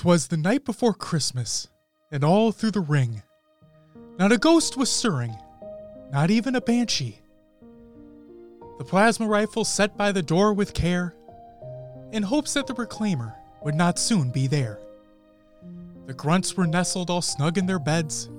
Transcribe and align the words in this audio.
'Twas 0.00 0.28
the 0.28 0.36
night 0.38 0.64
before 0.64 0.94
Christmas, 0.94 1.68
and 2.10 2.24
all 2.24 2.52
through 2.52 2.70
the 2.70 2.80
ring, 2.80 3.22
not 4.18 4.32
a 4.32 4.38
ghost 4.38 4.74
was 4.78 4.90
stirring, 4.90 5.36
not 6.10 6.30
even 6.30 6.56
a 6.56 6.60
banshee. 6.62 7.20
The 8.78 8.84
plasma 8.84 9.26
rifle 9.26 9.62
set 9.62 9.98
by 9.98 10.10
the 10.10 10.22
door 10.22 10.54
with 10.54 10.72
care, 10.72 11.14
in 12.12 12.22
hopes 12.22 12.54
that 12.54 12.66
the 12.66 12.72
reclaimer 12.72 13.34
would 13.62 13.74
not 13.74 13.98
soon 13.98 14.30
be 14.30 14.46
there. 14.46 14.80
The 16.06 16.14
grunts 16.14 16.56
were 16.56 16.66
nestled 16.66 17.10
all 17.10 17.20
snug 17.20 17.58
in 17.58 17.66
their 17.66 17.78
beds, 17.78 18.30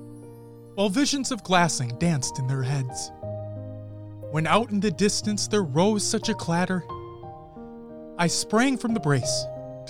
while 0.73 0.89
visions 0.89 1.31
of 1.31 1.43
glassing 1.43 1.95
danced 1.99 2.39
in 2.39 2.47
their 2.47 2.63
heads. 2.63 3.11
When 4.31 4.47
out 4.47 4.71
in 4.71 4.79
the 4.79 4.89
distance 4.89 5.47
there 5.47 5.61
rose 5.61 6.03
such 6.03 6.27
a 6.27 6.33
clatter, 6.33 6.83
I 8.17 8.25
sprang 8.25 8.79
from 8.79 8.95
the 8.95 8.99
brace, 8.99 9.45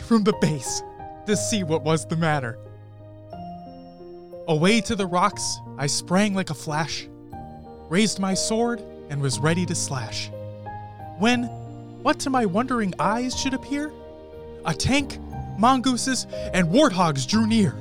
from 0.06 0.26
the 0.26 0.36
base, 0.42 0.84
to 1.32 1.38
see 1.38 1.64
what 1.64 1.82
was 1.82 2.06
the 2.06 2.18
matter. 2.18 2.60
Away 4.50 4.82
to 4.82 4.98
the 4.98 5.06
rocks, 5.06 5.60
I 5.78 5.88
sprang 5.88 6.34
like 6.34 6.50
a 6.50 6.54
flash, 6.54 7.08
raised 7.88 8.20
my 8.20 8.34
sword, 8.34 8.84
and 9.10 9.22
was 9.22 9.40
ready 9.40 9.66
to 9.68 9.74
slash. 9.74 10.30
When, 11.20 11.44
what 12.04 12.20
to 12.22 12.30
my 12.30 12.46
wondering 12.46 12.94
eyes 13.00 13.34
should 13.40 13.54
appear? 13.54 13.94
A 14.66 14.74
tank, 14.74 15.20
mongooses, 15.58 16.28
and 16.54 16.68
warthogs 16.68 17.26
drew 17.26 17.48
near. 17.48 17.74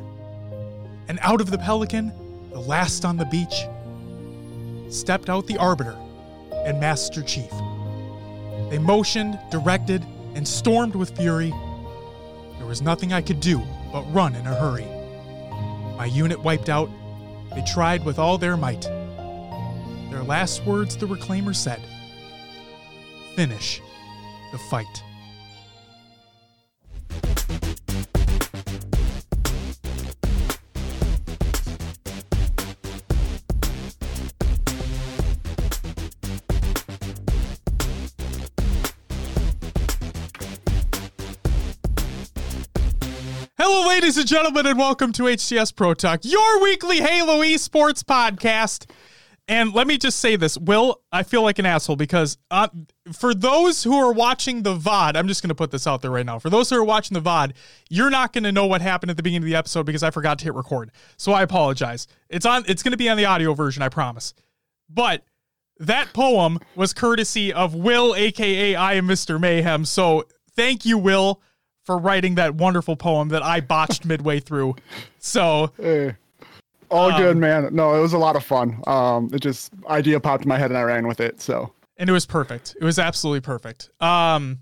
And 1.08 1.18
out 1.22 1.40
of 1.40 1.50
the 1.50 1.58
pelican, 1.58 2.12
the 2.52 2.60
last 2.60 3.04
on 3.04 3.16
the 3.16 3.24
beach, 3.24 3.66
stepped 4.94 5.28
out 5.28 5.48
the 5.48 5.58
arbiter 5.58 5.96
and 6.52 6.78
Master 6.78 7.22
Chief. 7.22 7.50
They 8.70 8.78
motioned, 8.78 9.40
directed, 9.50 10.06
and 10.36 10.46
stormed 10.46 10.94
with 10.94 11.16
fury. 11.16 11.52
There 12.70 12.74
was 12.74 12.82
nothing 12.82 13.12
I 13.12 13.20
could 13.20 13.40
do 13.40 13.60
but 13.92 14.04
run 14.12 14.36
in 14.36 14.46
a 14.46 14.54
hurry. 14.54 14.86
My 15.96 16.04
unit 16.04 16.38
wiped 16.38 16.68
out, 16.68 16.88
they 17.52 17.64
tried 17.64 18.04
with 18.04 18.20
all 18.20 18.38
their 18.38 18.56
might. 18.56 18.82
Their 20.12 20.22
last 20.22 20.64
words 20.64 20.96
the 20.96 21.06
Reclaimer 21.06 21.52
said 21.52 21.80
Finish 23.34 23.82
the 24.52 24.58
fight. 24.70 25.02
Ladies 44.00 44.16
and 44.16 44.26
gentlemen, 44.26 44.64
and 44.64 44.78
welcome 44.78 45.12
to 45.12 45.24
HCS 45.24 45.76
Pro 45.76 45.92
Talk, 45.92 46.20
your 46.22 46.62
weekly 46.62 47.00
Halo 47.00 47.42
esports 47.42 48.02
podcast. 48.02 48.90
And 49.46 49.74
let 49.74 49.86
me 49.86 49.98
just 49.98 50.20
say 50.20 50.36
this, 50.36 50.56
Will, 50.56 51.02
I 51.12 51.22
feel 51.22 51.42
like 51.42 51.58
an 51.58 51.66
asshole 51.66 51.96
because 51.96 52.38
uh, 52.50 52.68
for 53.12 53.34
those 53.34 53.84
who 53.84 53.94
are 53.94 54.10
watching 54.10 54.62
the 54.62 54.74
VOD, 54.74 55.16
I'm 55.16 55.28
just 55.28 55.42
going 55.42 55.50
to 55.50 55.54
put 55.54 55.70
this 55.70 55.86
out 55.86 56.00
there 56.00 56.10
right 56.10 56.24
now. 56.24 56.38
For 56.38 56.48
those 56.48 56.70
who 56.70 56.76
are 56.76 56.84
watching 56.84 57.14
the 57.14 57.20
VOD, 57.20 57.52
you're 57.90 58.08
not 58.08 58.32
going 58.32 58.44
to 58.44 58.52
know 58.52 58.64
what 58.64 58.80
happened 58.80 59.10
at 59.10 59.18
the 59.18 59.22
beginning 59.22 59.42
of 59.42 59.50
the 59.50 59.56
episode 59.56 59.84
because 59.84 60.02
I 60.02 60.10
forgot 60.10 60.38
to 60.38 60.44
hit 60.46 60.54
record. 60.54 60.92
So 61.18 61.32
I 61.32 61.42
apologize. 61.42 62.06
It's 62.30 62.46
on 62.46 62.64
it's 62.66 62.82
going 62.82 62.92
to 62.92 62.98
be 62.98 63.10
on 63.10 63.18
the 63.18 63.26
audio 63.26 63.52
version, 63.52 63.82
I 63.82 63.90
promise. 63.90 64.32
But 64.88 65.24
that 65.76 66.14
poem 66.14 66.58
was 66.74 66.94
courtesy 66.94 67.52
of 67.52 67.74
Will 67.74 68.14
aka 68.14 68.74
I 68.74 68.94
am 68.94 69.06
Mr. 69.06 69.38
Mayhem. 69.38 69.84
So 69.84 70.24
thank 70.56 70.86
you 70.86 70.96
Will 70.96 71.42
for 71.84 71.98
writing 71.98 72.34
that 72.36 72.54
wonderful 72.54 72.96
poem 72.96 73.28
that 73.30 73.42
I 73.42 73.60
botched 73.60 74.04
midway 74.04 74.40
through. 74.40 74.76
So 75.18 75.72
Hey. 75.76 76.14
All 76.90 77.12
Um, 77.12 77.20
good, 77.22 77.36
man. 77.36 77.68
No, 77.72 77.94
it 77.94 78.00
was 78.00 78.12
a 78.14 78.18
lot 78.18 78.34
of 78.34 78.44
fun. 78.44 78.82
Um, 78.86 79.30
it 79.32 79.40
just 79.40 79.72
idea 79.88 80.18
popped 80.18 80.42
in 80.44 80.48
my 80.48 80.58
head 80.58 80.70
and 80.70 80.78
I 80.78 80.82
ran 80.82 81.06
with 81.06 81.20
it. 81.20 81.40
So 81.40 81.72
and 81.96 82.08
it 82.10 82.12
was 82.12 82.26
perfect. 82.26 82.76
It 82.80 82.84
was 82.84 82.98
absolutely 82.98 83.40
perfect. 83.42 83.90
Um 84.00 84.60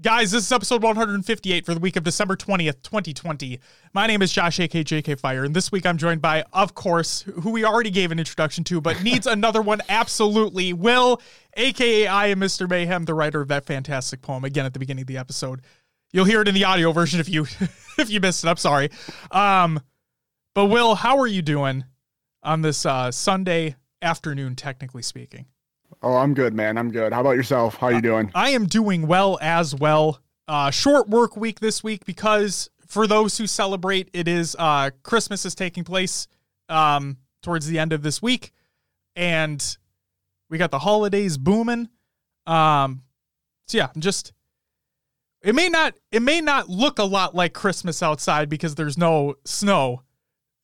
guys, 0.00 0.30
this 0.30 0.44
is 0.44 0.52
episode 0.52 0.80
158 0.82 1.66
for 1.66 1.74
the 1.74 1.80
week 1.80 1.96
of 1.96 2.04
December 2.04 2.36
20th, 2.36 2.82
2020. 2.82 3.58
My 3.94 4.06
name 4.06 4.22
is 4.22 4.30
Josh 4.30 4.60
AK 4.60 4.70
JK 4.70 5.18
Fire, 5.18 5.44
and 5.44 5.56
this 5.56 5.72
week 5.72 5.84
I'm 5.86 5.98
joined 5.98 6.22
by, 6.22 6.44
of 6.52 6.74
course, 6.74 7.22
who 7.22 7.50
we 7.50 7.64
already 7.64 7.90
gave 7.90 8.12
an 8.12 8.20
introduction 8.20 8.62
to, 8.64 8.80
but 8.80 9.02
needs 9.02 9.26
another 9.26 9.60
one 9.60 9.80
absolutely. 9.88 10.72
Will, 10.72 11.20
aka 11.56 12.06
I 12.06 12.28
am 12.28 12.38
Mr. 12.38 12.70
Mayhem, 12.70 13.06
the 13.06 13.14
writer 13.14 13.40
of 13.40 13.48
that 13.48 13.64
fantastic 13.66 14.22
poem, 14.22 14.44
again 14.44 14.64
at 14.64 14.72
the 14.72 14.78
beginning 14.78 15.02
of 15.02 15.08
the 15.08 15.16
episode. 15.16 15.62
You'll 16.12 16.24
hear 16.24 16.40
it 16.40 16.48
in 16.48 16.54
the 16.54 16.64
audio 16.64 16.92
version 16.92 17.20
if 17.20 17.28
you 17.28 17.42
if 17.98 18.10
you 18.10 18.20
missed 18.20 18.44
it. 18.44 18.48
I'm 18.48 18.56
sorry. 18.56 18.90
Um 19.30 19.80
but 20.54 20.66
Will, 20.66 20.94
how 20.94 21.18
are 21.18 21.26
you 21.26 21.42
doing 21.42 21.84
on 22.42 22.62
this 22.62 22.86
uh 22.86 23.10
Sunday 23.10 23.76
afternoon, 24.02 24.56
technically 24.56 25.02
speaking? 25.02 25.46
oh 26.02 26.16
I'm 26.16 26.34
good, 26.34 26.54
man. 26.54 26.78
I'm 26.78 26.90
good. 26.90 27.12
How 27.12 27.20
about 27.20 27.36
yourself? 27.36 27.76
How 27.76 27.88
are 27.88 27.92
you 27.92 28.02
doing? 28.02 28.30
I 28.34 28.50
am 28.50 28.66
doing 28.66 29.06
well 29.06 29.38
as 29.40 29.74
well. 29.74 30.20
Uh, 30.46 30.70
short 30.70 31.08
work 31.08 31.36
week 31.36 31.60
this 31.60 31.84
week 31.84 32.06
because 32.06 32.70
for 32.86 33.06
those 33.06 33.36
who 33.36 33.46
celebrate, 33.46 34.08
it 34.14 34.26
is 34.26 34.56
uh, 34.58 34.90
Christmas 35.02 35.44
is 35.44 35.54
taking 35.54 35.84
place 35.84 36.26
um, 36.70 37.18
towards 37.42 37.66
the 37.66 37.78
end 37.78 37.92
of 37.92 38.02
this 38.02 38.22
week, 38.22 38.52
and 39.14 39.76
we 40.48 40.56
got 40.56 40.70
the 40.70 40.78
holidays 40.78 41.36
booming. 41.36 41.88
Um, 42.46 43.02
so 43.66 43.78
yeah, 43.78 43.88
I'm 43.94 44.00
just. 44.00 44.32
It 45.42 45.54
may 45.54 45.68
not. 45.68 45.94
It 46.10 46.22
may 46.22 46.40
not 46.40 46.68
look 46.68 46.98
a 46.98 47.04
lot 47.04 47.34
like 47.34 47.52
Christmas 47.52 48.02
outside 48.02 48.48
because 48.48 48.74
there's 48.74 48.98
no 48.98 49.36
snow, 49.44 50.02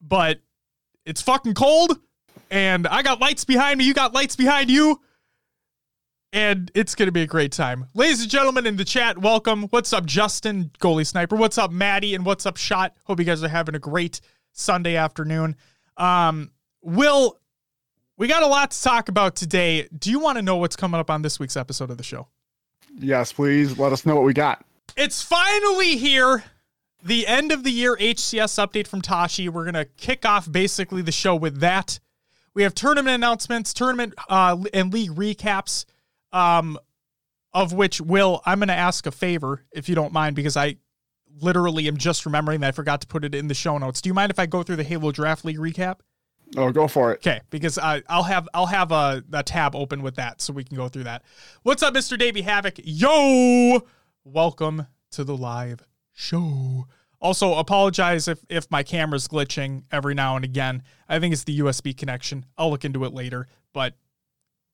but 0.01 0.41
it's 1.07 1.23
fucking 1.23 1.55
cold, 1.55 1.99
and 2.51 2.87
I 2.87 3.03
got 3.03 3.21
lights 3.21 3.45
behind 3.45 3.79
me. 3.79 3.85
You 3.85 3.95
got 3.95 4.15
lights 4.15 4.37
behind 4.37 4.71
you 4.71 5.01
and 6.35 6.69
it's 6.75 6.97
going 6.97 7.07
to 7.07 7.13
be 7.13 7.23
a 7.23 7.27
great 7.27 7.53
time. 7.53 7.87
Ladies 7.95 8.21
and 8.21 8.29
gentlemen 8.29 8.67
in 8.67 8.77
the 8.77 8.85
chat, 8.85 9.17
welcome. 9.17 9.69
What's 9.71 9.93
up, 9.93 10.05
Justin, 10.05 10.73
goalie 10.81 11.07
sniper? 11.07 11.37
What's 11.37 11.59
up, 11.59 11.71
Maddie? 11.71 12.17
And 12.17 12.27
what's 12.27 12.45
up, 12.45 12.57
Shot? 12.57 12.93
Hope 13.05 13.21
you 13.21 13.25
guys 13.25 13.45
are 13.45 13.49
having 13.49 13.77
a 13.77 13.79
great 13.79 14.21
Sunday 14.51 14.97
afternoon. 14.97 15.55
Um, 15.97 16.51
Will, 16.83 17.39
we 18.17 18.27
got 18.27 18.43
a 18.43 18.49
lot 18.49 18.73
to 18.73 18.83
talk 18.83 19.09
about 19.09 19.37
today. 19.37 19.89
Do 19.97 20.11
you 20.11 20.19
want 20.19 20.37
to 20.37 20.43
know 20.43 20.57
what's 20.57 20.75
coming 20.75 20.99
up 20.99 21.09
on 21.09 21.23
this 21.23 21.39
week's 21.39 21.57
episode 21.57 21.91
of 21.91 21.99
the 21.99 22.03
show? 22.03 22.27
Yes, 22.99 23.33
please 23.33 23.79
let 23.79 23.93
us 23.93 24.07
know 24.07 24.15
what 24.15 24.25
we 24.25 24.33
got. 24.33 24.65
It's 24.97 25.23
finally 25.23 25.97
here. 25.97 26.45
The 27.03 27.27
end 27.27 27.53
of 27.53 27.65
the 27.65 27.71
year 27.71 27.97
HCS 27.97 28.65
update 28.65 28.87
from 28.87 29.03
Tashi. 29.03 29.49
We're 29.49 29.65
going 29.65 29.75
to 29.75 29.85
kick 29.85 30.25
off 30.25 30.51
basically 30.51 31.03
the 31.03 31.13
show 31.13 31.37
with 31.37 31.61
that. 31.61 32.01
We 32.55 32.63
have 32.63 32.75
tournament 32.75 33.17
announcements, 33.17 33.75
tournament 33.75 34.15
uh, 34.29 34.57
and 34.73 34.93
league 34.93 35.11
recaps, 35.11 35.85
um, 36.33 36.79
of 37.53 37.73
which, 37.73 38.01
Will, 38.01 38.41
I'm 38.47 38.59
going 38.61 38.69
to 38.69 38.75
ask 38.75 39.07
a 39.07 39.11
favor 39.11 39.65
if 39.73 39.89
you 39.89 39.95
don't 39.95 40.13
mind, 40.13 40.37
because 40.37 40.57
I 40.57 40.77
literally 41.41 41.89
am 41.89 41.97
just 41.97 42.25
remembering 42.25 42.61
that 42.61 42.69
I 42.69 42.73
forgot 42.73 43.01
to 43.01 43.07
put 43.07 43.25
it 43.25 43.35
in 43.35 43.49
the 43.49 43.55
show 43.55 43.77
notes. 43.77 44.01
Do 44.01 44.09
you 44.09 44.15
mind 44.15 44.31
if 44.31 44.39
I 44.39 44.47
go 44.47 44.63
through 44.63 44.77
the 44.77 44.85
Halo 44.85 45.13
Draft 45.13 45.45
League 45.45 45.59
recap? 45.59 45.99
Oh, 46.57 46.71
go 46.71 46.87
for 46.89 47.13
it. 47.13 47.17
Okay, 47.17 47.41
because 47.51 47.79
I, 47.79 48.03
I'll 48.09 48.23
have 48.23 48.49
I'll 48.55 48.67
have 48.67 48.93
a, 48.93 49.23
a 49.33 49.43
tab 49.43 49.75
open 49.75 50.03
with 50.03 50.17
that, 50.17 50.41
so 50.41 50.53
we 50.53 50.65
can 50.65 50.77
go 50.77 50.89
through 50.89 51.05
that. 51.05 51.23
What's 51.63 51.83
up, 51.83 51.95
Mr. 51.95 52.19
Davey 52.19 52.43
Havoc? 52.43 52.75
Yo, 52.85 53.81
welcome 54.25 54.87
to 55.13 55.25
the 55.25 55.37
live 55.37 55.83
show. 56.13 56.87
Also, 57.21 57.55
apologize 57.55 58.29
if 58.29 58.45
if 58.49 58.71
my 58.71 58.83
camera's 58.83 59.27
glitching 59.27 59.85
every 59.91 60.15
now 60.15 60.37
and 60.37 60.45
again. 60.45 60.83
I 61.09 61.19
think 61.19 61.33
it's 61.33 61.45
the 61.45 61.59
USB 61.61 61.97
connection. 61.97 62.47
I'll 62.57 62.71
look 62.71 62.85
into 62.85 63.05
it 63.05 63.13
later. 63.13 63.47
But 63.73 63.95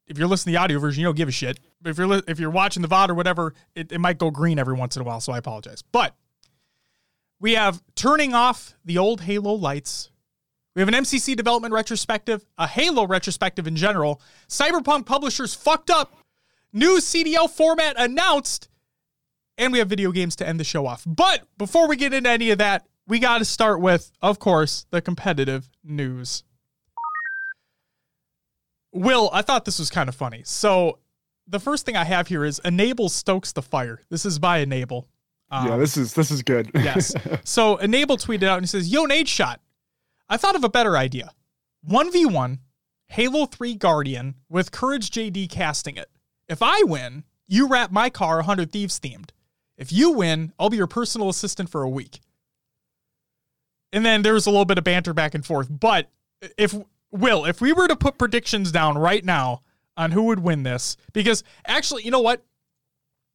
if 0.07 0.19
you're 0.19 0.29
listening 0.29 0.55
to 0.55 0.59
the 0.59 0.63
audio 0.63 0.79
version, 0.79 1.01
you 1.01 1.07
don't 1.07 1.17
give 1.17 1.29
a 1.29 1.33
shit. 1.33 1.61
But 1.81 1.91
if 1.91 1.99
you're 1.99 2.07
li- 2.09 2.23
if 2.27 2.41
you're 2.41 2.51
watching 2.51 2.83
the 2.83 2.89
VOD 2.89 3.11
or 3.11 3.15
whatever, 3.15 3.55
it, 3.75 3.93
it 3.93 4.01
might 4.01 4.19
go 4.19 4.31
green 4.31 4.59
every 4.59 4.75
once 4.75 4.97
in 4.97 5.03
a 5.03 5.05
while. 5.05 5.21
So 5.21 5.33
I 5.33 5.39
apologize. 5.39 5.83
But 5.83 6.15
we 7.41 7.55
have 7.55 7.83
turning 7.95 8.35
off 8.35 8.75
the 8.85 8.99
old 8.99 9.23
Halo 9.23 9.53
lights 9.53 10.11
we 10.75 10.81
have 10.81 10.89
an 10.89 10.95
MCC 10.95 11.37
development 11.37 11.75
retrospective, 11.75 12.45
a 12.59 12.67
Halo 12.67 13.07
retrospective 13.07 13.67
in 13.67 13.77
general. 13.77 14.21
Cyberpunk 14.49 15.07
publishers 15.07 15.55
fucked 15.55 15.91
up. 15.91 16.17
New 16.73 16.99
CDL 16.99 17.51
format 17.51 17.97
announced. 17.99 18.69
And 19.59 19.73
we 19.73 19.81
have 19.81 19.89
video 19.89 20.13
games 20.13 20.37
to 20.37 20.49
end 20.49 20.61
the 20.61 20.65
show 20.65 20.87
off. 20.87 21.03
But 21.07 21.47
before 21.59 21.89
we 21.89 21.97
get 21.97 22.15
into 22.15 22.31
any 22.31 22.51
of 22.51 22.59
that, 22.59 22.87
we 23.07 23.19
got 23.19 23.39
to 23.39 23.45
start 23.45 23.81
with, 23.81 24.13
of 24.23 24.39
course, 24.39 24.87
the 24.91 25.03
competitive 25.03 25.69
news. 25.83 26.45
Will, 28.93 29.31
I 29.33 29.43
thought 29.43 29.65
this 29.65 29.79
was 29.79 29.91
kind 29.91 30.09
of 30.09 30.15
funny. 30.15 30.43
So, 30.45 30.99
the 31.47 31.61
first 31.61 31.85
thing 31.85 31.97
I 31.97 32.05
have 32.05 32.29
here 32.29 32.45
is 32.45 32.61
Enable 32.65 33.09
stokes 33.09 33.53
the 33.53 33.63
fire. 33.63 34.01
This 34.09 34.25
is 34.25 34.39
by 34.39 34.59
Enable. 34.59 35.09
Um, 35.51 35.67
yeah, 35.67 35.77
this 35.77 35.97
is 35.97 36.15
this 36.15 36.31
is 36.31 36.43
good. 36.43 36.71
yes. 36.75 37.13
So 37.45 37.77
Enable 37.79 38.17
tweeted 38.17 38.45
out 38.45 38.59
and 38.59 38.63
he 38.63 38.69
says, 38.69 38.89
Yo, 38.89 39.05
Nadeshot. 39.07 39.57
I 40.31 40.39
thought 40.39 40.57
of 40.57 40.65
a 40.65 40.71
better 40.71 40.97
idea. 40.97 41.33
1v1, 41.87 42.61
Halo 43.09 43.45
3 43.47 43.75
Guardian 43.75 44.37
with 44.49 44.71
CouRageJD 44.71 45.51
casting 45.51 45.97
it. 45.97 46.09
If 46.49 46.63
I 46.63 46.83
win, 46.85 47.25
you 47.47 47.69
wrap 47.69 47.91
my 47.91 48.09
car 48.09 48.37
100 48.37 48.71
Thieves 48.73 48.99
themed. 48.99 49.31
If 49.77 49.93
you 49.93 50.13
win, 50.13 50.53
I'll 50.59 50.71
be 50.71 50.77
your 50.77 50.87
personal 50.87 51.29
assistant 51.29 51.69
for 51.69 51.83
a 51.83 51.89
week. 51.89 52.21
and 53.93 54.05
then 54.07 54.23
there 54.23 54.35
was 54.35 54.47
a 54.47 54.51
little 54.51 54.65
bit 54.65 54.79
of 54.79 54.85
banter 54.85 55.13
back 55.13 55.35
and 55.35 55.45
forth. 55.45 55.67
But 55.69 56.09
if 56.57 56.75
Will, 57.11 57.45
if 57.45 57.61
we 57.61 57.73
were 57.73 57.89
to 57.89 57.97
put 57.97 58.19
predictions 58.19 58.71
down 58.71 58.97
right 58.97 59.25
now 59.25 59.63
on 59.97 60.13
who 60.13 60.25
would 60.25 60.39
win 60.39 60.63
this, 60.63 60.97
because 61.13 61.43
actually, 61.67 62.05
you 62.05 62.13
know 62.13 62.21
what? 62.21 62.45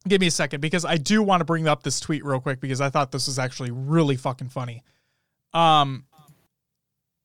Give 0.08 0.20
me 0.20 0.28
a 0.28 0.30
second 0.30 0.60
because 0.60 0.84
I 0.86 0.96
do 0.96 1.22
want 1.22 1.40
to 1.40 1.44
bring 1.44 1.68
up 1.68 1.82
this 1.82 2.00
tweet 2.00 2.24
real 2.24 2.40
quick 2.40 2.60
because 2.60 2.80
I 2.80 2.88
thought 2.88 3.10
this 3.12 3.26
was 3.26 3.38
actually 3.38 3.70
really 3.70 4.16
fucking 4.16 4.48
funny. 4.48 4.82
Um, 5.52 6.04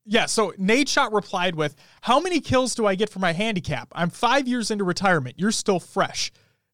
yeah, 0.06 0.26
so 0.26 0.52
Nadeshot 0.60 1.14
replied 1.14 1.56
with, 1.56 1.76
How 2.02 2.20
many 2.20 2.40
kills 2.42 2.76
do 2.76 2.86
I 2.86 2.96
get 2.96 3.10
for 3.10 3.20
my 3.20 3.34
handicap? 3.34 3.88
I'm 3.94 4.10
five 4.10 4.48
years 4.48 4.72
into 4.72 4.84
retirement. 4.84 5.36
You're 5.38 5.52
still 5.52 5.80
fresh. 5.80 6.32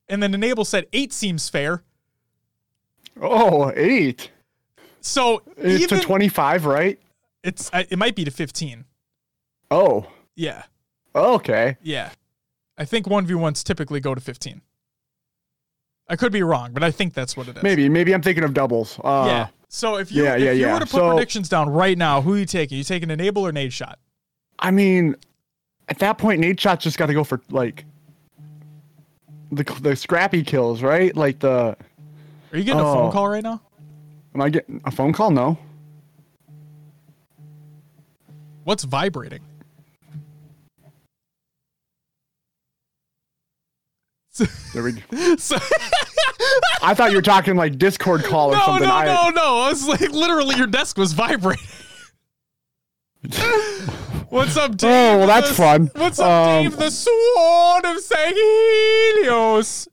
And 0.07 0.23
then 0.23 0.33
Enable 0.33 0.65
said, 0.65 0.85
Eight 0.93 1.11
seems 1.13 1.49
fair. 1.49 1.83
Oh, 3.21 3.71
eight. 3.75 4.31
So 5.01 5.41
It's 5.57 5.83
even, 5.83 5.99
to 5.99 6.03
25, 6.05 6.65
right? 6.65 6.99
It's 7.43 7.69
uh, 7.73 7.83
it 7.89 7.97
might 7.97 8.15
be 8.15 8.25
to 8.25 8.31
15. 8.31 8.85
Oh, 9.71 10.05
Yeah, 10.35 10.63
okay. 11.15 11.77
yeah. 11.81 12.11
I 12.77 12.85
think 12.85 13.07
1v1s 13.07 13.63
typically 13.63 13.99
go 13.99 14.13
to 14.15 14.21
15. 14.21 14.61
I 16.09 16.15
could 16.15 16.31
be 16.31 16.41
wrong, 16.43 16.71
but 16.73 16.83
I 16.83 16.91
think 16.91 17.13
that's 17.13 17.35
what 17.35 17.47
it 17.47 17.57
is. 17.57 17.63
Maybe, 17.63 17.89
maybe 17.89 18.13
I'm 18.13 18.21
thinking 18.21 18.43
of 18.43 18.53
doubles. 18.53 18.99
Uh, 19.03 19.25
Yeah. 19.27 19.47
So 19.69 19.97
if 19.97 20.11
you 20.11 20.23
yeah, 20.23 20.35
if 20.35 20.41
yeah, 20.41 20.51
you 20.53 20.61
yeah. 20.61 20.73
were 20.75 20.79
to 20.79 20.85
put 20.85 20.91
So- 20.99 21.09
predictions 21.13 21.49
down 21.49 21.69
right 21.69 21.97
now, 21.97 22.21
who 22.21 22.35
are 22.35 22.37
you 22.37 22.45
taking? 22.45 22.77
You 22.77 22.83
taking 22.85 23.09
Enable 23.11 23.45
or 23.45 23.51
Nadeshot? 23.51 23.95
I 24.59 24.71
mean, 24.71 25.15
at 25.89 25.99
that 25.99 26.17
point, 26.17 26.41
Nadeshot's 26.41 26.83
just 26.83 26.97
got 26.97 27.07
to 27.07 27.13
go 27.13 27.25
for 27.25 27.41
like 27.49 27.83
the 29.51 29.63
the 29.81 29.95
scrappy 29.95 30.43
kills, 30.43 30.81
right? 30.81 31.13
Like 31.15 31.39
the. 31.39 31.75
Are 32.53 32.57
you 32.57 32.63
getting 32.63 32.79
a 32.79 32.83
phone 32.83 33.09
Oh. 33.09 33.11
call 33.11 33.27
right 33.27 33.43
now? 33.43 33.61
Am 34.33 34.41
I 34.41 34.47
getting 34.49 34.79
a 34.85 34.91
phone 34.91 35.11
call? 35.11 35.31
No. 35.31 35.57
What's 38.63 38.85
vibrating? 38.85 39.41
There 40.09 40.13
we 40.13 40.21
go. 40.81 40.91
So- 45.37 45.57
I 46.83 46.93
thought 46.93 47.09
you 47.11 47.17
were 47.17 47.21
talking 47.21 47.55
like 47.55 47.77
Discord 47.77 48.23
call 48.23 48.49
or 48.51 48.55
no, 48.57 48.65
something. 48.65 48.87
no, 48.87 48.93
I, 48.95 49.05
no, 49.05 49.29
no. 49.31 49.57
I 49.61 49.69
was 49.69 49.87
like, 49.87 50.01
literally, 50.11 50.55
your 50.55 50.67
desk 50.67 50.97
was 50.97 51.13
vibrating. 51.13 51.65
What's 54.29 54.57
up, 54.57 54.75
Dave? 54.77 54.89
Oh, 54.89 55.17
well, 55.19 55.27
that's 55.27 55.49
the- 55.49 55.55
fun. 55.55 55.89
What's 55.95 56.19
up, 56.19 56.27
Um, 56.27 56.63
Dave? 56.63 56.77
The 56.77 56.89
Sword 56.91 57.85
of 57.85 57.99
Sagittarius. 57.99 59.87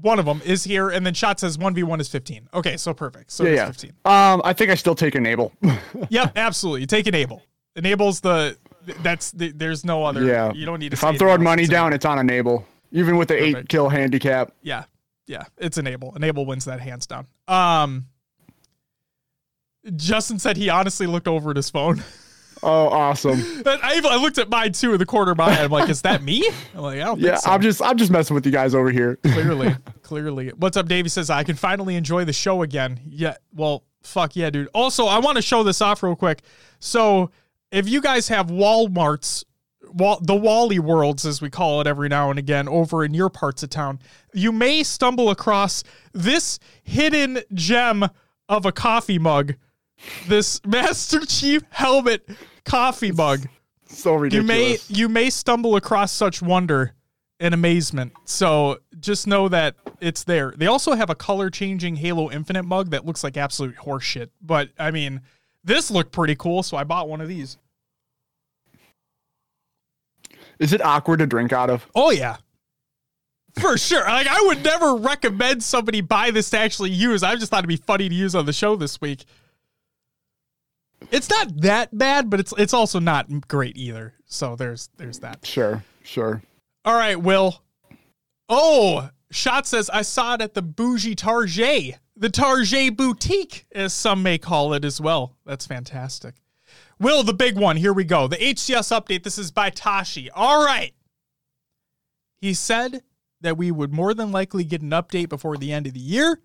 One 0.00 0.18
of 0.18 0.24
them 0.24 0.40
is 0.44 0.64
here, 0.64 0.88
and 0.90 1.04
then 1.06 1.14
Shot 1.14 1.38
says 1.40 1.58
1v1 1.58 2.00
is 2.00 2.08
15. 2.08 2.48
Okay, 2.54 2.76
so 2.76 2.92
perfect. 2.94 3.30
So 3.30 3.44
Yeah, 3.44 3.50
it's 3.50 3.58
yeah. 3.58 3.66
15. 3.66 3.90
Um, 4.04 4.42
I 4.44 4.52
think 4.52 4.70
I 4.70 4.74
still 4.74 4.94
take 4.94 5.14
Enable. 5.14 5.52
Yep, 6.10 6.32
absolutely. 6.36 6.86
Take 6.86 7.06
Enable. 7.06 7.42
Enable's 7.76 8.20
the, 8.20 8.56
that's, 9.02 9.30
the, 9.32 9.50
there's 9.52 9.84
no 9.84 10.04
other. 10.04 10.22
yeah. 10.24 10.52
You 10.52 10.66
don't 10.66 10.78
need 10.80 10.90
to 10.90 10.94
If 10.94 11.04
I'm 11.04 11.16
throwing 11.16 11.42
money 11.42 11.66
down, 11.66 11.92
it's 11.92 12.04
on 12.04 12.18
Enable, 12.18 12.66
even 12.92 13.16
with 13.16 13.28
the 13.28 13.42
eight 13.42 13.68
kill 13.68 13.88
handicap. 13.88 14.52
Yeah. 14.62 14.84
Yeah. 15.26 15.44
It's 15.58 15.78
enable. 15.78 16.14
Enable 16.14 16.46
wins 16.46 16.64
that 16.66 16.80
hands 16.80 17.06
down. 17.06 17.26
Um 17.48 18.06
Justin 19.96 20.38
said 20.38 20.56
he 20.56 20.68
honestly 20.68 21.06
looked 21.06 21.26
over 21.28 21.50
at 21.50 21.56
his 21.56 21.70
phone. 21.70 22.02
Oh, 22.64 22.86
awesome. 22.90 23.40
I, 23.66 23.94
even- 23.96 24.12
I 24.12 24.16
looked 24.22 24.38
at 24.38 24.48
mine 24.48 24.70
too 24.70 24.92
in 24.92 25.00
the 25.00 25.04
corner 25.04 25.32
of 25.32 25.38
my 25.38 25.46
eye. 25.46 25.64
I'm 25.64 25.70
like, 25.72 25.88
is 25.90 26.02
that 26.02 26.22
me? 26.22 26.48
I'm 26.76 26.82
like, 26.82 27.00
I 27.00 27.06
don't 27.06 27.18
Yeah, 27.18 27.34
so. 27.34 27.50
I'm 27.50 27.60
just 27.60 27.82
I'm 27.82 27.96
just 27.98 28.12
messing 28.12 28.34
with 28.36 28.46
you 28.46 28.52
guys 28.52 28.72
over 28.72 28.88
here. 28.92 29.16
clearly, 29.16 29.74
clearly. 30.02 30.50
What's 30.50 30.76
up, 30.76 30.86
Davey 30.86 31.08
says 31.08 31.28
I 31.28 31.42
can 31.42 31.56
finally 31.56 31.96
enjoy 31.96 32.24
the 32.24 32.32
show 32.32 32.62
again. 32.62 33.00
Yeah, 33.04 33.34
well, 33.52 33.82
fuck 34.04 34.36
yeah, 34.36 34.48
dude. 34.50 34.68
Also, 34.74 35.06
I 35.06 35.18
want 35.18 35.38
to 35.38 35.42
show 35.42 35.64
this 35.64 35.80
off 35.80 36.04
real 36.04 36.14
quick. 36.14 36.42
So, 36.78 37.32
if 37.72 37.88
you 37.88 38.00
guys 38.00 38.28
have 38.28 38.46
Walmarts, 38.46 39.42
The 39.94 40.34
Wally 40.34 40.78
Worlds, 40.78 41.26
as 41.26 41.40
we 41.42 41.50
call 41.50 41.80
it 41.80 41.86
every 41.86 42.08
now 42.08 42.30
and 42.30 42.38
again, 42.38 42.68
over 42.68 43.04
in 43.04 43.14
your 43.14 43.28
parts 43.28 43.62
of 43.62 43.70
town, 43.70 44.00
you 44.32 44.52
may 44.52 44.82
stumble 44.82 45.30
across 45.30 45.84
this 46.12 46.58
hidden 46.82 47.40
gem 47.54 48.08
of 48.48 48.66
a 48.66 48.72
coffee 48.72 49.18
mug. 49.18 49.54
This 50.26 50.60
Master 50.66 51.20
Chief 51.20 51.62
helmet 51.70 52.28
coffee 52.64 53.12
mug 53.12 53.46
So 53.88 54.14
ridiculous. 54.14 54.42
you 54.90 54.96
may 54.98 55.00
you 55.00 55.08
may 55.08 55.30
stumble 55.30 55.76
across 55.76 56.12
such 56.12 56.42
wonder 56.42 56.94
and 57.38 57.54
amazement. 57.54 58.12
So 58.24 58.78
just 59.00 59.26
know 59.26 59.48
that 59.48 59.74
it's 60.00 60.24
there. 60.24 60.54
They 60.56 60.66
also 60.66 60.94
have 60.94 61.10
a 61.10 61.14
color 61.14 61.50
changing 61.50 61.96
Halo 61.96 62.30
Infinite 62.30 62.62
mug 62.64 62.90
that 62.90 63.04
looks 63.04 63.24
like 63.24 63.36
absolute 63.36 63.76
horseshit. 63.76 64.28
But 64.40 64.70
I 64.78 64.90
mean, 64.92 65.20
this 65.64 65.90
looked 65.90 66.12
pretty 66.12 66.36
cool, 66.36 66.62
so 66.62 66.76
I 66.76 66.84
bought 66.84 67.08
one 67.08 67.20
of 67.20 67.28
these. 67.28 67.58
Is 70.62 70.72
it 70.72 70.80
awkward 70.80 71.18
to 71.18 71.26
drink 71.26 71.52
out 71.52 71.70
of? 71.70 71.84
Oh 71.92 72.12
yeah. 72.12 72.36
For 73.58 73.76
sure. 73.76 74.04
Like 74.04 74.28
I 74.28 74.40
would 74.46 74.62
never 74.62 74.94
recommend 74.94 75.60
somebody 75.60 76.00
buy 76.00 76.30
this 76.30 76.50
to 76.50 76.58
actually 76.58 76.90
use. 76.90 77.24
I 77.24 77.34
just 77.34 77.50
thought 77.50 77.58
it'd 77.58 77.68
be 77.68 77.76
funny 77.76 78.08
to 78.08 78.14
use 78.14 78.36
on 78.36 78.46
the 78.46 78.52
show 78.52 78.76
this 78.76 79.00
week. 79.00 79.24
It's 81.10 81.28
not 81.28 81.60
that 81.62 81.96
bad, 81.98 82.30
but 82.30 82.38
it's 82.38 82.54
it's 82.56 82.72
also 82.72 83.00
not 83.00 83.48
great 83.48 83.76
either. 83.76 84.14
So 84.26 84.54
there's 84.54 84.88
there's 84.98 85.18
that. 85.18 85.44
Sure, 85.44 85.82
sure. 86.04 86.40
All 86.84 86.94
right, 86.94 87.20
Will. 87.20 87.60
Oh, 88.48 89.10
Shot 89.32 89.66
says 89.66 89.90
I 89.90 90.02
saw 90.02 90.34
it 90.34 90.42
at 90.42 90.54
the 90.54 90.62
Bougie 90.62 91.16
Target, 91.16 91.98
the 92.16 92.30
Target 92.30 92.96
Boutique, 92.96 93.66
as 93.72 93.92
some 93.92 94.22
may 94.22 94.38
call 94.38 94.74
it 94.74 94.84
as 94.84 95.00
well. 95.00 95.36
That's 95.44 95.66
fantastic. 95.66 96.36
Will, 97.02 97.24
the 97.24 97.34
big 97.34 97.58
one. 97.58 97.76
Here 97.76 97.92
we 97.92 98.04
go. 98.04 98.28
The 98.28 98.36
HCS 98.36 98.96
update. 98.96 99.24
This 99.24 99.36
is 99.36 99.50
by 99.50 99.70
Tashi. 99.70 100.30
All 100.30 100.64
right. 100.64 100.94
He 102.40 102.54
said 102.54 103.02
that 103.40 103.56
we 103.56 103.72
would 103.72 103.92
more 103.92 104.14
than 104.14 104.30
likely 104.30 104.64
get 104.64 104.82
an 104.82 104.90
update 104.90 105.28
before 105.28 105.56
the 105.56 105.72
end 105.72 105.88
of 105.88 105.94
the 105.94 106.00
year. 106.00 106.40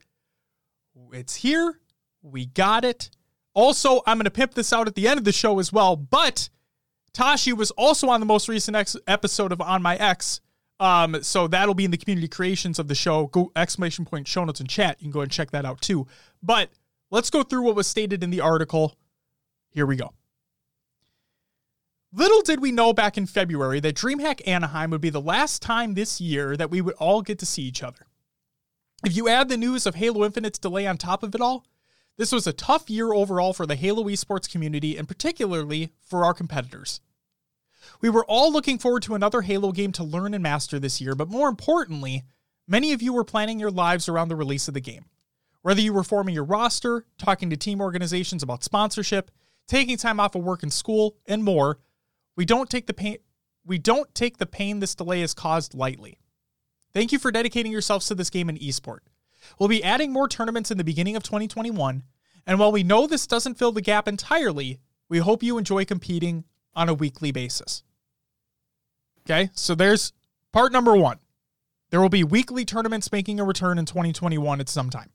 It's 1.13 1.35
here. 1.35 1.79
We 2.23 2.47
got 2.47 2.83
it. 2.83 3.11
Also, 3.53 4.01
I'm 4.07 4.17
going 4.17 4.25
to 4.25 4.31
pimp 4.31 4.55
this 4.55 4.73
out 4.73 4.87
at 4.87 4.95
the 4.95 5.07
end 5.07 5.19
of 5.19 5.25
the 5.25 5.31
show 5.31 5.59
as 5.59 5.71
well, 5.71 5.95
but 5.95 6.49
Tashi 7.13 7.53
was 7.53 7.71
also 7.71 8.09
on 8.09 8.19
the 8.19 8.25
most 8.25 8.47
recent 8.47 8.75
ex- 8.75 8.95
episode 9.07 9.51
of 9.51 9.61
On 9.61 9.81
My 9.81 9.95
X. 9.95 10.41
Um, 10.79 11.23
so 11.23 11.47
that'll 11.47 11.73
be 11.73 11.85
in 11.85 11.91
the 11.91 11.97
community 11.97 12.27
creations 12.27 12.77
of 12.77 12.87
the 12.87 12.95
show. 12.95 13.27
Go 13.27 13.51
exclamation 13.55 14.05
point 14.05 14.27
show 14.27 14.43
notes 14.43 14.59
and 14.59 14.69
chat. 14.69 14.97
You 14.99 15.05
can 15.05 15.11
go 15.11 15.21
and 15.21 15.31
check 15.31 15.51
that 15.51 15.65
out 15.65 15.81
too. 15.81 16.07
But 16.43 16.69
let's 17.09 17.29
go 17.29 17.41
through 17.41 17.63
what 17.63 17.75
was 17.75 17.87
stated 17.87 18.23
in 18.23 18.29
the 18.29 18.41
article. 18.41 18.95
Here 19.71 19.85
we 19.85 19.95
go. 19.95 20.13
Little 22.13 22.41
did 22.41 22.61
we 22.61 22.71
know 22.71 22.93
back 22.93 23.17
in 23.17 23.25
February 23.25 23.81
that 23.81 23.95
DreamHack 23.95 24.47
Anaheim 24.47 24.91
would 24.91 25.01
be 25.01 25.09
the 25.09 25.19
last 25.19 25.61
time 25.61 25.93
this 25.93 26.21
year 26.21 26.55
that 26.55 26.71
we 26.71 26.79
would 26.79 26.95
all 26.95 27.21
get 27.21 27.37
to 27.39 27.45
see 27.45 27.63
each 27.63 27.83
other. 27.83 28.07
If 29.05 29.15
you 29.15 29.27
add 29.27 29.49
the 29.49 29.57
news 29.57 29.85
of 29.85 29.95
Halo 29.95 30.23
Infinite's 30.23 30.57
delay 30.57 30.87
on 30.87 30.97
top 30.97 31.21
of 31.21 31.35
it 31.35 31.41
all, 31.41 31.65
this 32.17 32.31
was 32.31 32.47
a 32.47 32.53
tough 32.53 32.89
year 32.89 33.13
overall 33.13 33.53
for 33.53 33.65
the 33.65 33.75
Halo 33.75 34.05
esports 34.05 34.49
community 34.49 34.97
and 34.97 35.07
particularly 35.07 35.91
for 35.99 36.23
our 36.23 36.33
competitors. 36.33 37.01
We 37.99 38.09
were 38.09 38.25
all 38.25 38.51
looking 38.53 38.79
forward 38.79 39.03
to 39.03 39.15
another 39.15 39.41
Halo 39.41 39.73
game 39.73 39.91
to 39.93 40.03
learn 40.03 40.33
and 40.33 40.41
master 40.41 40.79
this 40.79 41.01
year, 41.01 41.13
but 41.13 41.29
more 41.29 41.49
importantly, 41.49 42.23
many 42.67 42.93
of 42.93 43.01
you 43.01 43.11
were 43.11 43.25
planning 43.25 43.59
your 43.59 43.69
lives 43.69 44.07
around 44.07 44.29
the 44.29 44.35
release 44.35 44.69
of 44.69 44.73
the 44.73 44.79
game. 44.79 45.05
Whether 45.61 45.81
you 45.81 45.91
were 45.91 46.03
forming 46.03 46.33
your 46.35 46.45
roster, 46.45 47.05
talking 47.17 47.49
to 47.49 47.57
team 47.57 47.81
organizations 47.81 48.43
about 48.43 48.63
sponsorship, 48.63 49.29
taking 49.67 49.97
time 49.97 50.21
off 50.21 50.35
of 50.35 50.43
work 50.43 50.63
and 50.63 50.71
school, 50.71 51.17
and 51.27 51.43
more, 51.43 51.79
we 52.37 52.45
don't 52.45 52.69
take 52.69 52.87
the 52.87 52.93
pain 52.93 53.17
we 53.65 53.77
don't 53.77 54.15
take 54.15 54.37
the 54.37 54.45
pain 54.45 54.79
this 54.79 54.95
delay 54.95 55.19
has 55.19 55.33
caused 55.33 55.73
lightly. 55.73 56.19
Thank 56.93 57.11
you 57.11 57.19
for 57.19 57.31
dedicating 57.31 57.71
yourselves 57.71 58.07
to 58.07 58.15
this 58.15 58.29
game 58.29 58.47
in 58.47 58.57
esport. 58.59 58.99
We'll 59.59 59.67
be 59.67 59.83
adding 59.83 60.13
more 60.13 60.29
tournaments 60.29 60.71
in 60.71 60.77
the 60.77 60.85
beginning 60.85 61.17
of 61.17 61.23
2021, 61.23 62.03
and 62.45 62.59
while 62.59 62.71
we 62.71 62.83
know 62.83 63.07
this 63.07 63.27
doesn't 63.27 63.55
fill 63.55 63.73
the 63.73 63.81
gap 63.81 64.07
entirely, 64.07 64.79
we 65.09 65.17
hope 65.17 65.43
you 65.43 65.57
enjoy 65.57 65.83
competing 65.83 66.45
on 66.73 66.87
a 66.87 66.93
weekly 66.93 67.31
basis. 67.31 67.83
Okay, 69.25 69.49
so 69.53 69.75
there's 69.75 70.13
part 70.53 70.71
number 70.71 70.95
one. 70.95 71.19
There 71.89 71.99
will 71.99 72.07
be 72.07 72.23
weekly 72.23 72.63
tournaments 72.63 73.11
making 73.11 73.39
a 73.39 73.45
return 73.45 73.77
in 73.77 73.85
2021 73.85 74.61
at 74.61 74.69
some 74.69 74.89
time. 74.89 75.11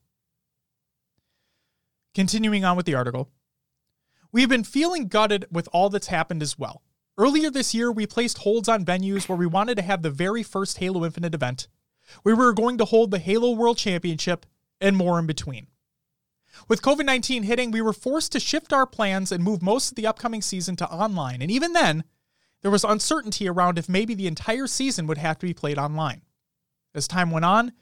Continuing 2.15 2.67
on 2.67 2.77
with 2.77 2.85
the 2.85 2.95
article, 2.95 3.31
we 4.31 4.43
have 4.43 4.51
been 4.51 4.65
feeling 4.65 5.09
gutted 5.09 5.47
with 5.51 5.69
all 5.73 5.89
that's 5.89 6.09
happened 6.09 6.43
as 6.43 6.59
well. 6.59 6.83
Earlier 7.19 7.51
this 7.51 7.75
year, 7.75 7.93
we 7.93 8.07
placed 8.07 8.39
holds 8.39 8.69
on 8.69 8.87
venues 8.87 9.29
where 9.29 9.37
we 9.37 9.47
wanted 9.47 9.77
to 9.77 9.83
have 9.83 10.03
the 10.03 10.11
very 10.11 10.43
first 10.43 10.79
Halo 10.79 11.05
Infinite 11.05 11.35
event. 11.35 11.69
We 12.25 12.33
were 12.33 12.53
going 12.53 12.79
to 12.79 12.87
hold 12.87 13.11
the 13.11 13.19
Halo 13.19 13.53
World 13.53 13.77
Championship 13.77 14.47
and 14.81 14.97
more 14.97 15.19
in 15.19 15.27
between. 15.27 15.67
With 16.69 16.83
COVID 16.83 17.05
19 17.05 17.43
hitting, 17.43 17.71
we 17.71 17.83
were 17.83 17.93
forced 17.93 18.33
to 18.33 18.41
shift 18.41 18.73
our 18.73 18.87
plans 18.87 19.31
and 19.31 19.45
move 19.45 19.63
most 19.63 19.91
of 19.91 19.97
the 19.97 20.07
upcoming 20.07 20.43
season 20.43 20.77
to 20.77 20.89
online. 20.91 21.43
And 21.43 21.51
even 21.51 21.73
then, 21.73 22.05
there 22.63 22.71
was 22.71 22.85
uncertainty 22.85 23.49
around 23.49 23.79
if 23.79 23.89
maybe 23.89 24.15
the 24.15 24.27
entire 24.27 24.67
season 24.67 25.07
would 25.07 25.19
have 25.19 25.39
to 25.39 25.47
be 25.47 25.55
played 25.55 25.79
online. 25.79 26.23
As 26.95 27.09
time 27.09 27.31
went 27.31 27.45
on, 27.45 27.73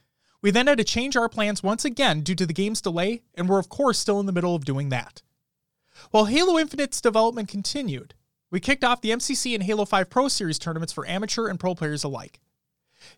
we 0.42 0.50
then 0.50 0.66
had 0.66 0.78
to 0.78 0.84
change 0.84 1.16
our 1.16 1.28
plans 1.28 1.62
once 1.62 1.84
again 1.84 2.22
due 2.22 2.34
to 2.34 2.46
the 2.46 2.52
game's 2.52 2.80
delay, 2.80 3.22
and 3.34 3.48
we're 3.48 3.58
of 3.58 3.68
course 3.68 3.98
still 3.98 4.18
in 4.20 4.26
the 4.26 4.32
middle 4.32 4.54
of 4.54 4.64
doing 4.64 4.88
that. 4.88 5.22
While 6.10 6.26
Halo 6.26 6.58
Infinite's 6.58 7.00
development 7.00 7.48
continued, 7.48 8.14
we 8.50 8.60
kicked 8.60 8.84
off 8.84 9.00
the 9.00 9.10
MCC 9.10 9.54
and 9.54 9.62
Halo 9.62 9.84
5 9.84 10.10
Pro 10.10 10.28
Series 10.28 10.58
tournaments 10.58 10.92
for 10.92 11.06
amateur 11.06 11.48
and 11.48 11.60
pro 11.60 11.74
players 11.74 12.04
alike. 12.04 12.40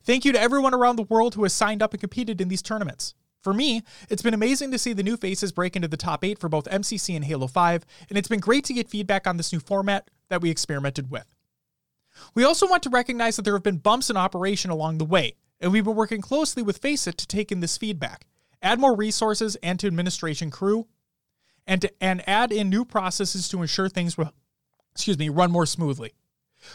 Thank 0.04 0.24
you 0.24 0.32
to 0.32 0.40
everyone 0.40 0.74
around 0.74 0.96
the 0.96 1.02
world 1.02 1.34
who 1.34 1.42
has 1.42 1.52
signed 1.52 1.82
up 1.82 1.92
and 1.92 2.00
competed 2.00 2.40
in 2.40 2.48
these 2.48 2.62
tournaments. 2.62 3.14
For 3.42 3.52
me, 3.52 3.82
it's 4.08 4.22
been 4.22 4.34
amazing 4.34 4.70
to 4.70 4.78
see 4.78 4.92
the 4.92 5.02
new 5.02 5.16
faces 5.16 5.50
break 5.50 5.74
into 5.74 5.88
the 5.88 5.96
top 5.96 6.24
8 6.24 6.38
for 6.38 6.48
both 6.48 6.66
MCC 6.66 7.16
and 7.16 7.24
Halo 7.24 7.48
5, 7.48 7.84
and 8.08 8.16
it's 8.16 8.28
been 8.28 8.38
great 8.38 8.64
to 8.66 8.72
get 8.72 8.88
feedback 8.88 9.26
on 9.26 9.36
this 9.36 9.52
new 9.52 9.58
format 9.58 10.08
that 10.28 10.40
we 10.40 10.50
experimented 10.50 11.10
with. 11.10 11.34
We 12.34 12.44
also 12.44 12.68
want 12.68 12.84
to 12.84 12.90
recognize 12.90 13.36
that 13.36 13.42
there 13.42 13.54
have 13.54 13.64
been 13.64 13.78
bumps 13.78 14.10
in 14.10 14.16
operation 14.16 14.70
along 14.70 14.98
the 14.98 15.04
way, 15.04 15.34
and 15.60 15.72
we've 15.72 15.84
been 15.84 15.96
working 15.96 16.20
closely 16.20 16.62
with 16.62 16.78
Faceit 16.78 17.16
to 17.18 17.26
take 17.26 17.50
in 17.50 17.60
this 17.60 17.76
feedback, 17.76 18.26
add 18.62 18.78
more 18.78 18.94
resources 18.94 19.56
and 19.56 19.80
to 19.80 19.88
administration 19.88 20.50
crew, 20.50 20.86
and 21.66 21.80
to, 21.80 21.92
and 22.00 22.26
add 22.28 22.52
in 22.52 22.68
new 22.68 22.84
processes 22.84 23.48
to 23.48 23.60
ensure 23.60 23.88
things 23.88 24.16
will, 24.16 24.32
excuse 24.94 25.18
me, 25.18 25.28
run 25.28 25.50
more 25.50 25.66
smoothly. 25.66 26.14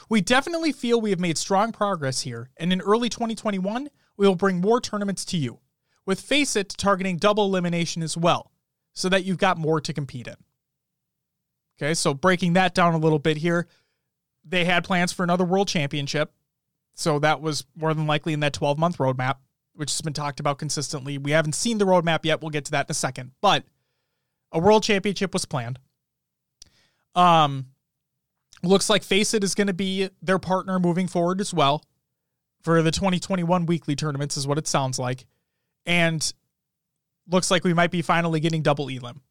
We 0.09 0.21
definitely 0.21 0.71
feel 0.71 0.99
we 0.99 1.11
have 1.11 1.19
made 1.19 1.37
strong 1.37 1.71
progress 1.71 2.21
here, 2.21 2.49
and 2.57 2.73
in 2.73 2.81
early 2.81 3.09
2021, 3.09 3.89
we 4.17 4.27
will 4.27 4.35
bring 4.35 4.59
more 4.59 4.81
tournaments 4.81 5.23
to 5.25 5.37
you, 5.37 5.59
with 6.05 6.19
Faceit 6.19 6.69
targeting 6.77 7.17
double 7.17 7.45
elimination 7.45 8.03
as 8.03 8.17
well, 8.17 8.51
so 8.93 9.07
that 9.09 9.23
you've 9.23 9.37
got 9.37 9.57
more 9.57 9.79
to 9.79 9.93
compete 9.93 10.27
in. 10.27 10.35
Okay, 11.79 11.93
so 11.93 12.13
breaking 12.13 12.53
that 12.53 12.73
down 12.73 12.93
a 12.93 12.97
little 12.97 13.19
bit 13.19 13.37
here, 13.37 13.67
they 14.43 14.65
had 14.65 14.83
plans 14.83 15.13
for 15.13 15.23
another 15.23 15.45
world 15.45 15.67
championship. 15.67 16.33
So 16.95 17.19
that 17.19 17.41
was 17.41 17.65
more 17.75 17.93
than 17.93 18.07
likely 18.07 18.33
in 18.33 18.39
that 18.39 18.53
12 18.53 18.79
month 18.79 18.97
roadmap, 18.97 19.35
which 19.75 19.91
has 19.91 20.01
been 20.01 20.13
talked 20.13 20.39
about 20.39 20.57
consistently. 20.57 21.17
We 21.17 21.31
haven't 21.31 21.53
seen 21.53 21.77
the 21.77 21.85
roadmap 21.85 22.25
yet. 22.25 22.41
We'll 22.41 22.49
get 22.49 22.65
to 22.65 22.71
that 22.71 22.87
in 22.87 22.91
a 22.91 22.95
second. 22.95 23.31
But 23.41 23.65
a 24.51 24.59
world 24.59 24.83
championship 24.83 25.33
was 25.33 25.45
planned. 25.45 25.77
Um, 27.13 27.67
looks 28.63 28.89
like 28.89 29.03
Faceit 29.03 29.43
is 29.43 29.55
going 29.55 29.67
to 29.67 29.73
be 29.73 30.09
their 30.21 30.39
partner 30.39 30.79
moving 30.79 31.07
forward 31.07 31.41
as 31.41 31.53
well 31.53 31.83
for 32.61 32.81
the 32.81 32.91
2021 32.91 33.65
weekly 33.65 33.95
tournaments, 33.95 34.37
is 34.37 34.47
what 34.47 34.57
it 34.57 34.67
sounds 34.67 34.99
like. 34.99 35.25
And 35.85 36.33
looks 37.29 37.51
like 37.51 37.63
we 37.63 37.73
might 37.73 37.91
be 37.91 38.01
finally 38.01 38.39
getting 38.39 38.61
double 38.61 38.89
elim. 38.89 39.21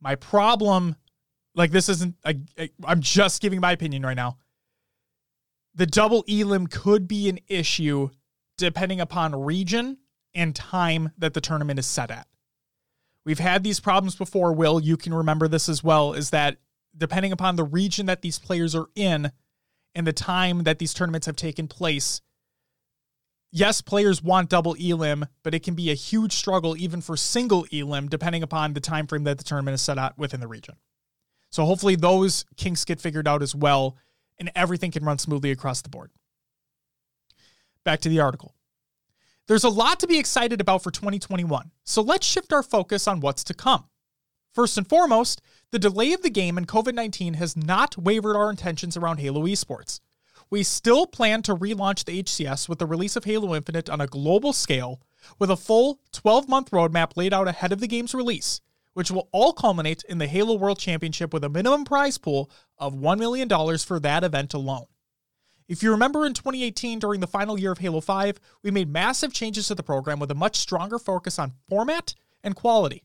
My 0.00 0.14
problem 0.14 0.96
like 1.54 1.70
this 1.70 1.88
isn't 1.88 2.16
i 2.24 2.38
I'm 2.84 3.00
just 3.00 3.42
giving 3.42 3.60
my 3.60 3.72
opinion 3.72 4.02
right 4.02 4.16
now. 4.16 4.38
The 5.74 5.86
double 5.86 6.24
elim 6.28 6.66
could 6.66 7.08
be 7.08 7.28
an 7.28 7.38
issue 7.48 8.10
depending 8.58 9.00
upon 9.00 9.34
region 9.34 9.98
and 10.34 10.54
time 10.54 11.10
that 11.18 11.34
the 11.34 11.40
tournament 11.40 11.78
is 11.78 11.86
set 11.86 12.10
at. 12.10 12.26
We've 13.24 13.38
had 13.38 13.62
these 13.62 13.80
problems 13.80 14.16
before, 14.16 14.52
Will. 14.52 14.80
You 14.80 14.96
can 14.96 15.14
remember 15.14 15.48
this 15.48 15.68
as 15.68 15.84
well, 15.84 16.12
is 16.12 16.30
that 16.30 16.56
depending 16.96 17.32
upon 17.32 17.56
the 17.56 17.64
region 17.64 18.06
that 18.06 18.22
these 18.22 18.38
players 18.38 18.74
are 18.74 18.86
in 18.94 19.32
and 19.94 20.06
the 20.06 20.12
time 20.12 20.64
that 20.64 20.78
these 20.78 20.94
tournaments 20.94 21.26
have 21.26 21.36
taken 21.36 21.68
place, 21.68 22.20
yes, 23.50 23.80
players 23.80 24.22
want 24.22 24.50
double 24.50 24.74
elim, 24.74 25.26
but 25.42 25.54
it 25.54 25.62
can 25.62 25.74
be 25.74 25.90
a 25.90 25.94
huge 25.94 26.32
struggle 26.32 26.76
even 26.76 27.00
for 27.00 27.16
single 27.16 27.66
elim, 27.72 28.08
depending 28.08 28.42
upon 28.42 28.72
the 28.72 28.80
time 28.80 29.06
frame 29.06 29.24
that 29.24 29.38
the 29.38 29.44
tournament 29.44 29.74
is 29.74 29.82
set 29.82 29.98
out 29.98 30.18
within 30.18 30.40
the 30.40 30.48
region. 30.48 30.76
So 31.50 31.64
hopefully 31.64 31.96
those 31.96 32.44
kinks 32.56 32.84
get 32.84 33.00
figured 33.00 33.28
out 33.28 33.42
as 33.42 33.54
well 33.54 33.96
and 34.38 34.50
everything 34.56 34.90
can 34.90 35.04
run 35.04 35.18
smoothly 35.18 35.50
across 35.50 35.82
the 35.82 35.88
board. 35.88 36.10
Back 37.84 38.00
to 38.00 38.08
the 38.08 38.20
article. 38.20 38.54
There's 39.48 39.64
a 39.64 39.68
lot 39.68 40.00
to 40.00 40.06
be 40.06 40.18
excited 40.18 40.60
about 40.60 40.82
for 40.82 40.90
2021, 40.90 41.70
so 41.84 42.00
let's 42.00 42.26
shift 42.26 42.52
our 42.52 42.62
focus 42.62 43.06
on 43.06 43.20
what's 43.20 43.44
to 43.44 43.54
come. 43.54 43.84
First 44.52 44.76
and 44.76 44.86
foremost, 44.86 45.40
the 45.70 45.78
delay 45.78 46.12
of 46.12 46.22
the 46.22 46.30
game 46.30 46.58
and 46.58 46.68
COVID 46.68 46.94
19 46.94 47.34
has 47.34 47.56
not 47.56 47.96
wavered 47.96 48.36
our 48.36 48.50
intentions 48.50 48.96
around 48.96 49.18
Halo 49.18 49.46
esports. 49.46 50.00
We 50.50 50.62
still 50.62 51.06
plan 51.06 51.40
to 51.42 51.56
relaunch 51.56 52.04
the 52.04 52.22
HCS 52.22 52.68
with 52.68 52.78
the 52.78 52.84
release 52.84 53.16
of 53.16 53.24
Halo 53.24 53.54
Infinite 53.54 53.88
on 53.88 54.02
a 54.02 54.06
global 54.06 54.52
scale, 54.52 55.00
with 55.38 55.50
a 55.50 55.56
full 55.56 56.00
12 56.12 56.50
month 56.50 56.70
roadmap 56.70 57.16
laid 57.16 57.32
out 57.32 57.48
ahead 57.48 57.72
of 57.72 57.80
the 57.80 57.88
game's 57.88 58.14
release, 58.14 58.60
which 58.92 59.10
will 59.10 59.30
all 59.32 59.54
culminate 59.54 60.04
in 60.06 60.18
the 60.18 60.26
Halo 60.26 60.54
World 60.54 60.78
Championship 60.78 61.32
with 61.32 61.44
a 61.44 61.48
minimum 61.48 61.86
prize 61.86 62.18
pool 62.18 62.50
of 62.76 62.94
$1 62.94 63.18
million 63.18 63.48
for 63.78 63.98
that 64.00 64.22
event 64.22 64.52
alone. 64.52 64.84
If 65.66 65.82
you 65.82 65.90
remember 65.90 66.26
in 66.26 66.34
2018, 66.34 66.98
during 66.98 67.20
the 67.20 67.26
final 67.26 67.58
year 67.58 67.72
of 67.72 67.78
Halo 67.78 68.02
5, 68.02 68.38
we 68.62 68.70
made 68.70 68.92
massive 68.92 69.32
changes 69.32 69.68
to 69.68 69.74
the 69.74 69.82
program 69.82 70.20
with 70.20 70.30
a 70.30 70.34
much 70.34 70.56
stronger 70.56 70.98
focus 70.98 71.38
on 71.38 71.54
format 71.70 72.14
and 72.44 72.54
quality. 72.54 73.04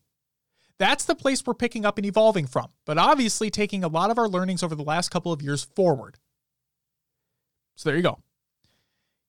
That's 0.79 1.05
the 1.05 1.15
place 1.15 1.43
we're 1.45 1.55
picking 1.55 1.85
up 1.85 1.97
and 1.97 2.05
evolving 2.05 2.45
from, 2.45 2.67
but 2.85 2.97
obviously 2.97 3.49
taking 3.49 3.83
a 3.83 3.87
lot 3.87 4.11
of 4.11 4.17
our 4.17 4.27
learnings 4.27 4.61
over 4.61 4.75
the 4.75 4.83
last 4.83 5.09
couple 5.09 5.31
of 5.31 5.41
years 5.41 5.63
forward. 5.63 6.17
So 7.75 7.89
there 7.89 7.97
you 7.97 8.03
go. 8.03 8.19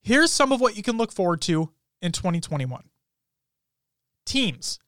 Here's 0.02 0.31
some 0.31 0.52
of 0.52 0.61
what 0.61 0.76
you 0.76 0.83
can 0.83 0.97
look 0.97 1.12
forward 1.12 1.40
to 1.43 1.71
in 2.00 2.12
2021 2.12 2.85
Teams. 4.25 4.78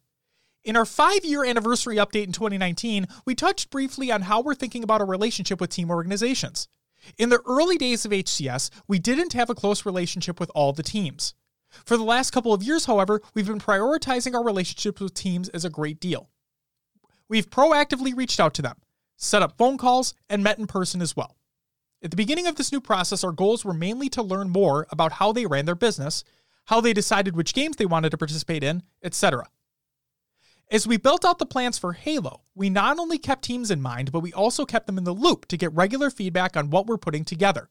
In 0.63 0.77
our 0.77 0.85
five 0.85 1.25
year 1.25 1.45
anniversary 1.45 1.97
update 1.97 2.25
in 2.25 2.33
2019, 2.33 3.07
we 3.25 3.35
touched 3.35 3.71
briefly 3.71 4.13
on 4.13 4.23
how 4.23 4.43
we're 4.43 4.55
thinking 4.55 4.83
about 4.85 5.01
a 5.01 5.07
relationship 5.07 5.61
with 5.61 5.71
team 5.71 5.91
organizations. 5.91 6.69
In 7.17 7.31
the 7.31 7.41
early 7.47 7.79
days 7.79 8.05
of 8.05 8.13
HCS, 8.13 8.69
we 8.87 8.99
didn't 8.99 9.33
have 9.33 9.49
a 9.49 9.55
close 9.55 9.87
relationship 9.87 10.39
with 10.39 10.51
all 10.55 10.75
the 10.75 10.83
teams. 10.83 11.35
For 11.71 11.97
the 11.97 12.05
last 12.05 12.33
couple 12.33 12.53
of 12.53 12.63
years, 12.63 12.85
however, 12.85 13.23
we've 13.33 13.47
been 13.47 13.61
prioritizing 13.61 14.35
our 14.35 14.45
relationships 14.45 15.01
with 15.01 15.15
teams 15.15 15.49
as 15.51 15.65
a 15.65 15.71
great 15.71 15.99
deal. 15.99 16.29
We've 17.31 17.49
proactively 17.49 18.15
reached 18.15 18.41
out 18.41 18.55
to 18.55 18.63
them, 18.63 18.77
set 19.17 19.41
up 19.41 19.57
phone 19.57 19.79
calls, 19.79 20.15
and 20.29 20.43
met 20.43 20.59
in 20.59 20.67
person 20.67 21.01
as 21.01 21.17
well. 21.17 21.37
At 22.03 22.11
the 22.11 22.17
beginning 22.17 22.49
of 22.49 22.57
this 22.57 22.73
new 22.73 22.81
process, 22.81 23.23
our 23.23 23.31
goals 23.31 23.65
were 23.65 23.73
mainly 23.73 24.09
to 24.09 24.23
learn 24.23 24.51
more 24.51 24.89
about 24.91 25.13
how 25.13 25.31
they 25.31 25.47
ran 25.47 25.65
their 25.65 25.77
business, 25.77 26.25
how 26.67 26.81
they 26.81 26.93
decided 26.93 27.37
which 27.37 27.55
games 27.55 27.77
they 27.77 27.87
wanted 27.87 28.11
to 28.11 28.19
participate 28.19 28.65
in, 28.65 28.83
etc. 29.05 29.47
As 30.73 30.89
we 30.89 30.97
built 30.97 31.25
out 31.25 31.39
the 31.39 31.47
plans 31.47 31.79
for 31.79 31.93
Halo, 31.93 32.43
we 32.57 32.69
not 32.69 32.99
only 32.99 33.17
kept 33.17 33.45
teams 33.45 33.71
in 33.71 33.81
mind, 33.81 34.11
but 34.11 34.21
we 34.21 34.33
also 34.33 34.65
kept 34.65 34.89
them 34.89 34.99
in 34.99 35.05
the 35.05 35.13
loop 35.13 35.47
to 35.47 35.57
get 35.57 35.73
regular 35.73 36.11
feedback 36.11 36.57
on 36.57 36.71
what 36.71 36.89
we're 36.89 36.99
putting 36.99 37.25
together. 37.25 37.69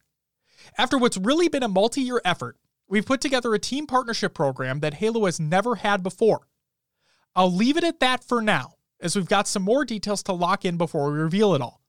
After 0.78 0.98
what's 0.98 1.18
really 1.18 1.50
been 1.50 1.63
a 1.63 1.68
multi 1.68 2.01
year 2.01 2.22
effort, 2.24 2.56
we've 2.88 3.06
put 3.06 3.20
together 3.20 3.54
a 3.54 3.60
team 3.60 3.88
partnership 3.88 4.34
program 4.34 4.80
that 4.80 4.96
Halo 4.96 5.25
has 5.25 5.38
never 5.38 5.75
had 5.75 6.01
before. 6.01 6.48
I'll 7.36 7.54
leave 7.54 7.75
it 7.75 7.84
at 7.84 8.00
that 8.00 8.24
for 8.24 8.42
now, 8.42 8.75
as 9.01 9.15
we've 9.15 9.27
got 9.27 9.48
some 9.48 9.63
more 9.63 9.86
details 9.86 10.24
to 10.24 10.34
lock 10.34 10.65
in 10.65 10.77
before 10.77 11.12
we 11.12 11.20
reveal 11.20 11.53
it 11.56 11.62
all. 11.62 11.82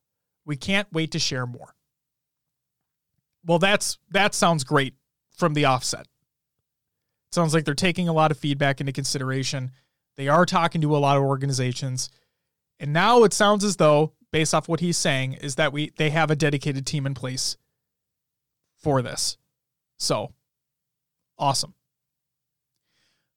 We 0.44 0.56
can't 0.56 0.88
wait 0.92 1.12
to 1.12 1.18
share 1.18 1.46
more. 1.46 1.74
Well, 3.44 3.58
that's 3.58 3.98
that 4.10 4.34
sounds 4.34 4.64
great 4.64 4.94
from 5.36 5.54
the 5.54 5.64
offset. 5.64 6.02
It 6.02 7.34
sounds 7.34 7.54
like 7.54 7.64
they're 7.64 7.74
taking 7.74 8.08
a 8.08 8.12
lot 8.12 8.30
of 8.30 8.38
feedback 8.38 8.80
into 8.80 8.92
consideration 8.92 9.70
they 10.20 10.28
are 10.28 10.44
talking 10.44 10.82
to 10.82 10.94
a 10.94 10.98
lot 10.98 11.16
of 11.16 11.22
organizations. 11.22 12.10
And 12.78 12.92
now 12.92 13.24
it 13.24 13.32
sounds 13.32 13.64
as 13.64 13.76
though, 13.76 14.12
based 14.32 14.52
off 14.52 14.68
what 14.68 14.80
he's 14.80 14.98
saying, 14.98 15.32
is 15.32 15.54
that 15.54 15.72
we 15.72 15.92
they 15.96 16.10
have 16.10 16.30
a 16.30 16.36
dedicated 16.36 16.86
team 16.86 17.06
in 17.06 17.14
place 17.14 17.56
for 18.76 19.00
this. 19.00 19.38
So 19.96 20.34
awesome. 21.38 21.72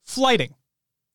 Flighting. 0.03 0.55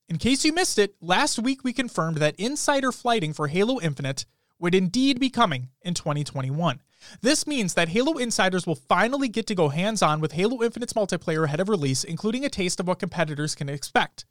In 0.08 0.16
case 0.16 0.44
you 0.44 0.54
missed 0.54 0.78
it, 0.78 0.94
last 1.02 1.38
week 1.38 1.62
we 1.62 1.72
confirmed 1.72 2.16
that 2.16 2.36
insider 2.36 2.92
flighting 2.92 3.34
for 3.34 3.48
Halo 3.48 3.78
Infinite 3.80 4.24
would 4.58 4.74
indeed 4.74 5.20
be 5.20 5.28
coming 5.28 5.68
in 5.82 5.92
2021. 5.92 6.80
This 7.20 7.46
means 7.46 7.74
that 7.74 7.90
Halo 7.90 8.16
insiders 8.16 8.66
will 8.66 8.74
finally 8.74 9.28
get 9.28 9.46
to 9.48 9.54
go 9.54 9.68
hands 9.68 10.02
on 10.02 10.20
with 10.20 10.32
Halo 10.32 10.62
Infinite's 10.62 10.94
multiplayer 10.94 11.44
ahead 11.44 11.60
of 11.60 11.68
release, 11.68 12.04
including 12.04 12.44
a 12.44 12.48
taste 12.48 12.80
of 12.80 12.88
what 12.88 12.98
competitors 12.98 13.54
can 13.54 13.68
expect. 13.68 14.24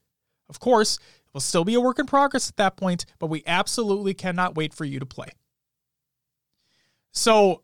Of 0.49 0.59
course, 0.59 0.97
it 0.97 1.33
will 1.33 1.41
still 1.41 1.63
be 1.63 1.75
a 1.75 1.81
work 1.81 1.99
in 1.99 2.07
progress 2.07 2.49
at 2.49 2.57
that 2.57 2.75
point, 2.75 3.05
but 3.19 3.27
we 3.27 3.43
absolutely 3.45 4.15
cannot 4.15 4.55
wait 4.55 4.73
for 4.73 4.83
you 4.83 4.99
to 4.99 5.05
play. 5.05 5.29
So, 7.11 7.61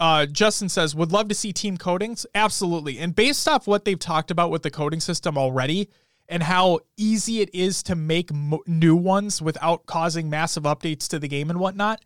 uh, 0.00 0.26
Justin 0.26 0.68
says, 0.68 0.94
would 0.94 1.12
love 1.12 1.28
to 1.28 1.34
see 1.34 1.52
team 1.52 1.78
codings. 1.78 2.26
Absolutely. 2.34 2.98
And 2.98 3.14
based 3.14 3.48
off 3.48 3.66
what 3.66 3.84
they've 3.84 3.98
talked 3.98 4.30
about 4.30 4.50
with 4.50 4.62
the 4.62 4.70
coding 4.70 5.00
system 5.00 5.38
already 5.38 5.88
and 6.28 6.42
how 6.42 6.80
easy 6.96 7.40
it 7.40 7.54
is 7.54 7.82
to 7.84 7.94
make 7.94 8.30
new 8.66 8.96
ones 8.96 9.40
without 9.40 9.86
causing 9.86 10.28
massive 10.28 10.64
updates 10.64 11.08
to 11.08 11.18
the 11.18 11.28
game 11.28 11.50
and 11.50 11.60
whatnot, 11.60 12.04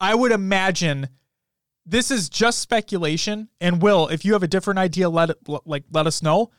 I 0.00 0.14
would 0.14 0.32
imagine 0.32 1.08
this 1.86 2.10
is 2.10 2.28
just 2.28 2.60
speculation. 2.60 3.48
And 3.60 3.82
Will, 3.82 4.08
if 4.08 4.24
you 4.24 4.32
have 4.34 4.42
a 4.42 4.48
different 4.48 4.78
idea, 4.78 5.08
let 5.08 5.30
it, 5.30 5.38
like 5.64 5.84
let 5.90 6.06
us 6.06 6.22
know 6.22 6.50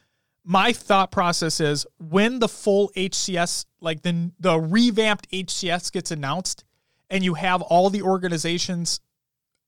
my 0.46 0.72
thought 0.72 1.12
process 1.12 1.60
is 1.60 1.88
when 1.98 2.38
the 2.38 2.48
full 2.48 2.92
HCS, 2.96 3.66
like 3.82 4.04
the 4.04 4.32
the 4.40 4.60
revamped 4.60 5.30
HCS 5.32 5.92
gets 5.92 6.12
announced, 6.12 6.64
and 7.10 7.24
you 7.24 7.34
have 7.34 7.64
all 7.64 7.90
the 7.90 8.04
organizations 8.04 9.02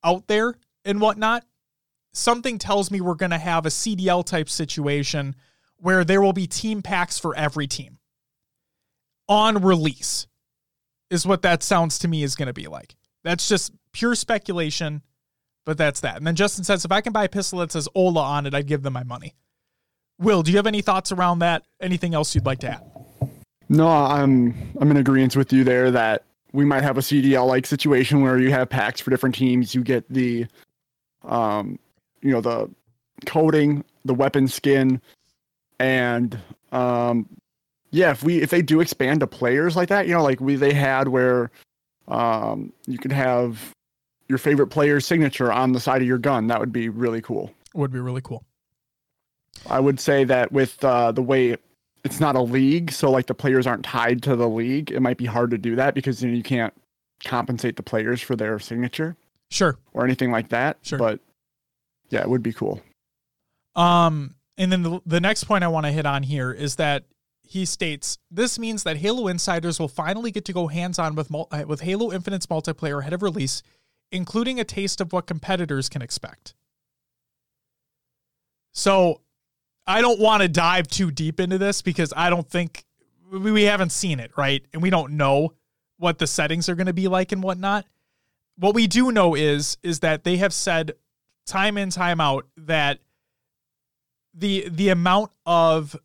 out 0.03 0.27
there 0.27 0.53
and 0.85 1.01
whatnot, 1.01 1.43
something 2.13 2.59
tells 2.59 2.91
me 2.91 3.01
we're 3.01 3.15
going 3.15 3.31
to 3.31 3.37
have 3.39 3.65
a 3.65 3.69
CDL 3.69 4.23
type 4.23 4.49
situation 4.49 5.35
where 5.79 6.03
there 6.03 6.21
will 6.21 6.33
be 6.33 6.47
team 6.47 6.81
packs 6.81 7.19
for 7.19 7.35
every 7.35 7.67
team 7.67 7.97
on 9.27 9.61
release. 9.61 10.27
is 11.09 11.25
what 11.25 11.41
that 11.41 11.63
sounds 11.63 11.99
to 11.99 12.07
me 12.07 12.23
is 12.23 12.35
going 12.35 12.47
to 12.47 12.53
be 12.53 12.67
like. 12.67 12.95
That's 13.23 13.47
just 13.47 13.71
pure 13.93 14.15
speculation, 14.15 15.01
but 15.65 15.77
that's 15.77 16.01
that. 16.01 16.17
And 16.17 16.27
then 16.27 16.35
Justin 16.35 16.63
says, 16.63 16.85
if 16.85 16.91
I 16.91 17.01
can 17.01 17.13
buy 17.13 17.25
a 17.25 17.29
pistol 17.29 17.59
that 17.59 17.71
says 17.71 17.87
Ola 17.95 18.21
on 18.21 18.45
it, 18.45 18.53
I'd 18.53 18.67
give 18.67 18.83
them 18.83 18.93
my 18.93 19.03
money. 19.03 19.35
Will, 20.19 20.43
do 20.43 20.51
you 20.51 20.57
have 20.57 20.67
any 20.67 20.81
thoughts 20.81 21.11
around 21.11 21.39
that? 21.39 21.63
Anything 21.81 22.13
else 22.13 22.33
you'd 22.33 22.45
like 22.45 22.59
to 22.59 22.69
add? 22.69 22.83
No, 23.69 23.87
I'm 23.87 24.55
I'm 24.79 24.89
in 24.91 24.97
agreement 24.97 25.35
with 25.35 25.51
you 25.51 25.63
there 25.63 25.91
that 25.91 26.23
we 26.53 26.65
might 26.65 26.83
have 26.83 26.97
a 26.97 27.01
CDL 27.01 27.47
like 27.47 27.65
situation 27.65 28.21
where 28.21 28.39
you 28.39 28.49
have 28.51 28.69
packs 28.69 29.01
for 29.01 29.11
different 29.11 29.35
teams. 29.35 29.75
You 29.75 29.83
get 29.83 30.11
the, 30.11 30.47
um, 31.23 31.77
you 32.21 32.31
know, 32.31 32.41
the 32.41 32.69
coating, 33.25 33.83
the 34.05 34.13
weapon 34.13 34.47
skin, 34.47 35.01
and 35.79 36.37
um, 36.71 37.27
yeah, 37.91 38.11
if 38.11 38.23
we 38.23 38.41
if 38.41 38.49
they 38.49 38.61
do 38.61 38.79
expand 38.81 39.21
to 39.21 39.27
players 39.27 39.75
like 39.75 39.89
that, 39.89 40.07
you 40.07 40.13
know, 40.13 40.23
like 40.23 40.39
we 40.41 40.55
they 40.55 40.73
had 40.73 41.07
where, 41.07 41.51
um, 42.07 42.73
you 42.85 42.97
could 42.97 43.11
have 43.11 43.71
your 44.27 44.37
favorite 44.37 44.67
player's 44.67 45.05
signature 45.05 45.51
on 45.51 45.71
the 45.71 45.79
side 45.79 46.01
of 46.01 46.07
your 46.07 46.17
gun. 46.17 46.47
That 46.47 46.59
would 46.59 46.71
be 46.71 46.89
really 46.89 47.21
cool. 47.21 47.53
Would 47.73 47.91
be 47.91 47.99
really 47.99 48.21
cool. 48.21 48.43
I 49.69 49.79
would 49.79 49.99
say 49.99 50.23
that 50.25 50.51
with 50.51 50.83
uh, 50.83 51.11
the 51.11 51.21
way 51.21 51.57
it's 52.03 52.19
not 52.19 52.35
a 52.35 52.41
league, 52.41 52.91
so 52.91 53.09
like 53.09 53.25
the 53.25 53.33
players 53.33 53.65
aren't 53.67 53.83
tied 53.83 54.21
to 54.23 54.35
the 54.35 54.47
league, 54.47 54.91
it 54.91 55.01
might 55.01 55.17
be 55.17 55.25
hard 55.25 55.51
to 55.51 55.57
do 55.57 55.75
that 55.75 55.93
because 55.93 56.21
you, 56.21 56.29
know, 56.29 56.35
you 56.35 56.43
can't 56.43 56.73
compensate 57.23 57.75
the 57.75 57.83
players 57.83 58.21
for 58.21 58.35
their 58.35 58.59
signature 58.59 59.15
Sure. 59.49 59.77
or 59.93 60.03
anything 60.05 60.31
like 60.31 60.49
that. 60.49 60.77
Sure. 60.83 60.99
But 60.99 61.19
yeah, 62.09 62.21
it 62.21 62.29
would 62.29 62.43
be 62.43 62.53
cool. 62.53 62.81
Um, 63.75 64.35
and 64.57 64.71
then 64.71 64.83
the, 64.83 65.01
the 65.05 65.21
next 65.21 65.43
point 65.43 65.63
I 65.63 65.67
want 65.67 65.85
to 65.85 65.91
hit 65.91 66.05
on 66.05 66.23
here 66.23 66.51
is 66.51 66.75
that 66.77 67.05
he 67.43 67.65
states 67.65 68.17
this 68.29 68.59
means 68.59 68.83
that 68.83 68.97
Halo 68.97 69.27
insiders 69.27 69.79
will 69.79 69.87
finally 69.87 70.31
get 70.31 70.45
to 70.45 70.53
go 70.53 70.67
hands 70.67 70.99
on 70.99 71.15
with 71.15 71.33
uh, 71.33 71.63
with 71.67 71.81
Halo 71.81 72.11
Infinite's 72.11 72.47
multiplayer 72.47 72.99
ahead 72.99 73.13
of 73.13 73.23
release, 73.23 73.63
including 74.11 74.59
a 74.59 74.63
taste 74.63 74.99
of 74.99 75.13
what 75.13 75.27
competitors 75.27 75.87
can 75.87 76.01
expect. 76.01 76.53
So, 78.73 79.21
I 79.87 80.01
don't 80.01 80.19
want 80.19 80.43
to 80.43 80.47
dive 80.49 80.87
too 80.87 81.09
deep 81.09 81.39
into 81.39 81.57
this 81.57 81.81
because 81.81 82.13
I 82.15 82.29
don't 82.29 82.47
think 82.47 82.83
we 83.31 83.51
we 83.51 83.63
haven't 83.63 83.91
seen 83.91 84.19
it 84.19 84.31
right, 84.37 84.65
and 84.73 84.81
we 84.81 84.89
don't 84.89 85.13
know 85.13 85.53
what 85.97 86.19
the 86.19 86.27
settings 86.27 86.67
are 86.69 86.75
going 86.75 86.87
to 86.87 86.93
be 86.93 87.07
like 87.07 87.31
and 87.31 87.41
whatnot. 87.41 87.85
What 88.57 88.75
we 88.75 88.87
do 88.87 89.11
know 89.11 89.35
is 89.35 89.77
is 89.83 90.01
that 90.01 90.23
they 90.23 90.37
have 90.37 90.53
said 90.53 90.93
time 91.45 91.77
in 91.77 91.89
time 91.89 92.19
out 92.19 92.45
that 92.57 92.99
the 94.37 94.69
the 94.69 94.89
amount 94.89 95.31
of 95.45 95.95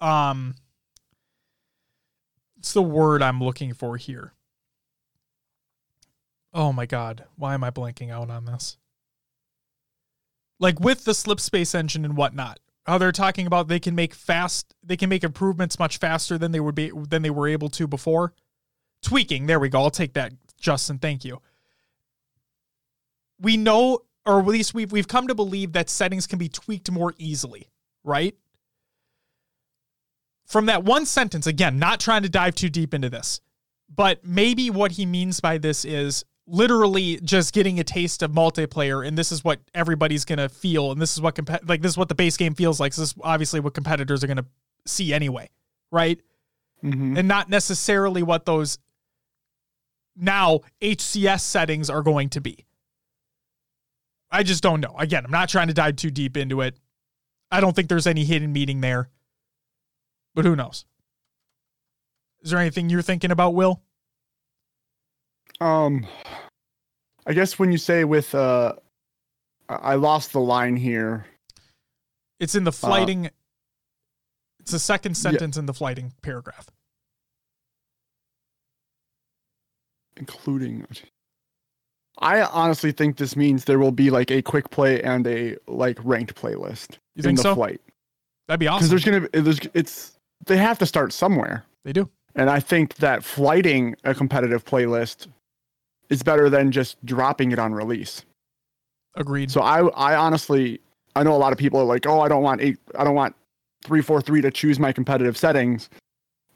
um 0.00 0.54
it's 2.58 2.72
the 2.72 2.82
word 2.82 3.22
I'm 3.22 3.42
looking 3.42 3.74
for 3.74 3.96
here. 3.96 4.32
Oh 6.54 6.72
my 6.72 6.86
god, 6.86 7.24
why 7.36 7.54
am 7.54 7.64
I 7.64 7.70
blanking 7.70 8.10
out 8.10 8.30
on 8.30 8.44
this? 8.44 8.78
Like 10.58 10.80
with 10.80 11.04
the 11.04 11.14
slip 11.14 11.40
space 11.40 11.74
engine 11.74 12.04
and 12.04 12.16
whatnot, 12.16 12.60
how 12.86 12.96
they're 12.98 13.12
talking 13.12 13.46
about 13.46 13.68
they 13.68 13.80
can 13.80 13.94
make 13.94 14.14
fast 14.14 14.74
they 14.82 14.96
can 14.96 15.08
make 15.08 15.24
improvements 15.24 15.78
much 15.78 15.98
faster 15.98 16.38
than 16.38 16.52
they 16.52 16.60
would 16.60 16.74
be 16.74 16.90
than 17.08 17.22
they 17.22 17.30
were 17.30 17.48
able 17.48 17.68
to 17.70 17.86
before. 17.86 18.32
Tweaking, 19.02 19.46
there 19.46 19.60
we 19.60 19.68
go. 19.68 19.82
I'll 19.82 19.90
take 19.90 20.14
that, 20.14 20.32
Justin. 20.58 20.98
Thank 20.98 21.24
you. 21.24 21.40
We 23.38 23.56
know 23.56 24.00
or 24.26 24.40
at 24.40 24.46
least 24.46 24.74
we've 24.74 24.92
we've 24.92 25.08
come 25.08 25.28
to 25.28 25.34
believe 25.34 25.72
that 25.72 25.88
settings 25.88 26.26
can 26.26 26.38
be 26.38 26.48
tweaked 26.48 26.90
more 26.90 27.14
easily, 27.16 27.70
right? 28.04 28.34
From 30.46 30.66
that 30.66 30.84
one 30.84 31.06
sentence, 31.06 31.46
again, 31.46 31.78
not 31.78 32.00
trying 32.00 32.22
to 32.22 32.28
dive 32.28 32.54
too 32.54 32.68
deep 32.68 32.92
into 32.92 33.08
this, 33.08 33.40
but 33.92 34.24
maybe 34.24 34.70
what 34.70 34.92
he 34.92 35.06
means 35.06 35.40
by 35.40 35.58
this 35.58 35.84
is 35.84 36.24
literally 36.46 37.18
just 37.22 37.52
getting 37.52 37.80
a 37.80 37.84
taste 37.84 38.22
of 38.22 38.30
multiplayer, 38.30 39.06
and 39.06 39.16
this 39.16 39.32
is 39.32 39.42
what 39.42 39.60
everybody's 39.74 40.24
gonna 40.24 40.48
feel, 40.48 40.92
and 40.92 41.00
this 41.00 41.14
is 41.14 41.20
what 41.20 41.34
comp- 41.34 41.68
like 41.68 41.82
this 41.82 41.92
is 41.92 41.98
what 41.98 42.08
the 42.08 42.14
base 42.14 42.36
game 42.36 42.54
feels 42.54 42.80
like. 42.80 42.92
So 42.92 43.02
this 43.02 43.10
is 43.10 43.16
obviously 43.22 43.60
what 43.60 43.74
competitors 43.74 44.22
are 44.24 44.26
gonna 44.26 44.46
see 44.86 45.14
anyway, 45.14 45.50
right? 45.90 46.20
Mm-hmm. 46.84 47.16
And 47.16 47.28
not 47.28 47.48
necessarily 47.48 48.22
what 48.22 48.44
those 48.44 48.78
now 50.16 50.60
HCS 50.80 51.40
settings 51.40 51.90
are 51.90 52.02
going 52.02 52.28
to 52.30 52.40
be. 52.40 52.66
I 54.30 54.42
just 54.42 54.62
don't 54.62 54.80
know. 54.80 54.94
Again, 54.98 55.24
I'm 55.24 55.30
not 55.30 55.48
trying 55.48 55.68
to 55.68 55.74
dive 55.74 55.96
too 55.96 56.10
deep 56.10 56.36
into 56.36 56.60
it. 56.60 56.76
I 57.50 57.60
don't 57.60 57.74
think 57.74 57.88
there's 57.88 58.06
any 58.06 58.24
hidden 58.24 58.52
meaning 58.52 58.80
there. 58.80 59.10
But 60.34 60.44
who 60.44 60.56
knows? 60.56 60.84
Is 62.42 62.50
there 62.50 62.60
anything 62.60 62.90
you're 62.90 63.02
thinking 63.02 63.30
about, 63.30 63.54
Will? 63.54 63.80
Um, 65.60 66.06
I 67.26 67.32
guess 67.32 67.58
when 67.58 67.72
you 67.72 67.78
say 67.78 68.04
with 68.04 68.34
uh, 68.34 68.74
I 69.68 69.94
lost 69.94 70.32
the 70.32 70.40
line 70.40 70.76
here. 70.76 71.26
It's 72.38 72.54
in 72.54 72.64
the 72.64 72.72
flighting. 72.72 73.30
it's 74.60 74.72
the 74.72 74.78
second 74.78 75.16
sentence 75.16 75.56
in 75.56 75.66
the 75.66 75.72
flighting 75.72 76.12
paragraph. 76.22 76.68
including 80.16 80.86
I 82.18 82.42
honestly 82.42 82.92
think 82.92 83.16
this 83.16 83.36
means 83.36 83.64
there 83.64 83.78
will 83.78 83.92
be 83.92 84.10
like 84.10 84.30
a 84.30 84.40
quick 84.42 84.70
play 84.70 85.02
and 85.02 85.26
a 85.26 85.56
like 85.66 85.98
ranked 86.02 86.34
playlist 86.34 86.92
You 87.14 87.20
in 87.20 87.22
think 87.24 87.36
the 87.38 87.42
so? 87.42 87.54
flight 87.54 87.80
That'd 88.48 88.60
be 88.60 88.68
awesome. 88.68 88.78
because 88.88 88.90
there's 88.90 89.04
gonna 89.04 89.28
be 89.28 89.40
there's 89.40 89.60
it's 89.74 90.18
they 90.46 90.56
have 90.56 90.78
to 90.78 90.86
start 90.86 91.12
somewhere 91.12 91.64
They 91.84 91.92
do. 91.92 92.08
and 92.34 92.48
I 92.48 92.60
think 92.60 92.94
that 92.96 93.22
flighting 93.24 93.96
a 94.04 94.14
competitive 94.14 94.64
playlist 94.64 95.26
is 96.08 96.22
better 96.22 96.48
than 96.48 96.70
just 96.72 97.04
dropping 97.04 97.50
it 97.52 97.58
on 97.58 97.74
release. 97.74 98.24
Agreed. 99.14 99.50
So 99.50 99.60
I 99.60 99.86
I 99.88 100.14
honestly 100.16 100.80
I 101.16 101.22
know 101.22 101.34
a 101.34 101.38
lot 101.38 101.52
of 101.52 101.58
people 101.58 101.80
are 101.80 101.84
like 101.84 102.06
oh 102.06 102.20
I 102.20 102.28
don't 102.28 102.42
want 102.42 102.60
eight 102.60 102.78
I 102.98 103.04
don't 103.04 103.14
want 103.14 103.34
three 103.84 104.00
four 104.02 104.20
three 104.20 104.40
to 104.40 104.50
choose 104.50 104.78
my 104.78 104.92
competitive 104.92 105.36
settings. 105.36 105.88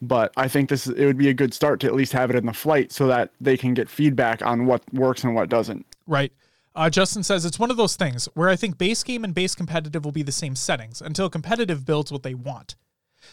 But 0.02 0.32
I 0.36 0.48
think 0.48 0.68
this 0.70 0.86
it 0.86 1.04
would 1.04 1.18
be 1.18 1.28
a 1.28 1.34
good 1.34 1.52
start 1.52 1.80
to 1.80 1.86
at 1.86 1.94
least 1.94 2.12
have 2.12 2.30
it 2.30 2.36
in 2.36 2.46
the 2.46 2.52
flight 2.52 2.90
so 2.90 3.06
that 3.08 3.32
they 3.40 3.56
can 3.56 3.74
get 3.74 3.88
feedback 3.88 4.44
on 4.44 4.66
what 4.66 4.82
works 4.94 5.24
and 5.24 5.34
what 5.34 5.48
doesn't. 5.48 5.84
Right. 6.06 6.32
Uh, 6.74 6.88
Justin 6.88 7.22
says 7.22 7.44
it's 7.44 7.58
one 7.58 7.70
of 7.70 7.76
those 7.76 7.96
things 7.96 8.26
where 8.34 8.48
I 8.48 8.56
think 8.56 8.78
base 8.78 9.02
game 9.02 9.24
and 9.24 9.34
base 9.34 9.54
competitive 9.54 10.04
will 10.04 10.12
be 10.12 10.22
the 10.22 10.32
same 10.32 10.56
settings 10.56 11.02
until 11.02 11.28
competitive 11.28 11.84
builds 11.84 12.12
what 12.12 12.22
they 12.22 12.34
want. 12.34 12.76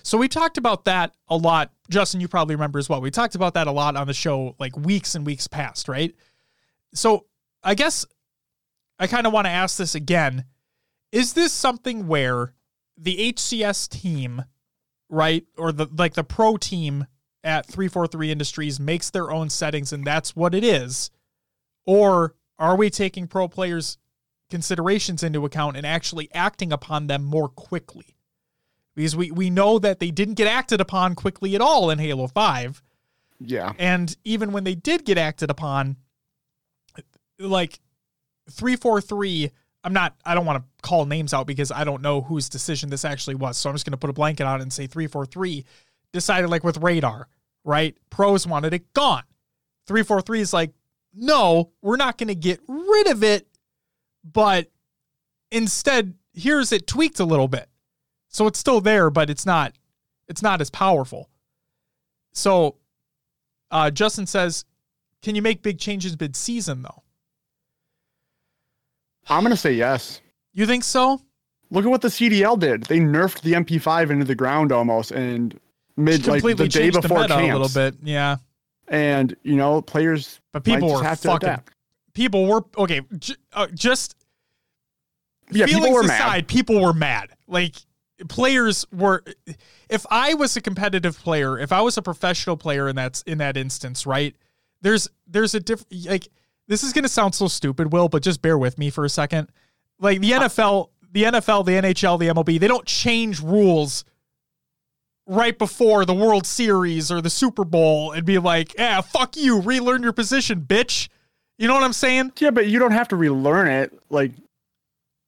So 0.04 0.18
we 0.18 0.28
talked 0.28 0.58
about 0.58 0.86
that 0.86 1.14
a 1.30 1.38
lot. 1.38 1.72
Justin, 1.90 2.20
you 2.20 2.28
probably 2.28 2.56
remember 2.56 2.80
as 2.80 2.90
well. 2.90 3.00
We 3.00 3.12
talked 3.12 3.36
about 3.36 3.54
that 3.54 3.68
a 3.68 3.72
lot 3.72 3.96
on 3.96 4.08
the 4.08 4.14
show 4.14 4.56
like 4.60 4.76
weeks 4.76 5.16
and 5.16 5.26
weeks 5.26 5.48
past, 5.48 5.88
right? 5.88 6.14
So 6.94 7.26
I 7.64 7.76
guess 7.76 8.06
I 9.00 9.08
kind 9.08 9.28
of 9.28 9.34
want 9.34 9.46
to 9.46 9.52
ask 9.52 9.78
this 9.78 9.96
again. 9.96 10.46
Is 11.12 11.34
this 11.34 11.54
something 11.54 12.08
where 12.08 12.54
the 12.98 13.34
HCS 13.34 13.88
team, 13.88 14.44
right, 15.10 15.46
or 15.58 15.72
the 15.72 15.88
like 15.96 16.14
the 16.14 16.24
pro 16.24 16.58
team 16.58 17.08
at 17.44 17.66
343 17.66 18.32
Industries 18.32 18.80
makes 18.80 19.10
their 19.10 19.32
own 19.32 19.50
settings 19.50 19.94
and 19.94 20.06
that's 20.06 20.36
what 20.36 20.54
it 20.54 20.64
is? 20.64 21.10
Or 21.86 22.36
are 22.60 22.76
we 22.76 22.90
taking 22.90 23.28
pro 23.28 23.48
players' 23.48 23.98
considerations 24.50 25.24
into 25.24 25.46
account 25.46 25.78
and 25.78 25.86
actually 25.86 26.30
acting 26.34 26.74
upon 26.74 27.08
them 27.08 27.24
more 27.24 27.48
quickly? 27.48 28.18
Because 28.96 29.16
we, 29.16 29.32
we 29.32 29.50
know 29.50 29.80
that 29.80 30.00
they 30.00 30.12
didn't 30.12 30.34
get 30.34 30.48
acted 30.48 30.82
upon 30.82 31.16
quickly 31.16 31.56
at 31.56 31.62
all 31.62 31.90
in 31.90 32.00
Halo 32.00 32.28
5. 32.28 32.82
Yeah. 33.40 33.74
And 33.78 34.16
even 34.24 34.52
when 34.52 34.64
they 34.64 34.76
did 34.76 35.06
get 35.06 35.18
acted 35.18 35.52
upon, 35.52 35.98
like 37.40 37.80
343, 38.50 39.52
I'm 39.88 39.94
not, 39.94 40.18
I 40.26 40.36
don't 40.36 40.46
want 40.46 40.62
to 40.62 40.70
call 40.86 41.06
names 41.06 41.34
out 41.34 41.48
because 41.48 41.72
I 41.72 41.86
don't 41.86 42.02
know 42.02 42.20
whose 42.20 42.50
decision 42.50 42.90
this 42.90 43.06
actually 43.06 43.36
was. 43.36 43.56
So 43.56 43.70
I'm 43.70 43.76
just 43.76 43.86
going 43.86 43.94
to 43.94 43.98
put 43.98 44.10
a 44.10 44.14
blanket 44.14 44.44
on 44.44 44.60
it 44.60 44.64
and 44.64 44.74
say 44.74 44.86
343 44.86 45.64
decided, 46.12 46.50
like 46.50 46.66
with 46.66 46.76
radar, 46.80 47.30
right? 47.64 47.96
Pros 48.10 48.46
wanted 48.46 48.74
it 48.74 48.92
gone. 48.92 49.24
343 49.86 50.42
is 50.42 50.52
like, 50.52 50.74
no, 51.14 51.72
we're 51.82 51.96
not 51.96 52.18
going 52.18 52.28
to 52.28 52.36
get 52.36 52.60
rid 52.68 53.08
of 53.08 53.24
it, 53.24 53.48
but 54.26 54.70
instead, 55.54 56.16
here's 56.34 56.74
it 56.74 56.86
tweaked 56.86 57.22
a 57.22 57.26
little 57.26 57.48
bit. 57.48 57.70
So 58.28 58.46
it's 58.46 58.60
still 58.60 58.82
there, 58.82 59.10
but 59.10 59.30
it's 59.30 59.46
not, 59.46 59.72
it's 60.28 60.42
not 60.42 60.60
as 60.60 60.70
powerful. 60.70 61.30
So 62.34 62.76
uh, 63.72 63.90
Justin 63.90 64.28
says, 64.28 64.66
"Can 65.22 65.36
you 65.36 65.42
make 65.42 65.62
big 65.62 65.80
changes 65.80 66.20
mid-season 66.20 66.82
though?" 66.82 67.04
I'm 69.30 69.42
going 69.44 69.52
to 69.52 69.58
say 69.58 69.74
yes. 69.74 70.22
You 70.54 70.66
think 70.66 70.84
so? 70.84 71.22
Look 71.70 71.84
at 71.86 71.90
what 71.90 72.02
the 72.02 72.08
CDL 72.08 72.58
did. 72.60 72.84
They 72.84 73.00
nerfed 73.00 73.42
the 73.42 73.54
MP5 73.54 74.10
into 74.10 74.26
the 74.26 74.36
ground 74.36 74.72
almost 74.72 75.12
and 75.12 75.60
mid 75.98 76.26
like 76.28 76.40
Completely 76.42 76.66
the 76.66 76.70
day 76.70 76.80
changed 76.82 76.98
the 76.98 77.02
before 77.02 77.22
meta 77.22 77.34
camps. 77.36 77.50
a 77.54 77.58
little 77.58 77.92
bit, 77.92 77.96
yeah. 78.04 78.38
And 78.88 79.36
you 79.44 79.56
know, 79.58 79.82
players 79.82 80.40
But 80.54 80.64
people 80.64 80.94
were 80.94 81.04
have 81.04 81.20
to 81.22 81.28
fucking. 81.28 81.50
adapt. 81.50 81.74
People 82.14 82.46
were 82.48 82.64
okay. 82.78 83.02
J- 83.20 83.36
uh, 83.54 83.68
just 83.74 84.16
Yeah, 85.52 85.66
people 85.66 85.82
feelings 85.84 85.96
were 85.96 86.08
mad. 86.08 86.20
aside, 86.22 86.48
people 86.48 86.82
were 86.82 86.94
mad. 86.94 87.30
Like 87.48 87.76
players 88.30 88.86
were 88.94 89.24
if 89.90 90.06
I 90.10 90.34
was 90.36 90.56
a 90.56 90.62
competitive 90.62 91.20
player, 91.20 91.60
if 91.60 91.72
I 91.74 91.82
was 91.82 91.98
a 91.98 92.02
professional 92.02 92.56
player 92.58 92.88
in 92.88 92.96
that 92.96 93.22
in 93.28 93.40
that 93.40 93.58
instance, 93.58 94.06
right? 94.06 94.36
There's 94.82 95.10
there's 95.28 95.54
a 95.54 95.60
different 95.60 96.06
like 96.06 96.28
this 96.68 96.84
is 96.84 96.94
going 96.94 97.04
to 97.04 97.10
sound 97.10 97.36
so 97.36 97.48
stupid, 97.48 97.92
Will, 97.94 98.10
but 98.10 98.24
just 98.24 98.42
bear 98.42 98.58
with 98.58 98.78
me 98.78 98.90
for 98.90 99.06
a 99.06 99.10
second. 99.10 99.50
Like 100.00 100.20
the 100.22 100.32
NFL, 100.32 100.90
the 101.12 101.24
NFL, 101.24 101.66
the 101.66 101.72
NHL, 101.72 102.20
the 102.20 102.28
MLB, 102.28 102.60
they 102.60 102.68
don't 102.68 102.86
change 102.86 103.42
rules 103.42 104.06
right 105.26 105.58
before 105.58 106.06
the 106.06 106.14
World 106.14 106.46
Series 106.46 107.12
or 107.12 107.22
the 107.22 107.30
Super 107.30 107.66
Bowl 107.66 108.12
and 108.12 108.26
be 108.26 108.38
like, 108.38 108.76
"Yeah, 108.78 109.02
fuck 109.02 109.36
you, 109.36 109.62
relearn 109.62 110.04
your 110.04 110.14
position, 110.14 110.62
bitch." 110.62 111.10
You 111.58 111.68
know 111.68 111.74
what 111.74 111.84
I'm 111.84 111.94
saying? 111.94 112.34
Yeah, 112.40 112.52
but 112.52 112.68
you 112.68 112.80
don't 112.80 112.92
have 112.92 113.08
to 113.10 113.16
relearn 113.16 113.68
it. 113.68 113.98
Like, 114.10 114.32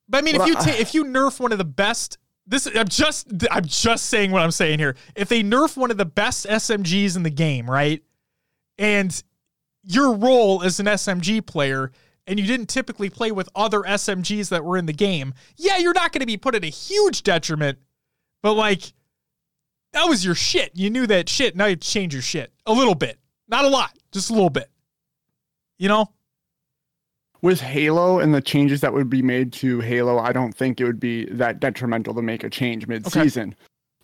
but 0.08 0.20
I 0.20 0.22
mean, 0.22 0.36
if 0.36 0.46
you 0.46 0.54
ta- 0.56 0.76
if 0.78 0.94
you 0.94 1.06
nerf 1.06 1.40
one 1.40 1.52
of 1.52 1.58
the 1.58 1.66
best, 1.66 2.18
this 2.46 2.68
I'm 2.74 2.88
just 2.88 3.28
I'm 3.52 3.66
just 3.66 4.06
saying 4.06 4.32
what 4.32 4.42
I'm 4.42 4.52
saying 4.52 4.80
here. 4.80 4.96
If 5.16 5.30
they 5.30 5.44
nerf 5.44 5.76
one 5.76 5.92
of 5.92 5.98
the 5.98 6.06
best 6.06 6.46
SMGs 6.46 7.16
in 7.16 7.24
the 7.24 7.30
game, 7.30 7.70
right, 7.70 8.04
and 8.78 9.22
your 9.84 10.14
role 10.14 10.64
as 10.64 10.80
an 10.80 10.86
SMG 10.86 11.46
player 11.46 11.92
and 12.28 12.40
you 12.40 12.46
didn't 12.46 12.68
typically 12.68 13.10
play 13.10 13.32
with 13.32 13.50
other 13.56 13.82
SMGs 13.82 14.50
that 14.50 14.64
were 14.64 14.78
in 14.78 14.86
the 14.86 14.94
game, 14.94 15.34
yeah, 15.58 15.78
you're 15.78 15.94
not 15.94 16.12
going 16.12 16.22
to 16.22 16.28
be 16.28 16.38
put 16.38 16.56
at 16.56 16.64
a 16.64 16.68
huge 16.68 17.24
detriment, 17.24 17.80
but 18.42 18.54
like 18.54 18.94
that 19.94 20.06
was 20.06 20.24
your 20.24 20.36
shit. 20.36 20.72
You 20.76 20.90
knew 20.90 21.08
that 21.08 21.28
shit. 21.28 21.56
Now 21.56 21.66
you 21.66 21.76
change 21.76 22.14
your 22.14 22.22
shit 22.22 22.52
a 22.66 22.74
little 22.74 22.96
bit, 22.96 23.18
not 23.48 23.66
a 23.66 23.70
lot, 23.70 23.98
just 24.12 24.30
a 24.30 24.34
little 24.34 24.50
bit. 24.50 24.70
You 25.78 25.88
know, 25.88 26.12
with 27.42 27.62
Halo 27.62 28.20
and 28.20 28.34
the 28.34 28.42
changes 28.42 28.82
that 28.82 28.94
would 28.94 29.10
be 29.10 29.22
made 29.22 29.54
to 29.54 29.80
Halo, 29.80 30.20
I 30.20 30.34
don't 30.34 30.54
think 30.54 30.82
it 30.82 30.84
would 30.84 31.00
be 31.00 31.26
that 31.26 31.60
detrimental 31.60 32.14
to 32.16 32.22
make 32.22 32.44
a 32.44 32.50
change 32.50 32.86
mid-season. 32.88 33.56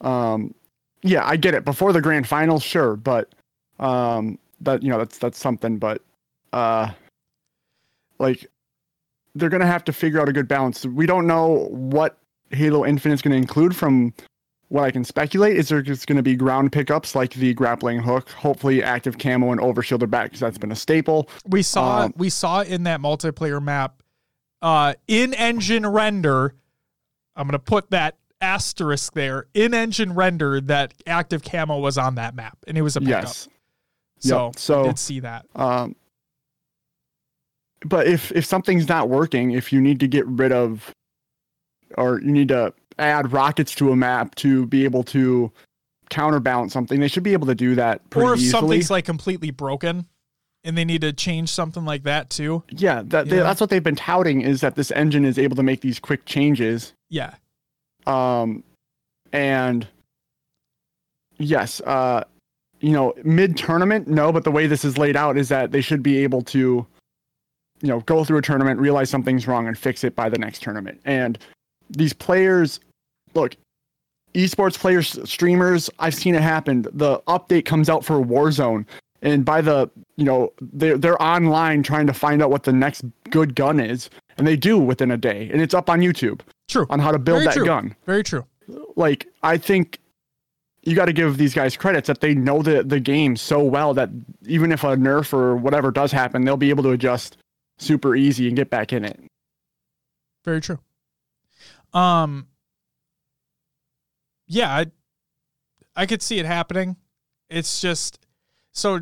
Okay. 0.01 0.09
Um, 0.09 0.53
yeah, 1.03 1.27
I 1.27 1.35
get 1.35 1.53
it. 1.53 1.65
Before 1.65 1.91
the 1.91 2.01
grand 2.01 2.27
finals, 2.27 2.63
sure, 2.63 2.95
but 2.95 3.35
um, 3.79 4.39
that 4.65 4.84
you 4.84 4.89
know 4.89 4.97
that's 4.97 5.17
that's 5.17 5.39
something. 5.39 5.78
But 5.78 6.01
uh, 6.54 6.91
like 8.19 8.45
they're 9.34 9.49
gonna 9.49 9.65
have 9.65 9.84
to 9.86 9.93
figure 9.93 10.21
out 10.21 10.30
a 10.30 10.34
good 10.34 10.47
balance. 10.47 10.86
We 10.86 11.06
don't 11.06 11.28
know 11.28 11.67
what 11.69 12.17
Halo 12.51 12.86
Infinite 12.86 13.15
is 13.15 13.21
gonna 13.21 13.36
include 13.36 13.75
from 13.75 14.13
what 14.69 14.84
I 14.84 14.91
can 14.91 15.04
speculate 15.04 15.58
is 15.58 15.69
there 15.69 15.82
just 15.82 16.08
going 16.08 16.17
to 16.17 16.23
be 16.23 16.36
ground 16.36 16.71
pickups 16.71 17.15
like 17.15 17.34
the 17.34 17.54
grappling 17.54 17.99
hook, 17.99 18.30
hopefully 18.32 18.84
active 18.84 19.17
camo 19.17 19.51
and 19.51 19.62
overshield 19.62 20.01
are 20.01 20.08
back 20.08 20.25
because 20.25 20.39
that's 20.39 20.58
been 20.58 20.71
a 20.71 20.75
staple. 20.75 21.30
We 21.47 21.62
saw 21.62 22.01
um, 22.01 22.13
we 22.17 22.30
saw 22.30 22.62
in 22.62 22.84
that 22.84 22.99
multiplayer 22.99 23.62
map, 23.62 24.01
uh, 24.62 24.95
in 25.08 25.34
engine 25.34 25.86
render. 25.86 26.56
I'm 27.36 27.47
going 27.47 27.54
to 27.54 27.60
put 27.60 27.91
that 27.91 28.17
asterisk 28.41 29.13
there. 29.13 29.47
In 29.54 29.73
engine 29.73 30.15
render, 30.15 30.62
that 30.62 30.93
active 31.06 31.43
camo 31.43 31.80
was 31.80 31.97
on 31.97 32.15
that 32.15 32.36
map, 32.36 32.58
and 32.67 32.78
it 32.78 32.82
was 32.82 32.95
a 32.95 33.01
pickup. 33.01 33.23
Yes. 33.23 33.47
So, 34.19 34.47
yep. 34.47 34.60
so 34.60 34.82
I 34.82 34.88
did 34.88 34.99
see 34.99 35.19
that. 35.21 35.45
Um, 35.56 35.95
but 37.86 38.08
if 38.08 38.32
if 38.32 38.45
something's 38.45 38.88
not 38.88 39.10
working, 39.10 39.51
if 39.51 39.71
you 39.71 39.82
need 39.82 39.99
to 39.99 40.08
get 40.08 40.25
rid 40.25 40.51
of, 40.51 40.91
or 41.97 42.19
you 42.21 42.32
need 42.32 42.47
to 42.49 42.73
add 42.97 43.32
rockets 43.32 43.75
to 43.75 43.91
a 43.91 43.95
map 43.95 44.36
to 44.36 44.65
be 44.67 44.86
able 44.86 45.04
to 45.04 45.51
counterbalance 46.10 46.73
something. 46.73 46.99
They 46.99 47.08
should 47.08 47.23
be 47.23 47.34
able 47.34 47.47
to 47.47 47.56
do 47.56 47.75
that 47.75 48.08
pretty 48.10 48.28
Or 48.28 48.34
if 48.34 48.39
easily. 48.39 48.51
something's 48.51 48.91
like 48.91 49.06
completely 49.06 49.51
broken 49.51 50.06
and 50.63 50.78
they 50.78 50.86
need 50.86 51.01
to 51.01 51.13
change 51.13 51.49
something 51.49 51.86
like 51.86 52.04
that 52.04 52.30
too. 52.30 52.63
Yeah, 52.69 53.04
that 53.06 53.28
they, 53.30 53.38
that's 53.38 53.60
what 53.60 53.69
they've 53.69 53.84
been 53.84 53.95
touting 53.95 54.41
is 54.41 54.62
that 54.62 54.75
this 54.75 54.91
engine 54.91 55.25
is 55.25 55.38
able 55.38 55.56
to 55.56 55.63
make 55.63 55.82
these 55.82 55.99
quick 55.99 56.25
changes. 56.25 56.93
Yeah. 57.10 57.36
Um 58.08 58.63
and 59.34 59.88
yes, 61.38 61.82
uh 61.82 62.23
you 62.86 62.91
know, 62.91 63.15
mid 63.24 63.58
tournament, 63.58 64.08
no, 64.08 64.32
but 64.32 64.43
the 64.43 64.52
way 64.52 64.67
this 64.67 64.86
is 64.86 64.95
laid 64.95 65.15
out 65.15 65.38
is 65.38 65.50
that 65.50 65.71
they 65.71 65.82
should 65.82 66.04
be 66.04 66.19
able 66.19 66.43
to 66.43 66.86
you 67.82 67.89
know, 67.89 68.02
go 68.02 68.24
through 68.24 68.38
a 68.38 68.41
tournament, 68.43 68.80
realize 68.80 69.10
something's 69.10 69.48
wrong 69.48 69.67
and 69.67 69.76
fix 69.76 70.04
it 70.04 70.15
by 70.15 70.30
the 70.30 70.38
next 70.38 70.62
tournament. 70.62 71.02
And 71.04 71.39
these 71.89 72.13
players 72.13 72.80
look 73.34 73.56
esports 74.34 74.78
players 74.78 75.17
streamers 75.30 75.89
i've 76.00 76.13
seen 76.13 76.36
it 76.36 76.41
happen 76.41 76.82
the 76.91 77.19
update 77.28 77.63
comes 77.63 77.89
out 77.89 78.04
for 78.04 78.15
warzone 78.15 78.86
and 79.21 79.45
by 79.45 79.62
the 79.62 79.89
you 80.17 80.26
know 80.26 80.52
they're, 80.60 80.98
they're 80.98 81.21
online 81.21 81.82
trying 81.82 82.06
to 82.06 82.13
find 82.13 82.41
out 82.41 82.50
what 82.50 82.63
the 82.63 82.74
next 82.74 83.06
good 83.30 83.56
gun 83.56 83.80
is 83.80 84.10
and 84.38 84.45
they 84.45 84.58
do 84.58 84.78
within 84.78 85.12
a 85.12 85.17
day 85.17 85.50
and 85.54 85.62
it's 85.62 85.74
up 85.74 85.89
on 85.89 86.02
youtube 86.02 86.41
true 86.67 86.86
on 86.89 87.00
how 87.00 87.12
to 87.12 87.19
build 87.19 87.38
very 87.38 87.45
that 87.45 87.54
true. 87.54 87.65
gun 87.65 87.95
very 88.06 88.24
true 88.24 88.45
like 88.98 89.26
i 89.43 89.58
think 89.58 90.00
you 90.86 90.95
got 90.95 91.06
to 91.06 91.13
give 91.13 91.38
these 91.38 91.54
guys 91.54 91.76
credits 91.76 92.08
that 92.08 92.21
they 92.21 92.34
know 92.34 92.62
the, 92.62 92.84
the 92.84 93.00
game 93.00 93.36
so 93.36 93.63
well 93.63 93.93
that 93.93 94.10
even 94.45 94.71
if 94.71 94.84
a 94.84 94.95
nerf 94.95 95.34
or 95.34 95.56
whatever 95.56 95.91
does 95.91 96.12
happen 96.12 96.45
they'll 96.45 96.58
be 96.58 96.69
able 96.69 96.84
to 96.84 96.91
adjust 96.91 97.38
super 97.78 98.15
easy 98.15 98.48
and 98.48 98.56
get 98.56 98.69
back 98.69 98.93
in 98.93 99.04
it 99.04 99.19
very 100.43 100.62
true 100.62 100.80
um, 101.95 102.48
yeah, 104.48 104.69
I, 104.69 104.86
I 105.95 106.06
could 106.06 106.21
see 106.21 106.39
it 106.39 106.45
happening. 106.45 106.98
It's 107.50 107.80
just 107.80 108.19
so 108.71 109.02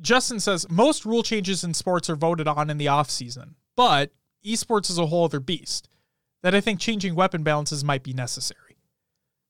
Justin 0.00 0.40
says 0.40 0.66
most 0.70 1.04
rule 1.04 1.22
changes 1.22 1.64
in 1.64 1.74
sports 1.74 2.08
are 2.08 2.16
voted 2.16 2.46
on 2.46 2.70
in 2.70 2.78
the 2.78 2.88
off 2.88 3.10
season, 3.10 3.56
but 3.76 4.12
esports 4.44 4.90
is 4.90 4.98
a 4.98 5.06
whole 5.06 5.24
other 5.24 5.40
beast 5.40 5.88
that 6.42 6.54
I 6.54 6.60
think 6.60 6.78
changing 6.78 7.14
weapon 7.14 7.42
balances 7.42 7.82
might 7.82 8.04
be 8.04 8.12
necessary. 8.12 8.60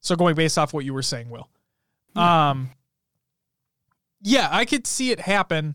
So 0.04 0.14
going 0.14 0.36
based 0.36 0.58
off 0.58 0.72
what 0.72 0.84
you 0.84 0.94
were 0.94 1.02
saying, 1.02 1.30
Will. 1.30 1.48
Um 2.14 2.70
yeah, 4.22 4.48
I 4.50 4.64
could 4.64 4.86
see 4.86 5.10
it 5.10 5.20
happen 5.20 5.74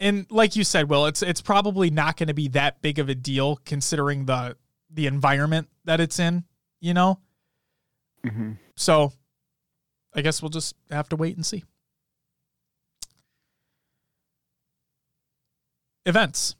and 0.00 0.26
like 0.30 0.56
you 0.56 0.64
said, 0.64 0.88
Will, 0.88 1.06
it's 1.06 1.22
it's 1.22 1.42
probably 1.42 1.90
not 1.90 2.16
going 2.16 2.28
to 2.28 2.34
be 2.34 2.48
that 2.48 2.80
big 2.80 2.98
of 2.98 3.10
a 3.10 3.14
deal 3.14 3.56
considering 3.66 4.24
the 4.24 4.56
the 4.90 5.06
environment 5.06 5.68
that 5.84 6.00
it's 6.00 6.18
in. 6.18 6.44
You 6.80 6.94
know. 6.94 7.20
Mm-hmm. 8.26 8.52
So, 8.76 9.12
I 10.14 10.22
guess 10.22 10.42
we'll 10.42 10.48
just 10.48 10.74
have 10.90 11.08
to 11.10 11.16
wait 11.16 11.36
and 11.36 11.44
see. 11.44 11.64
Events. 16.06 16.56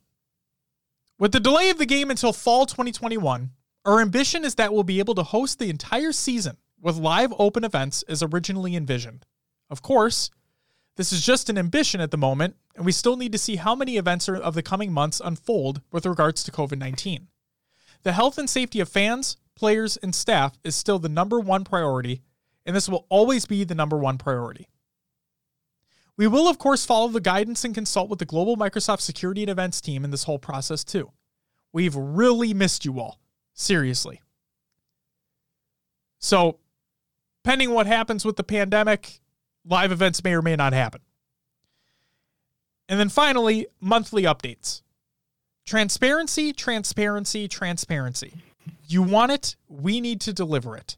With 1.19 1.33
the 1.33 1.41
delay 1.41 1.71
of 1.71 1.79
the 1.79 1.87
game 1.87 2.11
until 2.11 2.33
fall 2.33 2.67
2021, 2.67 3.51
our 3.85 4.01
ambition 4.01 4.45
is 4.45 4.57
that 4.57 4.73
we'll 4.73 4.83
be 4.83 4.99
able 4.99 5.15
to 5.15 5.23
host 5.23 5.59
the 5.59 5.71
entire 5.71 6.13
season 6.13 6.57
with 6.81 6.97
live 6.97 7.33
open 7.39 7.65
events 7.65 8.03
as 8.05 8.23
originally 8.23 8.77
envisioned. 8.77 9.25
Of 9.71 9.83
course, 9.83 10.31
this 10.97 11.13
is 11.13 11.25
just 11.25 11.49
an 11.49 11.57
ambition 11.57 12.01
at 12.01 12.11
the 12.11 12.19
moment, 12.19 12.57
and 12.77 12.85
we 12.85 12.93
still 12.93 13.17
need 13.17 13.33
to 13.33 13.39
see 13.39 13.57
how 13.57 13.75
many 13.75 13.97
events 13.97 14.29
of 14.29 14.55
the 14.55 14.63
coming 14.63 14.93
months 14.93 15.21
unfold 15.25 15.81
with 15.93 16.07
regards 16.07 16.43
to 16.45 16.51
COVID 16.51 16.79
19. 16.79 17.29
The 18.03 18.13
health 18.13 18.39
and 18.39 18.49
safety 18.49 18.81
of 18.81 18.89
fans, 18.89 19.37
players, 19.55 19.97
and 19.99 20.15
staff 20.15 20.59
is 20.65 20.75
still 20.75 20.99
the 20.99 21.09
number 21.09 21.39
one 21.39 21.65
priority, 21.65 22.23
and 22.67 22.75
this 22.75 22.89
will 22.89 23.07
always 23.09 23.47
be 23.47 23.65
the 23.65 23.75
number 23.75 23.97
one 23.97 24.19
priority. 24.19 24.69
We 26.17 26.27
will, 26.27 26.49
of 26.49 26.59
course, 26.59 26.85
follow 26.85 27.09
the 27.09 27.21
guidance 27.21 27.65
and 27.65 27.75
consult 27.75 28.11
with 28.11 28.19
the 28.19 28.27
global 28.27 28.57
Microsoft 28.57 29.01
security 29.01 29.43
and 29.43 29.51
events 29.51 29.81
team 29.81 30.05
in 30.05 30.11
this 30.11 30.25
whole 30.25 30.39
process, 30.39 30.85
too. 30.85 31.13
We've 31.73 31.97
really 31.97 32.53
missed 32.53 32.85
you 32.85 33.01
all. 33.01 33.20
Seriously. 33.55 34.21
So, 36.19 36.59
pending 37.45 37.71
what 37.71 37.87
happens 37.87 38.25
with 38.25 38.37
the 38.37 38.45
pandemic, 38.45 39.21
live 39.65 39.93
events 39.93 40.23
may 40.23 40.35
or 40.35 40.43
may 40.43 40.57
not 40.57 40.73
happen. 40.73 41.01
And 42.89 42.99
then 42.99 43.09
finally, 43.09 43.67
monthly 43.81 44.25
updates. 44.25 44.83
Transparency, 45.65 46.53
transparency, 46.53 47.47
transparency. 47.47 48.35
You 48.87 49.03
want 49.03 49.31
it, 49.31 49.57
we 49.69 50.01
need 50.01 50.21
to 50.23 50.33
deliver 50.33 50.77
it. 50.77 50.97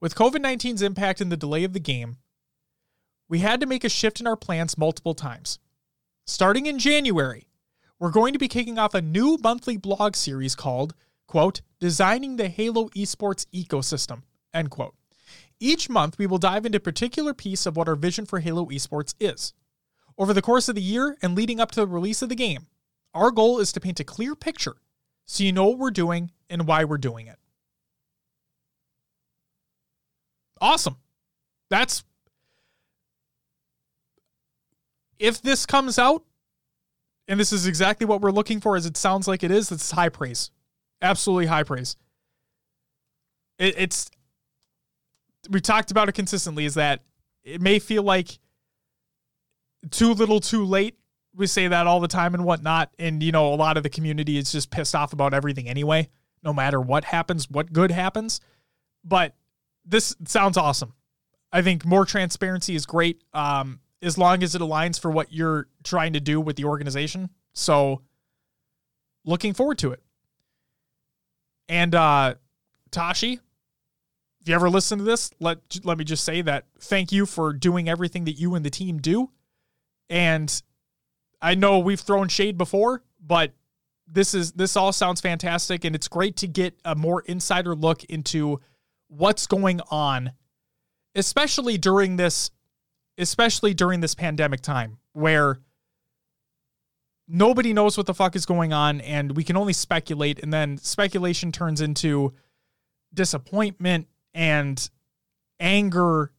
With 0.00 0.14
COVID 0.14 0.38
19's 0.38 0.82
impact 0.82 1.20
and 1.20 1.30
the 1.30 1.36
delay 1.36 1.62
of 1.64 1.72
the 1.72 1.80
game, 1.80 2.16
we 3.28 3.38
had 3.38 3.60
to 3.60 3.66
make 3.66 3.84
a 3.84 3.88
shift 3.88 4.20
in 4.20 4.26
our 4.26 4.36
plans 4.36 4.76
multiple 4.76 5.14
times. 5.14 5.60
Starting 6.26 6.66
in 6.66 6.78
January, 6.78 7.46
we're 8.00 8.10
going 8.10 8.32
to 8.32 8.38
be 8.38 8.48
kicking 8.48 8.78
off 8.78 8.94
a 8.94 9.02
new 9.02 9.38
monthly 9.42 9.76
blog 9.76 10.16
series 10.16 10.56
called, 10.56 10.94
quote, 11.28 11.60
Designing 11.80 12.36
the 12.36 12.48
Halo 12.48 12.88
Esports 12.90 13.46
Ecosystem, 13.54 14.22
end 14.52 14.70
quote. 14.70 14.94
Each 15.58 15.88
month, 15.88 16.18
we 16.18 16.26
will 16.26 16.38
dive 16.38 16.66
into 16.66 16.78
a 16.78 16.80
particular 16.80 17.34
piece 17.34 17.66
of 17.66 17.76
what 17.76 17.88
our 17.88 17.96
vision 17.96 18.26
for 18.26 18.40
Halo 18.40 18.66
Esports 18.66 19.14
is. 19.18 19.54
Over 20.18 20.34
the 20.34 20.42
course 20.42 20.68
of 20.68 20.74
the 20.74 20.82
year 20.82 21.16
and 21.22 21.34
leading 21.34 21.60
up 21.60 21.70
to 21.72 21.80
the 21.80 21.86
release 21.86 22.22
of 22.22 22.28
the 22.28 22.34
game, 22.34 22.66
our 23.14 23.30
goal 23.30 23.58
is 23.58 23.72
to 23.72 23.80
paint 23.80 24.00
a 24.00 24.04
clear 24.04 24.34
picture 24.34 24.76
so 25.26 25.44
you 25.44 25.52
know 25.52 25.68
what 25.68 25.78
we're 25.78 25.90
doing 25.90 26.32
and 26.48 26.66
why 26.66 26.84
we're 26.84 26.98
doing 26.98 27.28
it. 27.28 27.38
Awesome. 30.60 30.96
That's 31.70 32.04
if 35.18 35.40
this 35.40 35.66
comes 35.66 35.98
out 35.98 36.24
and 37.28 37.38
this 37.38 37.52
is 37.52 37.66
exactly 37.66 38.06
what 38.06 38.20
we're 38.20 38.32
looking 38.32 38.60
for 38.60 38.76
as 38.76 38.86
it 38.86 38.96
sounds 38.96 39.28
like 39.28 39.44
it 39.44 39.50
is, 39.50 39.70
it's 39.70 39.92
high 39.92 40.08
praise. 40.08 40.50
Absolutely 41.02 41.46
high 41.46 41.62
praise. 41.62 41.96
it, 43.58 43.74
it's 43.76 44.10
we 45.48 45.60
talked 45.60 45.90
about 45.90 46.08
it 46.08 46.12
consistently 46.12 46.64
is 46.64 46.74
that 46.74 47.02
it 47.44 47.60
may 47.60 47.78
feel 47.78 48.02
like 48.02 48.38
too 49.90 50.12
little 50.12 50.40
too 50.40 50.64
late. 50.64 50.96
We 51.34 51.46
say 51.46 51.68
that 51.68 51.86
all 51.86 52.00
the 52.00 52.08
time 52.08 52.34
and 52.34 52.44
whatnot. 52.44 52.90
And 52.98 53.22
you 53.22 53.32
know 53.32 53.54
a 53.54 53.56
lot 53.56 53.76
of 53.76 53.82
the 53.82 53.88
community 53.88 54.36
is 54.36 54.52
just 54.52 54.70
pissed 54.70 54.94
off 54.94 55.12
about 55.12 55.32
everything 55.32 55.68
anyway 55.68 56.08
no 56.42 56.52
matter 56.54 56.80
what 56.80 57.04
happens 57.04 57.50
what 57.50 57.72
good 57.72 57.90
happens. 57.90 58.40
But 59.04 59.34
this 59.84 60.14
sounds 60.26 60.56
awesome. 60.56 60.94
I 61.52 61.62
think 61.62 61.84
more 61.84 62.04
transparency 62.04 62.74
is 62.74 62.86
great 62.86 63.22
um, 63.32 63.80
as 64.02 64.16
long 64.16 64.42
as 64.42 64.54
it 64.54 64.60
aligns 64.60 65.00
for 65.00 65.10
what 65.10 65.32
you're 65.32 65.68
trying 65.82 66.12
to 66.12 66.20
do 66.20 66.40
with 66.40 66.56
the 66.56 66.64
organization. 66.64 67.30
So 67.54 68.02
looking 69.24 69.52
forward 69.54 69.78
to 69.78 69.92
it 69.92 70.02
and 71.70 71.94
uh 71.94 72.34
tashi 72.90 73.40
if 74.40 74.48
you 74.48 74.54
ever 74.54 74.70
listen 74.70 74.98
to 74.98 75.04
this, 75.04 75.30
let 75.38 75.58
let 75.84 75.98
me 75.98 76.04
just 76.04 76.24
say 76.24 76.42
that 76.42 76.64
thank 76.80 77.12
you 77.12 77.26
for 77.26 77.52
doing 77.52 77.88
everything 77.88 78.24
that 78.24 78.32
you 78.32 78.54
and 78.54 78.64
the 78.64 78.70
team 78.70 78.98
do. 78.98 79.30
And 80.08 80.62
I 81.42 81.54
know 81.54 81.78
we've 81.78 82.00
thrown 82.00 82.28
shade 82.28 82.56
before, 82.56 83.02
but 83.24 83.52
this 84.06 84.34
is 84.34 84.52
this 84.52 84.76
all 84.76 84.92
sounds 84.92 85.20
fantastic 85.20 85.84
and 85.84 85.94
it's 85.94 86.08
great 86.08 86.36
to 86.38 86.46
get 86.46 86.74
a 86.84 86.94
more 86.94 87.22
insider 87.26 87.74
look 87.74 88.02
into 88.04 88.60
what's 89.08 89.46
going 89.46 89.80
on 89.90 90.32
especially 91.14 91.78
during 91.78 92.16
this 92.16 92.50
especially 93.18 93.72
during 93.72 94.00
this 94.00 94.14
pandemic 94.14 94.60
time 94.62 94.98
where 95.12 95.60
nobody 97.30 97.72
knows 97.72 97.96
what 97.96 98.06
the 98.06 98.14
fuck 98.14 98.34
is 98.34 98.44
going 98.44 98.72
on 98.72 99.00
and 99.02 99.36
we 99.36 99.44
can 99.44 99.56
only 99.56 99.72
speculate 99.72 100.40
and 100.42 100.52
then 100.52 100.76
speculation 100.78 101.52
turns 101.52 101.80
into 101.80 102.32
disappointment 103.14 104.08
and 104.34 104.90
anger 105.60 106.32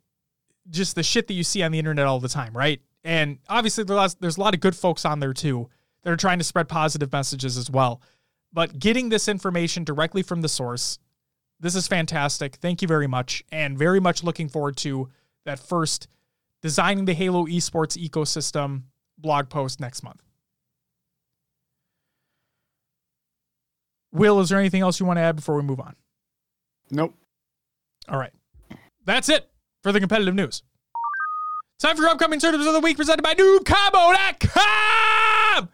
just 0.69 0.95
the 0.95 1.03
shit 1.03 1.27
that 1.27 1.33
you 1.33 1.43
see 1.43 1.63
on 1.63 1.71
the 1.71 1.79
internet 1.79 2.05
all 2.05 2.19
the 2.19 2.29
time 2.29 2.55
right? 2.55 2.81
And 3.03 3.39
obviously 3.47 3.83
there's 3.85 4.37
a 4.37 4.41
lot 4.41 4.53
of 4.53 4.59
good 4.59 4.75
folks 4.75 5.05
on 5.05 5.19
there 5.19 5.33
too 5.33 5.69
that 6.03 6.11
are 6.11 6.17
trying 6.17 6.39
to 6.39 6.43
spread 6.43 6.67
positive 6.67 7.11
messages 7.11 7.57
as 7.57 7.69
well. 7.69 8.01
But 8.53 8.77
getting 8.77 9.09
this 9.09 9.29
information 9.29 9.83
directly 9.85 10.23
from 10.23 10.41
the 10.41 10.49
source 10.49 10.99
this 11.59 11.75
is 11.75 11.87
fantastic. 11.87 12.55
Thank 12.55 12.81
you 12.81 12.87
very 12.87 13.07
much 13.07 13.43
and 13.51 13.77
very 13.77 13.99
much 13.99 14.23
looking 14.23 14.49
forward 14.49 14.77
to 14.77 15.09
that 15.45 15.59
first 15.59 16.07
designing 16.61 17.05
the 17.05 17.13
halo 17.13 17.45
esports 17.45 17.97
ecosystem 17.97 18.83
blog 19.17 19.47
post 19.49 19.79
next 19.79 20.03
month 20.03 20.30
will 24.11 24.39
is 24.39 24.49
there 24.49 24.59
anything 24.59 24.81
else 24.81 24.99
you 24.99 25.05
want 25.05 25.17
to 25.17 25.21
add 25.21 25.35
before 25.35 25.55
we 25.55 25.61
move 25.63 25.79
on 25.79 25.95
Nope. 26.89 27.15
all 28.09 28.19
right. 28.19 28.31
That's 29.05 29.29
it 29.29 29.49
for 29.81 29.91
the 29.91 29.99
competitive 29.99 30.35
news. 30.35 30.61
Time 31.79 31.95
for 31.95 32.03
your 32.03 32.11
upcoming 32.11 32.39
tournaments 32.39 32.67
of 32.67 32.73
the 32.73 32.79
week 32.81 32.97
presented 32.97 33.23
by 33.23 33.33
NoobCombo.com. 33.33 35.69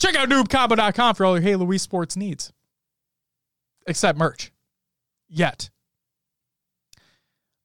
Check 0.00 0.16
out 0.16 0.28
NoobCombo.com 0.28 1.14
for 1.14 1.26
all 1.26 1.34
your 1.34 1.42
Hey 1.42 1.50
Halo 1.50 1.76
sports 1.76 2.16
needs. 2.16 2.52
Except 3.86 4.18
merch. 4.18 4.52
Yet. 5.28 5.70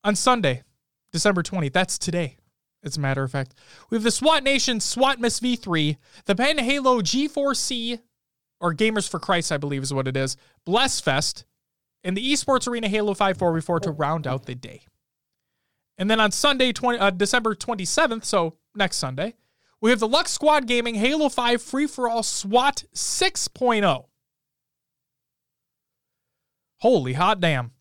On 0.04 0.16
Sunday, 0.16 0.64
December 1.12 1.44
20th, 1.44 1.74
that's 1.74 1.98
today, 1.98 2.38
as 2.84 2.98
a 2.98 3.00
matter 3.00 3.24
of 3.24 3.32
fact, 3.32 3.56
we 3.90 3.96
have 3.96 4.04
the 4.04 4.12
SWAT 4.12 4.44
Nation 4.44 4.80
SWAT 4.80 5.20
Miss 5.20 5.40
V3, 5.40 5.98
the 6.26 6.36
Pen 6.36 6.58
Halo 6.58 7.02
G4C 7.02 8.00
or 8.60 8.74
Gamers 8.74 9.10
for 9.10 9.20
Christ, 9.20 9.52
I 9.52 9.58
believe 9.58 9.84
is 9.84 9.94
what 9.94 10.08
it 10.08 10.18
is, 10.18 10.38
Bless 10.66 11.00
Fest, 11.00 11.46
and 12.04 12.16
the 12.16 12.34
Esports 12.34 12.68
Arena 12.68 12.88
Halo 12.88 13.14
5 13.14 13.38
4v4 13.38 13.82
to 13.82 13.92
round 13.92 14.28
out 14.28 14.46
the 14.46 14.56
day. 14.56 14.82
And 15.98 16.10
then 16.10 16.20
on 16.20 16.32
Sunday, 16.32 16.74
20, 16.74 17.00
uh, 17.00 17.10
December 17.12 17.56
27th, 17.56 18.26
so 18.26 18.56
next 18.76 18.98
Sunday, 18.98 19.36
we 19.80 19.90
have 19.90 20.00
the 20.00 20.08
Lux 20.08 20.32
Squad 20.32 20.66
Gaming 20.66 20.96
Halo 20.96 21.30
5 21.30 21.62
Free 21.62 21.88
for 21.88 22.10
All 22.10 22.24
SWAT 22.24 22.84
6.0. 22.94 24.06
Holy 26.80 27.14
hot 27.14 27.40
damn. 27.40 27.72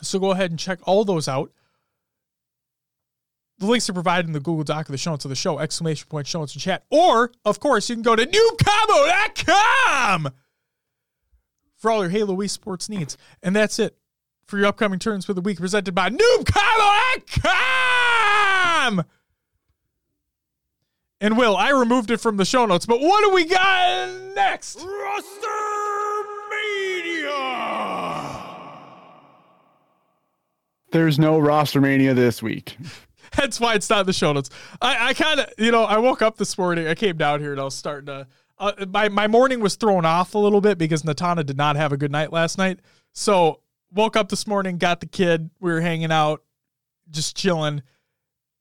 So 0.00 0.18
go 0.18 0.30
ahead 0.30 0.50
and 0.50 0.58
check 0.58 0.78
all 0.84 1.04
those 1.04 1.28
out. 1.28 1.52
The 3.58 3.66
links 3.66 3.88
are 3.88 3.92
provided 3.92 4.26
in 4.26 4.32
the 4.32 4.40
Google 4.40 4.64
Doc 4.64 4.88
of 4.88 4.92
the 4.92 4.98
show 4.98 5.12
notes 5.12 5.24
of 5.24 5.28
the 5.28 5.36
show, 5.36 5.58
exclamation 5.58 6.08
point 6.08 6.26
show 6.26 6.40
notes 6.40 6.54
in 6.54 6.60
chat. 6.60 6.84
Or, 6.90 7.30
of 7.44 7.60
course, 7.60 7.88
you 7.88 7.94
can 7.94 8.02
go 8.02 8.16
to 8.16 8.26
noobcombo.com 8.26 10.30
for 11.76 11.90
all 11.90 12.02
your 12.02 12.10
Halo 12.10 12.36
esports 12.36 12.88
needs. 12.88 13.16
And 13.42 13.54
that's 13.54 13.78
it 13.78 13.96
for 14.46 14.58
your 14.58 14.66
upcoming 14.66 14.98
turns 14.98 15.24
for 15.24 15.34
the 15.34 15.40
week 15.40 15.58
presented 15.58 15.94
by 15.94 16.10
noobcombo.com. 16.10 19.04
And 21.20 21.38
Will, 21.38 21.56
I 21.56 21.70
removed 21.70 22.10
it 22.10 22.20
from 22.20 22.36
the 22.36 22.44
show 22.44 22.66
notes, 22.66 22.86
but 22.86 23.00
what 23.00 23.24
do 23.24 23.30
we 23.34 23.44
got 23.46 24.10
next? 24.34 24.76
Roster 24.76 25.48
Mania. 26.50 27.30
There's 30.90 31.18
no 31.18 31.38
roster 31.38 31.80
mania 31.80 32.12
this 32.14 32.42
week. 32.42 32.76
That's 33.36 33.60
why 33.60 33.74
it's 33.74 33.88
not 33.90 34.00
in 34.00 34.06
the 34.06 34.12
show 34.12 34.32
notes. 34.32 34.50
I, 34.80 35.08
I 35.08 35.14
kind 35.14 35.40
of, 35.40 35.52
you 35.58 35.70
know, 35.70 35.84
I 35.84 35.98
woke 35.98 36.22
up 36.22 36.36
this 36.36 36.56
morning. 36.56 36.86
I 36.86 36.94
came 36.94 37.16
down 37.16 37.40
here 37.40 37.52
and 37.52 37.60
I 37.60 37.64
was 37.64 37.74
starting 37.74 38.06
to. 38.06 38.26
Uh, 38.56 38.72
my 38.88 39.08
my 39.08 39.26
morning 39.26 39.60
was 39.60 39.74
thrown 39.74 40.04
off 40.04 40.34
a 40.34 40.38
little 40.38 40.60
bit 40.60 40.78
because 40.78 41.02
Natana 41.02 41.44
did 41.44 41.56
not 41.56 41.74
have 41.76 41.92
a 41.92 41.96
good 41.96 42.12
night 42.12 42.32
last 42.32 42.56
night. 42.56 42.80
So 43.12 43.60
woke 43.92 44.16
up 44.16 44.28
this 44.28 44.46
morning, 44.46 44.78
got 44.78 45.00
the 45.00 45.06
kid. 45.06 45.50
We 45.60 45.72
were 45.72 45.80
hanging 45.80 46.12
out, 46.12 46.42
just 47.10 47.36
chilling, 47.36 47.82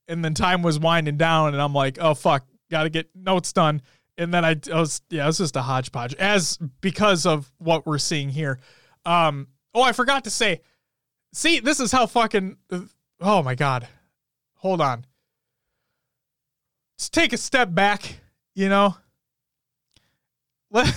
and 0.07 0.25
then 0.25 0.33
time 0.33 0.63
was 0.63 0.79
winding 0.79 1.17
down, 1.17 1.53
and 1.53 1.62
I'm 1.62 1.73
like, 1.73 1.99
oh 1.99 2.15
fuck, 2.15 2.45
got 2.71 2.83
to 2.83 2.89
get 2.89 3.09
notes 3.15 3.53
done. 3.53 3.81
And 4.17 4.33
then 4.33 4.45
I, 4.45 4.55
I 4.71 4.79
was, 4.79 5.01
yeah, 5.09 5.23
it 5.23 5.27
was 5.27 5.39
just 5.39 5.55
a 5.55 5.62
hodgepodge, 5.62 6.13
as 6.15 6.57
because 6.81 7.25
of 7.25 7.51
what 7.57 7.86
we're 7.86 7.97
seeing 7.97 8.29
here. 8.29 8.59
Um, 9.05 9.47
oh, 9.73 9.81
I 9.81 9.91
forgot 9.91 10.23
to 10.25 10.29
say, 10.29 10.62
see, 11.33 11.59
this 11.59 11.79
is 11.79 11.91
how 11.91 12.05
fucking. 12.07 12.57
Oh 13.19 13.43
my 13.43 13.55
god, 13.55 13.88
hold 14.63 14.82
on. 14.82 15.06
Let's 16.95 17.10
take 17.10 17.34
a 17.34 17.38
step 17.38 17.73
back, 17.76 18.21
you 18.56 18.69
know. 18.69 18.95
Let, 20.71 20.88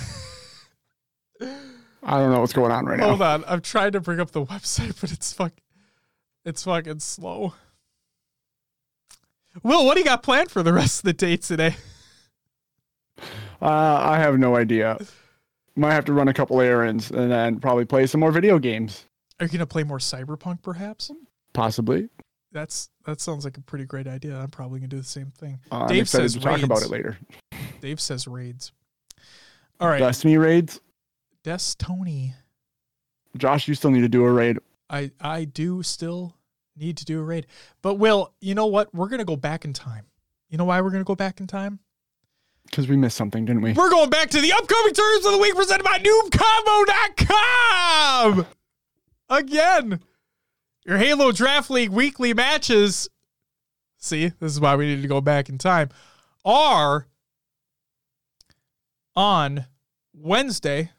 I 2.01 2.19
don't 2.19 2.31
know 2.31 2.39
what's 2.39 2.53
going 2.53 2.71
on 2.71 2.85
right 2.85 2.97
now. 2.97 3.09
hold 3.09 3.21
on. 3.21 3.43
I'm 3.45 3.61
trying 3.61 3.91
to 3.91 3.99
bring 3.99 4.19
up 4.19 4.31
the 4.31 4.43
website, 4.45 4.99
but 5.01 5.11
it's 5.11 5.33
fuck 5.33 5.51
it's 6.45 6.63
fucking 6.63 7.01
slow. 7.01 7.53
Will, 9.63 9.85
what 9.85 9.95
do 9.95 9.99
you 9.99 10.05
got 10.05 10.23
planned 10.23 10.49
for 10.49 10.63
the 10.63 10.71
rest 10.71 10.99
of 10.99 11.03
the 11.03 11.13
day 11.13 11.35
today? 11.35 11.75
Uh, 13.61 13.65
I 13.65 14.17
have 14.17 14.37
no 14.39 14.55
idea. 14.55 14.97
Might 15.75 15.93
have 15.93 16.05
to 16.05 16.13
run 16.13 16.27
a 16.27 16.33
couple 16.33 16.61
errands 16.61 17.11
and 17.11 17.31
then 17.31 17.59
probably 17.59 17.85
play 17.85 18.07
some 18.07 18.21
more 18.21 18.31
video 18.31 18.59
games. 18.59 19.05
Are 19.39 19.45
you 19.45 19.51
gonna 19.51 19.65
play 19.65 19.83
more 19.83 19.97
Cyberpunk 19.97 20.61
perhaps? 20.61 21.11
Possibly. 21.53 22.09
That's 22.57 22.89
that 23.05 23.21
sounds 23.21 23.45
like 23.45 23.55
a 23.57 23.61
pretty 23.61 23.85
great 23.85 24.07
idea. 24.07 24.35
I'm 24.35 24.49
probably 24.49 24.79
gonna 24.79 24.87
do 24.87 24.97
the 24.97 25.03
same 25.03 25.31
thing. 25.37 25.59
Uh, 25.71 25.85
Dave 25.85 26.09
says 26.09 26.33
to 26.33 26.39
talk 26.39 26.63
about 26.63 26.81
it 26.81 26.89
later. 26.89 27.19
Dave 27.81 28.01
says 28.01 28.27
raids. 28.27 28.71
All 29.79 29.87
right. 29.87 29.99
Destiny 29.99 30.39
raids. 30.39 30.81
Des 31.43 31.59
Tony. 31.77 32.33
Josh, 33.37 33.67
you 33.67 33.75
still 33.75 33.91
need 33.91 34.01
to 34.01 34.09
do 34.09 34.25
a 34.25 34.31
raid. 34.31 34.57
I 34.89 35.11
I 35.21 35.45
do 35.45 35.83
still 35.83 36.35
need 36.75 36.97
to 36.97 37.05
do 37.05 37.19
a 37.19 37.23
raid. 37.23 37.45
But 37.83 37.99
Will, 37.99 38.33
you 38.41 38.55
know 38.55 38.65
what? 38.65 38.91
We're 38.91 39.09
gonna 39.09 39.23
go 39.23 39.35
back 39.35 39.63
in 39.63 39.71
time. 39.71 40.07
You 40.49 40.57
know 40.57 40.65
why 40.65 40.81
we're 40.81 40.89
gonna 40.89 41.03
go 41.03 41.15
back 41.15 41.39
in 41.39 41.45
time? 41.45 41.77
Because 42.65 42.87
we 42.87 42.97
missed 42.97 43.17
something, 43.17 43.45
didn't 43.45 43.61
we? 43.61 43.73
We're 43.73 43.91
going 43.91 44.09
back 44.09 44.31
to 44.31 44.41
the 44.41 44.53
upcoming 44.53 44.95
terms 44.95 45.27
of 45.27 45.33
the 45.33 45.37
week 45.37 45.55
presented 45.55 45.83
by 45.83 45.99
NoobCombo.com. 45.99 48.47
Again, 49.29 49.99
your 50.87 50.97
Halo 50.97 51.33
Draft 51.33 51.69
League 51.69 51.89
weekly 51.89 52.33
matches. 52.33 53.09
See, 53.97 54.29
this 54.39 54.53
is 54.53 54.61
why 54.61 54.77
we 54.77 54.87
need 54.87 55.01
to 55.01 55.07
go 55.07 55.19
back 55.19 55.49
in 55.49 55.57
time. 55.57 55.89
Are 56.45 57.07
on 59.13 59.65
Wednesday, 60.13 60.91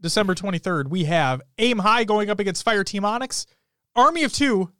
December 0.00 0.34
23rd. 0.34 0.88
We 0.88 1.04
have 1.04 1.42
Aim 1.58 1.80
High 1.80 2.04
going 2.04 2.30
up 2.30 2.40
against 2.40 2.64
Fire 2.64 2.82
Team 2.82 3.04
Onyx, 3.04 3.46
Army 3.94 4.24
of 4.24 4.32
Two 4.32 4.72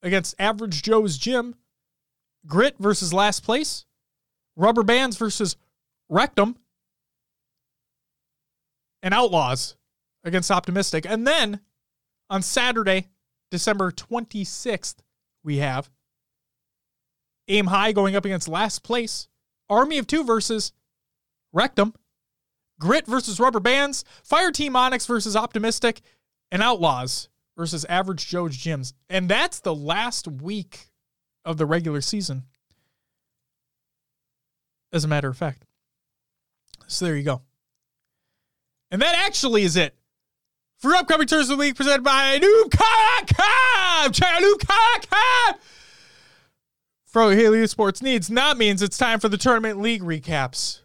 against 0.00 0.36
Average 0.38 0.82
Joe's 0.82 1.18
Gym, 1.18 1.56
Grit 2.46 2.76
versus 2.78 3.12
Last 3.12 3.40
Place, 3.40 3.84
Rubber 4.54 4.84
Bands 4.84 5.16
versus 5.16 5.56
Rectum, 6.08 6.56
and 9.02 9.12
Outlaws 9.12 9.74
against 10.22 10.52
Optimistic. 10.52 11.04
And 11.04 11.26
then 11.26 11.60
on 12.30 12.42
Saturday, 12.42 13.08
December 13.54 13.92
26th, 13.92 14.96
we 15.44 15.58
have 15.58 15.88
Aim 17.46 17.66
High 17.66 17.92
going 17.92 18.16
up 18.16 18.24
against 18.24 18.48
Last 18.48 18.82
Place, 18.82 19.28
Army 19.70 19.98
of 19.98 20.08
Two 20.08 20.24
versus 20.24 20.72
Rectum, 21.52 21.94
Grit 22.80 23.06
versus 23.06 23.38
Rubber 23.38 23.60
Bands, 23.60 24.04
Fire 24.24 24.50
Team 24.50 24.74
Onyx 24.74 25.06
versus 25.06 25.36
Optimistic, 25.36 26.00
and 26.50 26.64
Outlaws 26.64 27.28
versus 27.56 27.84
Average 27.88 28.26
Joe's 28.26 28.56
Gyms. 28.56 28.92
And 29.08 29.28
that's 29.28 29.60
the 29.60 29.72
last 29.72 30.26
week 30.26 30.88
of 31.44 31.56
the 31.56 31.64
regular 31.64 32.00
season. 32.00 32.46
As 34.92 35.04
a 35.04 35.08
matter 35.08 35.28
of 35.28 35.36
fact. 35.36 35.64
So 36.88 37.04
there 37.04 37.14
you 37.14 37.22
go. 37.22 37.42
And 38.90 39.00
that 39.00 39.14
actually 39.14 39.62
is 39.62 39.76
it 39.76 39.94
for 40.78 40.94
upcoming 40.94 41.26
tours 41.26 41.50
of 41.50 41.56
the 41.56 41.60
week 41.60 41.76
presented 41.76 42.02
by 42.02 42.38
Noob.com. 42.38 44.12
Check 44.12 44.28
out 44.28 44.42
Noob.com. 44.42 45.60
For 47.06 47.32
Halo 47.32 47.56
esports 47.56 48.02
Needs, 48.02 48.28
not 48.28 48.58
means 48.58 48.82
it's 48.82 48.98
time 48.98 49.20
for 49.20 49.28
the 49.28 49.38
tournament 49.38 49.80
league 49.80 50.02
recaps 50.02 50.80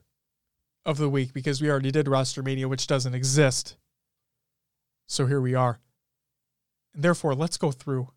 of 0.85 0.97
the 0.97 1.09
week 1.09 1.33
because 1.33 1.61
we 1.61 1.69
already 1.69 1.91
did 1.91 2.07
Roster 2.07 2.43
Mania, 2.43 2.67
which 2.67 2.87
doesn't 2.87 3.15
exist. 3.15 3.77
So 5.07 5.25
here 5.25 5.41
we 5.41 5.55
are. 5.55 5.79
And 6.93 7.03
therefore, 7.03 7.33
let's 7.33 7.57
go 7.57 7.71
through 7.71 8.09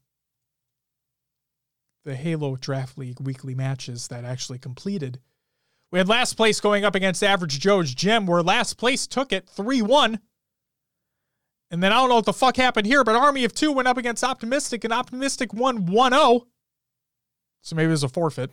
the 2.05 2.15
Halo 2.15 2.57
Draft 2.57 2.99
League 2.99 3.21
weekly 3.21 3.55
matches 3.55 4.09
that 4.09 4.25
actually 4.25 4.59
completed. 4.59 5.21
We 5.91 5.99
had 5.99 6.09
last 6.09 6.35
place 6.35 6.61
going 6.61 6.85
up 6.85 6.95
against 6.95 7.23
Average 7.23 7.61
Joe's 7.61 7.95
Gym, 7.95 8.27
where 8.27 8.43
last 8.43 8.77
place 8.79 9.07
took 9.07 9.33
it 9.33 9.49
3 9.49 9.83
1. 9.83 10.21
And 11.73 11.83
then 11.83 11.91
I 11.91 11.97
don't 11.97 12.11
know 12.11 12.17
what 12.17 12.27
the 12.27 12.35
fuck 12.35 12.59
happened 12.59 12.87
here, 12.87 13.03
but 13.03 13.17
Army 13.17 13.45
of 13.45 13.55
Two 13.55 13.73
went 13.73 13.89
up 13.89 13.97
against 13.97 14.23
Optimistic, 14.23 14.85
and 14.85 14.93
Optimistic 14.93 15.55
won 15.55 15.87
1 15.87 16.13
0. 16.13 16.47
So 17.63 17.75
maybe 17.75 17.87
it 17.87 17.93
was 17.93 18.05
a 18.05 18.09
forfeit. 18.09 18.51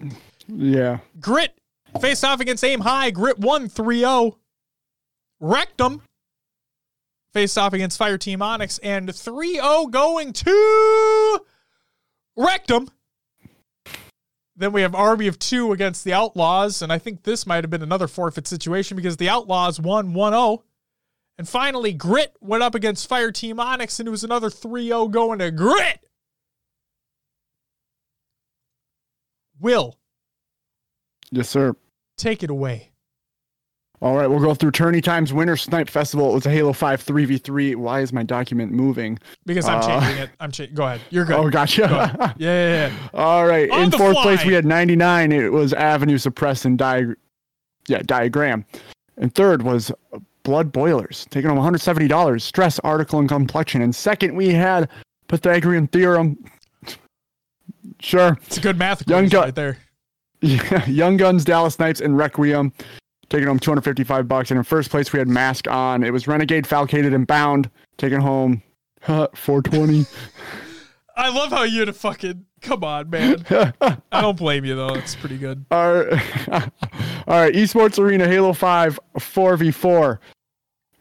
Yeah. 0.47 0.99
Grit 1.19 1.59
faced 1.99 2.23
off 2.23 2.39
against 2.39 2.63
Aim 2.63 2.79
High. 2.79 3.11
Grit 3.11 3.37
won 3.37 3.67
3 3.67 3.99
0. 3.99 4.37
Rectum 5.41 6.01
faced 7.33 7.57
off 7.57 7.73
against 7.73 7.97
Fire 7.97 8.17
Team 8.17 8.41
Onyx, 8.41 8.77
and 8.79 9.13
3 9.13 9.53
0 9.55 9.87
going 9.87 10.31
to 10.31 11.39
Rectum. 12.37 12.89
Then 14.55 14.71
we 14.71 14.81
have 14.81 14.95
Army 14.95 15.27
of 15.27 15.37
Two 15.37 15.73
against 15.73 16.05
the 16.05 16.13
Outlaws, 16.13 16.81
and 16.81 16.89
I 16.89 16.97
think 16.97 17.23
this 17.23 17.45
might 17.45 17.65
have 17.65 17.69
been 17.69 17.83
another 17.83 18.07
forfeit 18.07 18.47
situation 18.47 18.95
because 18.95 19.17
the 19.17 19.27
Outlaws 19.27 19.77
won 19.77 20.13
1 20.13 20.31
0. 20.31 20.63
And 21.39 21.47
finally, 21.47 21.93
Grit 21.93 22.35
went 22.41 22.63
up 22.63 22.75
against 22.75 23.07
Fire 23.07 23.31
Team 23.31 23.61
Onyx, 23.61 23.97
and 23.99 24.07
it 24.07 24.11
was 24.11 24.25
another 24.25 24.49
3 24.49 24.87
0 24.87 25.07
going 25.07 25.39
to 25.39 25.49
Grit. 25.51 26.01
Will, 29.61 29.97
Yes, 31.31 31.49
sir. 31.49 31.75
take 32.17 32.43
it 32.43 32.49
away. 32.49 32.91
All 34.01 34.15
right, 34.15 34.27
we'll 34.27 34.39
go 34.39 34.53
through 34.53 34.71
Tourney 34.71 35.01
Times 35.01 35.33
Winter 35.33 35.57
Snipe 35.57 35.89
Festival. 35.89 36.31
It 36.31 36.33
was 36.35 36.45
a 36.45 36.49
Halo 36.49 36.71
5 36.73 37.03
3v3. 37.05 37.75
Why 37.75 37.99
is 38.01 38.13
my 38.13 38.23
document 38.23 38.71
moving? 38.71 39.17
Because 39.45 39.65
I'm 39.67 39.79
Uh, 39.79 39.87
changing 40.01 40.23
it. 40.23 40.29
I'm 40.39 40.51
cha- 40.51 40.65
Go 40.73 40.85
ahead. 40.85 41.01
You're 41.09 41.25
good. 41.25 41.35
Oh, 41.37 41.49
gotcha. 41.49 42.33
Yeah, 42.37 42.87
yeah, 42.87 42.87
yeah. 42.89 42.93
All 43.13 43.45
right. 43.45 43.69
On 43.71 43.83
In 43.83 43.91
fourth 43.91 44.13
fly. 44.13 44.23
place, 44.23 44.45
we 44.45 44.53
had 44.53 44.65
99. 44.65 45.31
It 45.33 45.51
was 45.51 45.71
Avenue 45.73 46.17
Suppressed 46.17 46.63
and 46.65 46.77
Diag- 46.79 47.15
yeah, 47.87 48.01
Diagram. 48.05 48.63
And 49.17 49.33
third 49.35 49.63
was 49.63 49.91
Blood 50.43 50.71
Boilers, 50.71 51.25
taking 51.29 51.49
home 51.49 51.59
$170. 51.59 52.41
Stress, 52.41 52.79
Article, 52.79 53.19
and 53.19 53.27
Complexion. 53.29 53.81
And 53.81 53.93
second, 53.95 54.35
we 54.35 54.49
had 54.53 54.89
Pythagorean 55.27 55.87
Theorem. 55.87 56.37
Sure. 58.01 58.37
It's 58.45 58.57
a 58.57 58.61
good 58.61 58.77
math 58.77 59.05
Young 59.09 59.25
equation 59.25 59.39
gu- 59.39 59.45
right 59.45 59.55
there. 59.55 59.77
Yeah, 60.41 60.85
Young 60.85 61.17
Guns, 61.17 61.43
Dallas 61.43 61.77
Knights, 61.79 61.99
and 61.99 62.17
Requiem, 62.17 62.71
taking 63.29 63.47
home 63.49 63.59
255 63.59 64.25
bucks. 64.25 64.51
And 64.51 64.57
in 64.57 64.63
first 64.63 64.89
place, 64.89 65.11
we 65.11 65.19
had 65.19 65.27
Mask 65.27 65.67
On. 65.69 66.01
It 66.01 66.11
was 66.13 66.25
Renegade, 66.27 66.63
Falcated, 66.63 67.13
and 67.13 67.27
Bound, 67.27 67.69
taking 67.97 68.21
home 68.21 68.63
420. 69.01 70.05
I 71.17 71.27
love 71.29 71.49
how 71.51 71.63
you 71.63 71.83
to 71.83 71.91
fucking 71.91 72.45
come 72.61 72.83
on, 72.83 73.09
man. 73.09 73.45
I 73.81 74.21
don't 74.21 74.37
blame 74.37 74.65
you 74.65 74.75
though. 74.75 74.93
It's 74.95 75.15
pretty 75.15 75.37
good. 75.37 75.65
Our, 75.71 76.11
all 76.51 76.59
right, 77.27 77.53
Esports 77.53 77.99
Arena 77.99 78.27
Halo 78.27 78.53
5 78.53 78.99
4v4. 79.15 80.19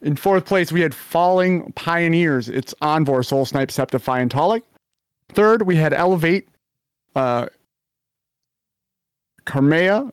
In 0.01 0.15
fourth 0.15 0.45
place, 0.45 0.71
we 0.71 0.79
had 0.79 0.95
Falling 0.95 1.73
Pioneers. 1.73 2.47
It's 2.47 2.73
Envor, 2.81 3.25
Soul 3.25 3.45
Snipe, 3.45 3.69
Septify, 3.69 4.21
and 4.21 4.31
Tolic. 4.31 4.61
Third, 5.29 5.63
we 5.63 5.75
had 5.75 5.93
Elevate, 5.93 6.47
uh, 7.15 7.47
Carmea, 9.45 10.09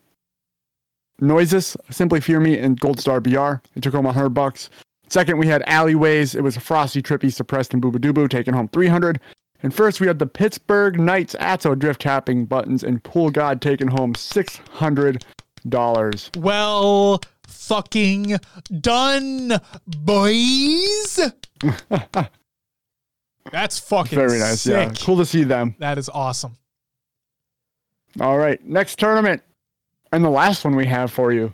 Noises, 1.19 1.77
Simply 1.89 2.19
Fear 2.19 2.41
Me, 2.41 2.57
and 2.57 2.77
Gold 2.77 2.99
Star 2.99 3.21
BR. 3.21 3.61
It 3.75 3.81
took 3.81 3.93
home 3.93 4.05
100 4.05 4.29
bucks. 4.29 4.69
Second, 5.07 5.37
we 5.37 5.47
had 5.47 5.63
Alleyways. 5.67 6.35
It 6.35 6.43
was 6.43 6.57
Frosty, 6.57 7.01
Trippy, 7.01 7.31
Suppressed, 7.31 7.73
and 7.73 7.81
Boobadooboo, 7.81 8.29
taking 8.29 8.53
home 8.53 8.67
300. 8.67 9.21
And 9.63 9.73
first, 9.73 9.99
we 9.99 10.07
had 10.07 10.19
the 10.19 10.27
Pittsburgh 10.27 10.99
Knights 10.99 11.35
Atso 11.39 11.77
drift 11.77 12.01
tapping 12.01 12.45
buttons 12.45 12.83
and 12.83 13.03
Pool 13.03 13.31
God 13.31 13.61
taking 13.61 13.87
home 13.87 14.13
$600. 14.13 15.23
Well, 16.37 17.21
fucking 17.47 18.37
done, 18.79 19.59
boys. 19.87 21.31
That's 23.51 23.79
fucking 23.79 24.17
Very 24.17 24.39
nice. 24.39 24.67
Yeah. 24.67 24.91
Cool 24.99 25.17
to 25.17 25.25
see 25.25 25.43
them. 25.43 25.75
That 25.79 25.97
is 25.97 26.09
awesome. 26.09 26.57
All 28.19 28.37
right. 28.37 28.63
Next 28.65 28.99
tournament. 28.99 29.41
And 30.11 30.23
the 30.23 30.29
last 30.29 30.63
one 30.63 30.75
we 30.75 30.85
have 30.85 31.11
for 31.11 31.31
you. 31.33 31.53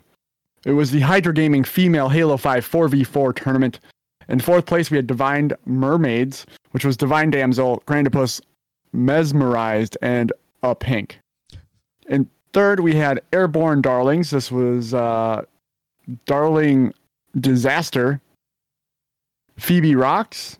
It 0.64 0.72
was 0.72 0.90
the 0.90 1.00
Hydra 1.00 1.34
Gaming 1.34 1.64
Female 1.64 2.08
Halo 2.08 2.36
5 2.36 2.68
4v4 2.68 3.34
tournament. 3.36 3.80
In 4.28 4.40
fourth 4.40 4.66
place, 4.66 4.90
we 4.90 4.96
had 4.96 5.06
Divine 5.06 5.52
Mermaids, 5.66 6.46
which 6.70 6.84
was 6.84 6.96
Divine 6.96 7.30
Damsel, 7.30 7.82
Grandipus, 7.86 8.40
Mesmerized, 8.92 9.96
and 10.02 10.32
a 10.62 10.74
Pink. 10.74 11.18
In 12.08 12.28
third, 12.52 12.80
we 12.80 12.94
had 12.94 13.20
Airborne 13.32 13.82
Darlings. 13.82 14.30
This 14.30 14.50
was 14.50 14.94
uh, 14.94 15.42
Darling 16.26 16.92
Disaster, 17.38 18.20
Phoebe 19.58 19.94
Rocks, 19.94 20.58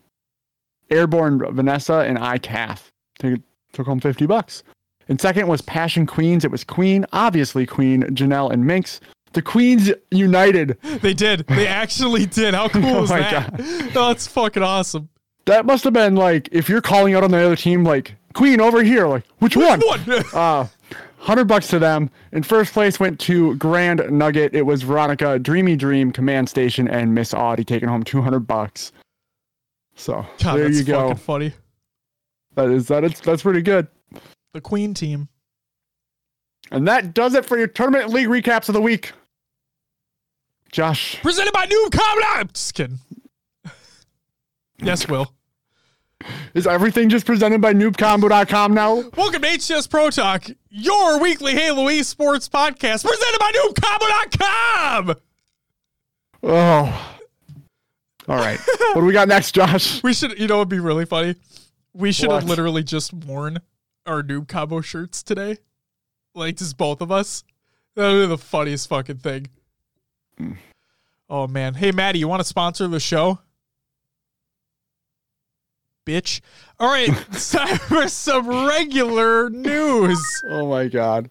Airborne 0.91 1.41
Vanessa, 1.55 2.01
and 2.01 2.19
I 2.19 2.39
iCath. 2.39 2.91
Took, 3.19 3.41
took 3.73 3.87
home 3.87 4.01
50 4.01 4.27
bucks. 4.27 4.63
And 5.09 5.21
second 5.21 5.49
was 5.49 5.61
Passion 5.61 6.07
Queens. 6.07 6.45
It 6.45 6.51
was 6.51 6.65
Queen, 6.65 7.05
obviously 7.13 7.67
Queen, 7.67 8.03
Janelle, 8.03 8.51
and 8.53 8.67
Minx. 8.67 9.01
The 9.35 9.43
Queens 9.43 9.91
united. 10.11 10.79
They 11.03 11.13
did. 11.13 11.47
They 11.49 11.67
actually 11.67 12.25
did. 12.27 12.55
How 12.55 12.69
cool 12.69 12.85
Oh 12.87 13.03
is 13.03 13.11
that? 13.11 13.53
Oh, 13.97 14.09
that's 14.09 14.27
fucking 14.27 14.63
awesome. 14.63 15.09
That 15.47 15.67
must 15.67 15.85
have 15.85 15.93
been 15.93 16.15
like 16.17 16.49
if 16.53 16.69
you're 16.69 16.81
calling 16.81 17.15
out 17.15 17.23
on 17.25 17.31
the 17.31 17.45
other 17.45 17.57
team, 17.57 17.85
like 17.85 18.15
Queen 18.33 18.61
over 18.61 18.83
here, 18.83 19.07
like 19.07 19.25
which 19.39 19.57
one? 19.57 19.81
One. 19.81 20.01
Uh, 20.33 20.67
hundred 21.19 21.45
bucks 21.47 21.69
to 21.69 21.79
them. 21.79 22.11
In 22.33 22.43
first 22.43 22.73
place 22.73 22.99
went 23.01 23.19
to 23.21 23.55
Grand 23.57 24.01
Nugget. 24.11 24.55
It 24.55 24.63
was 24.63 24.83
Veronica, 24.83 25.39
Dreamy 25.39 25.77
Dream, 25.77 26.13
Command 26.13 26.49
Station, 26.49 26.89
and 26.89 27.15
Miss 27.15 27.35
Audie 27.35 27.65
taking 27.65 27.89
home 27.89 28.03
two 28.03 28.23
hundred 28.23 28.41
bucks. 28.47 28.93
So 29.97 30.25
God, 30.43 30.57
there 30.59 30.71
you 30.71 30.85
go. 30.85 31.09
fucking 31.09 31.17
funny. 31.23 31.53
That 32.55 32.71
is 32.71 32.87
that 32.89 33.05
is 33.05 33.21
that's 33.21 33.43
pretty 33.43 33.63
good. 33.63 33.89
The 34.55 34.61
Queen 34.61 34.95
team. 34.95 35.29
And 36.71 36.89
that 36.89 37.13
does 37.15 37.35
it 37.35 37.45
for 37.45 37.59
your 37.59 37.67
tournament 37.67 38.11
league 38.11 38.29
recaps 38.29 38.69
of 38.69 38.73
the 38.75 38.81
week. 38.81 39.13
Josh, 40.75 41.23
Presented 41.23 41.53
by 41.53 41.67
New 41.67 41.89
Comedy. 41.93 42.51
Just 42.53 42.75
kidding. 42.75 42.99
yes, 44.83 45.07
Will. 45.07 45.33
is 46.53 46.67
everything 46.67 47.09
just 47.09 47.25
presented 47.25 47.61
by 47.61 47.73
noobcombo.com 47.73 48.75
now? 48.75 49.05
Welcome 49.17 49.43
to 49.43 49.49
HCS 49.51 49.89
Pro 49.89 50.11
Talk, 50.11 50.47
your 50.71 51.21
weekly 51.21 51.53
Halo 51.53 51.85
esports 51.85 52.51
podcast, 52.51 53.05
presented 53.05 53.39
by 53.39 53.53
NewCombo.com. 53.53 55.15
Oh. 56.43 57.17
All 58.27 58.37
right. 58.37 58.59
what 58.59 58.95
do 58.95 59.05
we 59.05 59.13
got 59.13 59.29
next, 59.29 59.55
Josh? 59.55 60.03
We 60.03 60.13
should, 60.13 60.37
you 60.41 60.49
know, 60.49 60.57
it'd 60.57 60.71
be 60.71 60.81
really 60.81 61.07
funny. 61.07 61.37
We 61.93 62.11
should 62.11 62.33
have 62.33 62.49
literally 62.49 62.83
just 62.83 63.13
worn 63.13 63.59
our 64.07 64.25
Noob 64.25 64.49
Combo 64.49 64.81
shirts 64.81 65.23
today, 65.23 65.59
like 66.35 66.57
just 66.57 66.77
both 66.77 67.01
of 67.01 67.13
us. 67.13 67.45
That 67.95 68.09
would 68.09 68.23
be 68.23 68.27
the 68.27 68.39
funniest 68.39 68.89
fucking 68.89 69.19
thing. 69.19 69.47
Oh 71.29 71.47
man, 71.47 71.75
hey 71.75 71.93
Maddie, 71.93 72.19
you 72.19 72.29
want 72.29 72.41
to 72.41 72.49
sponsor 72.49 72.87
the 72.89 73.01
show? 73.01 73.39
Bitch. 76.07 76.41
All 76.79 76.91
right, 76.91 77.09
time 77.51 77.79
for 77.79 78.09
some 78.09 78.67
regular 78.67 79.49
news. 79.49 80.23
Oh 80.51 80.69
my 80.69 80.89
god. 80.89 81.31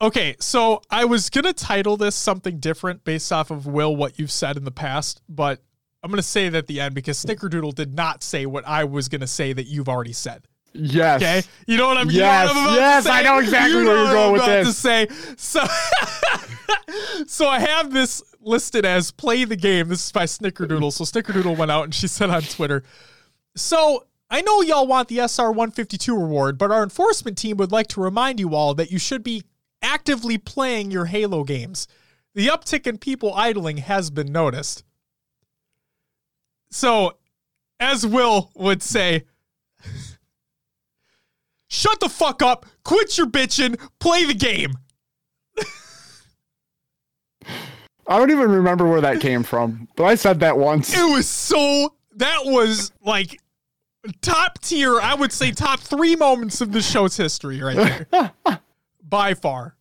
Okay, 0.00 0.36
so 0.38 0.80
I 0.90 1.04
was 1.06 1.28
gonna 1.28 1.52
title 1.52 1.96
this 1.96 2.14
something 2.14 2.60
different 2.60 3.02
based 3.04 3.32
off 3.32 3.50
of 3.50 3.66
Will 3.66 3.96
what 3.96 4.18
you've 4.18 4.30
said 4.30 4.56
in 4.56 4.64
the 4.64 4.70
past, 4.70 5.20
but 5.28 5.60
I'm 6.02 6.10
gonna 6.10 6.22
say 6.22 6.46
it 6.46 6.54
at 6.54 6.68
the 6.68 6.80
end 6.80 6.94
because 6.94 7.22
Snickerdoodle 7.22 7.74
did 7.74 7.94
not 7.94 8.22
say 8.22 8.46
what 8.46 8.66
I 8.66 8.84
was 8.84 9.08
gonna 9.08 9.26
say 9.26 9.52
that 9.52 9.66
you've 9.66 9.88
already 9.88 10.12
said. 10.12 10.46
Yes. 10.72 11.22
Okay, 11.22 11.42
you 11.66 11.76
know 11.76 11.88
what 11.88 11.96
I'm. 11.96 12.10
you 12.10 12.20
know 12.20 12.26
Yes, 12.26 12.50
I'm 12.50 12.64
about 12.64 12.74
yes, 12.76 13.06
I 13.06 13.22
know 13.22 13.38
exactly 13.38 13.80
You 13.80 13.86
where 13.86 13.96
you're 13.96 14.12
going 14.12 14.26
I'm 14.26 14.32
with 14.32 14.42
about 14.42 14.64
this. 14.64 14.68
To 14.68 14.72
say 14.74 15.08
so. 15.36 15.64
so 17.26 17.48
I 17.48 17.60
have 17.60 17.92
this 17.92 18.22
listed 18.40 18.84
as 18.84 19.10
play 19.10 19.44
the 19.44 19.56
game. 19.56 19.88
This 19.88 20.06
is 20.06 20.12
by 20.12 20.24
Snickerdoodle. 20.24 20.92
So 20.92 21.04
Snickerdoodle 21.04 21.56
went 21.56 21.70
out 21.70 21.84
and 21.84 21.94
she 21.94 22.06
said 22.08 22.30
on 22.30 22.42
Twitter, 22.42 22.82
So 23.56 24.06
I 24.30 24.42
know 24.42 24.62
y'all 24.62 24.86
want 24.86 25.08
the 25.08 25.18
SR 25.20 25.50
152 25.50 26.14
reward, 26.14 26.58
but 26.58 26.70
our 26.70 26.82
enforcement 26.82 27.38
team 27.38 27.56
would 27.56 27.72
like 27.72 27.88
to 27.88 28.00
remind 28.00 28.38
you 28.38 28.54
all 28.54 28.74
that 28.74 28.90
you 28.90 28.98
should 28.98 29.22
be 29.22 29.44
actively 29.82 30.38
playing 30.38 30.90
your 30.90 31.06
Halo 31.06 31.44
games. 31.44 31.88
The 32.34 32.48
uptick 32.48 32.86
in 32.86 32.98
people 32.98 33.32
idling 33.34 33.78
has 33.78 34.10
been 34.10 34.30
noticed. 34.30 34.84
So, 36.70 37.16
as 37.80 38.06
Will 38.06 38.50
would 38.54 38.82
say, 38.82 39.24
shut 41.68 42.00
the 42.00 42.08
fuck 42.08 42.42
up, 42.42 42.66
quit 42.84 43.16
your 43.16 43.26
bitching, 43.26 43.78
play 44.00 44.24
the 44.24 44.34
game. 44.34 44.72
I 48.06 48.16
don't 48.18 48.30
even 48.30 48.50
remember 48.50 48.88
where 48.88 49.02
that 49.02 49.20
came 49.20 49.42
from, 49.42 49.86
but 49.94 50.04
I 50.04 50.14
said 50.14 50.40
that 50.40 50.56
once. 50.56 50.94
It 50.96 51.04
was 51.14 51.28
so, 51.28 51.94
that 52.16 52.40
was 52.44 52.90
like 53.04 53.38
top 54.22 54.58
tier, 54.60 54.98
I 54.98 55.14
would 55.14 55.30
say 55.32 55.50
top 55.50 55.80
three 55.80 56.16
moments 56.16 56.60
of 56.62 56.72
the 56.72 56.80
show's 56.80 57.16
history 57.16 57.60
right 57.62 58.06
there. 58.10 58.32
By 59.02 59.34
far. 59.34 59.74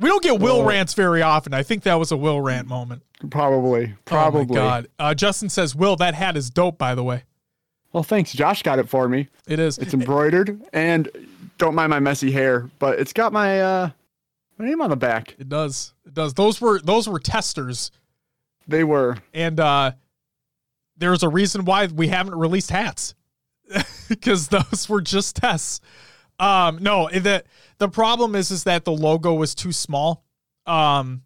We 0.00 0.08
don't 0.08 0.22
get 0.22 0.40
Will 0.40 0.58
Well- 0.58 0.64
rants 0.68 0.94
very 0.94 1.22
often. 1.22 1.54
I 1.54 1.62
think 1.62 1.84
that 1.84 1.94
was 1.94 2.10
a 2.12 2.16
Will 2.16 2.40
rant 2.40 2.66
moment. 2.66 3.02
Probably. 3.30 3.94
Probably. 4.04 4.58
Oh 4.58 4.60
God. 4.60 4.88
Uh, 4.98 5.14
Justin 5.14 5.48
says, 5.48 5.74
Will, 5.74 5.96
that 5.96 6.14
hat 6.14 6.36
is 6.36 6.50
dope, 6.50 6.76
by 6.76 6.94
the 6.94 7.04
way. 7.04 7.22
Well, 7.94 8.02
thanks. 8.02 8.32
Josh 8.32 8.64
got 8.64 8.80
it 8.80 8.88
for 8.88 9.08
me. 9.08 9.28
It 9.46 9.60
is. 9.60 9.78
It's 9.78 9.94
embroidered, 9.94 10.60
and 10.72 11.08
don't 11.58 11.76
mind 11.76 11.90
my 11.90 12.00
messy 12.00 12.32
hair, 12.32 12.68
but 12.80 12.98
it's 12.98 13.12
got 13.12 13.32
my 13.32 13.60
uh 13.60 13.90
my 14.58 14.66
name 14.66 14.80
on 14.80 14.90
the 14.90 14.96
back. 14.96 15.36
It 15.38 15.48
does. 15.48 15.94
It 16.04 16.12
does. 16.12 16.34
Those 16.34 16.60
were 16.60 16.80
those 16.80 17.08
were 17.08 17.20
testers. 17.20 17.92
They 18.66 18.82
were. 18.82 19.18
And 19.32 19.60
uh 19.60 19.92
there's 20.96 21.22
a 21.22 21.28
reason 21.28 21.64
why 21.64 21.86
we 21.86 22.08
haven't 22.08 22.34
released 22.34 22.70
hats. 22.70 23.14
Because 24.06 24.48
those 24.48 24.86
were 24.86 25.00
just 25.00 25.36
tests. 25.36 25.80
Um 26.40 26.78
no, 26.82 27.08
the 27.08 27.44
the 27.78 27.88
problem 27.88 28.34
is 28.34 28.50
is 28.50 28.64
that 28.64 28.84
the 28.84 28.92
logo 28.92 29.34
was 29.34 29.54
too 29.54 29.72
small. 29.72 30.24
Um 30.66 31.22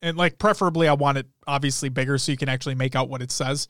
and 0.00 0.16
like 0.16 0.38
preferably 0.38 0.86
I 0.86 0.94
want 0.94 1.18
it 1.18 1.26
obviously 1.46 1.88
bigger 1.88 2.18
so 2.18 2.30
you 2.30 2.38
can 2.38 2.48
actually 2.48 2.76
make 2.76 2.94
out 2.94 3.08
what 3.08 3.20
it 3.20 3.32
says. 3.32 3.66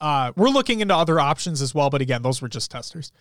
Uh 0.00 0.32
we're 0.36 0.48
looking 0.48 0.80
into 0.80 0.94
other 0.94 1.20
options 1.20 1.62
as 1.62 1.74
well, 1.74 1.90
but 1.90 2.00
again, 2.00 2.22
those 2.22 2.42
were 2.42 2.48
just 2.48 2.70
testers. 2.70 3.12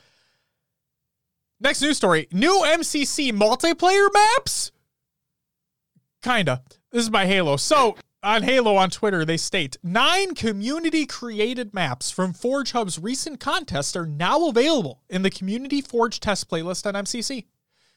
Next 1.59 1.82
news 1.82 1.97
story. 1.97 2.28
New 2.32 2.63
MCC 2.65 3.32
multiplayer 3.32 4.07
maps? 4.13 4.71
Kinda. 6.21 6.61
This 6.91 7.03
is 7.03 7.09
by 7.09 7.26
Halo. 7.26 7.57
So 7.57 7.95
on 8.24 8.43
Halo 8.43 8.78
on 8.78 8.89
Twitter, 8.89 9.26
they 9.26 9.38
state 9.38 9.78
nine 9.84 10.34
community 10.34 11.05
created 11.05 11.74
maps 11.74 12.09
from 12.09 12.32
Forge 12.32 12.71
Hub's 12.71 12.97
recent 12.97 13.39
contest 13.39 13.97
are 13.97 14.05
now 14.05 14.47
available 14.47 15.01
in 15.09 15.24
the 15.24 15.30
Community 15.30 15.82
Forge 15.82 16.21
test 16.21 16.49
playlist 16.49 16.86
on 16.86 16.93
MCC. 16.93 17.45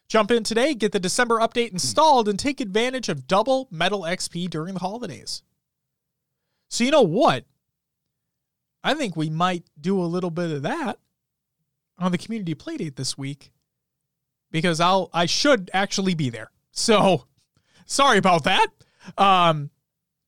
Jump 0.08 0.30
in 0.30 0.42
today, 0.42 0.74
get 0.74 0.92
the 0.92 1.00
December 1.00 1.38
update 1.38 1.72
installed, 1.72 2.28
and 2.28 2.38
take 2.38 2.60
advantage 2.60 3.08
of 3.08 3.26
double 3.26 3.68
metal 3.70 4.02
XP 4.02 4.48
during 4.50 4.74
the 4.74 4.80
holidays. 4.80 5.42
So, 6.68 6.84
you 6.84 6.90
know 6.90 7.02
what? 7.02 7.44
I 8.86 8.94
think 8.94 9.16
we 9.16 9.30
might 9.30 9.64
do 9.80 10.00
a 10.00 10.06
little 10.06 10.30
bit 10.30 10.52
of 10.52 10.62
that 10.62 11.00
on 11.98 12.12
the 12.12 12.18
community 12.18 12.54
playdate 12.54 12.94
this 12.94 13.18
week 13.18 13.50
because 14.52 14.78
I'll 14.78 15.10
I 15.12 15.26
should 15.26 15.72
actually 15.74 16.14
be 16.14 16.30
there. 16.30 16.52
So 16.70 17.24
sorry 17.86 18.16
about 18.16 18.44
that. 18.44 18.68
Um, 19.18 19.70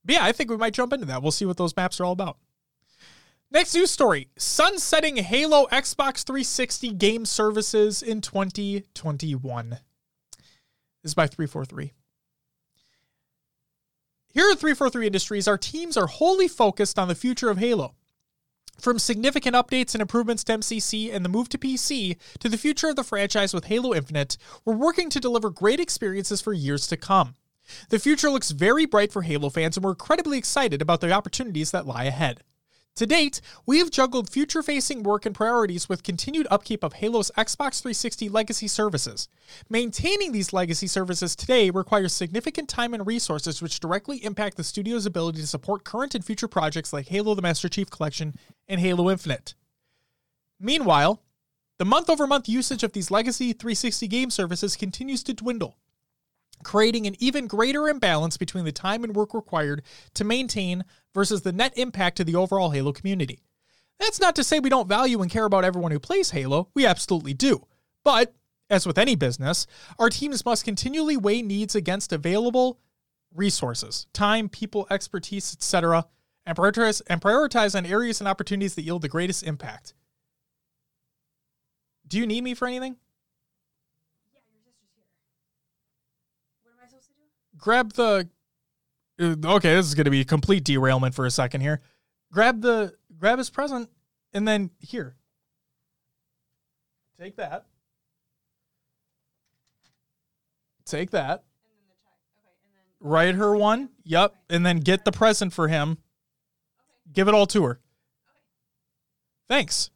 yeah, 0.09 0.25
I 0.25 0.33
think 0.33 0.51
we 0.51 0.57
might 0.57 0.75
jump 0.75 0.93
into 0.93 1.07
that. 1.07 1.23
We'll 1.23 1.31
see 1.31 1.47
what 1.47 1.57
those 1.57 1.77
maps 1.77 2.01
are 2.01 2.05
all 2.05 2.13
about. 2.13 2.37
Next 3.49 3.77
news 3.77 3.93
story 3.93 4.27
sunsetting 4.37 5.19
Halo 5.19 5.67
Xbox 5.71 6.25
360 6.27 6.95
game 6.95 7.27
services 7.27 8.03
in 8.03 8.21
2021. 8.21 9.71
This 9.71 9.79
is 11.05 11.15
by 11.15 11.29
343. 11.29 11.93
Here 14.35 14.51
at 14.51 14.59
343 14.59 15.07
Industries, 15.07 15.47
our 15.47 15.57
teams 15.57 15.97
are 15.97 16.09
wholly 16.09 16.49
focused 16.49 16.99
on 16.99 17.07
the 17.07 17.15
future 17.15 17.51
of 17.51 17.59
Halo. 17.59 17.95
From 18.81 19.01
significant 19.01 19.57
updates 19.57 19.95
and 19.95 20.01
improvements 20.01 20.45
to 20.45 20.53
MCC 20.53 21.13
and 21.13 21.25
the 21.25 21.29
move 21.29 21.49
to 21.49 21.59
PC 21.59 22.17
to 22.39 22.49
the 22.49 22.57
future 22.57 22.89
of 22.89 22.97
the 22.97 23.03
franchise 23.03 23.53
with 23.53 23.65
Halo 23.65 23.93
Infinite, 23.93 24.37
we're 24.65 24.77
working 24.77 25.11
to 25.11 25.19
deliver 25.19 25.51
great 25.51 25.81
experiences 25.81 26.41
for 26.41 26.53
years 26.53 26.87
to 26.87 26.97
come. 26.97 27.35
The 27.89 27.99
future 27.99 28.31
looks 28.31 28.53
very 28.53 28.87
bright 28.87 29.13
for 29.13 29.23
Halo 29.23 29.51
fans, 29.51 29.77
and 29.77 29.85
we're 29.85 29.91
incredibly 29.91 30.39
excited 30.39 30.81
about 30.81 31.01
the 31.01 31.11
opportunities 31.11 31.73
that 31.73 31.87
lie 31.87 32.05
ahead. 32.05 32.45
To 32.99 33.07
date, 33.07 33.41
we 33.65 33.79
have 33.79 33.93
juggled 33.93 34.29
future 34.29 34.61
facing 34.61 35.05
work 35.05 35.25
and 35.25 35.33
priorities 35.33 35.89
with 35.89 36.03
continued 36.03 36.49
upkeep 36.51 36.83
of 36.83 36.95
Halo's 36.95 37.31
Xbox 37.39 37.81
360 37.81 38.29
legacy 38.29 38.67
services. 38.67 39.29
Maintaining 39.71 40.33
these 40.33 40.53
legacy 40.53 40.89
services 40.89 41.37
today 41.37 41.71
requires 41.71 42.13
significant 42.13 42.69
time 42.69 42.95
and 42.95 43.07
resources, 43.07 43.63
which 43.63 43.79
directly 43.79 44.25
impact 44.25 44.57
the 44.57 44.65
studio's 44.65 45.07
ability 45.07 45.41
to 45.41 45.47
support 45.47 45.85
current 45.85 46.17
and 46.17 46.25
future 46.25 46.49
projects 46.49 46.93
like 46.93 47.07
Halo 47.07 47.37
the 47.37 47.43
Master 47.43 47.69
Chief 47.69 47.89
Collection 47.89 48.35
and 48.67 48.81
Halo 48.81 49.09
Infinite. 49.09 49.55
Meanwhile, 50.59 51.23
the 51.79 51.85
month 51.85 52.11
over 52.11 52.27
month 52.27 52.49
usage 52.49 52.83
of 52.83 52.95
these 52.95 53.13
legacy 53.13 53.53
360 53.53 54.09
game 54.09 54.31
services 54.31 54.75
continues 54.75 55.23
to 55.23 55.35
dwindle 55.35 55.79
creating 56.63 57.07
an 57.07 57.15
even 57.19 57.47
greater 57.47 57.89
imbalance 57.89 58.37
between 58.37 58.65
the 58.65 58.73
time 58.73 59.05
and 59.05 59.15
work 59.15 59.35
required 59.35 59.83
to 60.15 60.25
maintain 60.25 60.85
versus 61.15 61.43
the 61.43 61.53
net 61.53 61.77
impact 61.77 62.17
to 62.17 62.25
the 62.25 62.37
overall 62.37 62.71
Halo 62.71 62.93
community. 62.93 63.41
That's 63.99 64.21
not 64.21 64.37
to 64.37 64.45
say 64.45 64.61
we 64.61 64.71
don't 64.71 64.89
value 64.89 65.21
and 65.23 65.31
care 65.31 65.45
about 65.45 65.65
everyone 65.65 65.91
who 65.91 65.99
plays 65.99 66.31
Halo, 66.31 66.69
we 66.75 66.87
absolutely 66.87 67.35
do. 67.35 67.67
But, 68.05 68.35
as 68.71 68.87
with 68.87 68.99
any 68.99 69.17
business, 69.17 69.67
our 69.99 70.11
teams 70.11 70.45
must 70.45 70.65
continually 70.65 71.17
weigh 71.17 71.43
needs 71.43 71.75
against 71.75 72.13
available 72.13 72.79
resources, 73.35 74.07
time, 74.13 74.49
people, 74.49 74.87
expertise, 74.91 75.53
etc., 75.53 76.07
and 76.47 76.57
prioritize, 76.57 77.03
and 77.09 77.21
prioritize 77.21 77.77
on 77.77 77.85
areas 77.85 78.21
and 78.21 78.29
opportunities 78.29 78.75
that 78.75 78.83
yield 78.83 79.03
the 79.03 79.09
greatest 79.09 79.43
impact. 79.43 79.95
Do 82.07 82.17
you 82.19 82.27
need 82.27 82.43
me 82.43 82.55
for 82.55 82.67
anything? 82.67 82.97
Yeah, 84.33 84.41
your 84.51 84.61
sister's 84.65 84.89
here. 84.97 85.05
What 86.63 86.73
am 86.73 86.79
I 86.83 86.89
supposed 86.89 87.09
to 87.09 87.13
do? 87.13 87.29
Grab 87.59 87.93
the 87.95 88.29
uh, 89.21 89.35
okay 89.45 89.75
this 89.75 89.87
is 89.87 89.95
going 89.95 90.05
to 90.05 90.11
be 90.11 90.21
a 90.21 90.25
complete 90.25 90.65
derailment 90.65 91.15
for 91.15 91.27
a 91.27 91.31
second 91.31 91.61
here. 91.61 91.81
Grab 92.33 92.63
the 92.63 92.95
grab 93.19 93.39
his 93.39 93.51
present 93.51 93.91
and 94.33 94.47
then 94.47 94.71
here. 94.81 95.17
Take 97.21 97.37
that. 97.37 97.67
Take 100.85 101.11
that. 101.11 101.45
And 101.61 101.73
then 101.75 101.85
the 101.89 101.95
check. 101.95 102.19
Okay, 102.39 102.55
and 102.65 102.73
then 102.75 103.11
write 103.11 103.35
her 103.35 103.57
one 103.57 103.91
yep 104.05 104.35
and 104.49 104.65
then 104.65 104.79
get 104.79 105.05
the 105.05 105.13
present 105.13 105.53
for 105.53 105.69
him. 105.69 105.99
Give 107.13 107.29
it 107.29 107.35
all 107.35 107.47
to 107.47 107.65
her. 107.65 107.81
Thanks. 109.49 109.91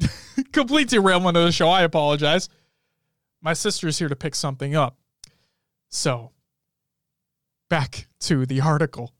Complete 0.52 0.88
derailment 0.88 1.36
of 1.36 1.44
the 1.44 1.52
show. 1.52 1.68
I 1.68 1.82
apologize. 1.82 2.48
My 3.40 3.52
sister's 3.52 3.98
here 3.98 4.08
to 4.08 4.16
pick 4.16 4.34
something 4.34 4.74
up. 4.74 4.98
So 5.88 6.32
back 7.72 8.06
to 8.20 8.44
the 8.44 8.60
article 8.60 9.14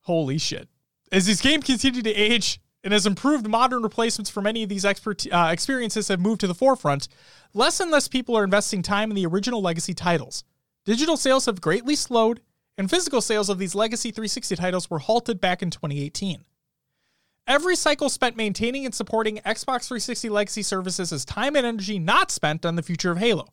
holy 0.00 0.38
shit 0.38 0.68
as 1.12 1.26
this 1.26 1.40
game 1.40 1.62
continued 1.62 2.02
to 2.02 2.12
age 2.12 2.60
and 2.82 2.92
as 2.92 3.06
improved 3.06 3.46
modern 3.46 3.80
replacements 3.80 4.28
for 4.28 4.42
many 4.42 4.64
of 4.64 4.68
these 4.68 4.84
expert, 4.84 5.24
uh, 5.32 5.50
experiences 5.52 6.08
have 6.08 6.18
moved 6.18 6.40
to 6.40 6.48
the 6.48 6.54
forefront, 6.54 7.06
less 7.54 7.78
and 7.78 7.92
less 7.92 8.08
people 8.08 8.36
are 8.36 8.42
investing 8.42 8.82
time 8.82 9.10
in 9.10 9.14
the 9.14 9.24
original 9.24 9.62
legacy 9.62 9.94
titles. 9.94 10.42
Digital 10.84 11.16
sales 11.16 11.46
have 11.46 11.60
greatly 11.60 11.94
slowed, 11.94 12.40
and 12.76 12.90
physical 12.90 13.22
sales 13.22 13.48
of 13.48 13.58
these 13.58 13.74
legacy 13.74 14.10
360 14.10 14.56
titles 14.56 14.90
were 14.90 14.98
halted 14.98 15.40
back 15.40 15.62
in 15.62 15.70
2018. 15.70 16.44
Every 17.46 17.76
cycle 17.76 18.10
spent 18.10 18.36
maintaining 18.36 18.84
and 18.84 18.94
supporting 18.94 19.36
Xbox 19.38 19.86
360 19.86 20.28
legacy 20.28 20.62
services 20.62 21.12
is 21.12 21.24
time 21.24 21.56
and 21.56 21.64
energy 21.64 21.98
not 21.98 22.30
spent 22.30 22.66
on 22.66 22.74
the 22.74 22.82
future 22.82 23.12
of 23.12 23.18
Halo. 23.18 23.46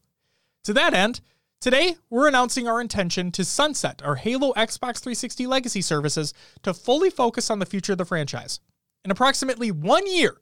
To 0.66 0.74
that 0.74 0.94
end, 0.94 1.22
today 1.62 1.96
we're 2.10 2.28
announcing 2.28 2.68
our 2.68 2.82
intention 2.82 3.32
to 3.32 3.46
sunset 3.46 4.02
our 4.04 4.16
Halo 4.16 4.52
Xbox 4.54 5.00
360 5.00 5.46
legacy 5.46 5.82
services 5.82 6.34
to 6.64 6.74
fully 6.74 7.12
focus 7.12 7.50
on 7.50 7.60
the 7.60 7.66
future 7.66 7.92
of 7.92 8.00
the 8.00 8.06
franchise. 8.06 8.60
In 9.06 9.12
approximately 9.12 9.72
one 9.72 10.12
year, 10.12 10.42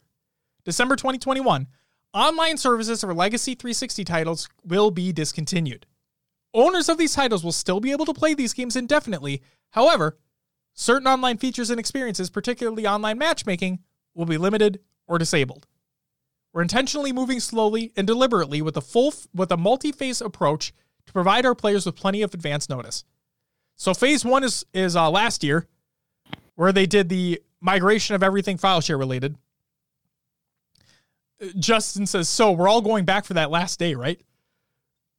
December 0.64 0.96
2021, 0.96 1.68
online 2.14 2.58
services 2.58 3.02
for 3.02 3.14
legacy 3.14 3.54
360 3.54 4.04
titles 4.06 4.48
will 4.64 4.92
be 4.92 5.12
discontinued. 5.12 5.86
Owners 6.54 6.90
of 6.90 6.98
these 6.98 7.14
titles 7.14 7.44
will 7.44 7.52
still 7.52 7.80
be 7.80 7.92
able 7.92 8.06
to 8.06 8.14
play 8.14 8.34
these 8.34 8.54
games 8.54 8.76
indefinitely. 8.76 9.44
However, 9.72 10.18
certain 10.74 11.08
online 11.08 11.38
features 11.38 11.70
and 11.70 11.80
experiences, 11.80 12.30
particularly 12.30 12.88
online 12.88 13.18
matchmaking, 13.18 13.80
will 14.16 14.26
be 14.26 14.38
limited 14.38 14.80
or 15.08 15.18
disabled. 15.18 15.68
We're 16.54 16.64
intentionally 16.64 17.12
moving 17.12 17.40
slowly 17.40 17.92
and 17.96 18.08
deliberately 18.08 18.62
with 18.62 18.76
a 18.78 18.82
full 18.82 19.14
with 19.34 19.52
a 19.52 19.58
multi-phase 19.58 20.22
approach 20.22 20.74
to 21.10 21.14
provide 21.14 21.44
our 21.44 21.56
players 21.56 21.88
with 21.88 21.96
plenty 21.96 22.22
of 22.22 22.34
advance 22.36 22.70
notice. 22.70 23.04
So 23.76 23.96
phase 23.96 24.24
one 24.24 24.44
is 24.44 24.64
is 24.74 24.96
uh, 24.96 25.10
last 25.10 25.44
year, 25.44 25.68
where 26.56 26.72
they 26.72 26.86
did 26.86 27.10
the 27.10 27.42
migration 27.62 28.14
of 28.14 28.22
everything 28.22 28.58
file 28.58 28.80
share 28.80 28.98
related. 28.98 29.36
Uh, 31.42 31.48
Justin 31.58 32.06
says, 32.06 32.30
"So 32.30 32.52
we're 32.52 32.68
all 32.68 32.82
going 32.82 33.06
back 33.06 33.26
for 33.26 33.34
that 33.34 33.50
last 33.50 33.80
day, 33.80 33.96
right?" 33.96 34.20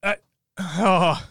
Uh, 0.02 0.14
oh, 0.58 1.26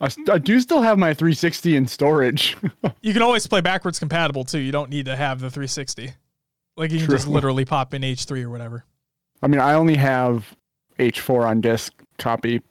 I, 0.00 0.06
s- 0.06 0.16
I 0.30 0.38
do 0.38 0.60
still 0.60 0.80
have 0.80 0.96
my 0.98 1.12
360 1.12 1.76
in 1.76 1.86
storage. 1.86 2.56
you 3.02 3.12
can 3.12 3.20
always 3.20 3.46
play 3.46 3.60
backwards 3.60 3.98
compatible 3.98 4.44
too. 4.44 4.60
You 4.60 4.72
don't 4.72 4.88
need 4.88 5.04
to 5.06 5.16
have 5.16 5.40
the 5.40 5.50
360. 5.50 6.12
Like 6.76 6.90
you 6.90 7.00
can 7.00 7.10
just 7.10 7.28
literally 7.28 7.66
pop 7.66 7.92
in 7.92 8.00
H3 8.00 8.44
or 8.44 8.50
whatever. 8.50 8.86
I 9.42 9.48
mean, 9.48 9.60
I 9.60 9.74
only 9.74 9.96
have 9.96 10.56
H4 10.98 11.46
on 11.46 11.60
disk 11.60 11.92
copy. 12.18 12.62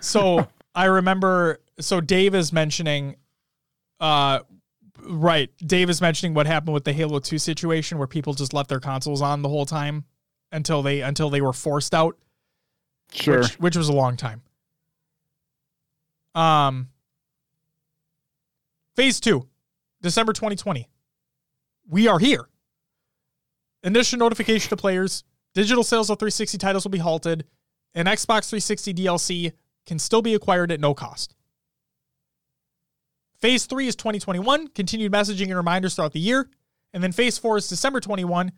So 0.00 0.48
I 0.76 0.84
remember. 0.84 1.58
So 1.80 2.00
Dave 2.00 2.34
is 2.34 2.52
mentioning, 2.52 3.16
uh, 3.98 4.40
right? 5.02 5.50
Dave 5.66 5.88
is 5.90 6.00
mentioning 6.02 6.34
what 6.34 6.46
happened 6.46 6.74
with 6.74 6.84
the 6.84 6.92
Halo 6.92 7.18
Two 7.18 7.38
situation, 7.38 7.96
where 7.98 8.06
people 8.06 8.34
just 8.34 8.52
left 8.52 8.68
their 8.68 8.78
consoles 8.80 9.22
on 9.22 9.40
the 9.42 9.48
whole 9.48 9.66
time 9.66 10.04
until 10.52 10.82
they 10.82 11.00
until 11.00 11.30
they 11.30 11.40
were 11.40 11.54
forced 11.54 11.94
out, 11.94 12.16
Sure. 13.12 13.40
which 13.40 13.58
which 13.58 13.76
was 13.76 13.88
a 13.88 13.92
long 13.92 14.16
time. 14.16 14.42
Um. 16.34 16.90
Phase 18.94 19.20
two, 19.20 19.48
December 20.02 20.32
2020. 20.32 20.88
We 21.88 22.08
are 22.08 22.18
here. 22.18 22.48
Initial 23.82 24.18
notification 24.18 24.68
to 24.70 24.76
players: 24.76 25.24
digital 25.54 25.84
sales 25.84 26.10
of 26.10 26.18
360 26.18 26.58
titles 26.58 26.84
will 26.84 26.90
be 26.90 26.98
halted 26.98 27.44
and 27.94 28.06
Xbox 28.08 28.48
360 28.50 28.94
DLC 28.94 29.52
can 29.86 29.98
still 29.98 30.22
be 30.22 30.34
acquired 30.34 30.70
at 30.70 30.80
no 30.80 30.92
cost. 30.94 31.34
Phase 33.38 33.66
3 33.66 33.86
is 33.86 33.96
2021, 33.96 34.68
continued 34.68 35.12
messaging 35.12 35.46
and 35.46 35.56
reminders 35.56 35.94
throughout 35.94 36.12
the 36.12 36.20
year. 36.20 36.48
And 36.92 37.02
then 37.02 37.12
phase 37.12 37.38
4 37.38 37.58
is 37.58 37.68
December 37.68 38.00
21, 38.00 38.52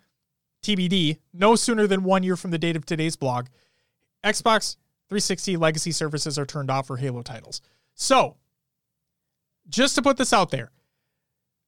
TBD, 0.63 1.19
no 1.33 1.57
sooner 1.57 1.87
than 1.87 2.05
one 2.05 2.23
year 2.23 2.37
from 2.37 2.51
the 2.51 2.59
date 2.59 2.77
of 2.77 2.87
today's 2.87 3.17
blog. 3.17 3.47
Xbox 4.25 4.77
360 5.09 5.57
legacy 5.57 5.93
services 5.93 6.39
are 6.39 6.47
turned 6.47 6.71
off 6.71 6.87
for 6.87 6.97
Halo 6.97 7.23
titles. 7.23 7.61
So, 7.95 8.37
just 9.69 9.95
to 9.97 10.03
put 10.03 10.17
this 10.17 10.33
out 10.33 10.51
there, 10.51 10.71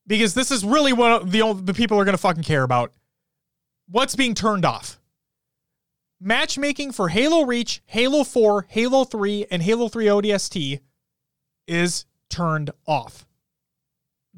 because 0.07 0.35
this 0.35 0.51
is 0.51 0.65
really 0.65 0.93
what 0.93 1.31
the, 1.31 1.53
the 1.55 1.75
people 1.75 1.99
are 1.99 2.05
going 2.05 2.15
to 2.17 2.19
fucking 2.19 2.43
care 2.43 2.63
about. 2.63 2.93
What's 3.89 4.15
being 4.15 4.35
turned 4.35 4.65
off? 4.65 5.00
Matchmaking 6.21 6.93
for 6.93 7.09
Halo 7.09 7.45
Reach, 7.45 7.83
Halo 7.87 8.25
4, 8.25 8.67
Halo 8.69 9.05
3, 9.05 9.47
and 9.51 9.63
Halo 9.63 9.89
3 9.89 10.07
ODST 10.07 10.81
is 11.67 12.05
turned 12.29 12.71
off. 12.87 13.27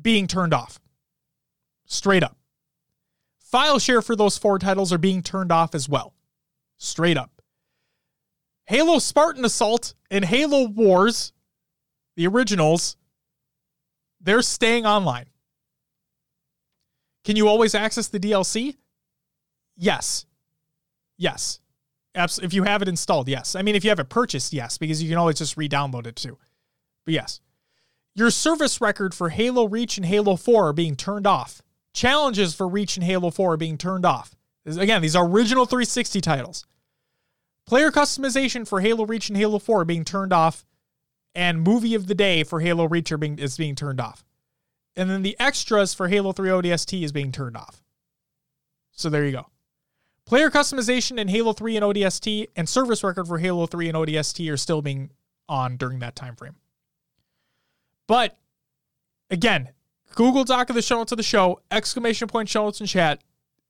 Being 0.00 0.26
turned 0.26 0.54
off. 0.54 0.80
Straight 1.84 2.22
up. 2.22 2.36
File 3.38 3.78
share 3.78 4.00
for 4.00 4.16
those 4.16 4.38
four 4.38 4.58
titles 4.58 4.92
are 4.92 4.98
being 4.98 5.22
turned 5.22 5.52
off 5.52 5.74
as 5.74 5.88
well. 5.88 6.14
Straight 6.78 7.18
up. 7.18 7.42
Halo 8.64 8.98
Spartan 8.98 9.44
Assault 9.44 9.94
and 10.10 10.24
Halo 10.24 10.68
Wars, 10.68 11.32
the 12.16 12.26
originals, 12.26 12.96
they're 14.20 14.40
staying 14.40 14.86
online. 14.86 15.26
Can 17.24 17.36
you 17.36 17.48
always 17.48 17.74
access 17.74 18.08
the 18.08 18.20
DLC? 18.20 18.76
Yes. 19.76 20.26
Yes. 21.18 21.60
If 22.14 22.52
you 22.52 22.64
have 22.64 22.82
it 22.82 22.88
installed, 22.88 23.28
yes. 23.28 23.54
I 23.54 23.62
mean, 23.62 23.74
if 23.74 23.84
you 23.84 23.90
have 23.90 23.98
it 23.98 24.08
purchased, 24.08 24.52
yes, 24.52 24.76
because 24.76 25.02
you 25.02 25.08
can 25.08 25.18
always 25.18 25.38
just 25.38 25.56
re-download 25.56 26.06
it 26.06 26.16
too. 26.16 26.38
But 27.04 27.14
yes, 27.14 27.40
your 28.14 28.30
service 28.30 28.80
record 28.80 29.14
for 29.14 29.30
Halo 29.30 29.66
Reach 29.66 29.96
and 29.96 30.04
Halo 30.04 30.36
4 30.36 30.68
are 30.68 30.72
being 30.72 30.94
turned 30.94 31.26
off. 31.26 31.62
Challenges 31.94 32.54
for 32.54 32.68
Reach 32.68 32.96
and 32.96 33.04
Halo 33.04 33.30
4 33.30 33.54
are 33.54 33.56
being 33.56 33.78
turned 33.78 34.04
off. 34.04 34.36
Again, 34.66 35.02
these 35.02 35.16
are 35.16 35.26
original 35.26 35.66
360 35.66 36.20
titles. 36.20 36.66
Player 37.66 37.90
customization 37.90 38.68
for 38.68 38.80
Halo 38.80 39.06
Reach 39.06 39.28
and 39.28 39.38
Halo 39.38 39.58
4 39.58 39.80
are 39.80 39.84
being 39.84 40.04
turned 40.04 40.32
off, 40.32 40.66
and 41.34 41.62
movie 41.62 41.94
of 41.94 42.06
the 42.06 42.14
day 42.14 42.44
for 42.44 42.60
Halo 42.60 42.86
Reach 42.86 43.12
being 43.18 43.38
is 43.38 43.56
being 43.56 43.74
turned 43.74 44.00
off. 44.00 44.24
And 44.94 45.08
then 45.08 45.22
the 45.22 45.36
extras 45.40 45.94
for 45.94 46.08
Halo 46.08 46.32
3 46.32 46.50
ODST 46.50 47.02
is 47.02 47.12
being 47.12 47.32
turned 47.32 47.56
off. 47.56 47.82
So 48.90 49.08
there 49.08 49.24
you 49.24 49.32
go. 49.32 49.46
Player 50.32 50.48
customization 50.48 51.18
in 51.18 51.28
Halo 51.28 51.52
3 51.52 51.76
and 51.76 51.84
ODST 51.84 52.48
and 52.56 52.66
service 52.66 53.04
record 53.04 53.28
for 53.28 53.36
Halo 53.36 53.66
3 53.66 53.88
and 53.90 53.98
ODST 53.98 54.50
are 54.50 54.56
still 54.56 54.80
being 54.80 55.10
on 55.46 55.76
during 55.76 55.98
that 55.98 56.16
time 56.16 56.36
frame. 56.36 56.56
But 58.06 58.38
again, 59.28 59.68
Google 60.14 60.44
Doc 60.44 60.70
of 60.70 60.74
the 60.74 60.80
show 60.80 60.96
notes 60.96 61.12
of 61.12 61.18
the 61.18 61.22
show, 61.22 61.60
exclamation 61.70 62.28
point 62.28 62.48
show 62.48 62.64
notes 62.64 62.80
in 62.80 62.86
chat. 62.86 63.22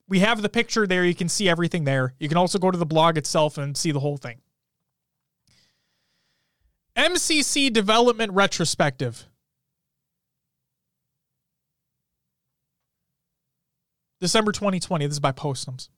We 0.07 0.21
have 0.21 0.41
the 0.41 0.49
picture 0.49 0.87
there. 0.87 1.05
You 1.05 1.17
can 1.17 1.29
see 1.29 1.49
everything 1.49 1.83
there. 1.83 2.15
You 2.21 2.29
can 2.29 2.39
also 2.39 2.61
go 2.61 2.71
to 2.71 2.79
the 2.79 2.87
blog 2.87 3.19
itself 3.19 3.59
and 3.59 3.77
see 3.77 3.91
the 3.91 3.99
whole 3.99 4.17
thing. 4.17 4.39
MCC 6.97 7.73
Development 7.73 8.31
Retrospective. 8.31 9.27
December 14.21 14.53
2020. 14.53 15.07
This 15.07 15.15
is 15.15 15.19
by 15.19 15.33
Postums. 15.33 15.89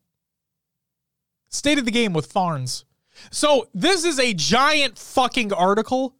State 1.55 1.79
of 1.79 1.85
the 1.85 1.91
game 1.91 2.13
with 2.13 2.27
Farns. 2.27 2.85
So 3.31 3.69
this 3.73 4.05
is 4.05 4.19
a 4.19 4.35
giant 4.35 4.99
fucking 4.99 5.53
article. 5.53 6.17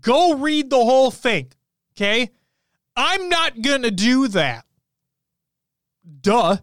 Go 0.00 0.34
read 0.34 0.68
the 0.68 0.84
whole 0.84 1.10
thing. 1.10 1.50
Okay? 1.94 2.30
I'm 2.94 3.28
not 3.28 3.62
gonna 3.62 3.90
do 3.90 4.28
that. 4.28 4.66
Duh. 6.20 6.58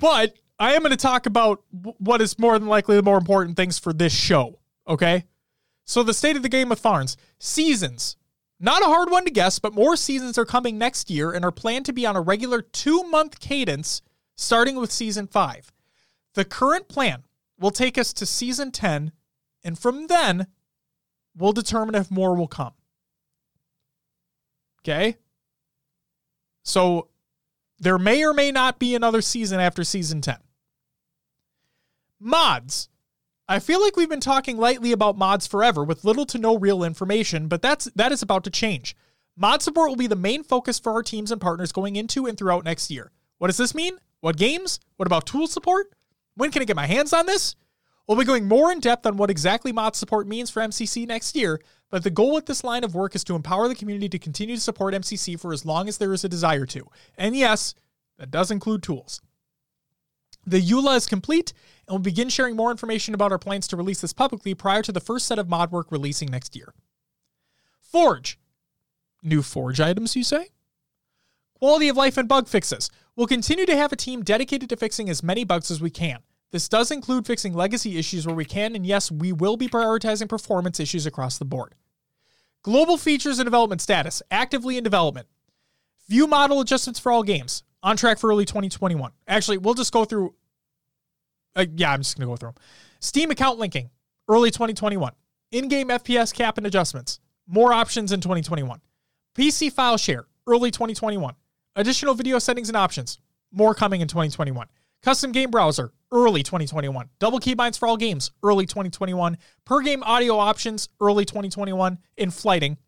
But 0.00 0.36
I 0.58 0.74
am 0.74 0.82
gonna 0.82 0.96
talk 0.96 1.26
about 1.26 1.62
what 1.70 2.22
is 2.22 2.38
more 2.38 2.58
than 2.58 2.68
likely 2.68 2.96
the 2.96 3.02
more 3.02 3.18
important 3.18 3.56
things 3.56 3.78
for 3.78 3.92
this 3.92 4.12
show. 4.12 4.58
Okay? 4.86 5.24
So 5.84 6.02
the 6.02 6.14
state 6.14 6.36
of 6.36 6.42
the 6.42 6.48
game 6.48 6.70
with 6.70 6.80
Farns. 6.80 7.18
Seasons. 7.38 8.16
Not 8.58 8.82
a 8.82 8.86
hard 8.86 9.10
one 9.10 9.26
to 9.26 9.30
guess, 9.30 9.58
but 9.58 9.74
more 9.74 9.96
seasons 9.96 10.38
are 10.38 10.46
coming 10.46 10.78
next 10.78 11.10
year 11.10 11.30
and 11.32 11.44
are 11.44 11.52
planned 11.52 11.84
to 11.86 11.92
be 11.92 12.06
on 12.06 12.16
a 12.16 12.20
regular 12.22 12.62
two 12.62 13.04
month 13.04 13.38
cadence 13.38 14.00
starting 14.34 14.76
with 14.76 14.90
season 14.90 15.26
five. 15.26 15.70
The 16.38 16.44
current 16.44 16.86
plan 16.86 17.24
will 17.58 17.72
take 17.72 17.98
us 17.98 18.12
to 18.12 18.24
season 18.24 18.70
10, 18.70 19.10
and 19.64 19.76
from 19.76 20.06
then, 20.06 20.46
we'll 21.36 21.50
determine 21.50 21.96
if 21.96 22.12
more 22.12 22.36
will 22.36 22.46
come. 22.46 22.74
Okay? 24.82 25.16
So, 26.62 27.08
there 27.80 27.98
may 27.98 28.24
or 28.24 28.32
may 28.32 28.52
not 28.52 28.78
be 28.78 28.94
another 28.94 29.20
season 29.20 29.58
after 29.58 29.82
season 29.82 30.20
10. 30.20 30.36
Mods. 32.20 32.88
I 33.48 33.58
feel 33.58 33.82
like 33.82 33.96
we've 33.96 34.08
been 34.08 34.20
talking 34.20 34.58
lightly 34.58 34.92
about 34.92 35.18
mods 35.18 35.48
forever 35.48 35.82
with 35.82 36.04
little 36.04 36.26
to 36.26 36.38
no 36.38 36.56
real 36.56 36.84
information, 36.84 37.48
but 37.48 37.62
that's 37.62 37.86
that 37.96 38.12
is 38.12 38.22
about 38.22 38.44
to 38.44 38.50
change. 38.50 38.94
Mod 39.36 39.60
support 39.60 39.88
will 39.88 39.96
be 39.96 40.06
the 40.06 40.14
main 40.14 40.44
focus 40.44 40.78
for 40.78 40.92
our 40.92 41.02
teams 41.02 41.32
and 41.32 41.40
partners 41.40 41.72
going 41.72 41.96
into 41.96 42.26
and 42.26 42.38
throughout 42.38 42.64
next 42.64 42.92
year. 42.92 43.10
What 43.38 43.48
does 43.48 43.56
this 43.56 43.74
mean? 43.74 43.98
What 44.20 44.36
games? 44.36 44.78
What 44.98 45.06
about 45.06 45.26
tool 45.26 45.48
support? 45.48 45.88
When 46.38 46.52
can 46.52 46.62
I 46.62 46.66
get 46.66 46.76
my 46.76 46.86
hands 46.86 47.12
on 47.12 47.26
this? 47.26 47.56
We'll 48.06 48.16
be 48.16 48.24
going 48.24 48.46
more 48.46 48.70
in 48.70 48.78
depth 48.78 49.04
on 49.06 49.16
what 49.16 49.28
exactly 49.28 49.72
mod 49.72 49.96
support 49.96 50.28
means 50.28 50.50
for 50.50 50.62
MCC 50.62 51.04
next 51.04 51.34
year, 51.34 51.60
but 51.90 52.04
the 52.04 52.10
goal 52.10 52.32
with 52.32 52.46
this 52.46 52.62
line 52.62 52.84
of 52.84 52.94
work 52.94 53.16
is 53.16 53.24
to 53.24 53.34
empower 53.34 53.66
the 53.66 53.74
community 53.74 54.08
to 54.08 54.20
continue 54.20 54.54
to 54.54 54.60
support 54.60 54.94
MCC 54.94 55.38
for 55.38 55.52
as 55.52 55.66
long 55.66 55.88
as 55.88 55.98
there 55.98 56.12
is 56.12 56.22
a 56.22 56.28
desire 56.28 56.64
to. 56.66 56.86
And 57.18 57.34
yes, 57.34 57.74
that 58.18 58.30
does 58.30 58.52
include 58.52 58.84
tools. 58.84 59.20
The 60.46 60.62
EULA 60.62 60.96
is 60.96 61.06
complete, 61.06 61.52
and 61.88 61.94
we'll 61.94 61.98
begin 61.98 62.28
sharing 62.28 62.54
more 62.54 62.70
information 62.70 63.14
about 63.14 63.32
our 63.32 63.38
plans 63.38 63.66
to 63.68 63.76
release 63.76 64.00
this 64.00 64.12
publicly 64.12 64.54
prior 64.54 64.82
to 64.82 64.92
the 64.92 65.00
first 65.00 65.26
set 65.26 65.40
of 65.40 65.48
mod 65.48 65.72
work 65.72 65.90
releasing 65.90 66.30
next 66.30 66.54
year. 66.54 66.72
Forge. 67.80 68.38
New 69.24 69.42
Forge 69.42 69.80
items, 69.80 70.14
you 70.14 70.22
say? 70.22 70.50
Quality 71.54 71.88
of 71.88 71.96
life 71.96 72.16
and 72.16 72.28
bug 72.28 72.46
fixes. 72.46 72.90
We'll 73.18 73.26
continue 73.26 73.66
to 73.66 73.76
have 73.76 73.92
a 73.92 73.96
team 73.96 74.22
dedicated 74.22 74.68
to 74.68 74.76
fixing 74.76 75.10
as 75.10 75.24
many 75.24 75.42
bugs 75.42 75.72
as 75.72 75.80
we 75.80 75.90
can. 75.90 76.20
This 76.52 76.68
does 76.68 76.92
include 76.92 77.26
fixing 77.26 77.52
legacy 77.52 77.98
issues 77.98 78.24
where 78.24 78.36
we 78.36 78.44
can, 78.44 78.76
and 78.76 78.86
yes, 78.86 79.10
we 79.10 79.32
will 79.32 79.56
be 79.56 79.66
prioritizing 79.66 80.28
performance 80.28 80.78
issues 80.78 81.04
across 81.04 81.36
the 81.36 81.44
board. 81.44 81.74
Global 82.62 82.96
features 82.96 83.40
and 83.40 83.46
development 83.46 83.80
status, 83.80 84.22
actively 84.30 84.78
in 84.78 84.84
development. 84.84 85.26
View 86.08 86.28
model 86.28 86.60
adjustments 86.60 87.00
for 87.00 87.10
all 87.10 87.24
games, 87.24 87.64
on 87.82 87.96
track 87.96 88.20
for 88.20 88.30
early 88.30 88.44
2021. 88.44 89.10
Actually, 89.26 89.58
we'll 89.58 89.74
just 89.74 89.92
go 89.92 90.04
through. 90.04 90.32
Uh, 91.56 91.66
yeah, 91.74 91.90
I'm 91.90 92.02
just 92.02 92.16
going 92.16 92.28
to 92.28 92.30
go 92.30 92.36
through 92.36 92.50
them. 92.50 92.62
Steam 93.00 93.32
account 93.32 93.58
linking, 93.58 93.90
early 94.28 94.52
2021. 94.52 95.12
In 95.50 95.66
game 95.66 95.88
FPS 95.88 96.32
cap 96.32 96.56
and 96.56 96.68
adjustments, 96.68 97.18
more 97.48 97.72
options 97.72 98.12
in 98.12 98.20
2021. 98.20 98.80
PC 99.34 99.72
file 99.72 99.96
share, 99.96 100.26
early 100.46 100.70
2021. 100.70 101.34
Additional 101.78 102.12
video 102.12 102.40
settings 102.40 102.68
and 102.68 102.76
options, 102.76 103.20
more 103.52 103.72
coming 103.72 104.00
in 104.00 104.08
2021. 104.08 104.66
Custom 105.00 105.30
game 105.30 105.48
browser, 105.48 105.92
early 106.10 106.42
2021. 106.42 107.08
Double 107.20 107.38
keybinds 107.38 107.78
for 107.78 107.86
all 107.86 107.96
games, 107.96 108.32
early 108.42 108.66
2021. 108.66 109.38
Per 109.64 109.80
game 109.82 110.02
audio 110.02 110.38
options, 110.38 110.88
early 111.00 111.24
2021 111.24 111.98
in 112.16 112.32
flighting. 112.32 112.78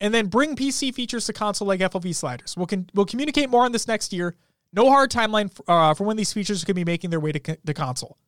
And 0.00 0.12
then 0.12 0.26
bring 0.26 0.56
PC 0.56 0.92
features 0.92 1.26
to 1.26 1.32
console 1.32 1.68
like 1.68 1.78
FOV 1.78 2.12
sliders. 2.16 2.56
We'll, 2.56 2.66
con- 2.66 2.90
we'll 2.94 3.06
communicate 3.06 3.48
more 3.48 3.64
on 3.64 3.70
this 3.70 3.86
next 3.86 4.12
year. 4.12 4.34
No 4.72 4.90
hard 4.90 5.12
timeline 5.12 5.48
for, 5.48 5.64
uh, 5.70 5.94
for 5.94 6.02
when 6.02 6.16
these 6.16 6.32
features 6.32 6.64
to 6.64 6.74
be 6.74 6.84
making 6.84 7.10
their 7.10 7.20
way 7.20 7.30
to 7.30 7.58
the 7.62 7.74
console. 7.74 8.18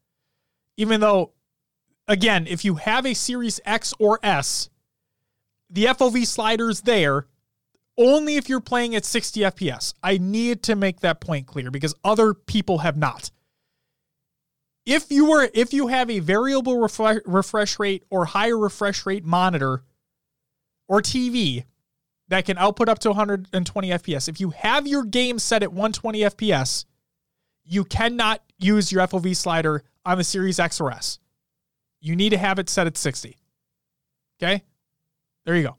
Even 0.77 1.01
though, 1.01 1.33
again, 2.07 2.47
if 2.47 2.65
you 2.65 2.77
have 2.77 3.05
a 3.05 3.15
Series 3.15 3.59
X 3.65 3.93
or 3.99 4.21
S, 4.23 4.71
the 5.69 5.87
FOV 5.87 6.25
sliders 6.25 6.83
there 6.83 7.27
only 7.99 8.37
if 8.37 8.49
you're 8.49 8.61
playing 8.61 8.95
at 8.95 9.05
60 9.05 9.41
FPS. 9.41 9.93
I 10.03 10.19
need 10.19 10.63
to 10.65 10.77
make 10.77 11.01
that 11.01 11.21
point 11.21 11.47
clear 11.47 11.71
because 11.71 11.95
other 12.05 12.33
people 12.33 12.79
have 12.79 12.97
not. 12.97 13.31
If 14.87 15.11
you 15.11 15.29
were 15.29 15.51
if 15.53 15.75
you 15.75 15.89
have 15.89 16.09
a 16.09 16.21
variable 16.21 16.81
refresh, 16.81 17.19
refresh 17.27 17.79
rate 17.79 18.05
or 18.09 18.25
higher 18.25 18.57
refresh 18.57 19.05
rate 19.05 19.25
monitor 19.25 19.83
or 20.89 21.03
TV 21.03 21.65
that 22.29 22.47
can 22.47 22.57
output 22.57 22.89
up 22.89 22.99
to 23.01 23.11
120 23.11 23.91
FPS, 23.91 24.29
if 24.29 24.41
you 24.41 24.51
have 24.51 24.87
your 24.87 25.05
game 25.05 25.39
set 25.39 25.63
at 25.63 25.73
120 25.73 26.21
FPS, 26.21 26.87
you 27.65 27.85
cannot 27.85 28.43
use 28.59 28.91
your 28.91 29.07
FOV 29.07 29.37
slider 29.37 29.83
on 30.07 30.17
the 30.17 30.25
Series 30.25 30.59
X 30.59 30.81
or 30.81 30.91
S. 30.91 31.19
You 32.01 32.17
need 32.17 32.31
to 32.31 32.39
have 32.39 32.59
it 32.59 32.71
set 32.71 32.87
at 32.87 32.97
60. 32.97 33.37
Okay? 34.41 34.63
There 35.45 35.57
you 35.57 35.65
go. 35.65 35.77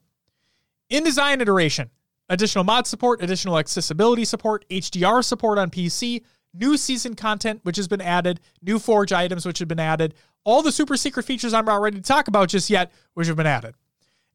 In 0.90 1.04
InDesign 1.04 1.42
iteration, 1.42 1.90
additional 2.30 2.64
mod 2.64 2.88
support, 2.88 3.22
additional 3.22 3.58
accessibility 3.58 4.24
support, 4.24 4.66
HDR 4.70 5.24
support 5.24 5.58
on 5.58 5.70
PC, 5.70 6.24
new 6.54 6.78
season 6.78 7.16
content, 7.16 7.60
which 7.64 7.78
has 7.78 7.88
been 7.88 8.02
added, 8.02 8.40
new 8.62 8.80
Forge 8.80 9.12
items, 9.12 9.46
which 9.46 9.60
have 9.60 9.68
been 9.68 9.80
added, 9.80 10.14
all 10.44 10.62
the 10.62 10.72
super 10.72 10.96
secret 10.96 11.24
features 11.24 11.54
I'm 11.54 11.66
not 11.66 11.82
ready 11.82 11.98
to 11.98 12.04
talk 12.04 12.28
about 12.28 12.50
just 12.50 12.70
yet, 12.70 12.92
which 13.14 13.28
have 13.28 13.36
been 13.36 13.46
added. 13.48 13.76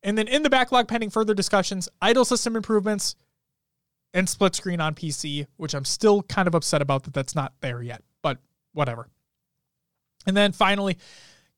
And 0.03 0.18
then 0.18 0.28
in 0.28 0.42
the 0.42 0.51
backlog, 0.51 0.86
pending 0.86 1.11
further 1.11 1.34
discussions, 1.34 1.88
idle 2.03 2.24
system 2.24 2.57
improvements, 2.57 3.16
and 4.12 4.28
split 4.28 4.55
screen 4.55 4.80
on 4.80 4.95
PC, 4.95 5.47
which 5.57 5.74
I'm 5.74 5.84
still 5.84 6.22
kind 6.22 6.47
of 6.47 6.55
upset 6.55 6.82
about 6.82 7.05
that 7.05 7.14
that's 7.14 7.34
not 7.34 7.55
there 7.61 7.82
yet, 7.82 8.03
but 8.22 8.38
whatever. 8.72 9.09
And 10.26 10.36
then 10.36 10.53
finally, 10.53 10.99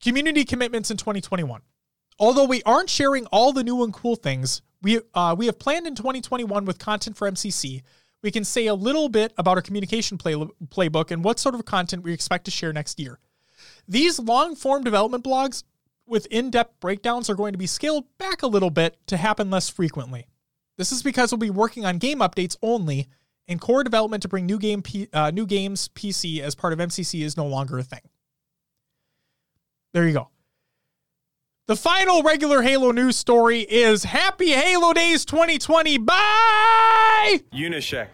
community 0.03 0.45
commitments 0.45 0.91
in 0.91 0.97
2021. 0.97 1.61
Although 2.19 2.47
we 2.47 2.63
aren't 2.63 2.89
sharing 2.89 3.27
all 3.27 3.53
the 3.53 3.63
new 3.63 3.85
and 3.85 3.93
cool 3.93 4.17
things, 4.17 4.63
we 4.87 5.01
uh, 5.15 5.35
we 5.37 5.47
have 5.47 5.59
planned 5.59 5.89
in 5.89 5.97
2021 5.97 6.65
with 6.65 6.79
content 6.79 7.17
for 7.17 7.29
MCC. 7.29 7.83
We 8.23 8.31
can 8.31 8.45
say 8.45 8.69
a 8.69 8.75
little 8.75 9.09
bit 9.09 9.33
about 9.37 9.57
our 9.57 9.63
communication 9.63 10.17
play, 10.17 10.35
playbook 10.35 11.11
and 11.11 11.25
what 11.25 11.41
sort 11.41 11.57
of 11.57 11.65
content 11.65 12.05
we 12.05 12.13
expect 12.13 12.45
to 12.45 12.53
share 12.53 12.73
next 12.73 13.01
year. 13.01 13.19
These 13.89 14.21
long 14.21 14.55
form 14.55 14.85
development 14.85 15.25
blogs 15.25 15.65
with 16.07 16.27
in 16.27 16.51
depth 16.51 16.79
breakdowns 16.79 17.29
are 17.29 17.35
going 17.35 17.53
to 17.53 17.59
be 17.59 17.67
scaled 17.67 18.05
back 18.17 18.43
a 18.43 18.47
little 18.47 18.71
bit 18.71 18.97
to 19.09 19.17
happen 19.17 19.51
less 19.51 19.69
frequently. 19.69 20.29
This 20.79 20.93
is 20.93 21.03
because 21.03 21.33
we'll 21.33 21.39
be 21.39 21.51
working 21.51 21.85
on 21.85 21.99
game 21.99 22.21
updates 22.21 22.57
only, 22.63 23.09
and 23.49 23.61
core 23.61 23.83
development 23.83 24.23
to 24.23 24.29
bring 24.29 24.47
new 24.47 24.59
game 24.59 24.83
P, 24.83 25.09
uh, 25.13 25.33
new 25.33 25.47
games 25.47 25.89
PC 25.97 26.39
as 26.39 26.55
part 26.55 26.73
of 26.73 26.79
MCC 26.79 27.23
is 27.23 27.37
no 27.37 27.47
longer 27.47 27.79
a 27.79 27.83
thing. 27.83 28.03
There 29.93 30.07
you 30.07 30.13
go. 30.13 30.31
The 31.69 31.75
final 31.75 32.23
regular 32.23 32.63
Halo 32.63 32.93
news 32.93 33.17
story 33.17 33.63
is 33.63 34.05
Happy 34.05 34.53
Halo 34.53 34.93
Days 34.93 35.25
2020. 35.25 35.99
By! 35.99 37.41
Unyshek. 37.53 38.07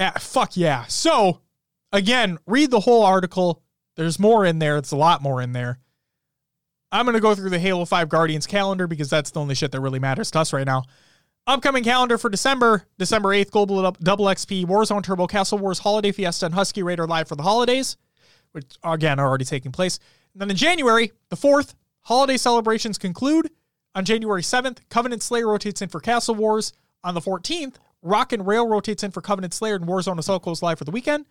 Ah, 0.00 0.14
fuck 0.18 0.56
yeah. 0.56 0.84
So, 0.86 1.42
again, 1.92 2.38
read 2.44 2.72
the 2.72 2.80
whole 2.80 3.04
article. 3.04 3.62
There's 3.94 4.18
more 4.18 4.44
in 4.44 4.58
there. 4.58 4.78
It's 4.78 4.90
a 4.90 4.96
lot 4.96 5.22
more 5.22 5.40
in 5.40 5.52
there. 5.52 5.78
I'm 6.90 7.04
going 7.04 7.14
to 7.14 7.20
go 7.20 7.36
through 7.36 7.50
the 7.50 7.60
Halo 7.60 7.84
5 7.84 8.08
Guardians 8.08 8.48
calendar 8.48 8.88
because 8.88 9.08
that's 9.08 9.30
the 9.30 9.38
only 9.38 9.54
shit 9.54 9.70
that 9.70 9.80
really 9.80 10.00
matters 10.00 10.32
to 10.32 10.40
us 10.40 10.52
right 10.52 10.66
now. 10.66 10.82
Upcoming 11.46 11.84
calendar 11.84 12.18
for 12.18 12.30
December, 12.30 12.84
December 12.98 13.28
8th, 13.28 13.52
Global 13.52 13.92
Double 13.92 14.24
XP, 14.24 14.66
Warzone 14.66 15.04
Turbo, 15.04 15.28
Castle 15.28 15.58
Wars, 15.58 15.78
Holiday 15.78 16.10
Fiesta, 16.10 16.46
and 16.46 16.54
Husky 16.56 16.82
Raider 16.82 17.06
live 17.06 17.28
for 17.28 17.36
the 17.36 17.44
holidays, 17.44 17.96
which 18.50 18.66
again 18.82 19.20
are 19.20 19.28
already 19.28 19.44
taking 19.44 19.70
place. 19.70 20.00
Then 20.36 20.50
in 20.50 20.56
January, 20.56 21.12
the 21.30 21.36
4th, 21.36 21.74
holiday 22.02 22.36
celebrations 22.36 22.98
conclude. 22.98 23.50
On 23.94 24.04
January 24.04 24.42
7th, 24.42 24.80
Covenant 24.90 25.22
Slayer 25.22 25.48
rotates 25.48 25.80
in 25.80 25.88
for 25.88 25.98
Castle 25.98 26.34
Wars. 26.34 26.74
On 27.02 27.14
the 27.14 27.22
14th, 27.22 27.76
Rock 28.02 28.34
and 28.34 28.46
Rail 28.46 28.68
rotates 28.68 29.02
in 29.02 29.10
for 29.10 29.22
Covenant 29.22 29.54
Slayer 29.54 29.76
and 29.76 29.86
Warzone 29.86 30.18
Assault 30.18 30.42
goes 30.42 30.62
live 30.62 30.76
for 30.76 30.84
the 30.84 30.90
weekend. 30.90 31.24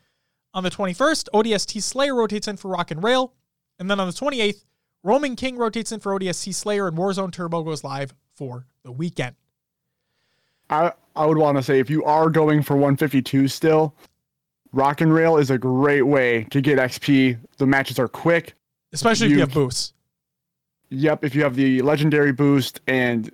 On 0.55 0.63
the 0.63 0.71
21st, 0.71 1.29
ODST 1.33 1.83
Slayer 1.83 2.15
rotates 2.15 2.47
in 2.47 2.57
for 2.57 2.69
Rock 2.69 2.89
and 2.89 3.03
Rail. 3.03 3.33
And 3.77 3.91
then 3.91 3.99
on 3.99 4.07
the 4.07 4.13
28th, 4.13 4.63
Roaming 5.03 5.35
King 5.35 5.57
rotates 5.57 5.91
in 5.91 5.99
for 5.99 6.17
ODST 6.17 6.55
Slayer 6.55 6.87
and 6.87 6.97
Warzone 6.97 7.31
Turbo 7.31 7.61
goes 7.61 7.83
live 7.83 8.15
for 8.33 8.65
the 8.81 8.91
weekend. 8.91 9.35
I 10.71 10.93
I 11.15 11.27
would 11.27 11.37
want 11.37 11.57
to 11.57 11.63
say 11.63 11.79
if 11.79 11.91
you 11.91 12.03
are 12.05 12.31
going 12.31 12.63
for 12.63 12.73
152 12.73 13.47
still, 13.47 13.93
Rock 14.73 15.01
and 15.01 15.13
Rail 15.13 15.37
is 15.37 15.51
a 15.51 15.59
great 15.59 16.01
way 16.01 16.47
to 16.49 16.59
get 16.59 16.79
XP. 16.79 17.37
The 17.57 17.67
matches 17.67 17.99
are 17.99 18.07
quick. 18.07 18.55
Especially 18.95 19.27
if 19.27 19.31
you 19.31 19.37
You- 19.37 19.41
have 19.41 19.53
boosts. 19.53 19.93
Yep, 20.89 21.23
if 21.25 21.35
you 21.35 21.43
have 21.43 21.55
the 21.55 21.81
legendary 21.81 22.31
boost 22.31 22.79
and 22.87 23.29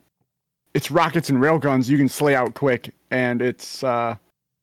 it's 0.74 0.90
rockets 0.90 1.30
and 1.30 1.38
railguns, 1.40 1.90
you 1.90 1.98
can 1.98 2.08
slay 2.10 2.34
out 2.36 2.54
quick. 2.54 2.94
And 3.12 3.42
it's 3.42 3.84
uh 3.84 4.16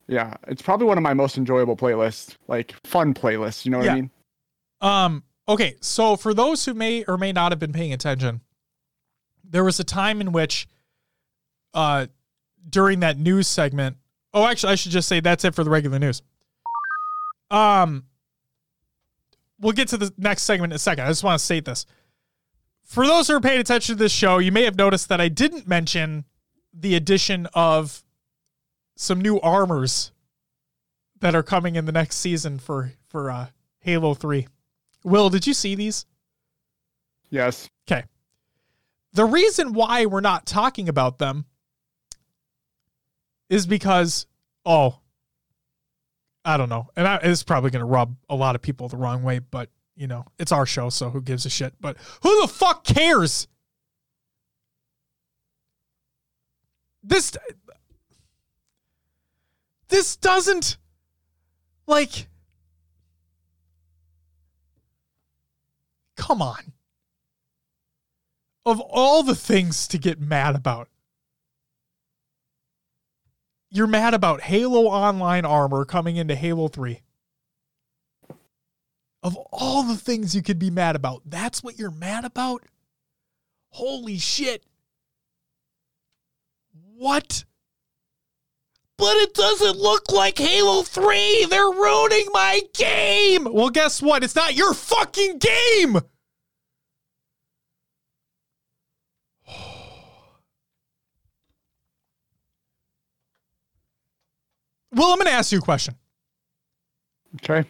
yeah, 0.07 0.35
it's 0.47 0.61
probably 0.63 0.87
one 0.87 0.97
of 0.97 1.03
my 1.03 1.13
most 1.13 1.37
enjoyable 1.37 1.77
playlists. 1.77 2.35
Like 2.47 2.73
fun 2.83 3.13
playlists, 3.13 3.63
you 3.65 3.71
know 3.71 3.77
what 3.77 3.85
Yeah. 3.85 3.91
I 3.91 3.95
mean? 3.95 4.11
Um, 4.81 5.23
okay, 5.47 5.75
so 5.81 6.15
for 6.15 6.33
those 6.33 6.65
who 6.65 6.73
may 6.73 7.03
or 7.05 7.17
may 7.17 7.31
not 7.31 7.51
have 7.51 7.59
been 7.59 7.73
paying 7.73 7.93
attention, 7.93 8.41
there 9.43 9.63
was 9.63 9.79
a 9.79 9.83
time 9.83 10.19
in 10.19 10.31
which 10.31 10.67
uh 11.75 12.07
during 12.67 13.01
that 13.01 13.17
news 13.19 13.47
segment. 13.47 13.97
Oh, 14.33 14.45
actually 14.47 14.73
I 14.73 14.75
should 14.75 14.91
just 14.91 15.07
say 15.07 15.19
that's 15.19 15.45
it 15.45 15.53
for 15.53 15.63
the 15.63 15.69
regular 15.69 15.99
news. 15.99 16.23
Um 17.51 18.05
we'll 19.59 19.73
get 19.73 19.87
to 19.89 19.97
the 19.97 20.13
next 20.17 20.43
segment 20.43 20.71
in 20.73 20.75
a 20.75 20.79
second. 20.79 21.05
I 21.05 21.07
just 21.09 21.23
want 21.23 21.39
to 21.39 21.45
state 21.45 21.65
this. 21.65 21.85
For 22.83 23.05
those 23.05 23.27
who 23.27 23.35
are 23.35 23.41
paying 23.41 23.59
attention 23.59 23.95
to 23.95 23.99
this 23.99 24.11
show, 24.11 24.39
you 24.39 24.51
may 24.51 24.63
have 24.63 24.75
noticed 24.75 25.09
that 25.09 25.21
I 25.21 25.27
didn't 25.27 25.67
mention 25.67 26.25
the 26.73 26.95
addition 26.95 27.47
of 27.53 28.03
some 28.95 29.21
new 29.21 29.39
armors 29.39 30.11
that 31.19 31.35
are 31.35 31.43
coming 31.43 31.75
in 31.75 31.85
the 31.85 31.91
next 31.91 32.17
season 32.17 32.59
for 32.59 32.93
for 33.07 33.29
uh 33.29 33.47
Halo 33.81 34.13
3. 34.13 34.47
Will, 35.03 35.29
did 35.29 35.47
you 35.47 35.53
see 35.53 35.75
these? 35.75 36.05
Yes. 37.29 37.69
Okay. 37.89 38.03
The 39.13 39.25
reason 39.25 39.73
why 39.73 40.05
we're 40.05 40.21
not 40.21 40.45
talking 40.45 40.89
about 40.89 41.17
them 41.17 41.45
is 43.49 43.65
because, 43.65 44.27
oh, 44.65 44.98
I 46.49 46.57
don't 46.57 46.69
know. 46.69 46.89
And 46.95 47.07
I, 47.07 47.19
it's 47.21 47.43
probably 47.43 47.69
going 47.69 47.81
to 47.81 47.85
rub 47.85 48.15
a 48.27 48.35
lot 48.35 48.55
of 48.55 48.61
people 48.61 48.87
the 48.87 48.97
wrong 48.97 49.21
way, 49.21 49.37
but, 49.39 49.69
you 49.95 50.07
know, 50.07 50.25
it's 50.39 50.51
our 50.51 50.65
show, 50.65 50.89
so 50.89 51.09
who 51.09 51.21
gives 51.21 51.45
a 51.45 51.49
shit? 51.49 51.73
But 51.79 51.97
who 52.23 52.41
the 52.41 52.47
fuck 52.47 52.83
cares? 52.83 53.47
This. 57.03 57.31
This 59.89 60.15
doesn't. 60.15 60.77
Like. 61.85 62.27
Come 66.15 66.41
on 66.41 66.73
of 68.65 68.79
all 68.79 69.23
the 69.23 69.35
things 69.35 69.87
to 69.87 69.97
get 69.97 70.19
mad 70.19 70.55
about, 70.55 70.89
you're 73.69 73.87
mad 73.87 74.13
about 74.13 74.41
Halo 74.41 74.85
Online 74.87 75.45
armor 75.45 75.85
coming 75.85 76.15
into 76.15 76.35
Halo 76.35 76.67
3. 76.67 77.01
Of 79.21 79.35
all 79.51 79.83
the 79.83 79.97
things 79.97 80.33
you 80.33 80.41
could 80.41 80.59
be 80.59 80.69
mad 80.69 80.95
about, 80.95 81.23
that's 81.25 81.61
what 81.61 81.77
you're 81.77 81.91
mad 81.91 82.25
about? 82.25 82.63
Holy 83.69 84.17
shit. 84.17 84.63
What? 86.95 87.43
But 88.97 89.15
it 89.17 89.33
doesn't 89.33 89.77
look 89.77 90.11
like 90.11 90.37
Halo 90.37 90.83
3. 90.83 91.45
They're 91.49 91.63
ruining 91.63 92.27
my 92.33 92.61
game. 92.73 93.47
Well, 93.49 93.69
guess 93.69 94.01
what? 94.01 94.23
It's 94.23 94.35
not 94.35 94.55
your 94.55 94.73
fucking 94.73 95.37
game. 95.37 95.99
Well, 104.99 105.13
I'm 105.13 105.17
going 105.17 105.27
to 105.27 105.31
ask 105.31 105.53
you 105.53 105.59
a 105.59 105.61
question. 105.61 105.95
Okay. 107.35 107.63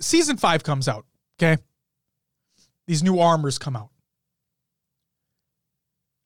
Season 0.00 0.36
five 0.36 0.62
comes 0.62 0.86
out. 0.86 1.06
Okay. 1.36 1.60
These 2.86 3.02
new 3.02 3.18
armors 3.18 3.58
come 3.58 3.74
out. 3.74 3.90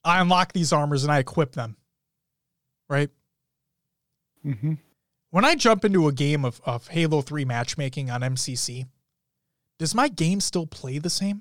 I 0.05 0.21
unlock 0.21 0.53
these 0.53 0.75
armors 0.75 1.05
and 1.05 1.11
I 1.11 1.21
equip 1.21 1.53
them. 1.53 1.79
Right? 2.91 3.09
Mm-hmm. 4.47 4.75
when 5.31 5.45
I 5.45 5.55
jump 5.55 5.87
into 5.87 6.07
a 6.07 6.13
game 6.13 6.45
of, 6.45 6.61
of 6.65 6.87
Halo 6.89 7.23
3 7.23 7.47
matchmaking 7.47 8.11
on 8.11 8.21
MCC, 8.21 8.87
does 9.79 9.95
my 9.95 10.09
game 10.09 10.41
still 10.41 10.67
play 10.67 10.99
the 10.99 11.11
same? 11.11 11.41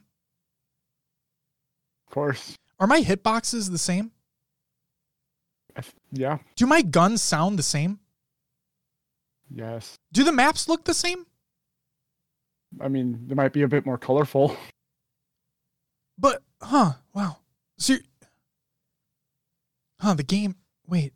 Of 2.07 2.13
course. 2.13 2.57
Are 2.79 2.87
my 2.87 3.01
hitboxes 3.01 3.69
the 3.69 3.77
same? 3.77 4.11
Yeah. 6.13 6.37
Do 6.55 6.65
my 6.65 6.81
guns 6.81 7.21
sound 7.21 7.59
the 7.59 7.63
same? 7.63 7.99
Yes. 9.53 9.97
Do 10.11 10.23
the 10.23 10.31
maps 10.31 10.67
look 10.67 10.85
the 10.85 10.93
same? 10.93 11.25
I 12.81 12.87
mean, 12.87 13.27
they 13.27 13.35
might 13.35 13.53
be 13.53 13.61
a 13.61 13.67
bit 13.67 13.85
more 13.85 13.97
colorful. 13.97 14.55
But, 16.17 16.41
huh, 16.61 16.93
wow. 17.13 17.39
So, 17.77 17.95
huh, 19.99 20.13
the 20.13 20.23
game, 20.23 20.55
wait. 20.87 21.11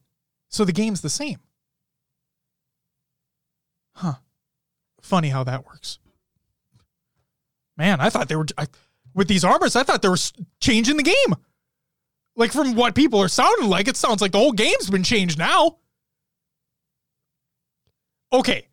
So 0.49 0.65
the 0.65 0.73
game's 0.73 0.99
the 0.99 1.09
same. 1.09 1.39
Huh. 3.95 4.15
Funny 5.01 5.30
how 5.30 5.45
that 5.45 5.65
works. 5.65 5.99
Man, 7.77 8.01
I 8.01 8.09
thought 8.09 8.27
they 8.27 8.36
were, 8.36 8.47
I, 8.57 8.67
with 9.13 9.30
these 9.30 9.45
armors, 9.45 9.77
I 9.77 9.84
thought 9.84 10.01
they 10.01 10.09
were 10.09 10.17
changing 10.59 10.97
the 10.97 11.03
game. 11.03 11.36
Like, 12.36 12.51
from 12.51 12.75
what 12.75 12.93
people 12.93 13.21
are 13.21 13.30
sounding 13.30 13.69
like, 13.69 13.88
it 13.88 13.95
sounds 13.95 14.21
like 14.21 14.34
the 14.34 14.38
whole 14.38 14.51
game's 14.51 14.89
been 14.89 15.03
changed 15.03 15.39
now. 15.39 15.77
Okay. 18.32 18.67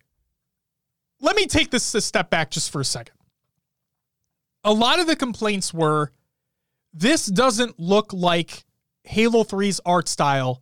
Let 1.19 1.35
me 1.35 1.47
take 1.47 1.71
this 1.71 1.95
a 1.95 2.01
step 2.01 2.29
back 2.29 2.51
just 2.51 2.71
for 2.71 2.81
a 2.81 2.85
second. 2.85 3.15
A 4.63 4.73
lot 4.73 4.99
of 4.99 5.07
the 5.07 5.15
complaints 5.15 5.73
were 5.73 6.11
this 6.93 7.25
doesn't 7.25 7.79
look 7.79 8.13
like 8.13 8.65
Halo 9.03 9.43
3's 9.43 9.79
art 9.85 10.07
style. 10.07 10.61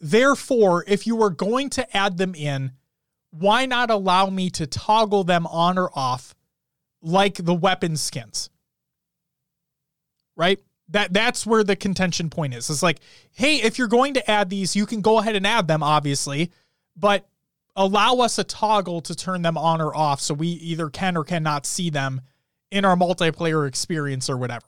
Therefore, 0.00 0.84
if 0.86 1.06
you 1.06 1.16
were 1.16 1.30
going 1.30 1.70
to 1.70 1.96
add 1.96 2.18
them 2.18 2.34
in, 2.34 2.72
why 3.30 3.66
not 3.66 3.90
allow 3.90 4.28
me 4.28 4.50
to 4.50 4.66
toggle 4.66 5.24
them 5.24 5.46
on 5.46 5.78
or 5.78 5.90
off 5.94 6.34
like 7.00 7.36
the 7.36 7.54
weapon 7.54 7.96
skins? 7.96 8.50
Right? 10.36 10.60
That 10.88 11.12
that's 11.12 11.46
where 11.46 11.64
the 11.64 11.76
contention 11.76 12.28
point 12.28 12.54
is. 12.54 12.68
It's 12.68 12.82
like, 12.82 13.00
hey, 13.32 13.56
if 13.56 13.78
you're 13.78 13.88
going 13.88 14.14
to 14.14 14.30
add 14.30 14.50
these, 14.50 14.76
you 14.76 14.84
can 14.84 15.00
go 15.00 15.18
ahead 15.18 15.36
and 15.36 15.46
add 15.46 15.66
them, 15.66 15.82
obviously, 15.82 16.50
but 16.96 17.26
allow 17.76 18.16
us 18.16 18.38
a 18.38 18.44
toggle 18.44 19.00
to 19.02 19.14
turn 19.14 19.42
them 19.42 19.56
on 19.56 19.80
or 19.80 19.94
off 19.94 20.20
so 20.20 20.34
we 20.34 20.48
either 20.48 20.90
can 20.90 21.16
or 21.16 21.24
cannot 21.24 21.66
see 21.66 21.90
them 21.90 22.20
in 22.70 22.84
our 22.84 22.96
multiplayer 22.96 23.66
experience 23.66 24.28
or 24.28 24.36
whatever. 24.36 24.66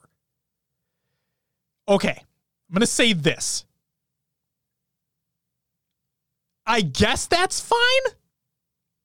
Okay, 1.87 2.17
I'm 2.17 2.73
going 2.73 2.81
to 2.81 2.87
say 2.87 3.13
this. 3.13 3.65
I 6.65 6.81
guess 6.81 7.27
that's 7.27 7.59
fine 7.59 8.13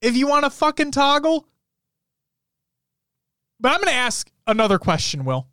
if 0.01 0.16
you 0.16 0.26
want 0.26 0.44
to 0.44 0.51
fucking 0.51 0.92
toggle. 0.92 1.46
But 3.61 3.72
I'm 3.72 3.80
going 3.80 3.92
to 3.92 3.94
ask 3.94 4.30
another 4.46 4.78
question, 4.78 5.24
Will. 5.24 5.46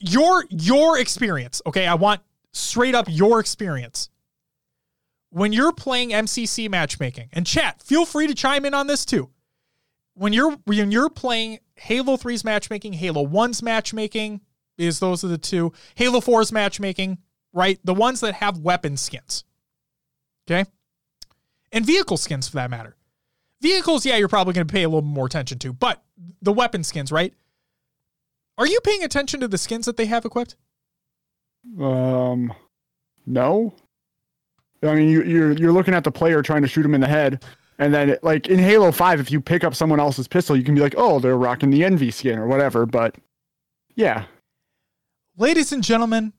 Your 0.00 0.46
your 0.48 0.98
experience, 0.98 1.60
okay? 1.66 1.86
I 1.86 1.94
want 1.94 2.22
straight 2.52 2.94
up 2.94 3.06
your 3.10 3.40
experience. 3.40 4.08
When 5.30 5.52
you're 5.52 5.72
playing 5.72 6.10
MCC 6.10 6.68
matchmaking, 6.70 7.28
and 7.32 7.46
chat, 7.46 7.82
feel 7.82 8.06
free 8.06 8.26
to 8.26 8.34
chime 8.34 8.64
in 8.64 8.74
on 8.74 8.86
this 8.86 9.04
too. 9.04 9.30
When 10.14 10.32
you're 10.32 10.56
when 10.64 10.90
you're 10.90 11.10
playing 11.10 11.58
Halo 11.74 12.16
3's 12.16 12.44
matchmaking, 12.44 12.94
Halo 12.94 13.26
1's 13.26 13.62
matchmaking, 13.62 14.40
is 14.78 14.98
those 14.98 15.24
are 15.24 15.28
the 15.28 15.38
two. 15.38 15.72
Halo 15.94 16.20
4's 16.20 16.52
matchmaking, 16.52 17.18
right? 17.52 17.78
The 17.84 17.94
ones 17.94 18.20
that 18.20 18.34
have 18.34 18.58
weapon 18.58 18.96
skins. 18.96 19.44
Okay? 20.48 20.68
And 21.72 21.84
vehicle 21.84 22.16
skins 22.16 22.48
for 22.48 22.56
that 22.56 22.70
matter. 22.70 22.96
Vehicles, 23.60 24.06
yeah, 24.06 24.16
you're 24.16 24.28
probably 24.28 24.52
going 24.52 24.66
to 24.66 24.72
pay 24.72 24.82
a 24.82 24.88
little 24.88 25.02
more 25.02 25.26
attention 25.26 25.58
to, 25.60 25.72
but 25.72 26.02
the 26.42 26.52
weapon 26.52 26.84
skins, 26.84 27.10
right? 27.10 27.34
Are 28.58 28.66
you 28.66 28.80
paying 28.80 29.02
attention 29.02 29.40
to 29.40 29.48
the 29.48 29.58
skins 29.58 29.86
that 29.86 29.96
they 29.96 30.06
have 30.06 30.24
equipped? 30.24 30.56
Um, 31.80 32.52
no. 33.26 33.74
I 34.82 34.94
mean, 34.94 35.08
you, 35.08 35.22
you're 35.22 35.52
you're 35.52 35.72
looking 35.72 35.94
at 35.94 36.04
the 36.04 36.12
player 36.12 36.42
trying 36.42 36.62
to 36.62 36.68
shoot 36.68 36.84
him 36.84 36.94
in 36.94 37.00
the 37.00 37.08
head, 37.08 37.44
and 37.78 37.92
then 37.94 38.16
like 38.22 38.48
in 38.48 38.58
Halo 38.58 38.92
Five, 38.92 39.20
if 39.20 39.30
you 39.30 39.40
pick 39.40 39.64
up 39.64 39.74
someone 39.74 40.00
else's 40.00 40.28
pistol, 40.28 40.56
you 40.56 40.62
can 40.64 40.74
be 40.74 40.80
like, 40.80 40.94
oh, 40.96 41.18
they're 41.18 41.36
rocking 41.38 41.70
the 41.70 41.84
Envy 41.84 42.10
skin 42.10 42.38
or 42.38 42.46
whatever. 42.46 42.86
But 42.86 43.16
yeah, 43.94 44.24
Ladies 45.38 45.72
and 45.72 45.82
gentlemen, 45.82 46.32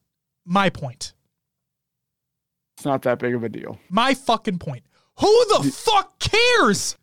my 0.45 0.69
point. 0.69 1.13
it's 2.77 2.85
not 2.85 3.01
that 3.03 3.19
big 3.19 3.35
of 3.35 3.43
a 3.43 3.49
deal. 3.49 3.79
My 3.89 4.13
fucking 4.13 4.59
point. 4.59 4.83
Who 5.19 5.45
the 5.49 5.71
fuck 5.71 6.19
cares? 6.19 6.95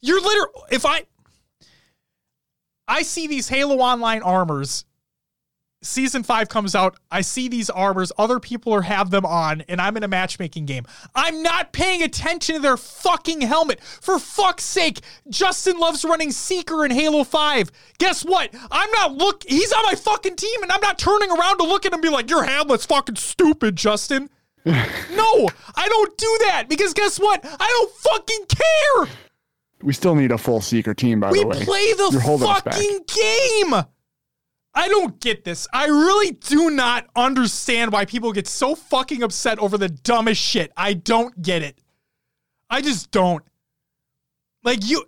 You're 0.00 0.20
literally 0.20 0.52
if 0.72 0.84
I 0.84 1.04
I 2.88 3.02
see 3.02 3.26
these 3.26 3.48
Halo 3.48 3.78
Online 3.78 4.22
armors. 4.22 4.84
Season 5.82 6.22
5 6.22 6.48
comes 6.48 6.74
out. 6.74 6.98
I 7.10 7.20
see 7.20 7.48
these 7.48 7.70
armors. 7.70 8.10
Other 8.18 8.40
people 8.40 8.72
are 8.72 8.82
have 8.82 9.10
them 9.10 9.24
on 9.26 9.60
and 9.68 9.80
I'm 9.80 9.96
in 9.96 10.02
a 10.02 10.08
matchmaking 10.08 10.66
game. 10.66 10.84
I'm 11.14 11.42
not 11.42 11.72
paying 11.72 12.02
attention 12.02 12.56
to 12.56 12.60
their 12.60 12.76
fucking 12.76 13.42
helmet. 13.42 13.82
For 13.82 14.18
fuck's 14.18 14.64
sake, 14.64 15.00
Justin 15.28 15.78
loves 15.78 16.04
running 16.04 16.32
Seeker 16.32 16.84
in 16.84 16.90
Halo 16.90 17.24
5. 17.24 17.70
Guess 17.98 18.24
what? 18.24 18.50
I'm 18.70 18.90
not 18.92 19.14
look 19.14 19.44
he's 19.46 19.72
on 19.72 19.82
my 19.84 19.94
fucking 19.94 20.36
team 20.36 20.62
and 20.62 20.72
I'm 20.72 20.80
not 20.80 20.98
turning 20.98 21.30
around 21.30 21.58
to 21.58 21.64
look 21.64 21.84
at 21.86 21.92
him 21.92 21.96
and 21.98 22.02
be 22.02 22.08
like, 22.08 22.30
"Your 22.30 22.44
helmet's 22.44 22.86
fucking 22.86 23.16
stupid, 23.16 23.76
Justin." 23.76 24.30
no, 24.64 25.48
I 25.76 25.88
don't 25.88 26.18
do 26.18 26.38
that 26.46 26.66
because 26.68 26.92
guess 26.94 27.20
what? 27.20 27.40
I 27.44 27.68
don't 27.68 27.92
fucking 27.92 28.46
care. 28.48 29.16
We 29.82 29.92
still 29.92 30.14
need 30.14 30.32
a 30.32 30.38
full 30.38 30.60
seeker 30.60 30.94
team, 30.94 31.20
by 31.20 31.30
We 31.30 31.40
the 31.40 31.46
way. 31.46 31.58
We 31.60 31.64
play 31.64 31.92
the 31.92 32.08
You're 32.12 32.20
holding 32.22 32.48
us 32.48 32.62
back. 32.62 32.74
fucking 32.74 33.00
game. 33.06 33.84
I 34.76 34.88
don't 34.88 35.18
get 35.20 35.42
this. 35.42 35.66
I 35.72 35.86
really 35.86 36.32
do 36.32 36.70
not 36.70 37.08
understand 37.16 37.92
why 37.92 38.04
people 38.04 38.32
get 38.32 38.46
so 38.46 38.74
fucking 38.74 39.22
upset 39.22 39.58
over 39.58 39.78
the 39.78 39.88
dumbest 39.88 40.40
shit. 40.40 40.70
I 40.76 40.92
don't 40.92 41.40
get 41.40 41.62
it. 41.62 41.78
I 42.68 42.82
just 42.82 43.10
don't. 43.10 43.42
Like 44.62 44.84
you 44.84 45.04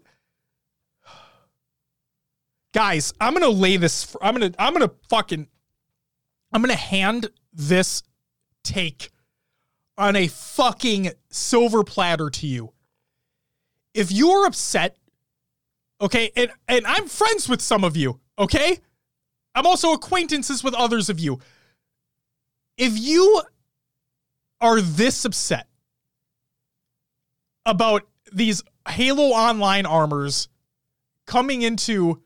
Guys, 2.72 3.12
I'm 3.20 3.32
going 3.32 3.42
to 3.42 3.50
lay 3.50 3.76
this 3.76 4.14
I'm 4.22 4.36
going 4.36 4.52
to 4.52 4.62
I'm 4.62 4.72
going 4.72 4.88
to 4.88 4.94
fucking 5.08 5.48
I'm 6.52 6.62
going 6.62 6.74
to 6.74 6.80
hand 6.80 7.28
this 7.52 8.02
take 8.62 9.10
on 9.96 10.16
a 10.16 10.28
fucking 10.28 11.10
silver 11.30 11.84
platter 11.84 12.30
to 12.30 12.46
you. 12.46 12.72
If 13.94 14.12
you're 14.12 14.46
upset, 14.46 14.96
okay, 16.00 16.30
and, 16.36 16.52
and 16.68 16.86
I'm 16.86 17.08
friends 17.08 17.48
with 17.48 17.60
some 17.60 17.84
of 17.84 17.96
you, 17.96 18.20
okay? 18.38 18.78
I'm 19.58 19.66
also 19.66 19.92
acquaintances 19.92 20.62
with 20.62 20.72
others 20.74 21.10
of 21.10 21.18
you. 21.18 21.40
If 22.76 22.96
you 22.96 23.42
are 24.60 24.80
this 24.80 25.24
upset 25.24 25.66
about 27.66 28.06
these 28.32 28.62
Halo 28.88 29.30
Online 29.30 29.84
armors 29.84 30.48
coming 31.26 31.62
into 31.62 32.22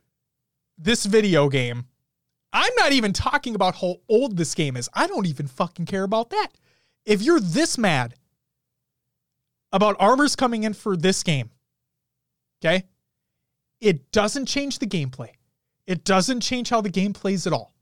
this 0.76 1.06
video 1.06 1.48
game, 1.48 1.86
I'm 2.52 2.74
not 2.76 2.92
even 2.92 3.14
talking 3.14 3.54
about 3.54 3.76
how 3.76 3.96
old 4.10 4.36
this 4.36 4.54
game 4.54 4.76
is. 4.76 4.90
I 4.92 5.06
don't 5.06 5.26
even 5.26 5.46
fucking 5.46 5.86
care 5.86 6.02
about 6.02 6.28
that. 6.30 6.48
If 7.06 7.22
you're 7.22 7.40
this 7.40 7.78
mad 7.78 8.12
about 9.72 9.96
armors 9.98 10.36
coming 10.36 10.64
in 10.64 10.74
for 10.74 10.98
this 10.98 11.22
game, 11.22 11.48
okay, 12.62 12.84
it 13.80 14.12
doesn't 14.12 14.44
change 14.44 14.80
the 14.80 14.86
gameplay. 14.86 15.30
It 15.86 16.04
doesn't 16.04 16.40
change 16.40 16.70
how 16.70 16.80
the 16.80 16.88
game 16.88 17.12
plays 17.12 17.46
at 17.46 17.52
all. 17.52 17.74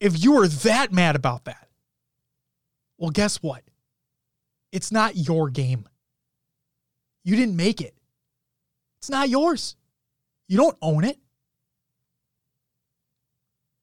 If 0.00 0.22
you 0.22 0.40
are 0.40 0.48
that 0.48 0.92
mad 0.92 1.16
about 1.16 1.44
that, 1.44 1.68
well, 2.98 3.10
guess 3.10 3.42
what? 3.42 3.62
It's 4.72 4.92
not 4.92 5.16
your 5.16 5.48
game. 5.48 5.88
You 7.24 7.36
didn't 7.36 7.56
make 7.56 7.80
it. 7.80 7.94
It's 8.98 9.10
not 9.10 9.28
yours. 9.28 9.76
You 10.48 10.58
don't 10.58 10.76
own 10.82 11.04
it. 11.04 11.18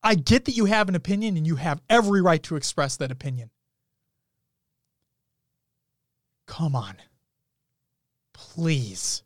I 0.04 0.16
get 0.16 0.46
that 0.46 0.56
you 0.58 0.66
have 0.66 0.90
an 0.90 0.96
opinion 0.96 1.38
and 1.38 1.48
you 1.48 1.56
have 1.56 1.82
every 1.90 2.22
right 2.22 2.44
to 2.44 2.56
express 2.56 2.98
that 2.98 3.12
opinion. 3.12 3.50
Come 6.46 6.76
on. 6.76 6.98
Please. 8.34 9.24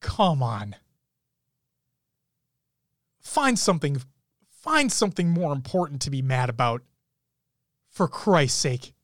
Come 0.00 0.42
on. 0.42 0.76
Find 3.28 3.58
something 3.58 4.00
find 4.50 4.90
something 4.90 5.28
more 5.28 5.52
important 5.52 6.02
to 6.02 6.10
be 6.10 6.22
mad 6.22 6.48
about. 6.48 6.82
For 7.90 8.08
Christ's 8.08 8.58
sake. 8.58 8.94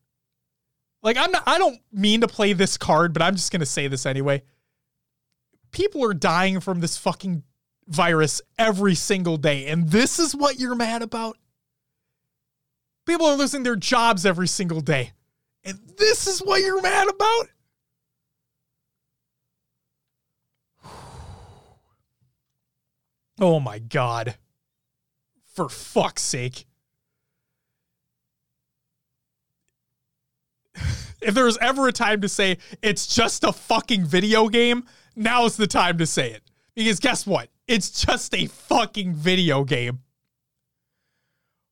Like 1.03 1.19
I'm 1.19 1.31
not 1.31 1.43
I 1.47 1.59
don't 1.59 1.81
mean 1.93 2.23
to 2.23 2.29
play 2.29 2.55
this 2.55 2.79
card, 2.79 3.13
but 3.13 3.23
I'm 3.23 3.35
just 3.35 3.53
going 3.53 3.61
to 3.61 3.67
say 3.67 3.87
this 3.87 4.07
anyway. 4.07 4.43
People 5.73 6.03
are 6.05 6.15
dying 6.15 6.61
from 6.61 6.81
this 6.81 6.97
fucking 6.97 7.43
virus 7.87 8.41
every 8.59 8.95
single 8.95 9.37
day. 9.37 9.67
And 9.67 9.91
this 9.91 10.19
is 10.19 10.35
what 10.35 10.59
you're 10.59 10.75
mad 10.75 11.03
about? 11.03 11.37
People 13.07 13.27
are 13.27 13.37
losing 13.37 13.63
their 13.63 13.77
jobs 13.77 14.25
every 14.25 14.49
single 14.49 14.81
day. 14.81 15.13
And 15.65 15.79
this 15.99 16.27
is 16.27 16.41
what 16.41 16.63
you're 16.63 16.81
mad 16.81 17.09
about? 17.09 17.49
Oh 23.41 23.61
my 23.61 23.79
God. 23.79 24.37
For 25.55 25.69
fuck's 25.69 26.23
sake. 26.23 26.67
if 31.23 31.35
there 31.35 31.45
was 31.45 31.59
ever 31.59 31.89
a 31.89 31.93
time 31.93 32.21
to 32.21 32.29
say 32.29 32.59
it's 32.83 33.07
just 33.07 33.45
a 33.45 33.53
fucking 33.53 34.05
video 34.07 34.49
game, 34.49 34.85
now's 35.17 35.57
the 35.57 35.67
time 35.67 35.99
to 35.99 36.07
say 36.07 36.31
it. 36.31 36.43
Because 36.75 37.01
guess 37.01 37.27
what? 37.27 37.49
It's 37.67 38.05
just 38.05 38.35
a 38.35 38.47
fucking 38.47 39.15
video 39.15 39.65
game. 39.65 40.01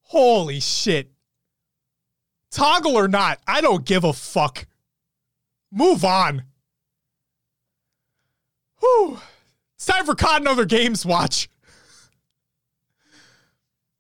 Holy 0.02 0.60
shit. 0.60 1.10
Toggle 2.50 2.96
or 2.96 3.08
not, 3.08 3.40
I 3.46 3.60
don't 3.60 3.84
give 3.84 4.04
a 4.04 4.12
fuck. 4.12 4.66
Move 5.70 6.04
on. 6.04 6.44
Whew. 8.80 9.18
It's 9.74 9.86
time 9.86 10.04
for 10.04 10.14
COD 10.14 10.42
and 10.42 10.48
Other 10.48 10.66
Games 10.66 11.06
Watch. 11.06 11.48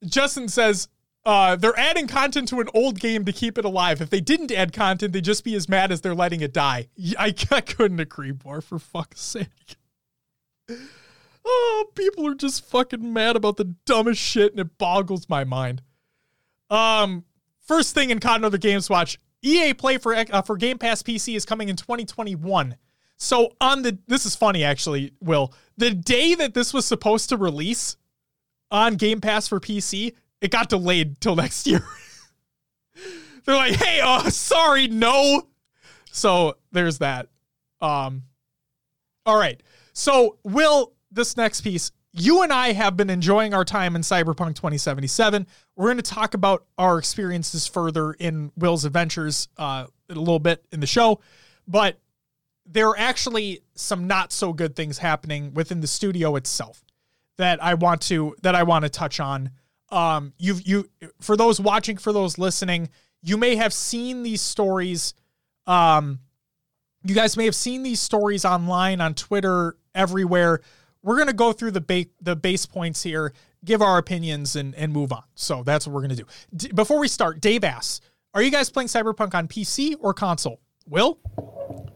Justin 0.04 0.48
says, 0.48 0.88
uh, 1.24 1.54
they're 1.54 1.78
adding 1.78 2.08
content 2.08 2.48
to 2.48 2.60
an 2.60 2.68
old 2.74 2.98
game 2.98 3.24
to 3.24 3.32
keep 3.32 3.56
it 3.56 3.64
alive. 3.64 4.00
If 4.00 4.10
they 4.10 4.20
didn't 4.20 4.50
add 4.50 4.72
content, 4.72 5.12
they'd 5.12 5.24
just 5.24 5.44
be 5.44 5.54
as 5.54 5.68
mad 5.68 5.92
as 5.92 6.00
they're 6.00 6.14
letting 6.14 6.40
it 6.40 6.52
die. 6.52 6.88
I, 7.18 7.34
I 7.50 7.60
couldn't 7.60 8.00
agree 8.00 8.32
more, 8.44 8.60
for 8.60 8.78
fuck's 8.78 9.20
sake. 9.20 9.76
Oh, 11.44 11.86
people 11.94 12.26
are 12.26 12.34
just 12.34 12.64
fucking 12.64 13.12
mad 13.12 13.36
about 13.36 13.56
the 13.56 13.74
dumbest 13.84 14.20
shit, 14.20 14.52
and 14.52 14.60
it 14.60 14.78
boggles 14.78 15.28
my 15.28 15.44
mind. 15.44 15.82
Um, 16.70 17.24
first 17.60 17.94
thing 17.94 18.10
in 18.10 18.18
and 18.22 18.44
Other 18.44 18.58
Games 18.58 18.88
Watch, 18.88 19.18
EA 19.42 19.74
Play 19.74 19.98
for 19.98 20.14
uh, 20.14 20.42
for 20.42 20.56
Game 20.56 20.78
Pass 20.78 21.02
PC 21.02 21.36
is 21.36 21.44
coming 21.44 21.68
in 21.68 21.76
2021. 21.76 22.76
So 23.16 23.52
on 23.60 23.82
the 23.82 23.98
this 24.06 24.24
is 24.24 24.36
funny 24.36 24.64
actually, 24.64 25.12
Will. 25.20 25.52
The 25.76 25.90
day 25.90 26.34
that 26.34 26.54
this 26.54 26.72
was 26.72 26.86
supposed 26.86 27.28
to 27.30 27.36
release 27.36 27.96
on 28.72 28.96
Game 28.96 29.20
Pass 29.20 29.46
for 29.46 29.60
PC, 29.60 30.14
it 30.40 30.50
got 30.50 30.68
delayed 30.68 31.20
till 31.20 31.36
next 31.36 31.68
year. 31.68 31.86
They're 33.44 33.54
like, 33.54 33.74
"Hey, 33.74 34.00
uh 34.00 34.28
sorry, 34.30 34.88
no." 34.88 35.46
So 36.10 36.56
there's 36.72 36.98
that. 36.98 37.28
Um 37.80 38.24
All 39.24 39.38
right. 39.38 39.62
So, 39.92 40.38
Will, 40.42 40.94
this 41.10 41.36
next 41.36 41.60
piece, 41.60 41.92
you 42.12 42.42
and 42.42 42.52
I 42.52 42.72
have 42.72 42.96
been 42.96 43.10
enjoying 43.10 43.52
our 43.52 43.64
time 43.64 43.94
in 43.94 44.02
Cyberpunk 44.02 44.54
2077. 44.54 45.46
We're 45.76 45.86
going 45.86 45.96
to 45.98 46.02
talk 46.02 46.34
about 46.34 46.64
our 46.78 46.98
experiences 46.98 47.66
further 47.66 48.12
in 48.14 48.52
Will's 48.56 48.84
adventures 48.86 49.48
uh, 49.58 49.86
a 50.08 50.14
little 50.14 50.38
bit 50.38 50.64
in 50.72 50.80
the 50.80 50.86
show, 50.86 51.20
but 51.68 51.98
there 52.64 52.88
are 52.88 52.98
actually 52.98 53.60
some 53.74 54.06
not 54.06 54.32
so 54.32 54.52
good 54.52 54.74
things 54.76 54.98
happening 54.98 55.52
within 55.52 55.80
the 55.80 55.86
studio 55.86 56.36
itself 56.36 56.82
that 57.38 57.62
I 57.62 57.74
want 57.74 58.02
to 58.02 58.34
that 58.42 58.54
I 58.54 58.62
want 58.62 58.84
to 58.84 58.88
touch 58.88 59.20
on. 59.20 59.50
Um, 59.90 60.32
you 60.38 60.56
you 60.64 60.88
for 61.20 61.36
those 61.36 61.60
watching, 61.60 61.96
for 61.96 62.12
those 62.12 62.38
listening, 62.38 62.88
you 63.22 63.36
may 63.36 63.56
have 63.56 63.72
seen 63.72 64.22
these 64.22 64.40
stories. 64.40 65.14
Um, 65.66 66.20
you 67.04 67.14
guys 67.14 67.36
may 67.36 67.44
have 67.44 67.54
seen 67.54 67.82
these 67.82 68.00
stories 68.00 68.44
online 68.44 69.00
on 69.00 69.14
Twitter 69.14 69.76
everywhere. 69.94 70.60
We're 71.02 71.18
gonna 71.18 71.32
go 71.32 71.52
through 71.52 71.72
the 71.72 71.80
ba- 71.80 72.06
the 72.20 72.36
base 72.36 72.64
points 72.64 73.02
here, 73.02 73.32
give 73.64 73.82
our 73.82 73.98
opinions, 73.98 74.56
and 74.56 74.74
and 74.76 74.92
move 74.92 75.12
on. 75.12 75.24
So 75.34 75.62
that's 75.62 75.86
what 75.86 75.94
we're 75.94 76.02
gonna 76.02 76.16
do. 76.16 76.26
D- 76.54 76.70
before 76.72 76.98
we 77.00 77.08
start, 77.08 77.40
Dave 77.40 77.64
asks, 77.64 78.00
"Are 78.34 78.42
you 78.42 78.50
guys 78.50 78.70
playing 78.70 78.88
Cyberpunk 78.88 79.34
on 79.34 79.48
PC 79.48 79.96
or 80.00 80.14
console?" 80.14 80.60
Will? 80.88 81.18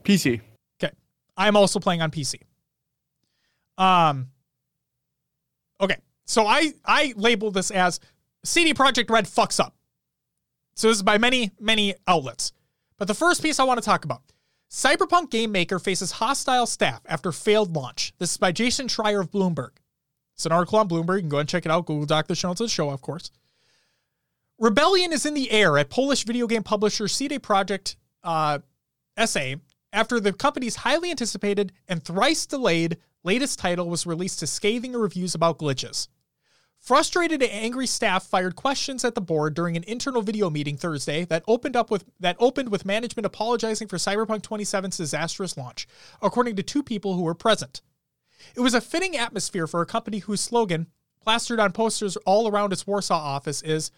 PC. 0.04 0.40
Okay. 0.82 0.92
I'm 1.36 1.56
also 1.56 1.78
playing 1.80 2.02
on 2.02 2.10
PC. 2.10 2.40
Um 3.78 4.28
Okay. 5.80 5.96
So 6.24 6.46
I 6.46 6.72
I 6.84 7.14
label 7.16 7.50
this 7.50 7.70
as 7.70 8.00
CD 8.44 8.74
Projekt 8.74 9.10
Red 9.10 9.26
fucks 9.26 9.60
up. 9.60 9.74
So 10.74 10.88
this 10.88 10.98
is 10.98 11.02
by 11.02 11.18
many 11.18 11.52
many 11.60 11.94
outlets. 12.06 12.52
But 12.98 13.08
the 13.08 13.14
first 13.14 13.42
piece 13.42 13.60
I 13.60 13.64
want 13.64 13.78
to 13.78 13.84
talk 13.84 14.04
about. 14.04 14.22
Cyberpunk 14.68 15.30
game 15.30 15.52
maker 15.52 15.78
faces 15.78 16.10
hostile 16.12 16.66
staff 16.66 17.00
after 17.06 17.30
failed 17.30 17.74
launch. 17.76 18.12
This 18.18 18.32
is 18.32 18.36
by 18.36 18.50
Jason 18.50 18.88
Schreier 18.88 19.20
of 19.20 19.30
Bloomberg. 19.30 19.70
It's 20.34 20.44
an 20.44 20.52
article 20.52 20.78
on 20.78 20.88
Bloomberg. 20.88 21.16
You 21.16 21.20
can 21.22 21.28
go 21.28 21.38
and 21.38 21.48
check 21.48 21.64
it 21.64 21.72
out. 21.72 21.86
Google 21.86 22.04
Doc 22.04 22.26
the 22.26 22.34
show 22.34 22.48
notes 22.48 22.60
of 22.60 22.66
the 22.66 22.70
show, 22.70 22.90
of 22.90 23.00
course. 23.00 23.30
Rebellion 24.58 25.12
is 25.12 25.24
in 25.24 25.34
the 25.34 25.50
air 25.50 25.78
at 25.78 25.90
Polish 25.90 26.24
video 26.24 26.46
game 26.46 26.62
publisher 26.62 27.08
CD 27.08 27.38
Projekt 27.38 27.96
uh, 28.24 28.58
SA 29.24 29.54
after 29.92 30.18
the 30.18 30.32
company's 30.32 30.76
highly 30.76 31.10
anticipated 31.10 31.72
and 31.88 32.02
thrice 32.02 32.46
delayed 32.46 32.98
latest 33.26 33.58
title 33.58 33.88
was 33.88 34.06
released 34.06 34.38
to 34.38 34.46
scathing 34.46 34.92
reviews 34.92 35.34
about 35.34 35.58
glitches. 35.58 36.08
Frustrated 36.78 37.42
and 37.42 37.50
angry 37.50 37.86
staff 37.86 38.24
fired 38.24 38.54
questions 38.54 39.04
at 39.04 39.16
the 39.16 39.20
board 39.20 39.54
during 39.54 39.76
an 39.76 39.82
internal 39.88 40.22
video 40.22 40.48
meeting 40.48 40.76
Thursday 40.76 41.24
that 41.24 41.42
opened 41.48 41.74
up 41.74 41.90
with 41.90 42.04
that 42.20 42.36
opened 42.38 42.70
with 42.70 42.84
management 42.84 43.26
apologizing 43.26 43.88
for 43.88 43.96
Cyberpunk 43.96 44.42
27's 44.42 44.96
disastrous 44.96 45.56
launch, 45.56 45.88
according 46.22 46.54
to 46.56 46.62
two 46.62 46.84
people 46.84 47.14
who 47.14 47.22
were 47.22 47.34
present. 47.34 47.82
It 48.54 48.60
was 48.60 48.74
a 48.74 48.80
fitting 48.80 49.16
atmosphere 49.16 49.66
for 49.66 49.80
a 49.80 49.86
company 49.86 50.18
whose 50.18 50.40
slogan, 50.40 50.86
plastered 51.20 51.58
on 51.58 51.72
posters 51.72 52.16
all 52.18 52.46
around 52.46 52.72
its 52.72 52.86
Warsaw 52.86 53.18
office, 53.18 53.62
is, 53.62 53.90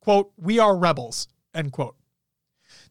quote, 0.00 0.30
we 0.36 0.60
are 0.60 0.76
rebels, 0.76 1.26
end 1.52 1.72
quote. 1.72 1.96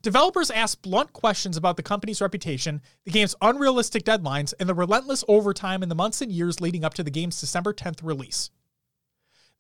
Developers 0.06 0.52
asked 0.52 0.84
blunt 0.84 1.14
questions 1.14 1.58
about 1.58 1.78
the 1.78 1.82
company's 1.82 2.22
reputation, 2.22 2.80
the 3.06 3.12
game's 3.12 3.34
unrealistic 3.42 4.04
deadlines, 4.04 4.54
and 4.60 4.70
the 4.70 4.76
relentless 4.76 5.24
overtime 5.28 5.82
in 5.82 5.90
the 5.90 5.96
months 5.96 6.22
and 6.22 6.32
years 6.32 6.62
leading 6.62 6.86
up 6.86 6.94
to 6.94 7.02
the 7.02 7.10
game's 7.10 7.40
December 7.40 7.74
10th 7.74 8.04
release. 8.04 8.52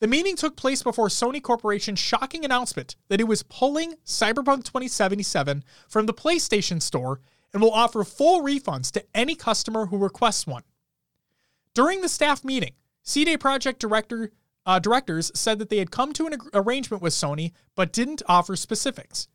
The 0.01 0.07
meeting 0.07 0.35
took 0.35 0.55
place 0.55 0.83
before 0.83 1.07
Sony 1.07 1.41
Corporation's 1.41 1.97
shocking 1.97 2.45
announcement 2.45 2.95
that 3.07 3.19
it 3.19 3.27
was 3.27 3.41
pulling 3.41 3.95
Cyberpunk 4.05 4.65
2077 4.65 5.63
from 5.89 6.05
the 6.05 6.13
PlayStation 6.13 6.79
Store 6.79 7.21
and 7.51 7.59
will 7.59 7.71
offer 7.71 8.03
full 8.03 8.43
refunds 8.43 8.91
to 8.91 9.03
any 9.15 9.33
customer 9.33 9.87
who 9.87 9.97
requests 9.97 10.45
one. 10.45 10.61
During 11.73 12.01
the 12.01 12.07
staff 12.07 12.43
meeting, 12.43 12.73
CD 13.01 13.35
Projekt 13.35 13.79
director 13.79 14.31
uh, 14.67 14.77
directors 14.77 15.31
said 15.33 15.57
that 15.57 15.69
they 15.69 15.79
had 15.79 15.89
come 15.89 16.13
to 16.13 16.27
an 16.27 16.37
arrangement 16.53 17.01
with 17.01 17.13
Sony 17.13 17.51
but 17.73 17.91
didn't 17.91 18.21
offer 18.27 18.55
specifics. 18.55 19.27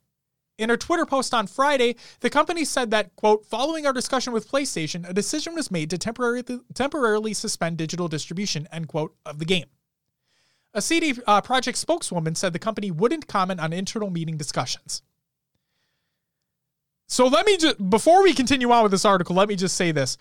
In 0.60 0.68
a 0.68 0.76
Twitter 0.76 1.06
post 1.06 1.32
on 1.32 1.46
Friday, 1.46 1.96
the 2.20 2.28
company 2.28 2.66
said 2.66 2.90
that, 2.90 3.16
quote, 3.16 3.46
following 3.46 3.86
our 3.86 3.94
discussion 3.94 4.34
with 4.34 4.50
PlayStation, 4.50 5.08
a 5.08 5.14
decision 5.14 5.54
was 5.54 5.70
made 5.70 5.88
to 5.88 5.96
temporarily, 5.96 6.60
temporarily 6.74 7.32
suspend 7.32 7.78
digital 7.78 8.08
distribution, 8.08 8.68
end 8.70 8.86
quote, 8.86 9.14
of 9.24 9.38
the 9.38 9.46
game. 9.46 9.64
A 10.74 10.82
CD 10.82 11.14
uh, 11.26 11.40
Projekt 11.40 11.76
spokeswoman 11.76 12.34
said 12.34 12.52
the 12.52 12.58
company 12.58 12.90
wouldn't 12.90 13.26
comment 13.26 13.58
on 13.58 13.72
internal 13.72 14.10
meeting 14.10 14.36
discussions. 14.36 15.00
So 17.08 17.26
let 17.26 17.46
me 17.46 17.56
just, 17.56 17.88
before 17.88 18.22
we 18.22 18.34
continue 18.34 18.70
on 18.70 18.82
with 18.82 18.92
this 18.92 19.06
article, 19.06 19.36
let 19.36 19.48
me 19.48 19.56
just 19.56 19.76
say 19.76 19.92
this. 19.92 20.18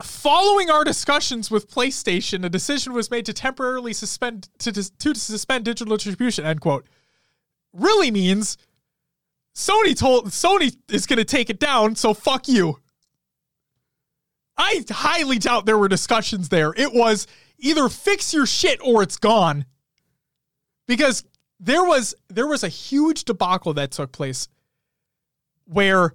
Following 0.00 0.70
our 0.70 0.84
discussions 0.84 1.50
with 1.50 1.68
PlayStation, 1.68 2.44
a 2.44 2.48
decision 2.48 2.92
was 2.92 3.10
made 3.10 3.26
to 3.26 3.32
temporarily 3.32 3.92
suspend 3.92 4.48
to, 4.60 4.70
to 4.70 5.14
suspend 5.16 5.64
digital 5.64 5.96
distribution. 5.96 6.44
End 6.44 6.60
quote. 6.60 6.86
Really 7.72 8.10
means 8.10 8.56
Sony 9.54 9.96
told 9.96 10.26
Sony 10.26 10.76
is 10.88 11.06
going 11.06 11.18
to 11.18 11.24
take 11.24 11.50
it 11.50 11.58
down, 11.58 11.96
so 11.96 12.14
fuck 12.14 12.48
you. 12.48 12.78
I 14.56 14.84
highly 14.90 15.38
doubt 15.38 15.66
there 15.66 15.78
were 15.78 15.88
discussions 15.88 16.48
there. 16.48 16.72
It 16.76 16.92
was 16.92 17.26
either 17.58 17.88
fix 17.88 18.34
your 18.34 18.46
shit 18.46 18.80
or 18.82 19.02
it's 19.02 19.16
gone. 19.16 19.64
Because 20.86 21.24
there 21.60 21.84
was 21.84 22.14
there 22.28 22.46
was 22.46 22.64
a 22.64 22.68
huge 22.68 23.24
debacle 23.24 23.74
that 23.74 23.90
took 23.90 24.12
place 24.12 24.48
where 25.64 26.14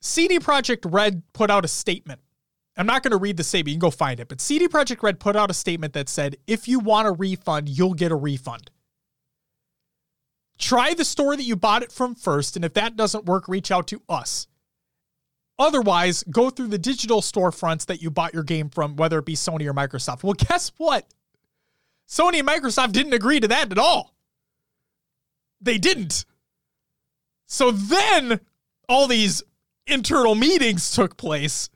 CD 0.00 0.38
Projekt 0.38 0.90
Red 0.90 1.22
put 1.32 1.50
out 1.50 1.64
a 1.64 1.68
statement. 1.68 2.20
I'm 2.76 2.86
not 2.86 3.02
going 3.02 3.10
to 3.12 3.18
read 3.18 3.36
the 3.36 3.44
statement, 3.44 3.68
you 3.68 3.74
can 3.74 3.86
go 3.86 3.90
find 3.90 4.20
it, 4.20 4.28
but 4.28 4.40
CD 4.40 4.68
Projekt 4.68 5.02
Red 5.02 5.20
put 5.20 5.36
out 5.36 5.50
a 5.50 5.54
statement 5.54 5.92
that 5.94 6.08
said 6.08 6.36
if 6.46 6.68
you 6.68 6.80
want 6.80 7.08
a 7.08 7.12
refund, 7.12 7.68
you'll 7.68 7.94
get 7.94 8.12
a 8.12 8.16
refund. 8.16 8.70
Try 10.60 10.92
the 10.94 11.04
store 11.04 11.36
that 11.36 11.42
you 11.42 11.56
bought 11.56 11.82
it 11.82 11.90
from 11.90 12.14
first, 12.14 12.54
and 12.54 12.64
if 12.64 12.74
that 12.74 12.94
doesn't 12.94 13.24
work, 13.24 13.48
reach 13.48 13.70
out 13.70 13.86
to 13.88 14.02
us. 14.08 14.46
Otherwise, 15.58 16.22
go 16.30 16.50
through 16.50 16.68
the 16.68 16.78
digital 16.78 17.22
storefronts 17.22 17.86
that 17.86 18.02
you 18.02 18.10
bought 18.10 18.34
your 18.34 18.42
game 18.42 18.68
from, 18.68 18.96
whether 18.96 19.18
it 19.18 19.26
be 19.26 19.34
Sony 19.34 19.66
or 19.66 19.74
Microsoft. 19.74 20.22
Well, 20.22 20.34
guess 20.34 20.70
what? 20.76 21.06
Sony 22.08 22.40
and 22.40 22.48
Microsoft 22.48 22.92
didn't 22.92 23.14
agree 23.14 23.40
to 23.40 23.48
that 23.48 23.72
at 23.72 23.78
all. 23.78 24.14
They 25.60 25.78
didn't. 25.78 26.24
So 27.46 27.70
then 27.70 28.40
all 28.88 29.06
these 29.06 29.42
internal 29.86 30.34
meetings 30.34 30.90
took 30.90 31.16
place. 31.16 31.70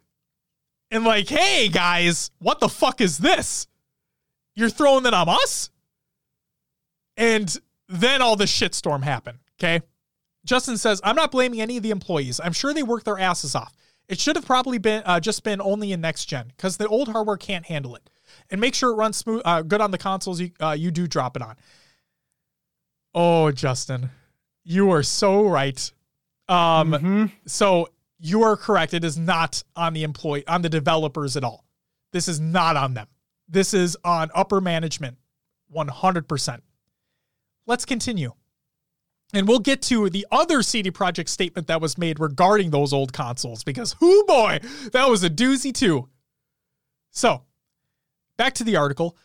And 0.90 1.04
like, 1.04 1.28
hey 1.28 1.68
guys, 1.68 2.30
what 2.38 2.60
the 2.60 2.68
fuck 2.68 3.00
is 3.00 3.18
this? 3.18 3.66
You're 4.54 4.70
throwing 4.70 5.04
that 5.04 5.14
on 5.14 5.28
us? 5.28 5.70
And 7.16 7.54
then 8.00 8.20
all 8.22 8.36
the 8.36 8.44
shitstorm 8.44 9.02
happened. 9.02 9.38
Okay. 9.58 9.80
Justin 10.44 10.76
says, 10.76 11.00
I'm 11.02 11.16
not 11.16 11.30
blaming 11.30 11.60
any 11.60 11.76
of 11.78 11.82
the 11.82 11.90
employees. 11.90 12.38
I'm 12.42 12.52
sure 12.52 12.74
they 12.74 12.82
work 12.82 13.04
their 13.04 13.18
asses 13.18 13.54
off. 13.54 13.74
It 14.08 14.20
should 14.20 14.36
have 14.36 14.44
probably 14.44 14.76
been 14.78 15.02
uh, 15.06 15.18
just 15.20 15.42
been 15.42 15.60
only 15.62 15.92
in 15.92 16.02
next 16.02 16.26
gen 16.26 16.48
because 16.56 16.76
the 16.76 16.86
old 16.88 17.08
hardware 17.08 17.38
can't 17.38 17.64
handle 17.64 17.96
it. 17.96 18.10
And 18.50 18.60
make 18.60 18.74
sure 18.74 18.90
it 18.90 18.96
runs 18.96 19.16
smooth, 19.16 19.40
uh, 19.44 19.62
good 19.62 19.80
on 19.80 19.90
the 19.90 19.96
consoles 19.98 20.40
you, 20.40 20.50
uh, 20.60 20.72
you 20.78 20.90
do 20.90 21.06
drop 21.06 21.36
it 21.36 21.42
on. 21.42 21.56
Oh, 23.14 23.50
Justin, 23.52 24.10
you 24.64 24.90
are 24.90 25.02
so 25.02 25.46
right. 25.46 25.92
Um, 26.48 26.92
Mhm. 26.92 27.32
so 27.46 27.88
you 28.18 28.42
are 28.42 28.56
correct. 28.56 28.92
It 28.92 29.04
is 29.04 29.16
not 29.16 29.62
on 29.76 29.92
the 29.94 30.02
employee, 30.02 30.46
on 30.46 30.62
the 30.62 30.68
developers 30.68 31.36
at 31.36 31.44
all. 31.44 31.64
This 32.12 32.28
is 32.28 32.40
not 32.40 32.76
on 32.76 32.94
them. 32.94 33.06
This 33.48 33.72
is 33.72 33.96
on 34.04 34.30
upper 34.34 34.60
management, 34.60 35.16
100%. 35.68 36.62
Let's 37.66 37.84
continue. 37.84 38.32
And 39.32 39.48
we'll 39.48 39.58
get 39.58 39.82
to 39.82 40.08
the 40.10 40.26
other 40.30 40.62
CD 40.62 40.90
Projekt 40.90 41.28
statement 41.28 41.66
that 41.66 41.80
was 41.80 41.98
made 41.98 42.20
regarding 42.20 42.70
those 42.70 42.92
old 42.92 43.12
consoles 43.12 43.64
because, 43.64 44.00
whoo 44.00 44.24
boy, 44.24 44.60
that 44.92 45.08
was 45.08 45.24
a 45.24 45.30
doozy 45.30 45.72
too. 45.72 46.08
So, 47.10 47.42
back 48.36 48.54
to 48.54 48.64
the 48.64 48.76
article. 48.76 49.16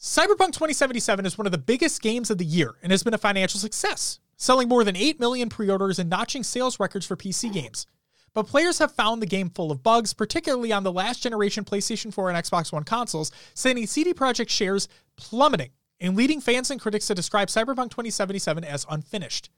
Cyberpunk 0.00 0.52
2077 0.52 1.26
is 1.26 1.36
one 1.36 1.46
of 1.46 1.50
the 1.50 1.58
biggest 1.58 2.00
games 2.02 2.30
of 2.30 2.38
the 2.38 2.44
year 2.44 2.76
and 2.82 2.92
has 2.92 3.02
been 3.02 3.14
a 3.14 3.18
financial 3.18 3.58
success, 3.58 4.20
selling 4.36 4.68
more 4.68 4.84
than 4.84 4.94
8 4.94 5.18
million 5.18 5.48
pre 5.48 5.68
orders 5.68 5.98
and 5.98 6.08
notching 6.08 6.44
sales 6.44 6.78
records 6.78 7.04
for 7.04 7.16
PC 7.16 7.52
games. 7.52 7.86
But 8.34 8.46
players 8.46 8.78
have 8.78 8.92
found 8.92 9.20
the 9.20 9.26
game 9.26 9.50
full 9.50 9.72
of 9.72 9.82
bugs, 9.82 10.14
particularly 10.14 10.72
on 10.72 10.84
the 10.84 10.92
last 10.92 11.22
generation 11.22 11.64
PlayStation 11.64 12.14
4 12.14 12.30
and 12.30 12.38
Xbox 12.38 12.70
One 12.70 12.84
consoles, 12.84 13.32
sending 13.54 13.86
CD 13.86 14.14
Projekt 14.14 14.50
shares 14.50 14.88
plummeting 15.16 15.70
and 16.00 16.16
leading 16.16 16.40
fans 16.40 16.70
and 16.70 16.80
critics 16.80 17.06
to 17.06 17.14
describe 17.14 17.48
Cyberpunk 17.48 17.90
2077 17.90 18.64
as 18.64 18.86
unfinished. 18.88 19.50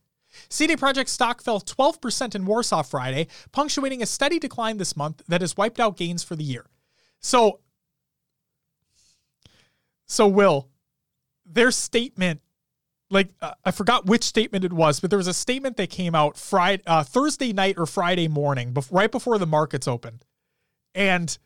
CD 0.48 0.76
Projekt 0.76 1.08
stock 1.08 1.42
fell 1.42 1.60
12% 1.60 2.34
in 2.34 2.46
Warsaw 2.46 2.82
Friday, 2.82 3.26
punctuating 3.52 4.02
a 4.02 4.06
steady 4.06 4.38
decline 4.38 4.76
this 4.76 4.96
month 4.96 5.22
that 5.28 5.40
has 5.40 5.56
wiped 5.56 5.80
out 5.80 5.96
gains 5.96 6.22
for 6.22 6.36
the 6.36 6.44
year. 6.44 6.66
So, 7.20 7.60
so 10.06 10.26
Will, 10.26 10.68
their 11.44 11.70
statement, 11.70 12.40
like 13.10 13.30
uh, 13.42 13.54
I 13.64 13.72
forgot 13.72 14.06
which 14.06 14.24
statement 14.24 14.64
it 14.64 14.72
was, 14.72 15.00
but 15.00 15.10
there 15.10 15.18
was 15.18 15.26
a 15.26 15.34
statement 15.34 15.76
that 15.76 15.90
came 15.90 16.14
out 16.14 16.36
Friday, 16.36 16.82
uh, 16.86 17.02
Thursday 17.02 17.52
night 17.52 17.76
or 17.76 17.86
Friday 17.86 18.28
morning, 18.28 18.72
bef- 18.72 18.88
right 18.90 19.10
before 19.10 19.38
the 19.38 19.46
markets 19.46 19.88
opened, 19.88 20.24
and 20.94 21.36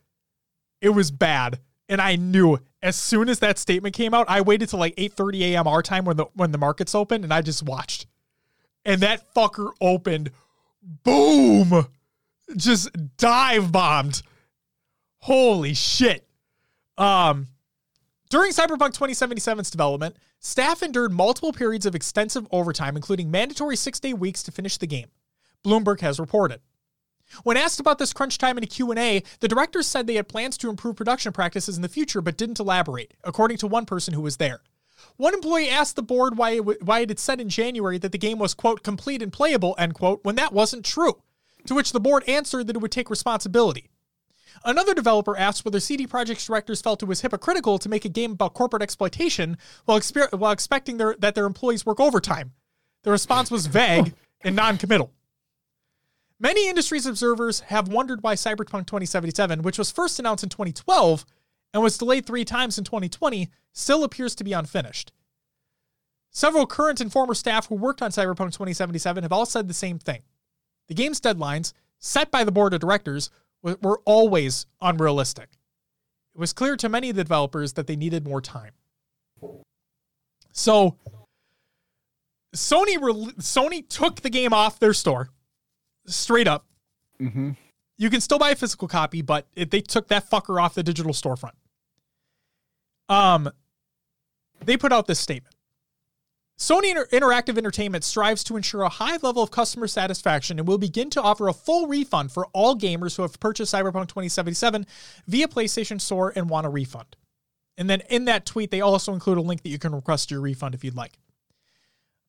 it 0.81 0.91
was 0.91 1.11
bad. 1.11 1.61
And 1.89 2.01
I 2.01 2.17
knew 2.17 2.59
as 2.85 2.97
soon 2.97 3.31
as 3.31 3.39
that 3.39 3.59
statement 3.59 3.95
came 3.95 4.13
out, 4.13 4.27
I 4.29 4.43
waited 4.43 4.69
till 4.69 4.79
like 4.79 4.95
8:30 4.97 5.41
a.m. 5.41 5.67
our 5.67 5.83
time 5.83 6.05
when 6.05 6.19
the 6.19 6.27
when 6.35 6.53
the 6.53 6.59
markets 6.59 6.95
opened, 6.95 7.25
and 7.25 7.33
I 7.33 7.41
just 7.41 7.63
watched. 7.63 8.07
And 8.85 9.01
that 9.01 9.35
fucker 9.35 9.73
opened, 9.81 10.31
boom, 11.03 11.87
just 12.55 12.91
dive 13.17 13.73
bombed. 13.73 14.23
Holy 15.21 15.73
shit. 15.73 16.29
Um, 16.99 17.47
during 18.29 18.53
Cyberpunk 18.53 18.93
2077's 18.93 19.71
development, 19.71 20.17
staff 20.39 20.83
endured 20.83 21.13
multiple 21.13 21.55
periods 21.55 21.87
of 21.87 21.95
extensive 21.95 22.47
overtime, 22.51 22.97
including 22.97 23.31
mandatory 23.31 23.77
six 23.77 23.99
day 23.99 24.13
weeks 24.13 24.43
to 24.43 24.53
finish 24.53 24.77
the 24.77 24.87
game. 24.87 25.09
Bloomberg 25.65 26.01
has 26.01 26.21
reported. 26.21 26.61
When 27.43 27.57
asked 27.57 27.81
about 27.81 27.99
this 27.99 28.13
crunch 28.13 28.39
time 28.39 28.57
in 28.57 28.65
a 28.65 28.69
Q&A, 28.69 29.23
the 29.41 29.49
directors 29.49 29.87
said 29.87 30.07
they 30.07 30.15
had 30.15 30.29
plans 30.29 30.57
to 30.59 30.71
improve 30.71 30.97
production 30.97 31.33
practices 31.33 31.77
in 31.77 31.83
the 31.83 31.89
future 31.89 32.21
but 32.21 32.37
didn't 32.37 32.61
elaborate, 32.61 33.15
according 33.25 33.59
to 33.59 33.67
one 33.67 33.87
person 33.87 34.15
who 34.15 34.21
was 34.21 34.37
there. 34.37 34.61
One 35.17 35.35
employee 35.35 35.69
asked 35.69 35.97
the 35.97 36.03
board 36.03 36.37
why 36.37 36.51
it, 36.51 36.59
w- 36.59 36.79
why 36.83 37.01
it 37.01 37.11
had 37.11 37.19
said 37.19 37.41
in 37.41 37.49
January 37.49 37.99
that 37.99 38.13
the 38.13 38.19
game 38.19 38.39
was, 38.39 38.55
quote, 38.55 38.83
complete 38.83 39.23
and 39.23 39.33
playable, 39.33 39.75
end 39.79 39.95
quote, 39.95 40.21
when 40.25 40.37
that 40.37 40.53
wasn't 40.53 40.85
true, 40.85 41.23
to 41.67 41.75
which 41.75 41.93
the 41.93 42.01
board 42.01 42.25
answered 42.29 42.67
that 42.67 42.77
it 42.77 42.83
would 42.83 42.93
take 42.93 43.11
responsibility. 43.11 43.91
Another 44.65 44.95
developer 44.95 45.37
asked 45.37 45.65
whether 45.65 45.81
CD 45.81 46.07
Projekt's 46.07 46.47
directors 46.47 46.81
felt 46.81 47.03
it 47.03 47.07
was 47.07 47.21
hypocritical 47.21 47.79
to 47.79 47.89
make 47.89 48.05
a 48.05 48.09
game 48.09 48.33
about 48.33 48.55
corporate 48.55 48.83
exploitation 48.83 49.59
while, 49.85 49.99
exper- 49.99 50.33
while 50.39 50.53
expecting 50.53 50.97
their, 50.97 51.17
that 51.19 51.35
their 51.35 51.47
employees 51.47 51.85
work 51.85 52.01
overtime. 52.01 52.53
The 53.03 53.11
response 53.11 53.51
was 53.51 53.67
vague 53.67 54.15
and 54.43 54.57
non-committal. 54.57 55.13
Many 56.41 56.69
industries 56.69 57.07
observers 57.07 57.61
have 57.61 57.89
wondered 57.89 58.23
why 58.23 58.35
Cyberpunk 58.35 58.87
2077, 58.87 59.63
which 59.63 59.79
was 59.79 59.91
first 59.91 60.19
announced 60.19 60.43
in 60.43 60.51
2012 60.51 61.25
and 61.73 61.83
was 61.83 61.99
delayed 61.99 62.27
three 62.27 62.45
times 62.45 62.77
in 62.77 62.85
2020, 62.85 63.51
still 63.73 64.05
appears 64.05 64.35
to 64.35 64.45
be 64.45 64.53
unfinished. 64.53 65.13
Several 66.31 66.67
current 66.67 67.01
and 67.01 67.13
former 67.13 67.35
staff 67.35 67.69
who 67.69 67.77
worked 67.77 68.03
on 68.03 68.11
Cyberpunk 68.11 68.53
2077 68.53 69.23
have 69.23 69.33
all 69.33 69.47
said 69.47 69.69
the 69.69 69.75
same 69.75 69.99
thing. 69.99 70.23
The 70.89 70.95
game's 70.95 71.21
deadlines, 71.21 71.73
set 71.99 72.31
by 72.31 72.43
the 72.43 72.53
board 72.53 72.75
of 72.75 72.81
directors, 72.81 73.31
were 73.63 74.01
always 74.05 74.67
unrealistic. 74.83 75.49
It 76.35 76.41
was 76.41 76.53
clear 76.53 76.77
to 76.77 76.89
many 76.89 77.11
of 77.11 77.17
the 77.17 77.25
developers 77.25 77.75
that 77.75 77.87
they 77.87 77.97
needed 77.97 78.27
more 78.27 78.41
time. 78.41 78.73
So, 80.53 80.97
Sony 82.55 83.01
rel 83.01 83.27
Sony 83.39 83.89
took 83.89 84.21
the 84.21 84.31
game 84.31 84.53
off 84.53 84.79
their 84.79 84.93
store, 84.93 85.31
straight 86.07 86.49
up. 86.49 86.67
Mm-hmm. 87.21 87.51
You 87.97 88.11
can 88.11 88.21
still 88.21 88.39
buy 88.39 88.51
a 88.51 88.57
physical 88.57 88.89
copy, 88.89 89.23
but 89.23 89.47
it, 89.55 89.71
they 89.71 89.81
took 89.81 90.09
that 90.09 90.29
fucker 90.29 90.61
off 90.61 90.75
the 90.75 90.83
digital 90.83 91.13
storefront. 91.13 91.53
Um, 93.09 93.51
they 94.65 94.77
put 94.77 94.93
out 94.93 95.07
this 95.07 95.21
statement. 95.21 95.55
Sony 96.59 96.91
Inter- 96.91 97.07
Interactive 97.07 97.59
Entertainment 97.59 98.05
strives 98.05 98.45
to 98.45 98.57
ensure 98.57 98.83
a 98.83 98.89
high 98.89 99.17
level 99.23 99.43
of 99.43 99.51
customer 99.51 99.89
satisfaction 99.89 100.59
and 100.59 100.69
will 100.69 100.79
begin 100.79 101.11
to 101.11 101.23
offer 101.23 101.49
a 101.49 101.53
full 101.53 101.89
refund 101.89 102.31
for 102.31 102.47
all 102.53 102.77
gamers 102.77 103.17
who 103.17 103.23
have 103.23 103.41
purchased 103.41 103.75
Cyberpunk 103.75 104.09
2077 104.09 104.87
via 105.27 105.49
PlayStation 105.49 106.01
Store 106.01 106.33
and 106.35 106.49
want 106.49 106.67
a 106.67 106.71
refund. 106.71 107.17
And 107.77 107.91
then 107.91 108.03
in 108.09 108.27
that 108.27 108.47
tweet, 108.47 108.71
they 108.71 108.81
also 108.81 109.13
include 109.13 109.39
a 109.39 109.43
link 109.43 109.63
that 109.63 109.71
you 109.71 109.81
can 109.81 109.95
request 109.95 110.31
your 110.31 110.41
refund 110.41 110.75
if 110.75 110.85
you'd 110.85 110.97
like. 110.97 111.19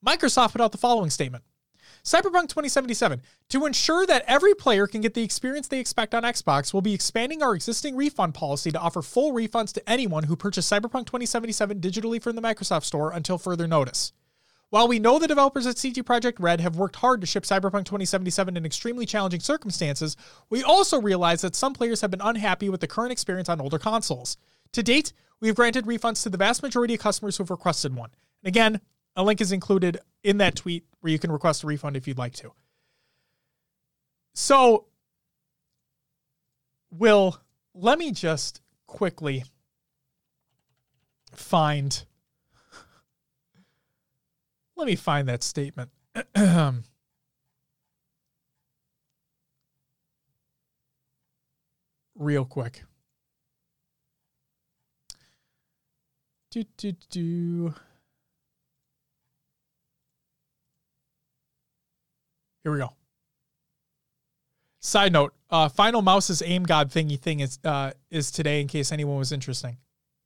Microsoft 0.06 0.54
put 0.54 0.62
out 0.62 0.72
the 0.72 0.78
following 0.78 1.12
statement 1.12 1.44
Cyberpunk 2.06 2.50
2077. 2.50 3.24
To 3.50 3.66
ensure 3.66 4.06
that 4.06 4.24
every 4.28 4.54
player 4.54 4.86
can 4.86 5.02
get 5.02 5.16
the 5.16 5.24
experience 5.24 5.68
they 5.68 5.80
expect 5.80 6.14
on 6.14 6.22
Xbox, 6.22 6.72
we'll 6.72 6.82
be 6.82 6.94
expanding 6.94 7.42
our 7.42 7.56
existing 7.56 7.96
refund 7.96 8.36
policy 8.36 8.70
to 8.70 8.80
offer 8.80 9.02
full 9.02 9.34
refunds 9.34 9.74
to 9.74 9.90
anyone 9.90 10.26
who 10.26 10.36
purchased 10.36 10.72
Cyberpunk 10.72 11.08
2077 11.08 11.82
digitally 11.82 12.22
from 12.22 12.36
the 12.36 12.44
Microsoft 12.44 12.84
Store 12.84 13.12
until 13.12 13.40
further 13.40 13.66
notice. 13.66 14.14
While 14.70 14.88
we 14.88 15.00
know 15.00 15.18
the 15.18 15.28
developers 15.28 15.66
at 15.66 15.80
CD 15.80 16.04
Projekt 16.04 16.36
Red 16.40 16.62
have 16.62 16.76
worked 16.76 16.98
hard 16.98 17.22
to 17.22 17.28
ship 17.28 17.44
Cyberpunk 17.44 17.86
2077 17.86 18.56
in 18.56 18.66
extremely 18.68 19.08
challenging 19.08 19.40
circumstances, 19.40 20.16
we 20.52 20.62
also 20.62 21.02
realize 21.02 21.42
that 21.42 21.56
some 21.56 21.74
players 21.74 22.02
have 22.02 22.12
been 22.12 22.22
unhappy 22.22 22.70
with 22.70 22.82
the 22.82 22.88
current 22.88 23.14
experience 23.14 23.50
on 23.50 23.60
older 23.60 23.80
consoles. 23.80 24.38
To 24.74 24.84
date, 24.84 25.12
we 25.40 25.48
have 25.48 25.56
granted 25.56 25.86
refunds 25.86 26.22
to 26.22 26.30
the 26.30 26.38
vast 26.38 26.62
majority 26.62 26.94
of 26.94 27.00
customers 27.00 27.38
who 27.38 27.44
have 27.44 27.50
requested 27.50 27.96
one. 27.96 28.12
And 28.44 28.48
again, 28.50 28.82
a 29.16 29.24
link 29.24 29.42
is 29.42 29.52
included 29.52 29.98
in 30.24 30.38
that 30.40 30.56
tweet 30.56 30.86
where 31.02 31.12
you 31.12 31.20
can 31.20 31.32
request 31.32 31.64
a 31.64 31.68
refund 31.68 31.96
if 31.96 32.08
you'd 32.08 32.18
like 32.18 32.34
to. 32.34 32.52
So, 34.34 34.88
Will, 36.92 37.40
let 37.74 37.98
me 38.00 38.12
just 38.12 38.62
quickly 38.88 39.44
find. 41.32 42.06
Let 44.76 44.88
me 44.88 44.96
find 44.96 45.30
that 45.30 45.42
statement. 45.44 45.90
Real 52.16 52.46
quick. 52.46 52.84
Do, 56.52 56.64
do, 56.78 56.94
do. 57.10 57.74
Here 62.66 62.72
we 62.72 62.80
go. 62.80 62.94
Side 64.80 65.14
note: 65.14 65.36
uh, 65.52 65.70
Final 65.70 66.02
Mouse's 66.02 66.42
aim 66.44 66.64
god 66.64 66.90
thingy 66.90 67.20
thing 67.20 67.40
is 67.40 67.60
uh, 67.64 67.92
is 68.10 68.32
today. 68.32 68.60
In 68.60 68.68
case 68.68 68.92
anyone 68.92 69.20
was 69.20 69.32
interesting, 69.32 69.78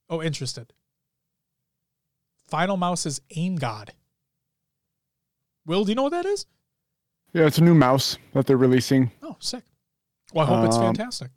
oh 0.08 0.22
interested. 0.22 0.72
Final 2.48 2.78
Mouse's 2.78 3.20
aim 3.36 3.56
god. 3.56 3.92
Will, 5.66 5.84
do 5.84 5.90
you 5.90 5.94
know 5.94 6.04
what 6.04 6.12
that 6.12 6.24
is? 6.24 6.46
Yeah, 7.34 7.44
it's 7.44 7.58
a 7.58 7.62
new 7.62 7.74
mouse 7.74 8.16
that 8.32 8.46
they're 8.46 8.56
releasing. 8.56 9.10
Oh, 9.22 9.36
sick. 9.38 9.62
Well, 10.32 10.46
I 10.46 10.48
hope 10.48 10.66
it's 10.66 10.76
Um, 10.76 10.82
fantastic. 10.94 11.30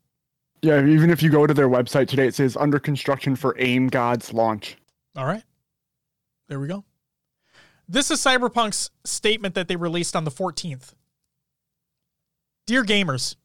Yeah, 0.62 0.86
even 0.86 1.10
if 1.10 1.22
you 1.22 1.30
go 1.30 1.46
to 1.46 1.54
their 1.54 1.68
website 1.68 2.08
today, 2.08 2.28
it 2.28 2.36
says 2.36 2.56
under 2.56 2.80
construction 2.80 3.36
for 3.36 3.56
AIM 3.60 3.90
God's 3.90 4.32
launch. 4.32 4.78
All 5.18 5.26
right. 5.26 5.44
There 6.48 6.62
we 6.62 6.70
go. 6.70 6.86
This 7.94 8.10
is 8.10 8.22
Cyberpunk's 8.22 8.90
statement 9.06 9.54
that 9.54 9.68
they 9.68 9.76
released 9.76 10.16
on 10.16 10.24
the 10.24 10.32
14th. 10.32 10.96
Dear 12.66 12.84
gamers, 12.84 13.36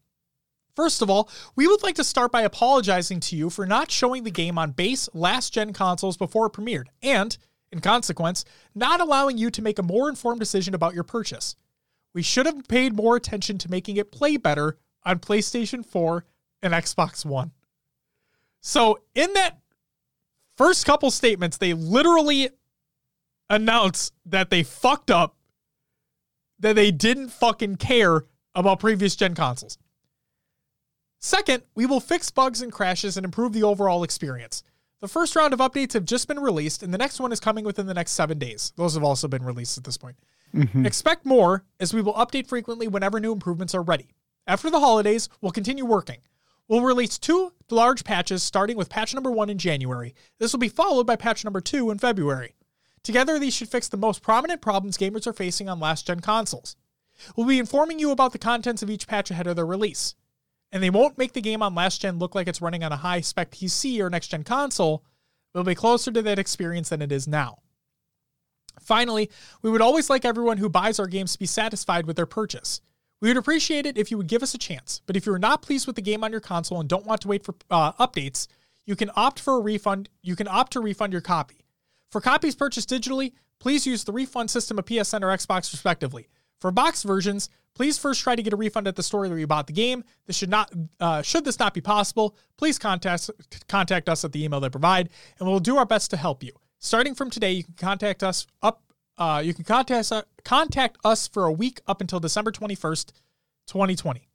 first 0.75 1.03
of 1.03 1.11
all, 1.11 1.29
we 1.55 1.67
would 1.67 1.83
like 1.83 1.97
to 1.97 2.03
start 2.05 2.33
by 2.33 2.41
apologizing 2.41 3.21
to 3.21 3.37
you 3.37 3.51
for 3.51 3.67
not 3.67 3.91
showing 3.91 4.25
the 4.25 4.31
game 4.31 4.57
on 4.57 4.71
base 4.71 5.07
last 5.13 5.53
gen 5.53 5.75
consoles 5.75 6.17
before 6.17 6.47
it 6.47 6.55
premiered, 6.55 6.87
and, 7.03 7.37
in 7.71 7.81
consequence, 7.81 8.47
not 8.75 9.03
allowing 9.03 9.37
you 9.37 9.51
to 9.51 9.61
make 9.61 9.79
a 9.79 9.83
more 9.83 10.09
informed 10.09 10.41
decision 10.41 10.75
about 10.75 10.95
your 10.95 11.05
purchase. 11.05 11.55
We 12.15 12.23
should 12.23 12.47
have 12.47 12.67
paid 12.69 12.97
more 12.97 13.17
attention 13.17 13.59
to 13.59 13.71
making 13.71 13.99
it 13.99 14.11
play 14.11 14.39
better 14.39 14.79
on 15.05 15.19
PlayStation 15.19 15.85
4 15.85 16.25
and 16.63 16.73
Xbox 16.73 17.23
One. 17.23 17.53
So, 18.63 19.01
in 19.15 19.31
that 19.35 19.59
first 20.57 20.87
couple 20.87 21.11
statements, 21.11 21.59
they 21.59 21.75
literally 21.75 22.49
announce 23.51 24.13
that 24.27 24.51
they 24.51 24.63
fucked 24.63 25.11
up, 25.11 25.37
that 26.59 26.77
they 26.77 26.91
didn't 26.91 27.31
fucking 27.31 27.77
care 27.77 28.25
about 28.55 28.81
previous 28.81 29.17
gen 29.17 29.35
consoles. 29.35 29.79
Second, 31.21 31.63
we 31.75 31.87
will 31.87 32.01
fix 32.01 32.31
bugs 32.31 32.63
and 32.63 32.73
crashes 32.73 33.17
and 33.17 33.25
improve 33.25 33.53
the 33.53 33.65
overall 33.65 34.05
experience. 34.05 34.63
The 35.01 35.09
first 35.09 35.37
round 35.37 35.53
of 35.53 35.61
updates 35.61 35.93
have 35.93 36.05
just 36.05 36.27
been 36.27 36.41
released, 36.41 36.83
and 36.83 36.93
the 36.93 36.99
next 36.99 37.21
one 37.21 37.33
is 37.33 37.41
coming 37.41 37.65
within 37.65 37.87
the 37.87 37.95
next 37.95 38.13
seven 38.13 38.39
days. 38.39 38.73
Those 38.77 38.95
have 38.95 39.05
also 39.05 39.29
been 39.29 39.45
released 39.45 39.79
at 39.79 39.85
this 39.85 39.97
point. 39.97 40.17
Mm-hmm. 40.55 40.87
Expect 40.87 41.25
more, 41.25 41.65
as 41.79 41.95
we 41.95 42.03
will 42.03 42.15
update 42.15 42.49
frequently 42.49 42.89
whenever 42.89 43.21
new 43.21 43.33
improvements 43.33 43.75
are 43.75 43.83
ready. 43.83 44.09
After 44.47 44.71
the 44.71 44.81
holidays, 44.81 45.29
we'll 45.41 45.53
continue 45.53 45.85
working. 45.85 46.19
We'll 46.69 46.83
release 46.83 47.19
two 47.19 47.53
large 47.71 48.05
patches 48.05 48.43
starting 48.43 48.77
with 48.77 48.89
patch 48.89 49.15
number 49.15 49.31
one 49.31 49.51
in 49.51 49.59
January. 49.59 50.15
This 50.39 50.53
will 50.53 50.59
be 50.59 50.69
followed 50.69 51.07
by 51.07 51.17
patch 51.17 51.45
number 51.45 51.61
two 51.61 51.91
in 51.91 51.99
February. 51.99 52.55
Together, 53.03 53.39
these 53.39 53.55
should 53.55 53.69
fix 53.69 53.89
the 53.89 53.97
most 53.97 54.23
prominent 54.23 54.61
problems 54.61 54.99
gamers 54.99 55.27
are 55.27 55.33
facing 55.33 55.69
on 55.69 55.81
last 55.81 56.07
gen 56.07 56.21
consoles. 56.21 56.77
We'll 57.37 57.47
be 57.47 57.59
informing 57.59 57.99
you 57.99 58.11
about 58.11 58.33
the 58.33 58.39
contents 58.39 58.83
of 58.83 58.91
each 58.91 59.07
patch 59.07 59.31
ahead 59.31 59.47
of 59.47 59.57
their 59.57 59.67
release. 59.67 60.15
And 60.71 60.83
they 60.83 60.91
won't 60.91 61.19
make 61.19 61.33
the 61.33 61.41
game 61.41 61.63
on 61.63 61.75
last 61.75 62.01
gen 62.01 62.19
look 62.19 62.35
like 62.35 62.47
it's 62.47 62.61
running 62.61 62.85
on 62.85 62.93
a 62.93 62.97
high 62.97 63.21
spec 63.21 63.51
PC 63.51 64.01
or 64.01 64.11
next 64.11 64.29
gen 64.29 64.45
console, 64.45 65.05
but 65.53 65.61
it'll 65.61 65.71
be 65.71 65.75
closer 65.75 66.11
to 66.11 66.23
that 66.23 66.39
experience 66.39 66.91
than 66.91 67.03
it 67.03 67.13
is 67.13 67.27
now. 67.27 67.59
Finally, 68.81 69.31
we 69.63 69.71
would 69.71 69.81
always 69.81 70.09
like 70.09 70.25
everyone 70.25 70.59
who 70.59 70.69
buys 70.69 71.01
our 71.01 71.07
games 71.07 71.33
to 71.33 71.39
be 71.39 71.47
satisfied 71.47 72.07
with 72.07 72.17
their 72.17 72.27
purchase. 72.27 72.81
We 73.21 73.29
would 73.29 73.37
appreciate 73.37 73.87
it 73.87 73.99
if 73.99 74.11
you 74.11 74.17
would 74.17 74.29
give 74.29 74.43
us 74.43 74.55
a 74.55 74.59
chance, 74.59 75.01
but 75.07 75.17
if 75.17 75.27
you 75.27 75.33
are 75.33 75.39
not 75.39 75.63
pleased 75.63 75.87
with 75.87 75.97
the 75.97 76.03
game 76.03 76.23
on 76.23 76.31
your 76.31 76.41
console 76.41 76.79
and 76.79 76.89
don't 76.89 77.07
want 77.07 77.21
to 77.23 77.29
wait 77.29 77.45
for 77.45 77.55
uh, 77.71 77.93
updates, 77.95 78.47
you 78.87 78.95
can 78.95 79.11
opt 79.17 79.41
for 79.41 79.57
a 79.57 79.61
refund. 79.61 80.09
You 80.23 80.37
can 80.37 80.49
opt 80.49 80.73
to 80.75 80.81
refund 80.81 81.13
your 81.13 81.23
copy. 81.23 81.65
For 82.11 82.21
copies 82.21 82.55
purchased 82.55 82.89
digitally, 82.89 83.33
please 83.59 83.87
use 83.87 84.05
the 84.05 84.13
refund 84.13 84.51
system 84.51 84.79
of 84.79 84.85
PSN 84.85 85.23
or 85.23 85.29
Xbox 85.29 85.73
respectively. 85.73 86.29
For 86.61 86.71
box 86.71 87.03
versions, 87.03 87.51
please 87.75 87.99
first 87.99 88.23
try 88.23 88.35
to 88.35 88.43
get 88.43 88.53
a 88.53 88.57
refund 88.57 88.89
at 88.89 88.97
the 88.97 89.03
store 89.03 89.29
where 89.29 89.39
you 89.39 89.47
bought 89.47 89.67
the 89.67 89.73
game. 89.73 90.03
This 90.27 90.37
should 90.37 90.51
not, 90.51 90.73
uh, 90.99 91.23
should 91.23 91.45
this 91.45 91.59
not 91.59 91.75
be 91.75 91.81
possible, 91.81 92.37
please 92.57 92.79
contact 92.79 93.31
contact 93.69 94.09
us 94.09 94.25
at 94.25 94.33
the 94.33 94.43
email 94.43 94.59
they 94.61 94.69
provide, 94.69 95.11
and 95.39 95.49
we'll 95.49 95.61
do 95.61 95.77
our 95.77 95.87
best 95.87 96.11
to 96.11 96.17
help 96.17 96.43
you. 96.43 96.53
Starting 96.79 97.15
from 97.15 97.31
today, 97.31 97.53
you 97.53 97.65
can 97.65 97.75
contact 97.75 98.23
us 98.23 98.47
up. 98.63 98.83
Uh, 99.17 99.43
you 99.45 99.53
can 99.53 99.65
contact 99.65 100.13
us, 100.13 100.23
contact 100.45 100.97
us 101.05 101.27
for 101.29 101.45
a 101.45 101.53
week 101.53 101.81
up 101.87 102.01
until 102.01 102.21
December 102.21 102.51
twenty 102.51 102.75
first, 102.75 103.13
twenty 103.67 103.95
twenty. 103.95 104.29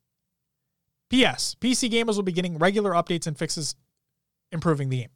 P.S. 1.10 1.56
PC 1.60 1.92
gamers 1.92 2.16
will 2.16 2.24
be 2.24 2.32
getting 2.32 2.58
regular 2.58 2.92
updates 2.92 3.28
and 3.28 3.38
fixes, 3.38 3.76
improving 4.52 4.90
the 4.90 4.98
game. 4.98 5.10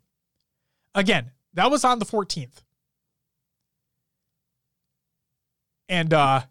Again, 0.93 1.31
that 1.57 1.69
was 1.69 1.83
on 1.83 1.99
the 1.99 2.05
fourteenth, 2.05 2.63
and 5.89 6.13
uh, 6.13 6.41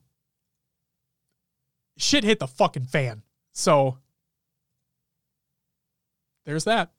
shit 1.97 2.25
hit 2.25 2.39
the 2.39 2.47
fucking 2.47 2.87
fan. 2.87 3.23
So 3.53 3.99
there's 6.45 6.65
that. 6.65 6.93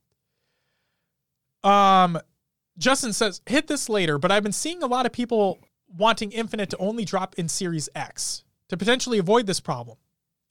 Um, 1.64 2.20
Justin 2.78 3.14
says, 3.14 3.41
hit 3.45 3.68
this 3.68 3.89
later, 3.89 4.18
but 4.18 4.32
I've 4.32 4.43
been 4.43 4.51
seeing 4.51 4.84
a 4.84 4.88
lot 4.88 5.05
of 5.05 5.12
people 5.12 5.60
wanting 5.88 6.32
Infinite 6.32 6.70
to 6.72 6.78
only 6.78 7.05
drop 7.05 7.36
in 7.38 7.47
Series 7.47 7.89
X 7.95 8.43
to 8.70 8.78
potentially 8.78 9.18
avoid 9.18 9.47
this 9.47 9.60
problem. 9.60 9.97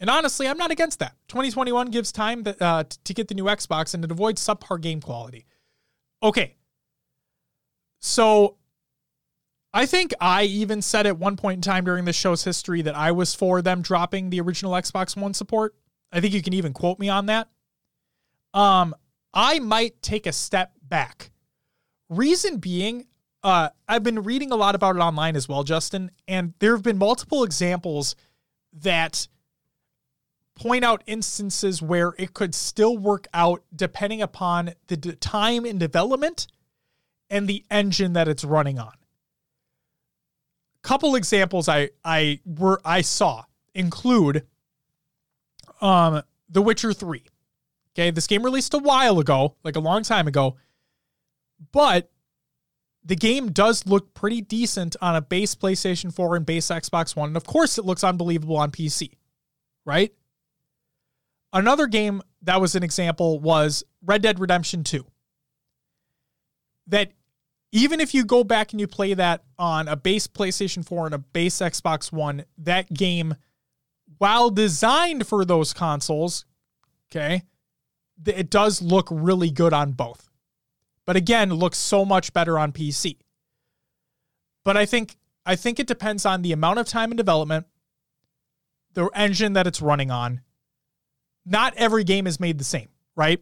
And 0.00 0.10
honestly, 0.10 0.48
I'm 0.48 0.58
not 0.58 0.70
against 0.70 0.98
that. 0.98 1.14
2021 1.28 1.90
gives 1.90 2.12
time 2.12 2.42
that, 2.42 2.60
uh, 2.60 2.84
to 3.04 3.14
get 3.14 3.28
the 3.28 3.34
new 3.34 3.44
Xbox 3.44 3.94
and 3.94 4.04
it 4.04 4.10
avoids 4.10 4.44
subpar 4.44 4.80
game 4.80 5.00
quality. 5.00 5.46
Okay. 6.22 6.55
So 8.06 8.56
I 9.74 9.84
think 9.84 10.14
I 10.20 10.44
even 10.44 10.80
said 10.80 11.06
at 11.06 11.18
one 11.18 11.36
point 11.36 11.56
in 11.56 11.62
time 11.62 11.84
during 11.84 12.04
the 12.04 12.12
show's 12.12 12.44
history 12.44 12.80
that 12.82 12.94
I 12.94 13.10
was 13.10 13.34
for 13.34 13.62
them 13.62 13.82
dropping 13.82 14.30
the 14.30 14.40
original 14.40 14.72
Xbox 14.72 15.16
One 15.16 15.34
support. 15.34 15.74
I 16.12 16.20
think 16.20 16.32
you 16.32 16.40
can 16.40 16.52
even 16.54 16.72
quote 16.72 17.00
me 17.00 17.08
on 17.08 17.26
that. 17.26 17.48
Um, 18.54 18.94
I 19.34 19.58
might 19.58 20.00
take 20.02 20.26
a 20.26 20.32
step 20.32 20.72
back. 20.80 21.32
Reason 22.08 22.58
being, 22.58 23.06
uh, 23.42 23.70
I've 23.88 24.04
been 24.04 24.22
reading 24.22 24.52
a 24.52 24.56
lot 24.56 24.76
about 24.76 24.94
it 24.94 25.00
online 25.00 25.34
as 25.34 25.48
well, 25.48 25.64
Justin, 25.64 26.12
and 26.28 26.54
there 26.60 26.76
have 26.76 26.84
been 26.84 26.98
multiple 26.98 27.42
examples 27.42 28.14
that 28.72 29.26
point 30.54 30.84
out 30.84 31.02
instances 31.06 31.82
where 31.82 32.14
it 32.18 32.34
could 32.34 32.54
still 32.54 32.96
work 32.96 33.26
out 33.34 33.64
depending 33.74 34.22
upon 34.22 34.74
the 34.86 34.96
time 34.96 35.66
in 35.66 35.76
development 35.76 36.46
and 37.30 37.48
the 37.48 37.64
engine 37.70 38.12
that 38.14 38.28
it's 38.28 38.44
running 38.44 38.78
on. 38.78 38.92
Couple 40.82 41.16
examples 41.16 41.68
I 41.68 41.90
I 42.04 42.40
were 42.44 42.80
I 42.84 43.00
saw 43.00 43.44
include 43.74 44.46
um 45.80 46.22
The 46.48 46.62
Witcher 46.62 46.92
3. 46.92 47.24
Okay, 47.94 48.10
this 48.10 48.26
game 48.26 48.44
released 48.44 48.74
a 48.74 48.78
while 48.78 49.18
ago, 49.18 49.56
like 49.64 49.74
a 49.76 49.80
long 49.80 50.02
time 50.02 50.28
ago, 50.28 50.56
but 51.72 52.10
the 53.04 53.16
game 53.16 53.52
does 53.52 53.86
look 53.86 54.14
pretty 54.14 54.40
decent 54.40 54.96
on 55.00 55.16
a 55.16 55.20
base 55.20 55.54
PlayStation 55.54 56.12
4 56.12 56.36
and 56.36 56.46
base 56.46 56.66
Xbox 56.66 57.16
One. 57.16 57.30
And 57.30 57.36
of 57.36 57.44
course, 57.44 57.78
it 57.78 57.84
looks 57.84 58.04
unbelievable 58.04 58.56
on 58.56 58.70
PC, 58.70 59.12
right? 59.84 60.12
Another 61.52 61.86
game 61.86 62.20
that 62.42 62.60
was 62.60 62.74
an 62.74 62.82
example 62.82 63.38
was 63.40 63.84
Red 64.04 64.22
Dead 64.22 64.38
Redemption 64.40 64.84
2. 64.84 65.06
That 66.86 67.12
even 67.72 68.00
if 68.00 68.14
you 68.14 68.24
go 68.24 68.44
back 68.44 68.72
and 68.72 68.80
you 68.80 68.86
play 68.86 69.14
that 69.14 69.44
on 69.58 69.88
a 69.88 69.96
base 69.96 70.26
PlayStation 70.26 70.84
4 70.84 71.06
and 71.06 71.14
a 71.14 71.18
base 71.18 71.58
Xbox 71.58 72.12
One, 72.12 72.44
that 72.58 72.92
game, 72.92 73.34
while 74.18 74.50
designed 74.50 75.26
for 75.26 75.44
those 75.44 75.72
consoles, 75.72 76.44
okay, 77.10 77.42
it 78.24 78.50
does 78.50 78.80
look 78.80 79.08
really 79.10 79.50
good 79.50 79.72
on 79.72 79.92
both. 79.92 80.30
But 81.04 81.16
again, 81.16 81.50
looks 81.50 81.78
so 81.78 82.04
much 82.04 82.32
better 82.32 82.58
on 82.58 82.72
PC. 82.72 83.18
But 84.64 84.76
I 84.76 84.86
think 84.86 85.16
I 85.44 85.54
think 85.54 85.78
it 85.78 85.86
depends 85.86 86.26
on 86.26 86.42
the 86.42 86.52
amount 86.52 86.80
of 86.80 86.86
time 86.86 87.12
in 87.12 87.16
development, 87.16 87.66
the 88.94 89.06
engine 89.14 89.52
that 89.52 89.66
it's 89.66 89.80
running 89.80 90.10
on. 90.10 90.40
Not 91.44 91.74
every 91.76 92.02
game 92.02 92.26
is 92.26 92.40
made 92.40 92.58
the 92.58 92.64
same, 92.64 92.88
right? 93.14 93.40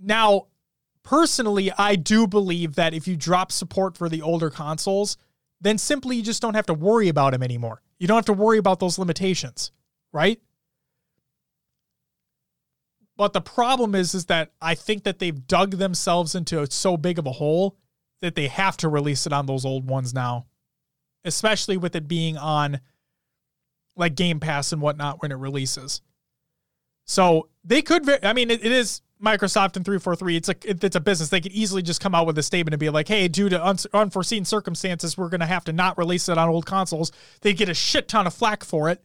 Now, 0.00 0.46
personally, 1.08 1.72
I 1.78 1.96
do 1.96 2.26
believe 2.26 2.74
that 2.74 2.92
if 2.92 3.08
you 3.08 3.16
drop 3.16 3.50
support 3.50 3.96
for 3.96 4.10
the 4.10 4.20
older 4.20 4.50
consoles, 4.50 5.16
then 5.58 5.78
simply 5.78 6.16
you 6.16 6.22
just 6.22 6.42
don't 6.42 6.52
have 6.52 6.66
to 6.66 6.74
worry 6.74 7.08
about 7.08 7.32
them 7.32 7.42
anymore. 7.42 7.80
You 7.98 8.06
don't 8.06 8.18
have 8.18 8.26
to 8.26 8.34
worry 8.34 8.58
about 8.58 8.78
those 8.78 8.98
limitations, 8.98 9.72
right? 10.12 10.38
But 13.16 13.32
the 13.32 13.40
problem 13.40 13.94
is, 13.94 14.14
is 14.14 14.26
that 14.26 14.52
I 14.60 14.74
think 14.74 15.04
that 15.04 15.18
they've 15.18 15.46
dug 15.46 15.72
themselves 15.72 16.34
into 16.34 16.70
so 16.70 16.98
big 16.98 17.18
of 17.18 17.26
a 17.26 17.32
hole 17.32 17.78
that 18.20 18.34
they 18.34 18.48
have 18.48 18.76
to 18.76 18.88
release 18.88 19.26
it 19.26 19.32
on 19.32 19.46
those 19.46 19.64
old 19.64 19.88
ones 19.88 20.12
now, 20.12 20.44
especially 21.24 21.78
with 21.78 21.96
it 21.96 22.06
being 22.06 22.36
on 22.36 22.80
like 23.96 24.14
Game 24.14 24.40
Pass 24.40 24.72
and 24.72 24.82
whatnot 24.82 25.22
when 25.22 25.32
it 25.32 25.36
releases. 25.36 26.02
So 27.06 27.48
they 27.64 27.80
could. 27.80 28.22
I 28.22 28.34
mean, 28.34 28.50
it 28.50 28.62
is 28.62 29.00
Microsoft 29.22 29.76
and 29.76 29.84
343. 29.84 30.36
It's 30.36 30.48
a 30.48 30.54
it, 30.64 30.82
it's 30.84 30.96
a 30.96 31.00
business. 31.00 31.28
They 31.28 31.40
could 31.40 31.52
easily 31.52 31.82
just 31.82 32.00
come 32.00 32.14
out 32.14 32.26
with 32.26 32.38
a 32.38 32.42
statement 32.42 32.74
and 32.74 32.80
be 32.80 32.90
like, 32.90 33.08
"Hey, 33.08 33.28
due 33.28 33.48
to 33.48 33.66
un- 33.66 33.76
unforeseen 33.92 34.44
circumstances, 34.44 35.18
we're 35.18 35.28
going 35.28 35.40
to 35.40 35.46
have 35.46 35.64
to 35.64 35.72
not 35.72 35.98
release 35.98 36.28
it 36.28 36.38
on 36.38 36.48
old 36.48 36.66
consoles." 36.66 37.10
They 37.40 37.52
get 37.52 37.68
a 37.68 37.74
shit 37.74 38.08
ton 38.08 38.26
of 38.26 38.34
flack 38.34 38.64
for 38.64 38.88
it. 38.88 39.02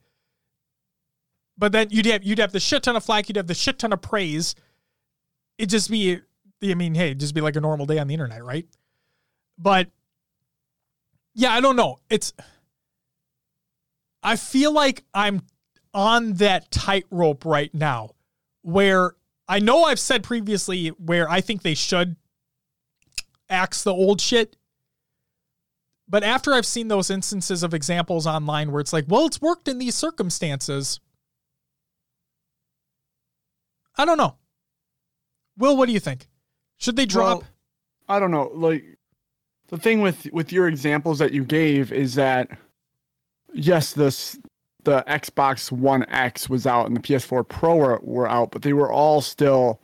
But 1.58 1.72
then 1.72 1.88
you'd 1.90 2.06
have 2.06 2.24
you'd 2.24 2.40
have 2.40 2.52
the 2.52 2.60
shit 2.60 2.84
ton 2.84 2.96
of 2.96 3.04
flack. 3.04 3.28
You'd 3.30 3.38
have 3.38 3.48
the 3.48 3.54
shit 3.54 3.80
ton 3.80 3.94
of 3.94 4.02
praise. 4.02 4.56
It'd 5.58 5.70
just 5.70 5.90
be. 5.90 6.20
I 6.64 6.76
mean, 6.76 6.96
hey, 6.96 7.14
just 7.14 7.36
be 7.36 7.42
like 7.42 7.56
a 7.56 7.62
normal 7.62 7.86
day 7.86 8.00
on 8.00 8.08
the 8.08 8.14
internet, 8.14 8.44
right? 8.44 8.68
But 9.58 9.90
yeah, 11.34 11.54
I 11.54 11.62
don't 11.62 11.76
know. 11.76 12.00
It's. 12.10 12.34
I 14.22 14.36
feel 14.36 14.72
like 14.72 15.04
I'm 15.14 15.42
on 15.94 16.34
that 16.34 16.72
tightrope 16.72 17.46
right 17.46 17.74
now 17.74 18.12
where 18.62 19.16
I 19.54 19.60
know 19.60 19.84
I've 19.84 20.00
said 20.00 20.24
previously 20.24 20.88
where 20.88 21.30
I 21.30 21.40
think 21.40 21.62
they 21.62 21.76
should 21.76 22.16
axe 23.52 23.84
the 23.84 23.94
old 23.94 24.20
shit. 24.20 24.58
But 26.10 26.24
after 26.24 26.56
I've 26.56 26.66
seen 26.66 26.88
those 26.88 27.12
instances 27.12 27.62
of 27.62 27.72
examples 27.72 28.26
online 28.26 28.72
where 28.72 28.82
it's 28.82 28.92
like, 28.92 29.06
well, 29.08 29.28
it's 29.28 29.40
worked 29.40 29.68
in 29.68 29.78
these 29.78 29.94
circumstances. 29.94 31.00
I 33.96 34.06
don't 34.06 34.18
know. 34.18 34.38
Will, 35.56 35.78
what 35.78 35.86
do 35.86 35.92
you 35.92 36.00
think? 36.00 36.30
Should 36.78 36.96
they 36.96 37.06
drop? 37.06 37.42
Well, 37.44 37.48
I 38.10 38.18
don't 38.20 38.32
know. 38.32 38.50
Like 38.56 38.84
the 39.68 39.78
thing 39.78 40.02
with 40.02 40.28
with 40.34 40.52
your 40.52 40.68
examples 40.68 41.20
that 41.20 41.32
you 41.32 41.46
gave 41.46 41.92
is 41.92 42.16
that 42.16 42.50
yes, 43.54 43.94
this 43.94 44.36
the 44.84 45.04
Xbox 45.08 45.72
One 45.72 46.06
X 46.10 46.50
was 46.50 46.68
out 46.68 46.88
and 46.88 46.96
the 46.96 47.02
PS4 47.02 47.48
Pro 47.48 47.76
were, 47.76 48.00
were 48.04 48.28
out, 48.28 48.52
but 48.52 48.62
they 48.62 48.74
were 48.74 48.92
all 48.92 49.22
still 49.22 49.80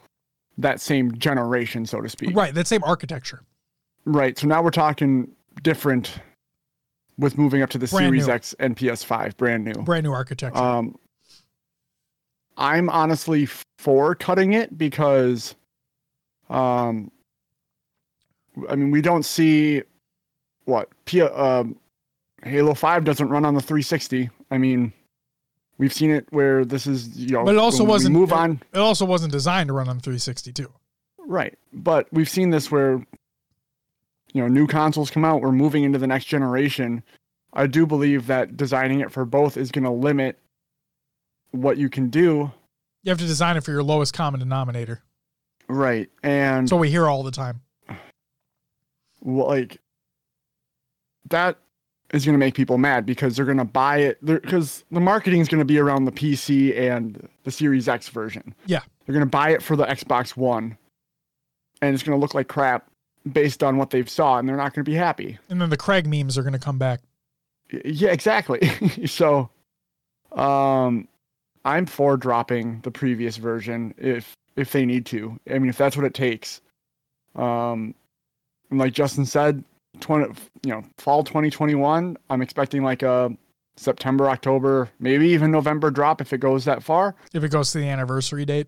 that 0.57 0.81
same 0.81 1.17
generation, 1.17 1.85
so 1.85 2.01
to 2.01 2.09
speak. 2.09 2.35
Right, 2.35 2.53
that 2.53 2.67
same 2.67 2.83
architecture. 2.83 3.43
Right. 4.05 4.37
So 4.37 4.47
now 4.47 4.61
we're 4.61 4.71
talking 4.71 5.29
different 5.63 6.19
with 7.17 7.37
moving 7.37 7.61
up 7.61 7.69
to 7.71 7.77
the 7.77 7.87
Brand 7.87 8.05
Series 8.05 8.27
new. 8.27 8.33
X 8.33 8.55
and 8.59 8.75
PS5, 8.75 9.37
brand 9.37 9.65
new. 9.65 9.73
Brand 9.73 10.03
new 10.03 10.11
architecture. 10.11 10.57
Um, 10.57 10.97
I'm 12.57 12.89
honestly 12.89 13.47
for 13.77 14.15
cutting 14.15 14.53
it 14.53 14.77
because, 14.77 15.55
um, 16.49 17.11
I 18.69 18.75
mean, 18.75 18.91
we 18.91 19.01
don't 19.01 19.23
see 19.23 19.83
what 20.65 20.89
P- 21.05 21.21
um, 21.21 21.77
Halo 22.43 22.73
Five 22.73 23.05
doesn't 23.05 23.29
run 23.29 23.45
on 23.45 23.53
the 23.53 23.61
360. 23.61 24.29
I 24.51 24.57
mean, 24.57 24.93
we've 25.77 25.93
seen 25.93 26.11
it 26.11 26.27
where 26.31 26.65
this 26.65 26.87
is 26.87 27.15
you 27.17 27.31
know, 27.31 27.45
but 27.45 27.55
it 27.55 27.59
also 27.59 27.83
wasn't 27.83 28.13
move 28.13 28.33
on 28.33 28.61
It 28.73 28.79
also 28.79 29.05
wasn't 29.05 29.31
designed 29.31 29.67
to 29.67 29.73
run 29.73 29.89
on 29.89 29.99
362. 29.99 30.71
Right. 31.19 31.57
But 31.73 32.07
we've 32.11 32.29
seen 32.29 32.49
this 32.49 32.71
where 32.71 33.01
you 34.33 34.41
know, 34.41 34.47
new 34.47 34.67
consoles 34.67 35.09
come 35.09 35.25
out, 35.25 35.41
we're 35.41 35.51
moving 35.51 35.83
into 35.83 35.97
the 35.97 36.07
next 36.07 36.25
generation. 36.25 37.03
I 37.53 37.67
do 37.67 37.85
believe 37.85 38.27
that 38.27 38.57
designing 38.57 38.99
it 38.99 39.11
for 39.11 39.25
both 39.25 39.57
is 39.57 39.71
going 39.71 39.85
to 39.85 39.91
limit 39.91 40.37
what 41.51 41.77
you 41.77 41.89
can 41.89 42.09
do. 42.09 42.51
You 43.03 43.09
have 43.09 43.17
to 43.19 43.25
design 43.25 43.57
it 43.57 43.63
for 43.63 43.71
your 43.71 43.83
lowest 43.83 44.13
common 44.13 44.39
denominator. 44.39 45.01
Right. 45.67 46.09
And 46.21 46.69
so 46.69 46.77
we 46.77 46.89
hear 46.89 47.07
all 47.07 47.23
the 47.23 47.31
time. 47.31 47.61
well, 49.21 49.47
like 49.47 49.79
that 51.29 51.57
is 52.13 52.25
going 52.25 52.33
to 52.33 52.39
make 52.39 52.55
people 52.55 52.77
mad 52.77 53.05
because 53.05 53.35
they're 53.35 53.45
going 53.45 53.57
to 53.57 53.65
buy 53.65 53.97
it 53.97 54.23
because 54.25 54.83
the 54.91 54.99
marketing 54.99 55.41
is 55.41 55.47
going 55.47 55.59
to 55.59 55.65
be 55.65 55.77
around 55.77 56.05
the 56.05 56.11
PC 56.11 56.77
and 56.77 57.27
the 57.43 57.51
Series 57.51 57.87
X 57.87 58.09
version. 58.09 58.53
Yeah. 58.65 58.81
They're 59.05 59.13
going 59.13 59.25
to 59.25 59.29
buy 59.29 59.51
it 59.51 59.61
for 59.61 59.75
the 59.75 59.85
Xbox 59.85 60.35
One 60.35 60.77
and 61.81 61.93
it's 61.93 62.03
going 62.03 62.17
to 62.17 62.21
look 62.21 62.33
like 62.33 62.47
crap 62.47 62.89
based 63.31 63.63
on 63.63 63.77
what 63.77 63.91
they've 63.91 64.09
saw 64.09 64.37
and 64.37 64.49
they're 64.49 64.57
not 64.57 64.73
going 64.73 64.83
to 64.83 64.89
be 64.89 64.95
happy. 64.95 65.37
And 65.49 65.61
then 65.61 65.69
the 65.69 65.77
Craig 65.77 66.07
memes 66.07 66.37
are 66.37 66.41
going 66.43 66.53
to 66.53 66.59
come 66.59 66.77
back. 66.77 67.01
Yeah, 67.83 68.09
exactly. 68.09 68.59
so 69.05 69.49
um 70.31 71.07
I'm 71.65 71.85
for 71.85 72.17
dropping 72.17 72.79
the 72.81 72.91
previous 72.91 73.37
version 73.37 73.93
if 73.97 74.35
if 74.55 74.71
they 74.71 74.85
need 74.85 75.05
to. 75.07 75.39
I 75.49 75.59
mean 75.59 75.69
if 75.69 75.77
that's 75.77 75.95
what 75.95 76.05
it 76.05 76.13
takes. 76.13 76.61
Um 77.35 77.93
and 78.71 78.79
like 78.79 78.93
Justin 78.93 79.25
said, 79.25 79.63
20 79.99 80.33
you 80.63 80.71
know, 80.71 80.83
fall 80.97 81.23
2021, 81.23 82.17
I'm 82.29 82.41
expecting 82.41 82.83
like 82.83 83.03
a 83.03 83.31
September, 83.77 84.29
October, 84.29 84.89
maybe 84.99 85.27
even 85.29 85.51
November 85.51 85.89
drop 85.91 86.19
if 86.21 86.33
it 86.33 86.39
goes 86.39 86.65
that 86.65 86.83
far. 86.83 87.15
If 87.33 87.43
it 87.43 87.49
goes 87.51 87.71
to 87.71 87.77
the 87.79 87.87
anniversary 87.87 88.45
date. 88.45 88.67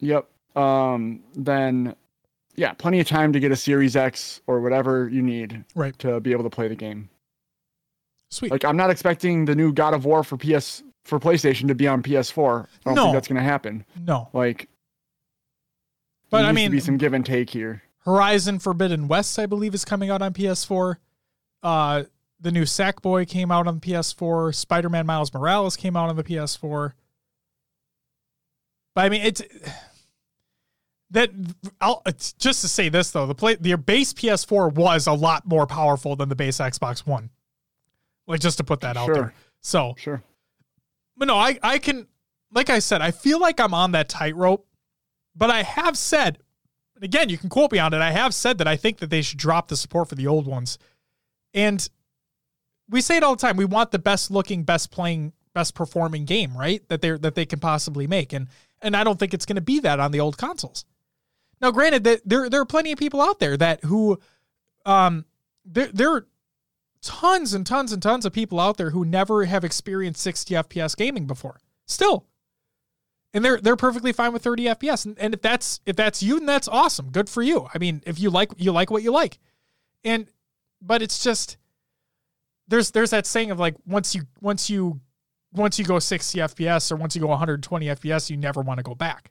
Yep. 0.00 0.28
Um 0.56 1.22
then 1.34 1.94
yeah, 2.56 2.72
plenty 2.72 2.98
of 2.98 3.06
time 3.06 3.32
to 3.34 3.40
get 3.40 3.52
a 3.52 3.56
Series 3.56 3.94
X 3.94 4.40
or 4.48 4.60
whatever 4.60 5.08
you 5.08 5.22
need 5.22 5.64
Right. 5.76 5.96
to 6.00 6.18
be 6.20 6.32
able 6.32 6.44
to 6.44 6.50
play 6.50 6.66
the 6.68 6.74
game. 6.74 7.08
Sweet. 8.30 8.50
Like 8.50 8.64
I'm 8.64 8.76
not 8.76 8.90
expecting 8.90 9.44
the 9.44 9.54
new 9.54 9.72
God 9.72 9.94
of 9.94 10.04
War 10.04 10.22
for 10.24 10.36
PS 10.36 10.82
for 11.04 11.18
PlayStation 11.20 11.68
to 11.68 11.74
be 11.74 11.86
on 11.88 12.02
PS4. 12.02 12.64
I 12.64 12.66
don't 12.84 12.94
No. 12.96 13.02
think 13.04 13.14
that's 13.14 13.28
going 13.28 13.36
to 13.36 13.42
happen. 13.42 13.84
no. 13.98 14.28
Like, 14.34 14.68
But 16.30 16.38
there 16.42 16.46
I 16.48 16.52
needs 16.52 16.58
to 16.58 16.62
mean, 16.64 16.70
be 16.72 16.80
some 16.80 16.96
give 16.98 17.14
and 17.14 17.24
take 17.24 17.48
here. 17.48 17.82
Horizon 18.00 18.58
Forbidden 18.58 19.08
West, 19.08 19.38
I 19.38 19.46
believe, 19.46 19.74
is 19.74 19.84
coming 19.84 20.10
out 20.10 20.22
on 20.22 20.32
PS4. 20.32 20.96
Uh, 21.62 22.04
the 22.40 22.52
new 22.52 22.62
Sackboy 22.62 23.28
came 23.28 23.50
out 23.50 23.66
on 23.66 23.80
PS4. 23.80 24.54
Spider 24.54 24.88
Man 24.88 25.06
Miles 25.06 25.32
Morales 25.34 25.76
came 25.76 25.96
out 25.96 26.08
on 26.08 26.16
the 26.16 26.24
PS4. 26.24 26.92
But 28.94 29.04
I 29.04 29.08
mean, 29.08 29.22
it's 29.22 29.42
that. 31.10 31.30
I'll 31.80 32.02
it's, 32.06 32.32
just 32.34 32.60
to 32.62 32.68
say 32.68 32.88
this 32.88 33.10
though, 33.10 33.26
the 33.26 33.34
play 33.34 33.54
the 33.56 33.76
base 33.76 34.12
PS4 34.12 34.72
was 34.74 35.06
a 35.06 35.12
lot 35.12 35.46
more 35.46 35.66
powerful 35.66 36.16
than 36.16 36.28
the 36.28 36.36
base 36.36 36.58
Xbox 36.58 37.00
One. 37.06 37.30
Like 38.26 38.40
just 38.40 38.58
to 38.58 38.64
put 38.64 38.80
that 38.80 38.96
out 38.96 39.06
Sure. 39.06 39.14
there. 39.14 39.34
So, 39.60 39.94
Sure. 39.98 40.22
but 41.16 41.28
no, 41.28 41.36
I 41.36 41.58
I 41.62 41.78
can 41.78 42.06
like 42.52 42.70
I 42.70 42.78
said, 42.78 43.02
I 43.02 43.10
feel 43.10 43.40
like 43.40 43.60
I'm 43.60 43.74
on 43.74 43.92
that 43.92 44.08
tightrope, 44.08 44.66
but 45.36 45.50
I 45.50 45.62
have 45.62 45.96
said, 45.98 46.38
and 46.98 47.04
again, 47.04 47.28
you 47.28 47.38
can 47.38 47.48
quote 47.48 47.70
me 47.70 47.78
on 47.78 47.94
it. 47.94 48.00
I 48.00 48.10
have 48.10 48.34
said 48.34 48.58
that 48.58 48.66
I 48.66 48.76
think 48.76 48.98
that 48.98 49.08
they 49.08 49.22
should 49.22 49.38
drop 49.38 49.68
the 49.68 49.76
support 49.76 50.08
for 50.08 50.16
the 50.16 50.26
old 50.26 50.46
ones, 50.46 50.78
and 51.54 51.88
we 52.88 53.00
say 53.00 53.16
it 53.16 53.22
all 53.22 53.36
the 53.36 53.40
time. 53.40 53.56
We 53.56 53.64
want 53.64 53.92
the 53.92 53.98
best 53.98 54.30
looking, 54.30 54.64
best 54.64 54.90
playing, 54.90 55.32
best 55.54 55.74
performing 55.74 56.24
game, 56.24 56.56
right? 56.56 56.86
That 56.88 57.00
they 57.00 57.12
that 57.12 57.34
they 57.34 57.46
can 57.46 57.60
possibly 57.60 58.06
make, 58.06 58.32
and 58.32 58.48
and 58.82 58.96
I 58.96 59.04
don't 59.04 59.18
think 59.18 59.32
it's 59.32 59.46
going 59.46 59.56
to 59.56 59.62
be 59.62 59.80
that 59.80 60.00
on 60.00 60.10
the 60.10 60.20
old 60.20 60.36
consoles. 60.36 60.84
Now, 61.60 61.70
granted, 61.70 62.04
that 62.04 62.22
there 62.24 62.50
there 62.50 62.60
are 62.60 62.66
plenty 62.66 62.92
of 62.92 62.98
people 62.98 63.20
out 63.20 63.38
there 63.38 63.56
that 63.56 63.84
who, 63.84 64.18
um, 64.84 65.24
there 65.64 65.90
there 65.92 66.12
are 66.12 66.26
tons 67.00 67.54
and 67.54 67.66
tons 67.66 67.92
and 67.92 68.02
tons 68.02 68.26
of 68.26 68.32
people 68.32 68.58
out 68.58 68.76
there 68.76 68.90
who 68.90 69.04
never 69.04 69.44
have 69.44 69.64
experienced 69.64 70.20
60 70.20 70.54
FPS 70.54 70.96
gaming 70.96 71.26
before. 71.26 71.60
Still, 71.86 72.26
and 73.34 73.44
they're 73.44 73.60
they're 73.60 73.76
perfectly 73.76 74.12
fine 74.12 74.32
with 74.32 74.42
30 74.42 74.64
FPS. 74.64 75.06
And, 75.06 75.18
and 75.18 75.34
if 75.34 75.42
that's 75.42 75.80
if 75.86 75.96
that's 75.96 76.22
you, 76.22 76.38
then 76.38 76.46
that's 76.46 76.68
awesome. 76.68 77.10
Good 77.10 77.28
for 77.28 77.42
you. 77.42 77.68
I 77.72 77.78
mean, 77.78 78.02
if 78.06 78.18
you 78.18 78.30
like 78.30 78.52
you 78.56 78.72
like 78.72 78.90
what 78.90 79.02
you 79.02 79.12
like, 79.12 79.38
and 80.04 80.28
but 80.80 81.02
it's 81.02 81.22
just 81.22 81.56
there's 82.68 82.90
there's 82.90 83.10
that 83.10 83.26
saying 83.26 83.50
of 83.50 83.58
like 83.58 83.74
once 83.86 84.14
you 84.14 84.22
once 84.40 84.70
you 84.70 85.00
once 85.52 85.78
you 85.78 85.84
go 85.84 85.98
60 85.98 86.38
FPS 86.38 86.92
or 86.92 86.96
once 86.96 87.14
you 87.14 87.22
go 87.22 87.28
120 87.28 87.86
FPS, 87.86 88.30
you 88.30 88.36
never 88.36 88.60
want 88.60 88.78
to 88.78 88.84
go 88.84 88.94
back. 88.94 89.30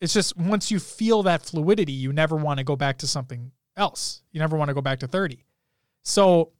It's 0.00 0.14
just 0.14 0.36
once 0.36 0.70
you 0.70 0.78
feel 0.78 1.22
that 1.24 1.42
fluidity, 1.42 1.92
you 1.92 2.12
never 2.12 2.36
want 2.36 2.58
to 2.58 2.64
go 2.64 2.76
back 2.76 2.98
to 2.98 3.06
something 3.06 3.50
else. 3.76 4.22
You 4.32 4.40
never 4.40 4.56
want 4.56 4.68
to 4.68 4.74
go 4.74 4.80
back 4.80 5.00
to 5.00 5.06
30. 5.06 5.44
So 6.04 6.52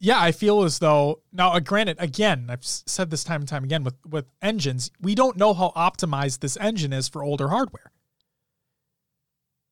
yeah, 0.00 0.20
I 0.20 0.32
feel 0.32 0.62
as 0.62 0.78
though 0.78 1.22
now, 1.32 1.52
uh, 1.52 1.60
granted, 1.60 1.96
again, 1.98 2.46
I've 2.48 2.64
said 2.64 3.10
this 3.10 3.24
time 3.24 3.40
and 3.42 3.48
time 3.48 3.64
again 3.64 3.82
with 3.82 3.96
with 4.08 4.26
engines, 4.40 4.90
we 5.00 5.14
don't 5.14 5.36
know 5.36 5.54
how 5.54 5.72
optimized 5.74 6.40
this 6.40 6.56
engine 6.58 6.92
is 6.92 7.08
for 7.08 7.22
older 7.22 7.48
hardware. 7.48 7.90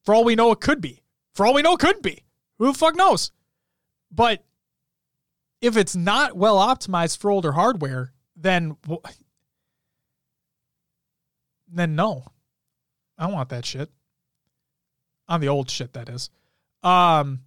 For 0.05 0.15
all 0.15 0.25
we 0.25 0.35
know, 0.35 0.53
it 0.53 0.61
could 0.61 0.81
be. 0.81 1.03
For 1.35 1.47
all 1.47 1.55
we 1.55 1.63
know, 1.63 1.75
it 1.75 1.81
could 1.81 2.03
be. 2.03 2.25
Who 2.59 2.67
the 2.67 2.79
fuck 2.79 2.97
knows? 2.97 3.33
But 4.11 4.45
if 5.61 5.77
it's 5.77 5.95
not 5.95 6.37
well 6.37 6.57
optimized 6.57 7.19
for 7.19 7.31
older 7.31 7.53
hardware, 7.53 8.13
then 8.35 8.77
then 11.69 11.95
no, 11.95 12.25
I 13.17 13.25
don't 13.25 13.35
want 13.35 13.51
that 13.51 13.65
shit. 13.65 13.91
On 15.29 15.41
the 15.41 15.49
old 15.49 15.71
shit, 15.71 15.93
that 15.93 16.09
is. 16.09 16.31
Um. 16.83 17.43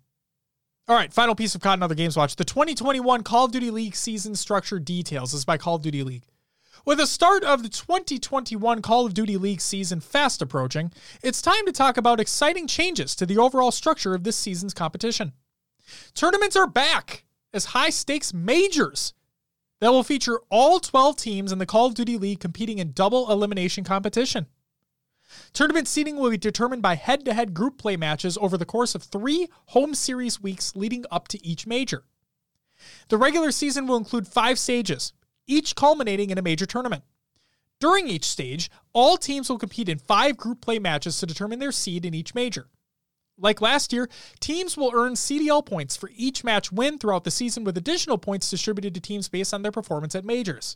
All 0.89 0.95
right, 0.95 1.13
final 1.13 1.35
piece 1.35 1.53
of 1.53 1.61
Cotton 1.61 1.83
Other 1.83 1.93
Games 1.93 2.17
Watch. 2.17 2.35
The 2.35 2.43
2021 2.43 3.21
Call 3.21 3.45
of 3.45 3.51
Duty 3.51 3.69
League 3.69 3.95
season 3.95 4.33
structure 4.33 4.79
details 4.79 5.33
this 5.33 5.41
is 5.41 5.45
by 5.45 5.55
Call 5.55 5.75
of 5.75 5.83
Duty 5.83 6.01
League. 6.01 6.23
With 6.83 6.97
the 6.97 7.05
start 7.05 7.43
of 7.43 7.61
the 7.61 7.69
2021 7.69 8.81
Call 8.81 9.05
of 9.05 9.13
Duty 9.13 9.37
League 9.37 9.61
season 9.61 9.99
fast 9.99 10.41
approaching, 10.41 10.91
it's 11.21 11.43
time 11.43 11.63
to 11.67 11.71
talk 11.71 11.97
about 11.97 12.19
exciting 12.19 12.65
changes 12.65 13.15
to 13.17 13.27
the 13.27 13.37
overall 13.37 13.69
structure 13.69 14.15
of 14.15 14.23
this 14.23 14.35
season's 14.35 14.73
competition. 14.73 15.33
Tournaments 16.15 16.55
are 16.55 16.65
back 16.65 17.23
as 17.53 17.65
high 17.65 17.91
stakes 17.91 18.33
majors 18.33 19.13
that 19.81 19.91
will 19.91 20.01
feature 20.01 20.39
all 20.49 20.79
12 20.79 21.15
teams 21.17 21.51
in 21.51 21.59
the 21.59 21.67
Call 21.67 21.85
of 21.85 21.93
Duty 21.93 22.17
League 22.17 22.39
competing 22.39 22.79
in 22.79 22.93
double 22.93 23.31
elimination 23.31 23.83
competition. 23.83 24.47
Tournament 25.53 25.87
seeding 25.87 26.17
will 26.17 26.29
be 26.29 26.37
determined 26.37 26.81
by 26.81 26.95
head 26.95 27.25
to 27.25 27.33
head 27.33 27.53
group 27.53 27.77
play 27.77 27.97
matches 27.97 28.37
over 28.39 28.57
the 28.57 28.65
course 28.65 28.95
of 28.95 29.03
three 29.03 29.47
home 29.67 29.93
series 29.93 30.41
weeks 30.41 30.75
leading 30.75 31.05
up 31.11 31.27
to 31.29 31.45
each 31.45 31.67
major. 31.67 32.03
The 33.09 33.17
regular 33.17 33.51
season 33.51 33.87
will 33.87 33.97
include 33.97 34.27
five 34.27 34.57
stages, 34.57 35.13
each 35.47 35.75
culminating 35.75 36.29
in 36.29 36.37
a 36.37 36.41
major 36.41 36.65
tournament. 36.65 37.03
During 37.79 38.07
each 38.07 38.25
stage, 38.25 38.69
all 38.93 39.17
teams 39.17 39.49
will 39.49 39.57
compete 39.57 39.89
in 39.89 39.99
five 39.99 40.37
group 40.37 40.61
play 40.61 40.79
matches 40.79 41.19
to 41.19 41.25
determine 41.25 41.59
their 41.59 41.71
seed 41.71 42.05
in 42.05 42.13
each 42.13 42.35
major. 42.35 42.67
Like 43.37 43.61
last 43.61 43.93
year, 43.93 44.09
teams 44.41 44.75
will 44.75 44.91
earn 44.93 45.13
CDL 45.13 45.65
points 45.65 45.95
for 45.95 46.11
each 46.13 46.43
match 46.43 46.73
win 46.73 46.97
throughout 46.97 47.23
the 47.23 47.31
season, 47.31 47.63
with 47.63 47.77
additional 47.77 48.17
points 48.17 48.49
distributed 48.49 48.93
to 48.95 49.01
teams 49.01 49.29
based 49.29 49.53
on 49.53 49.61
their 49.61 49.71
performance 49.71 50.13
at 50.13 50.25
majors. 50.25 50.75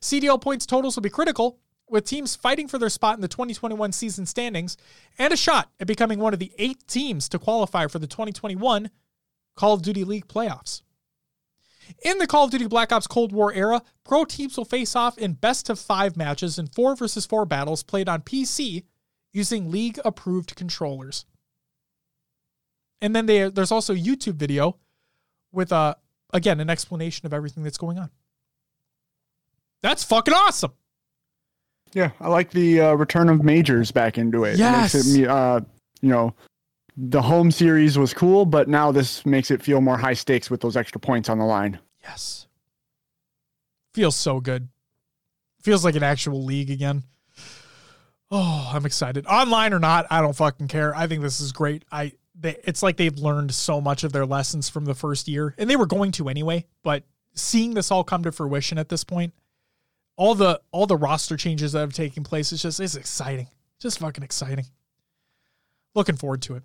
CDL 0.00 0.40
points 0.40 0.66
totals 0.66 0.96
will 0.96 1.02
be 1.02 1.08
critical, 1.08 1.58
with 1.88 2.04
teams 2.04 2.34
fighting 2.34 2.68
for 2.68 2.78
their 2.78 2.88
spot 2.88 3.16
in 3.16 3.20
the 3.20 3.28
2021 3.28 3.92
season 3.92 4.26
standings 4.26 4.76
and 5.18 5.32
a 5.32 5.36
shot 5.36 5.70
at 5.78 5.86
becoming 5.86 6.18
one 6.18 6.32
of 6.32 6.38
the 6.38 6.52
eight 6.58 6.86
teams 6.86 7.28
to 7.28 7.38
qualify 7.38 7.86
for 7.86 7.98
the 7.98 8.06
2021 8.06 8.90
Call 9.54 9.74
of 9.74 9.82
Duty 9.82 10.04
League 10.04 10.28
playoffs. 10.28 10.82
In 12.02 12.18
the 12.18 12.26
Call 12.26 12.44
of 12.44 12.50
Duty 12.50 12.66
Black 12.66 12.92
Ops 12.92 13.06
Cold 13.06 13.32
War 13.32 13.52
era, 13.52 13.80
pro 14.04 14.24
teams 14.24 14.56
will 14.56 14.64
face 14.64 14.96
off 14.96 15.16
in 15.18 15.34
best 15.34 15.70
of 15.70 15.78
five 15.78 16.16
matches 16.16 16.58
in 16.58 16.66
four 16.66 16.96
versus 16.96 17.24
four 17.24 17.46
battles 17.46 17.82
played 17.82 18.08
on 18.08 18.22
PC 18.22 18.84
using 19.32 19.70
league 19.70 20.00
approved 20.04 20.56
controllers. 20.56 21.24
And 23.00 23.14
then 23.14 23.26
they, 23.26 23.48
there's 23.48 23.72
also 23.72 23.92
a 23.92 23.98
YouTube 23.98 24.34
video 24.34 24.78
with 25.52 25.70
a 25.70 25.96
again 26.32 26.60
an 26.60 26.68
explanation 26.68 27.26
of 27.26 27.32
everything 27.32 27.62
that's 27.62 27.78
going 27.78 27.98
on. 27.98 28.10
That's 29.82 30.02
fucking 30.02 30.34
awesome. 30.34 30.72
Yeah, 31.92 32.10
I 32.20 32.28
like 32.28 32.50
the 32.50 32.80
uh, 32.80 32.92
return 32.94 33.28
of 33.28 33.42
majors 33.42 33.90
back 33.90 34.18
into 34.18 34.44
it. 34.44 34.58
It 34.60 34.62
makes 34.62 34.94
Yes. 34.94 34.94
it, 34.94 35.18
me- 35.20 35.26
uh, 35.26 35.60
you 36.02 36.08
know, 36.10 36.34
the 36.96 37.22
home 37.22 37.50
series 37.50 37.96
was 37.98 38.12
cool, 38.14 38.44
but 38.46 38.68
now 38.68 38.92
this 38.92 39.24
makes 39.24 39.50
it 39.50 39.62
feel 39.62 39.80
more 39.80 39.96
high 39.98 40.14
stakes 40.14 40.50
with 40.50 40.60
those 40.60 40.76
extra 40.76 41.00
points 41.00 41.28
on 41.28 41.38
the 41.38 41.44
line. 41.44 41.78
Yes. 42.02 42.46
Feels 43.94 44.16
so 44.16 44.40
good. 44.40 44.68
Feels 45.62 45.84
like 45.84 45.94
an 45.96 46.02
actual 46.02 46.44
league 46.44 46.70
again. 46.70 47.02
Oh, 48.30 48.70
I'm 48.74 48.84
excited. 48.86 49.26
Online 49.26 49.72
or 49.72 49.78
not, 49.78 50.06
I 50.10 50.20
don't 50.20 50.36
fucking 50.36 50.68
care. 50.68 50.94
I 50.94 51.06
think 51.06 51.22
this 51.22 51.40
is 51.40 51.52
great. 51.52 51.84
I 51.92 52.12
they, 52.38 52.56
it's 52.64 52.82
like 52.82 52.96
they've 52.98 53.16
learned 53.16 53.54
so 53.54 53.80
much 53.80 54.04
of 54.04 54.12
their 54.12 54.26
lessons 54.26 54.68
from 54.68 54.84
the 54.84 54.94
first 54.94 55.26
year, 55.28 55.54
and 55.56 55.70
they 55.70 55.76
were 55.76 55.86
going 55.86 56.12
to 56.12 56.28
anyway. 56.28 56.66
But 56.82 57.04
seeing 57.34 57.74
this 57.74 57.90
all 57.90 58.04
come 58.04 58.22
to 58.24 58.32
fruition 58.32 58.76
at 58.78 58.88
this 58.90 59.04
point, 59.04 59.32
all 60.16 60.34
the 60.34 60.60
all 60.72 60.86
the 60.86 60.96
roster 60.96 61.36
changes 61.36 61.72
that 61.72 61.80
have 61.80 61.92
taken 61.92 62.24
place, 62.24 62.52
it's 62.52 62.62
just 62.62 62.80
it's 62.80 62.96
exciting. 62.96 63.48
Just 63.80 63.98
fucking 63.98 64.24
exciting. 64.24 64.66
Looking 65.94 66.16
forward 66.16 66.42
to 66.42 66.56
it. 66.56 66.62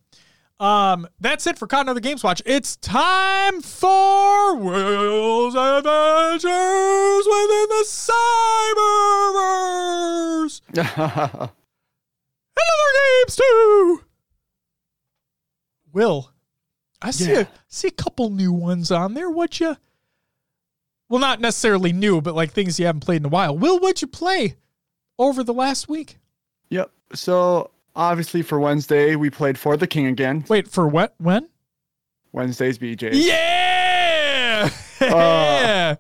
Um, 0.60 1.08
that's 1.20 1.48
it 1.48 1.58
for 1.58 1.66
Caught 1.68 1.82
Another 1.86 2.00
Games 2.00 2.24
Watch. 2.24 2.42
It's 2.46 2.76
time 2.78 3.62
for 3.62 4.56
Will's 4.56 5.56
Adventures 5.56 7.26
within 7.26 7.68
the 7.70 7.84
Cyberverse 9.32 10.62
and 10.70 10.78
other 12.58 12.92
games 13.26 13.36
too. 13.36 14.04
Will, 15.94 16.32
I 17.02 17.12
see 17.12 17.32
Yeah. 17.32 17.40
a 17.42 17.48
see 17.68 17.88
a 17.88 17.92
couple 17.92 18.30
new 18.30 18.54
ones 18.54 18.92
on 18.92 19.14
there. 19.16 19.30
What 19.30 19.60
you? 19.60 19.76
Well, 21.12 21.20
not 21.20 21.42
necessarily 21.42 21.92
new, 21.92 22.22
but 22.22 22.36
like 22.36 22.52
things 22.54 22.80
you 22.80 22.86
haven't 22.86 23.02
played 23.02 23.18
in 23.18 23.26
a 23.26 23.30
while. 23.30 23.58
Will, 23.58 23.80
what'd 23.80 24.02
you 24.02 24.08
play 24.08 24.56
over 25.20 25.44
the 25.44 25.54
last 25.54 25.90
week? 25.90 26.18
yep. 26.70 26.90
So 27.14 27.70
obviously 27.98 28.42
for 28.42 28.58
Wednesday 28.62 29.18
we 29.18 29.30
played 29.30 29.58
for 29.58 29.76
the 29.76 29.88
King 29.88 30.06
again. 30.08 30.46
Wait 30.48 30.70
for 30.70 30.88
what? 30.88 31.14
When? 31.18 31.50
Wednesday's 32.32 32.80
BJ. 32.80 33.10
Yeah. 33.14 34.70
Uh, 35.02 35.96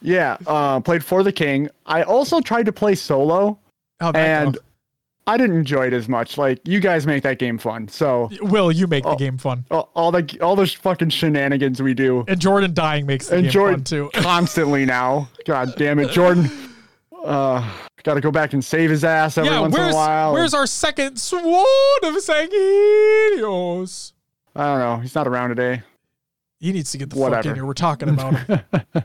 Yeah, 0.00 0.36
uh, 0.44 0.80
played 0.80 1.04
for 1.04 1.22
the 1.22 1.30
King. 1.30 1.70
I 1.86 2.02
also 2.02 2.40
tried 2.40 2.66
to 2.66 2.72
play 2.72 2.96
solo, 2.96 3.60
How'd 4.00 4.16
and 4.16 4.54
go? 4.54 4.60
I 5.26 5.36
didn't 5.36 5.56
enjoy 5.56 5.86
it 5.86 5.92
as 5.92 6.08
much. 6.08 6.36
Like 6.36 6.58
you 6.64 6.80
guys 6.80 7.06
make 7.06 7.22
that 7.22 7.38
game 7.38 7.56
fun, 7.58 7.86
so 7.88 8.28
Will, 8.42 8.72
you 8.72 8.86
make 8.86 9.04
the 9.04 9.10
Oh. 9.10 9.16
game 9.16 9.38
fun. 9.38 9.64
all, 9.70 9.90
all 9.94 10.10
the 10.10 10.38
all 10.40 10.56
those 10.56 10.72
fucking 10.72 11.10
shenanigans 11.10 11.80
we 11.80 11.94
do 11.94 12.24
And 12.26 12.40
Jordan 12.40 12.74
dying 12.74 13.06
makes 13.06 13.28
the 13.28 13.36
And 13.36 13.44
game 13.44 13.52
Jordan- 13.52 13.78
fun 13.80 13.84
too. 13.84 14.10
constantly 14.14 14.84
now. 14.84 15.28
God 15.46 15.74
damn 15.76 15.98
it, 16.00 16.10
Jordan. 16.10 16.50
Uh, 17.24 17.64
got 18.02 18.14
to 18.14 18.20
go 18.20 18.32
back 18.32 18.52
and 18.52 18.64
save 18.64 18.90
his 18.90 19.04
ass 19.04 19.38
every 19.38 19.50
yeah, 19.50 19.60
once 19.60 19.76
in 19.76 19.80
a 19.80 19.94
while. 19.94 20.32
where's 20.32 20.54
our 20.54 20.66
second 20.66 21.16
sword 21.20 22.02
of 22.02 22.14
Sanguinius? 22.16 24.12
I 24.56 24.64
don't 24.64 24.78
know. 24.80 24.96
He's 24.98 25.14
not 25.14 25.28
around 25.28 25.50
today. 25.50 25.82
He 26.58 26.72
needs 26.72 26.90
to 26.92 26.98
get 26.98 27.10
the 27.10 27.16
fuck 27.16 27.22
Whatever. 27.30 27.48
in 27.50 27.54
here. 27.54 27.64
We're 27.66 27.74
talking 27.74 28.08
about 28.08 28.34
him. 28.38 28.60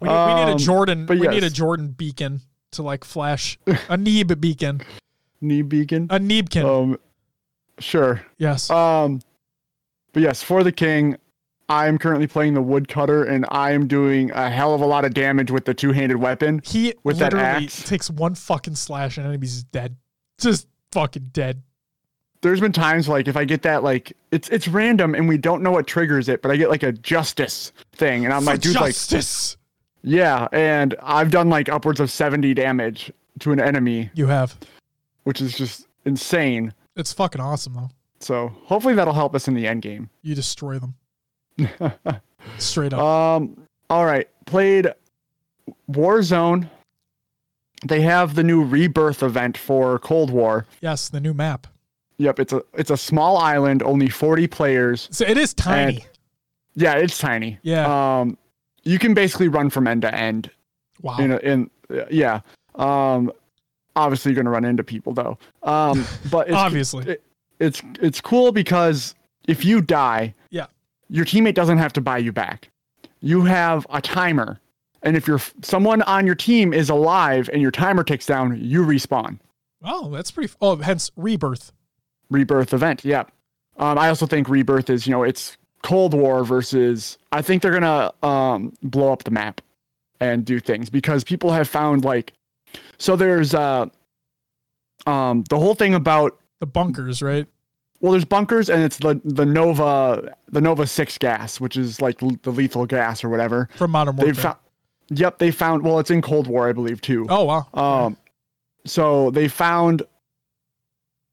We 0.00 0.06
need, 0.08 0.14
we 0.26 0.34
need 0.34 0.48
a 0.48 0.52
Um, 0.52 0.58
Jordan. 0.58 1.06
We 1.08 1.18
need 1.26 1.42
a. 1.42 1.50
Jordan 1.50 1.88
beacon 1.88 2.42
to 2.72 2.82
like 2.84 3.02
flash 3.02 3.58
a 3.88 3.96
Neeb 3.96 4.38
beacon, 4.40 4.82
Knee 5.40 5.62
beacon. 5.62 6.06
a 6.10 6.18
Neebkin. 6.18 6.64
Um, 6.64 6.98
sure. 7.78 8.22
yes. 8.38 8.68
Um, 8.70 9.20
but 10.12 10.22
yes, 10.22 10.42
for 10.42 10.62
the 10.64 10.72
king, 10.72 11.16
I 11.68 11.86
am 11.86 11.98
currently 11.98 12.26
playing 12.26 12.54
the 12.54 12.62
woodcutter, 12.62 13.24
and 13.24 13.44
I 13.50 13.72
am 13.72 13.86
doing 13.86 14.30
a 14.30 14.48
hell 14.50 14.74
of 14.74 14.80
a 14.80 14.86
lot 14.86 15.04
of 15.04 15.12
damage 15.14 15.50
with 15.50 15.64
the 15.66 15.74
two-handed 15.74 16.16
weapon. 16.16 16.62
he 16.64 16.94
with 17.04 17.18
that 17.18 17.34
axe. 17.34 17.82
takes 17.84 18.08
one 18.10 18.34
fucking 18.34 18.74
slash 18.74 19.18
and 19.18 19.26
enemy's 19.26 19.64
dead. 19.64 19.96
Just 20.38 20.66
fucking 20.92 21.28
dead. 21.32 21.62
There's 22.40 22.60
been 22.60 22.72
times 22.72 23.08
like 23.08 23.26
if 23.28 23.36
I 23.36 23.44
get 23.44 23.62
that 23.62 23.82
like 23.82 24.16
it's 24.30 24.48
it's 24.48 24.68
random 24.68 25.14
and 25.16 25.28
we 25.28 25.36
don't 25.38 25.60
know 25.62 25.72
what 25.72 25.86
triggers 25.88 26.28
it, 26.28 26.40
but 26.40 26.50
I 26.52 26.56
get 26.56 26.70
like 26.70 26.84
a 26.84 26.92
justice 26.92 27.72
thing, 27.92 28.24
and 28.24 28.32
I'm 28.32 28.42
For 28.44 28.52
like, 28.52 28.60
dude, 28.60 28.76
like 28.76 28.86
justice. 28.94 29.56
yeah, 30.02 30.46
and 30.52 30.94
I've 31.02 31.30
done 31.32 31.50
like 31.50 31.68
upwards 31.68 31.98
of 32.00 32.10
70 32.12 32.54
damage 32.54 33.12
to 33.40 33.50
an 33.52 33.60
enemy, 33.60 34.10
you 34.14 34.28
have. 34.28 34.56
Which 35.28 35.42
is 35.42 35.52
just 35.58 35.86
insane. 36.06 36.72
It's 36.96 37.12
fucking 37.12 37.38
awesome 37.38 37.74
though. 37.74 37.90
So 38.18 38.48
hopefully 38.64 38.94
that'll 38.94 39.12
help 39.12 39.34
us 39.34 39.46
in 39.46 39.52
the 39.52 39.66
end 39.66 39.82
game. 39.82 40.08
You 40.22 40.34
destroy 40.34 40.78
them 40.78 40.94
straight 42.56 42.94
up. 42.94 43.00
Um, 43.00 43.62
all 43.90 44.06
right. 44.06 44.26
Played 44.46 44.94
Warzone. 45.92 46.70
They 47.84 48.00
have 48.00 48.36
the 48.36 48.42
new 48.42 48.64
rebirth 48.64 49.22
event 49.22 49.58
for 49.58 49.98
Cold 49.98 50.30
War. 50.30 50.64
yes, 50.80 51.10
the 51.10 51.20
new 51.20 51.34
map. 51.34 51.66
Yep, 52.16 52.40
it's 52.40 52.52
a 52.54 52.62
it's 52.72 52.90
a 52.90 52.96
small 52.96 53.36
island, 53.36 53.82
only 53.82 54.08
40 54.08 54.46
players. 54.46 55.10
So 55.12 55.26
it 55.26 55.36
is 55.36 55.52
tiny. 55.52 56.06
Yeah, 56.74 56.94
it's 56.94 57.18
tiny. 57.18 57.58
yeah. 57.62 58.20
Um, 58.20 58.38
you 58.82 58.98
can 58.98 59.12
basically 59.12 59.48
run 59.48 59.68
from 59.68 59.86
end 59.86 60.00
to 60.02 60.14
end. 60.14 60.50
wow. 61.02 61.18
In 61.18 61.32
a, 61.32 61.36
in 61.36 61.70
yeah. 62.10 62.40
Um, 62.76 63.30
obviously 63.98 64.32
you're 64.32 64.42
gonna 64.42 64.50
run 64.54 64.64
into 64.64 64.82
people 64.84 65.12
though. 65.12 65.36
Um, 65.62 66.06
but 66.30 66.48
it's, 66.48 66.56
Obviously. 66.56 67.06
it- 67.12 67.22
it's 67.60 67.82
it's 68.00 68.20
cool 68.20 68.52
because 68.52 69.14
if 69.48 69.64
you 69.64 69.80
die, 69.82 70.34
Yeah. 70.50 70.66
your 71.10 71.24
teammate 71.24 71.54
doesn't 71.54 71.78
have 71.78 71.92
to 71.94 72.00
buy 72.00 72.18
you 72.18 72.32
back. 72.32 72.70
You 73.20 73.42
have 73.46 73.84
a 73.90 74.00
timer, 74.00 74.60
and 75.02 75.16
if 75.16 75.26
you're 75.26 75.40
someone 75.62 76.02
on 76.02 76.24
your 76.24 76.36
team 76.36 76.72
is 76.72 76.88
alive 76.88 77.50
and 77.52 77.60
your 77.60 77.72
timer 77.72 78.04
ticks 78.04 78.26
down, 78.26 78.56
you 78.62 78.82
respawn. 78.84 79.40
oh, 79.82 80.08
that's 80.10 80.30
pretty. 80.30 80.52
Oh, 80.60 80.76
hence 80.76 81.10
rebirth. 81.16 81.72
Rebirth 82.30 82.72
event, 82.72 83.04
yeah. 83.04 83.24
Um, 83.78 83.98
I 83.98 84.08
also 84.08 84.26
think 84.26 84.48
rebirth 84.48 84.88
is 84.90 85.06
you 85.06 85.12
know 85.12 85.24
it's 85.24 85.56
Cold 85.82 86.14
War 86.14 86.44
versus. 86.44 87.18
I 87.32 87.42
think 87.42 87.62
they're 87.62 87.72
gonna 87.72 88.12
um, 88.22 88.72
blow 88.84 89.12
up 89.12 89.24
the 89.24 89.30
map 89.32 89.60
and 90.20 90.44
do 90.44 90.60
things 90.60 90.90
because 90.90 91.24
people 91.24 91.50
have 91.52 91.68
found 91.68 92.04
like 92.04 92.32
so 92.98 93.16
there's 93.16 93.54
uh 93.54 93.86
um 95.06 95.44
the 95.48 95.58
whole 95.58 95.74
thing 95.74 95.94
about 95.94 96.38
The 96.60 96.66
bunkers, 96.66 97.22
right? 97.22 97.46
well 98.00 98.12
there's 98.12 98.24
bunkers 98.24 98.68
and 98.70 98.82
it's 98.82 98.98
the 98.98 99.20
the 99.24 99.44
nova 99.46 100.34
the 100.48 100.60
nova 100.60 100.86
6 100.86 101.18
gas 101.18 101.60
which 101.60 101.76
is 101.76 102.00
like 102.00 102.22
l- 102.22 102.36
the 102.42 102.50
lethal 102.52 102.86
gas 102.86 103.24
or 103.24 103.28
whatever 103.28 103.68
From 103.76 103.90
Modern 103.90 104.14
they 104.16 104.24
Warfare. 104.26 104.42
found 104.42 104.56
yep 105.10 105.38
they 105.38 105.50
found 105.50 105.82
well 105.82 105.98
it's 105.98 106.10
in 106.10 106.22
cold 106.22 106.46
war 106.46 106.68
i 106.68 106.72
believe 106.72 107.00
too 107.00 107.26
oh 107.28 107.44
wow. 107.44 107.66
um 107.74 108.16
so 108.86 109.30
they 109.32 109.48
found 109.48 110.02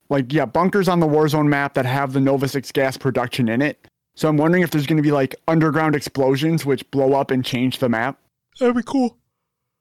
like 0.08 0.32
yeah 0.32 0.44
bunkers 0.44 0.88
on 0.88 0.98
the 1.00 1.06
warzone 1.06 1.46
map 1.46 1.74
that 1.74 1.86
have 1.86 2.12
the 2.12 2.20
nova 2.20 2.48
6 2.48 2.72
gas 2.72 2.96
production 2.96 3.48
in 3.48 3.62
it 3.62 3.86
so 4.16 4.28
i'm 4.28 4.36
wondering 4.36 4.62
if 4.64 4.70
there's 4.72 4.86
going 4.86 4.96
to 4.96 5.02
be 5.02 5.12
like 5.12 5.36
underground 5.46 5.94
explosions 5.94 6.64
which 6.66 6.88
blow 6.90 7.12
up 7.14 7.30
and 7.30 7.44
change 7.44 7.78
the 7.78 7.88
map 7.88 8.18
That'd 8.58 8.74
be 8.74 8.82
cool. 8.82 9.18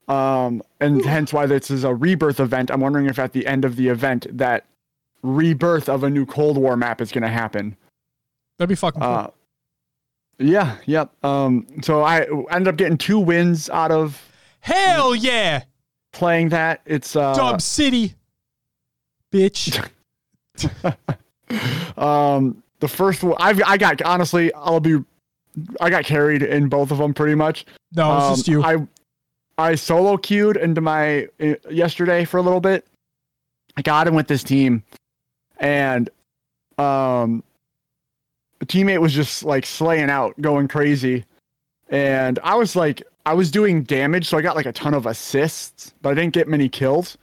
Um, 0.07 0.61
and 0.79 1.03
hence 1.03 1.33
why 1.33 1.45
this 1.45 1.71
is 1.71 1.83
a 1.83 1.93
rebirth 1.93 2.39
event. 2.39 2.69
I'm 2.71 2.81
wondering 2.81 3.07
if 3.07 3.19
at 3.19 3.33
the 3.33 3.45
end 3.47 3.65
of 3.65 3.75
the 3.75 3.87
event 3.89 4.27
that 4.37 4.65
rebirth 5.23 5.89
of 5.89 6.03
a 6.03 6.09
new 6.09 6.25
Cold 6.25 6.57
War 6.57 6.77
map 6.77 7.01
is 7.01 7.11
going 7.11 7.23
to 7.23 7.27
happen. 7.29 7.75
That'd 8.57 8.69
be 8.69 8.75
fucking 8.75 9.01
cool. 9.01 9.09
Uh, 9.09 9.27
yeah, 10.37 10.77
yep. 10.85 11.11
Um, 11.23 11.65
so 11.81 12.03
I 12.03 12.21
ended 12.51 12.67
up 12.67 12.75
getting 12.75 12.97
two 12.97 13.19
wins 13.19 13.69
out 13.69 13.91
of 13.91 14.21
Hell 14.59 15.15
yeah, 15.15 15.63
playing 16.13 16.49
that. 16.49 16.81
It's 16.85 17.15
uh, 17.15 17.33
Dub 17.35 17.61
City, 17.61 18.15
bitch. 19.31 19.77
um, 21.97 22.63
the 22.79 22.87
first 22.87 23.23
one 23.23 23.35
I've 23.39 23.61
I 23.63 23.77
got 23.77 24.01
honestly 24.01 24.53
I'll 24.53 24.79
be 24.79 24.97
I 25.79 25.89
got 25.89 26.03
carried 26.03 26.41
in 26.43 26.67
both 26.67 26.91
of 26.91 26.97
them 26.97 27.13
pretty 27.13 27.35
much. 27.35 27.65
No, 27.95 28.17
it's 28.17 28.25
Um, 28.25 28.35
just 28.35 28.47
you. 28.47 28.63
I 28.63 28.85
I 29.57 29.75
solo 29.75 30.17
queued 30.17 30.57
into 30.57 30.81
my 30.81 31.27
uh, 31.39 31.55
yesterday 31.69 32.25
for 32.25 32.37
a 32.37 32.41
little 32.41 32.61
bit. 32.61 32.85
I 33.77 33.81
got 33.81 34.07
him 34.07 34.15
with 34.15 34.27
this 34.27 34.43
team, 34.43 34.83
and 35.57 36.09
um, 36.77 37.43
the 38.59 38.65
teammate 38.65 39.01
was 39.01 39.13
just 39.13 39.43
like 39.43 39.65
slaying 39.65 40.09
out, 40.09 40.39
going 40.41 40.67
crazy, 40.67 41.25
and 41.89 42.39
I 42.43 42.55
was 42.55 42.75
like, 42.75 43.03
I 43.25 43.33
was 43.33 43.51
doing 43.51 43.83
damage, 43.83 44.27
so 44.27 44.37
I 44.37 44.41
got 44.41 44.55
like 44.55 44.65
a 44.65 44.71
ton 44.71 44.93
of 44.93 45.05
assists, 45.05 45.93
but 46.01 46.09
I 46.09 46.13
didn't 46.13 46.33
get 46.33 46.47
many 46.47 46.69
kills. 46.69 47.17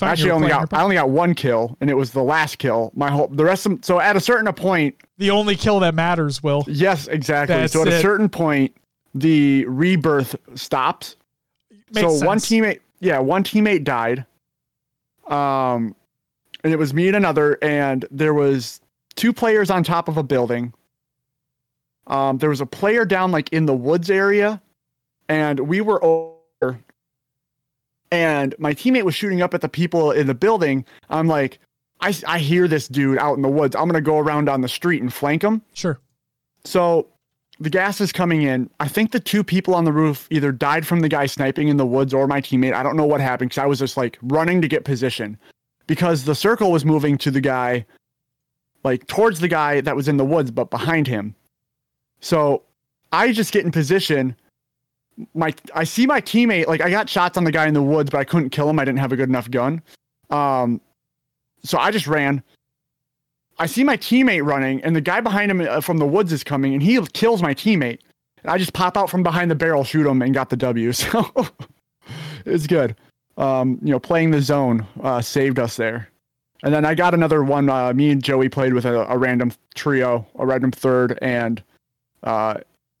Actually, 0.00 0.30
I 0.30 0.34
only 0.34 0.48
got 0.48 0.72
I 0.72 0.82
only 0.82 0.96
got 0.96 1.10
one 1.10 1.34
kill, 1.34 1.76
and 1.80 1.90
it 1.90 1.94
was 1.94 2.12
the 2.12 2.22
last 2.22 2.58
kill. 2.58 2.90
My 2.94 3.10
whole 3.10 3.28
the 3.28 3.44
rest 3.44 3.66
of 3.66 3.84
so 3.84 4.00
at 4.00 4.16
a 4.16 4.20
certain 4.20 4.52
point, 4.52 4.96
the 5.18 5.30
only 5.30 5.56
kill 5.56 5.80
that 5.80 5.94
matters. 5.94 6.42
Will 6.42 6.64
yes, 6.66 7.06
exactly. 7.06 7.56
That's 7.56 7.72
so 7.72 7.82
at 7.82 7.88
it. 7.88 7.94
a 7.94 8.00
certain 8.00 8.28
point, 8.28 8.74
the 9.14 9.64
rebirth 9.66 10.36
stops. 10.54 11.16
Makes 11.94 12.20
so 12.20 12.26
one 12.26 12.38
teammate 12.38 12.80
yeah 13.00 13.18
one 13.18 13.44
teammate 13.44 13.84
died 13.84 14.26
um 15.28 15.94
and 16.62 16.72
it 16.72 16.78
was 16.78 16.92
me 16.92 17.06
and 17.06 17.16
another 17.16 17.58
and 17.62 18.04
there 18.10 18.34
was 18.34 18.80
two 19.16 19.32
players 19.32 19.70
on 19.70 19.84
top 19.84 20.08
of 20.08 20.16
a 20.16 20.22
building 20.22 20.72
Um, 22.06 22.38
there 22.38 22.50
was 22.50 22.60
a 22.60 22.66
player 22.66 23.04
down 23.06 23.32
like 23.32 23.48
in 23.52 23.66
the 23.66 23.74
woods 23.74 24.10
area, 24.10 24.60
and 25.28 25.60
we 25.60 25.80
were 25.80 26.02
over. 26.04 26.78
And 28.10 28.54
my 28.58 28.74
teammate 28.74 29.04
was 29.04 29.14
shooting 29.14 29.40
up 29.42 29.54
at 29.54 29.60
the 29.62 29.68
people 29.68 30.10
in 30.12 30.26
the 30.26 30.34
building. 30.34 30.84
I'm 31.08 31.26
like, 31.26 31.58
I, 32.00 32.14
I 32.26 32.38
hear 32.38 32.68
this 32.68 32.88
dude 32.88 33.18
out 33.18 33.36
in 33.36 33.42
the 33.42 33.48
woods. 33.48 33.74
I'm 33.74 33.86
gonna 33.88 34.02
go 34.02 34.18
around 34.18 34.48
on 34.50 34.60
the 34.60 34.68
street 34.68 35.00
and 35.00 35.12
flank 35.12 35.42
him. 35.42 35.62
Sure. 35.72 35.98
So 36.64 37.08
the 37.60 37.70
gas 37.70 38.00
is 38.00 38.12
coming 38.12 38.42
in. 38.42 38.68
I 38.80 38.88
think 38.88 39.12
the 39.12 39.20
two 39.20 39.44
people 39.44 39.74
on 39.74 39.84
the 39.84 39.92
roof 39.92 40.26
either 40.30 40.50
died 40.50 40.86
from 40.86 41.00
the 41.00 41.08
guy 41.08 41.26
sniping 41.26 41.68
in 41.68 41.76
the 41.76 41.86
woods 41.86 42.12
or 42.12 42.26
my 42.26 42.40
teammate. 42.40 42.74
I 42.74 42.82
don't 42.82 42.96
know 42.96 43.06
what 43.06 43.20
happened 43.20 43.50
because 43.50 43.62
I 43.62 43.66
was 43.66 43.78
just 43.78 43.96
like 43.96 44.18
running 44.22 44.60
to 44.62 44.68
get 44.68 44.84
position 44.84 45.38
because 45.86 46.24
the 46.24 46.34
circle 46.34 46.72
was 46.72 46.84
moving 46.84 47.16
to 47.18 47.30
the 47.30 47.40
guy, 47.40 47.86
like 48.82 49.06
towards 49.06 49.40
the 49.40 49.48
guy 49.48 49.80
that 49.82 49.94
was 49.94 50.08
in 50.08 50.16
the 50.16 50.24
woods, 50.24 50.50
but 50.50 50.70
behind 50.70 51.06
him. 51.06 51.34
So 52.20 52.62
I 53.12 53.30
just 53.32 53.52
get 53.52 53.64
in 53.64 53.70
position. 53.70 54.34
My 55.34 55.54
I 55.74 55.84
see 55.84 56.06
my 56.06 56.20
teammate 56.20 56.66
like 56.66 56.80
I 56.80 56.90
got 56.90 57.08
shots 57.08 57.36
on 57.36 57.44
the 57.44 57.52
guy 57.52 57.68
in 57.68 57.74
the 57.74 57.82
woods, 57.82 58.10
but 58.10 58.18
I 58.18 58.24
couldn't 58.24 58.50
kill 58.50 58.68
him. 58.68 58.80
I 58.80 58.84
didn't 58.84 58.98
have 58.98 59.12
a 59.12 59.16
good 59.16 59.28
enough 59.28 59.48
gun. 59.48 59.80
Um, 60.30 60.80
so 61.62 61.78
I 61.78 61.92
just 61.92 62.08
ran. 62.08 62.42
I 63.58 63.66
see 63.66 63.84
my 63.84 63.96
teammate 63.96 64.44
running, 64.44 64.82
and 64.82 64.96
the 64.96 65.00
guy 65.00 65.20
behind 65.20 65.50
him 65.50 65.60
uh, 65.60 65.80
from 65.80 65.98
the 65.98 66.06
woods 66.06 66.32
is 66.32 66.42
coming, 66.42 66.74
and 66.74 66.82
he 66.82 67.00
kills 67.12 67.42
my 67.42 67.54
teammate. 67.54 68.00
And 68.42 68.50
I 68.50 68.58
just 68.58 68.72
pop 68.72 68.96
out 68.96 69.08
from 69.08 69.22
behind 69.22 69.50
the 69.50 69.54
barrel, 69.54 69.84
shoot 69.84 70.06
him, 70.06 70.22
and 70.22 70.34
got 70.34 70.50
the 70.50 70.56
W. 70.56 70.92
So 71.02 71.30
it's 72.44 72.66
good. 72.66 72.94
Um, 73.38 73.78
you 73.82 73.90
know, 73.90 73.98
playing 73.98 74.30
the 74.30 74.42
zone 74.42 74.86
uh, 75.02 75.22
saved 75.22 75.58
us 75.58 75.76
there. 75.76 76.10
And 76.62 76.72
then 76.72 76.84
I 76.84 76.94
got 76.94 77.14
another 77.14 77.42
one. 77.42 77.68
Uh, 77.68 77.92
me 77.94 78.10
and 78.10 78.22
Joey 78.22 78.48
played 78.48 78.74
with 78.74 78.84
a, 78.84 79.10
a 79.10 79.16
random 79.16 79.52
trio, 79.74 80.26
a 80.38 80.46
random 80.46 80.70
third, 80.70 81.18
and 81.22 81.62
uh, 82.22 82.54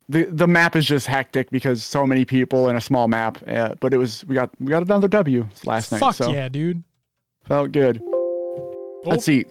the 0.08 0.24
the 0.24 0.46
map 0.46 0.76
is 0.76 0.84
just 0.84 1.06
hectic 1.06 1.50
because 1.50 1.82
so 1.82 2.06
many 2.06 2.24
people 2.24 2.68
in 2.68 2.76
a 2.76 2.80
small 2.80 3.08
map. 3.08 3.38
Uh, 3.46 3.74
but 3.80 3.94
it 3.94 3.98
was 3.98 4.24
we 4.26 4.34
got 4.34 4.50
we 4.60 4.68
got 4.68 4.82
another 4.82 5.08
W 5.08 5.48
last 5.64 5.92
night. 5.92 5.98
Fuck 5.98 6.14
so 6.14 6.32
yeah, 6.32 6.48
dude. 6.48 6.82
felt 7.46 7.72
good. 7.72 8.02
Let's 9.04 9.24
see. 9.24 9.44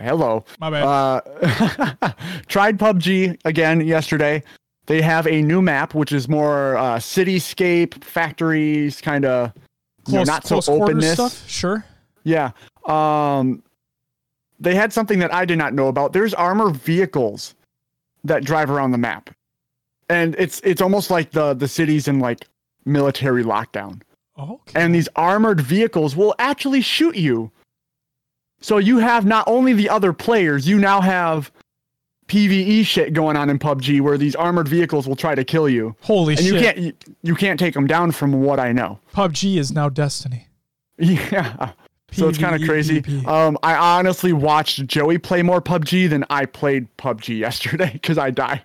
Hello. 0.00 0.44
My 0.60 0.70
bad. 0.70 0.82
Uh, 0.82 2.12
tried 2.48 2.78
PUBG 2.78 3.38
again 3.44 3.80
yesterday. 3.80 4.42
They 4.86 5.02
have 5.02 5.26
a 5.26 5.42
new 5.42 5.60
map, 5.62 5.94
which 5.94 6.12
is 6.12 6.28
more 6.28 6.76
uh, 6.76 6.96
cityscape, 6.96 8.02
factories, 8.04 9.00
kind 9.00 9.24
of 9.24 9.52
close, 10.04 10.26
not 10.26 10.46
so 10.46 10.60
openness. 10.68 11.14
stuff. 11.14 11.48
Sure. 11.48 11.84
Yeah. 12.22 12.52
Um, 12.86 13.62
they 14.60 14.74
had 14.74 14.92
something 14.92 15.18
that 15.18 15.34
I 15.34 15.44
did 15.44 15.58
not 15.58 15.74
know 15.74 15.88
about. 15.88 16.12
There's 16.12 16.34
armored 16.34 16.76
vehicles 16.76 17.54
that 18.24 18.44
drive 18.44 18.70
around 18.70 18.92
the 18.92 18.98
map, 18.98 19.30
and 20.08 20.34
it's 20.38 20.60
it's 20.60 20.80
almost 20.80 21.10
like 21.10 21.32
the 21.32 21.54
the 21.54 21.68
cities 21.68 22.08
in 22.08 22.20
like 22.20 22.46
military 22.84 23.42
lockdown. 23.42 24.00
Okay. 24.38 24.72
And 24.74 24.94
these 24.94 25.08
armored 25.16 25.60
vehicles 25.60 26.14
will 26.14 26.34
actually 26.38 26.80
shoot 26.80 27.16
you. 27.16 27.50
So 28.60 28.78
you 28.78 28.98
have 28.98 29.26
not 29.26 29.44
only 29.46 29.72
the 29.72 29.88
other 29.88 30.12
players, 30.12 30.66
you 30.66 30.78
now 30.78 31.00
have 31.00 31.52
PVE 32.28 32.84
shit 32.84 33.12
going 33.12 33.36
on 33.36 33.50
in 33.50 33.58
PUBG 33.58 34.00
where 34.00 34.18
these 34.18 34.34
armored 34.34 34.66
vehicles 34.68 35.06
will 35.06 35.16
try 35.16 35.34
to 35.34 35.44
kill 35.44 35.68
you. 35.68 35.94
Holy 36.00 36.34
and 36.34 36.42
shit. 36.42 36.52
you 36.54 36.60
can't 36.60 36.78
you, 36.78 36.92
you 37.22 37.34
can't 37.34 37.58
take 37.58 37.74
them 37.74 37.86
down 37.86 38.12
from 38.12 38.42
what 38.42 38.58
I 38.58 38.72
know. 38.72 38.98
PUBG 39.14 39.58
is 39.58 39.72
now 39.72 39.88
Destiny. 39.88 40.48
Yeah. 40.98 41.72
So 42.12 42.28
it's 42.28 42.38
kind 42.38 42.54
of 42.54 42.66
crazy. 42.66 43.04
Um, 43.26 43.58
I 43.62 43.74
honestly 43.74 44.32
watched 44.32 44.86
Joey 44.86 45.18
play 45.18 45.42
more 45.42 45.60
PUBG 45.60 46.08
than 46.08 46.24
I 46.30 46.46
played 46.46 46.88
PUBG 46.96 47.38
yesterday 47.38 47.90
because 47.92 48.16
I 48.16 48.30
died. 48.30 48.62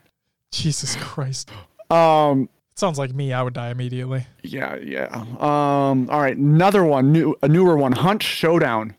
Jesus 0.52 0.96
Christ. 0.98 1.50
Um, 1.90 2.48
Sounds 2.76 2.98
like 2.98 3.14
me. 3.14 3.34
I 3.34 3.44
would 3.44 3.54
die 3.54 3.70
immediately. 3.70 4.26
yeah, 4.44 4.76
yeah. 4.78 5.08
Um, 5.40 6.10
all 6.10 6.22
right, 6.22 6.38
another 6.38 6.86
one, 6.86 7.12
new, 7.12 7.36
a 7.44 7.48
newer 7.48 7.76
one, 7.76 7.92
Hunt 7.92 8.24
Showdown. 8.24 8.96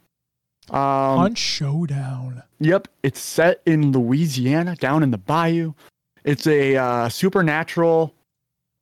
Um, 0.73 1.19
Hunt 1.19 1.39
Showdown. 1.39 2.43
Yep, 2.61 2.89
it's 3.03 3.21
set 3.21 3.61
in 3.67 3.93
Louisiana, 3.93 4.75
down 4.77 5.03
in 5.03 5.11
the 5.11 5.19
bayou. 5.19 5.75
It's 6.25 6.47
a 6.47 6.77
uh, 6.77 7.09
supernatural 7.09 8.15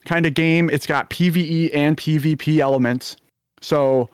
kind 0.04 0.24
of 0.24 0.34
game. 0.34 0.70
It's 0.70 0.86
got 0.86 1.10
PVE 1.10 1.74
and 1.74 1.96
PvP 1.96 2.58
elements. 2.58 3.16
So, 3.60 4.08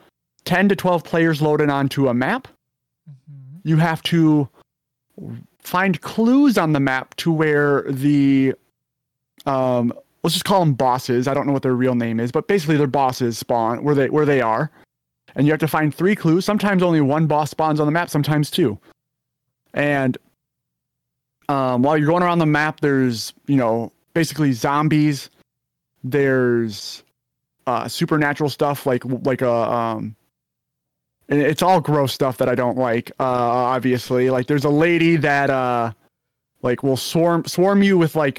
10 0.45 0.71
to 0.71 0.77
12 0.77 1.05
players 1.05 1.43
loaded 1.43 1.69
onto 1.69 2.09
a 2.09 2.15
map. 2.15 2.49
Mm-hmm. 3.09 3.69
You 3.69 3.77
have 3.77 4.03
to 4.05 4.49
find 5.67 6.01
clues 6.01 6.57
on 6.57 6.73
the 6.73 6.81
map 6.81 7.15
to 7.17 7.33
where 7.33 7.83
the 7.91 8.55
um 9.45 9.93
let's 10.23 10.35
just 10.35 10.45
call 10.45 10.61
them 10.61 10.75
bosses. 10.75 11.29
I 11.29 11.35
don't 11.35 11.47
know 11.47 11.53
what 11.53 11.63
their 11.63 11.75
real 11.75 11.95
name 11.95 12.21
is, 12.21 12.33
but 12.33 12.49
basically 12.49 12.77
their 12.77 12.87
bosses 12.87 13.39
spawn 13.39 13.83
where 13.83 13.95
they 13.95 14.09
where 14.09 14.25
they 14.25 14.41
are. 14.41 14.71
And 15.37 15.47
you 15.47 15.53
have 15.53 15.61
to 15.61 15.69
find 15.69 15.95
three 15.95 16.17
clues. 16.17 16.45
Sometimes 16.45 16.83
only 16.83 17.01
one 17.01 17.27
boss 17.27 17.51
spawns 17.51 17.79
on 17.79 17.87
the 17.87 17.93
map, 17.93 18.11
sometimes 18.11 18.51
two. 18.51 18.79
And 19.75 20.19
um, 21.49 21.83
while 21.83 21.97
you're 21.97 22.09
going 22.09 22.23
around 22.23 22.39
the 22.39 22.47
map, 22.47 22.81
there's 22.81 23.33
you 23.47 23.57
know 23.57 23.93
basically 24.15 24.53
zombies. 24.53 25.31
There's 26.03 27.05
uh, 27.67 27.87
supernatural 27.87 28.51
stuff 28.51 28.87
like 28.87 29.05
like 29.05 29.43
a 29.43 29.53
um, 29.53 30.17
and 31.29 31.41
it's 31.41 31.63
all 31.63 31.81
gross 31.81 32.13
stuff 32.13 32.39
that 32.39 32.49
I 32.49 32.55
don't 32.55 32.79
like. 32.79 33.11
Uh, 33.21 33.25
obviously, 33.25 34.31
like 34.31 34.47
there's 34.47 34.65
a 34.65 34.71
lady 34.71 35.17
that 35.17 35.51
uh, 35.51 35.93
like 36.67 36.83
will 36.83 36.97
swarm 36.99 37.47
swarm 37.47 37.83
you 37.83 37.97
with 37.97 38.15
like 38.17 38.39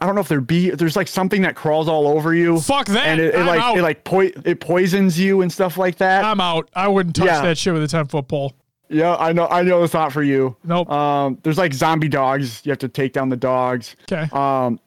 I 0.00 0.04
don't 0.06 0.14
know 0.16 0.20
if 0.20 0.28
they're 0.28 0.40
bee. 0.40 0.70
There's 0.70 0.96
like 0.96 1.08
something 1.08 1.42
that 1.42 1.54
crawls 1.54 1.88
all 1.88 2.08
over 2.08 2.34
you, 2.34 2.60
Fuck 2.60 2.86
that. 2.88 3.06
and 3.06 3.20
it, 3.20 3.34
it 3.34 3.44
like 3.44 3.60
out. 3.60 3.78
it 3.78 3.82
like 3.82 4.02
po- 4.04 4.20
it 4.44 4.58
poisons 4.60 5.18
you 5.18 5.40
and 5.42 5.50
stuff 5.52 5.78
like 5.78 5.96
that. 5.98 6.24
I'm 6.24 6.40
out. 6.40 6.68
I 6.74 6.88
wouldn't 6.88 7.14
touch 7.16 7.26
Yeah. 7.26 7.42
that 7.42 7.56
shit 7.56 7.72
with 7.72 7.82
a 7.84 7.88
10 7.88 8.06
foot 8.08 8.26
pole. 8.28 8.52
yeah, 8.90 9.16
I 9.16 9.32
know. 9.32 9.46
I 9.48 9.62
know 9.62 9.82
it's 9.84 9.94
not 9.94 10.12
for 10.12 10.22
you. 10.22 10.54
Nope. 10.64 10.90
Um, 10.90 11.38
there's 11.44 11.56
like 11.58 11.72
zombie 11.72 12.08
dogs. 12.08 12.60
You 12.64 12.70
have 12.72 12.78
to 12.80 12.88
take 12.88 13.12
down 13.14 13.28
the 13.30 13.36
dogs. 13.36 13.96
Okay. 14.12 14.28
Um, 14.32 14.78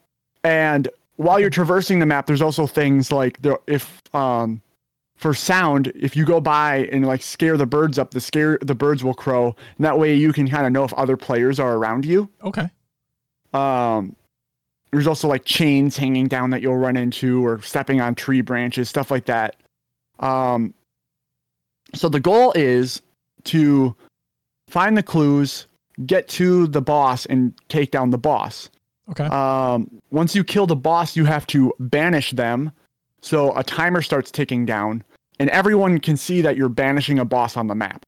and 0.44 0.88
while 1.16 1.40
you're 1.40 1.50
traversing 1.50 1.98
the 1.98 2.06
map, 2.06 2.26
there's 2.26 2.40
also 2.42 2.66
things 2.66 3.10
like 3.12 3.40
the 3.42 3.58
if 3.66 4.02
um 4.14 4.62
for 5.16 5.34
sound, 5.34 5.92
if 5.94 6.16
you 6.16 6.24
go 6.24 6.40
by 6.40 6.88
and 6.92 7.04
like 7.06 7.20
scare 7.22 7.56
the 7.58 7.66
birds 7.66 7.98
up, 7.98 8.12
the 8.12 8.20
scare 8.22 8.58
the 8.62 8.74
birds 8.74 9.02
will 9.04 9.12
crow, 9.12 9.54
and 9.76 9.84
that 9.84 9.98
way 9.98 10.14
you 10.14 10.32
can 10.32 10.48
kind 10.48 10.66
of 10.66 10.72
know 10.72 10.84
if 10.84 10.94
other 10.94 11.16
players 11.16 11.58
are 11.60 11.74
around 11.74 12.06
you. 12.06 12.30
Okay. 12.44 12.70
Um, 13.52 14.16
there's 14.92 15.06
also 15.06 15.28
like 15.28 15.44
chains 15.44 15.96
hanging 15.96 16.26
down 16.26 16.50
that 16.50 16.62
you'll 16.62 16.76
run 16.76 16.96
into, 16.96 17.44
or 17.46 17.60
stepping 17.62 18.00
on 18.00 18.14
tree 18.14 18.40
branches, 18.40 18.88
stuff 18.88 19.10
like 19.10 19.26
that. 19.26 19.56
Um, 20.18 20.74
so 21.94 22.08
the 22.08 22.20
goal 22.20 22.52
is 22.54 23.00
to 23.44 23.94
find 24.68 24.96
the 24.96 25.02
clues, 25.02 25.66
get 26.06 26.28
to 26.28 26.66
the 26.68 26.82
boss, 26.82 27.26
and 27.26 27.54
take 27.68 27.90
down 27.90 28.10
the 28.10 28.18
boss. 28.18 28.70
Okay. 29.10 29.24
Um, 29.24 29.90
once 30.10 30.34
you 30.34 30.44
kill 30.44 30.66
the 30.66 30.76
boss, 30.76 31.16
you 31.16 31.24
have 31.24 31.46
to 31.48 31.72
banish 31.80 32.30
them. 32.30 32.70
So 33.22 33.56
a 33.56 33.64
timer 33.64 34.02
starts 34.02 34.30
ticking 34.30 34.66
down, 34.66 35.02
and 35.38 35.50
everyone 35.50 35.98
can 35.98 36.16
see 36.16 36.40
that 36.42 36.56
you're 36.56 36.68
banishing 36.68 37.18
a 37.18 37.24
boss 37.24 37.56
on 37.56 37.66
the 37.66 37.74
map. 37.74 38.04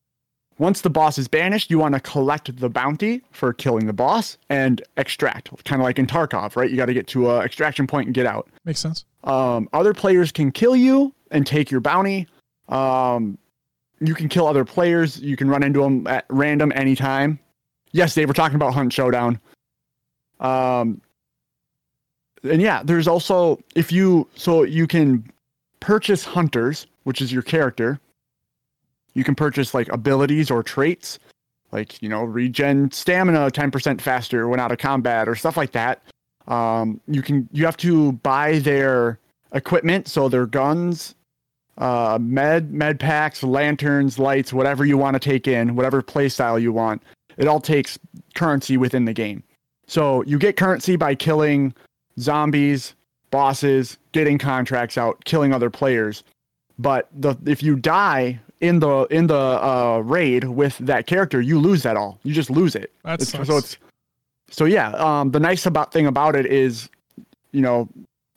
Once 0.62 0.82
the 0.82 0.90
boss 0.90 1.18
is 1.18 1.26
banished, 1.26 1.72
you 1.72 1.78
want 1.80 1.92
to 1.92 2.00
collect 2.00 2.56
the 2.60 2.70
bounty 2.70 3.20
for 3.32 3.52
killing 3.52 3.84
the 3.84 3.92
boss 3.92 4.38
and 4.48 4.80
extract, 4.96 5.50
kind 5.64 5.82
of 5.82 5.84
like 5.84 5.98
in 5.98 6.06
Tarkov, 6.06 6.54
right? 6.54 6.70
You 6.70 6.76
got 6.76 6.86
to 6.86 6.94
get 6.94 7.08
to 7.08 7.32
an 7.32 7.42
extraction 7.42 7.84
point 7.88 8.06
and 8.06 8.14
get 8.14 8.26
out. 8.26 8.48
Makes 8.64 8.78
sense. 8.78 9.04
Um, 9.24 9.68
other 9.72 9.92
players 9.92 10.30
can 10.30 10.52
kill 10.52 10.76
you 10.76 11.12
and 11.32 11.44
take 11.44 11.72
your 11.72 11.80
bounty. 11.80 12.28
Um, 12.68 13.36
you 13.98 14.14
can 14.14 14.28
kill 14.28 14.46
other 14.46 14.64
players. 14.64 15.18
You 15.18 15.36
can 15.36 15.50
run 15.50 15.64
into 15.64 15.82
them 15.82 16.06
at 16.06 16.26
random 16.28 16.70
anytime. 16.76 17.40
Yes, 17.90 18.14
Dave, 18.14 18.28
we're 18.28 18.32
talking 18.32 18.54
about 18.54 18.72
Hunt 18.72 18.92
Showdown. 18.92 19.40
Um, 20.38 21.00
and 22.44 22.62
yeah, 22.62 22.84
there's 22.84 23.08
also 23.08 23.58
if 23.74 23.90
you 23.90 24.28
so 24.36 24.62
you 24.62 24.86
can 24.86 25.28
purchase 25.80 26.22
hunters, 26.22 26.86
which 27.02 27.20
is 27.20 27.32
your 27.32 27.42
character. 27.42 27.98
You 29.14 29.24
can 29.24 29.34
purchase 29.34 29.74
like 29.74 29.88
abilities 29.88 30.50
or 30.50 30.62
traits, 30.62 31.18
like 31.70 32.00
you 32.02 32.08
know 32.08 32.22
regen 32.24 32.90
stamina 32.90 33.50
10% 33.50 34.00
faster 34.00 34.48
when 34.48 34.60
out 34.60 34.72
of 34.72 34.78
combat 34.78 35.28
or 35.28 35.34
stuff 35.34 35.56
like 35.56 35.72
that. 35.72 36.02
Um, 36.48 37.00
you 37.06 37.22
can 37.22 37.48
you 37.52 37.64
have 37.64 37.76
to 37.78 38.12
buy 38.12 38.58
their 38.58 39.18
equipment, 39.52 40.08
so 40.08 40.28
their 40.28 40.46
guns, 40.46 41.14
uh, 41.78 42.18
med 42.20 42.72
med 42.72 42.98
packs, 42.98 43.42
lanterns, 43.42 44.18
lights, 44.18 44.52
whatever 44.52 44.84
you 44.84 44.96
want 44.96 45.14
to 45.14 45.20
take 45.20 45.46
in, 45.46 45.76
whatever 45.76 46.02
play 46.02 46.28
style 46.28 46.58
you 46.58 46.72
want. 46.72 47.02
It 47.36 47.48
all 47.48 47.60
takes 47.60 47.98
currency 48.34 48.76
within 48.76 49.04
the 49.04 49.12
game. 49.12 49.42
So 49.86 50.22
you 50.22 50.38
get 50.38 50.56
currency 50.56 50.96
by 50.96 51.14
killing 51.14 51.74
zombies, 52.18 52.94
bosses, 53.30 53.98
getting 54.12 54.38
contracts 54.38 54.98
out, 54.98 55.24
killing 55.24 55.52
other 55.52 55.70
players. 55.70 56.22
But 56.78 57.08
the 57.12 57.36
if 57.46 57.62
you 57.62 57.76
die 57.76 58.40
in 58.62 58.78
the 58.78 59.06
in 59.10 59.26
the 59.26 59.36
uh, 59.36 59.98
raid 60.04 60.44
with 60.44 60.78
that 60.78 61.06
character, 61.06 61.40
you 61.40 61.58
lose 61.58 61.82
that 61.82 61.96
all. 61.96 62.18
You 62.22 62.32
just 62.32 62.48
lose 62.48 62.74
it. 62.74 62.92
That 63.04 63.20
It's, 63.20 63.30
so 63.32 63.56
it's 63.58 63.76
so 64.50 64.64
yeah, 64.64 64.90
um, 64.92 65.32
the 65.32 65.40
nice 65.40 65.66
about 65.66 65.92
thing 65.92 66.06
about 66.06 66.36
it 66.36 66.46
is, 66.46 66.88
you 67.50 67.60
know, 67.60 67.88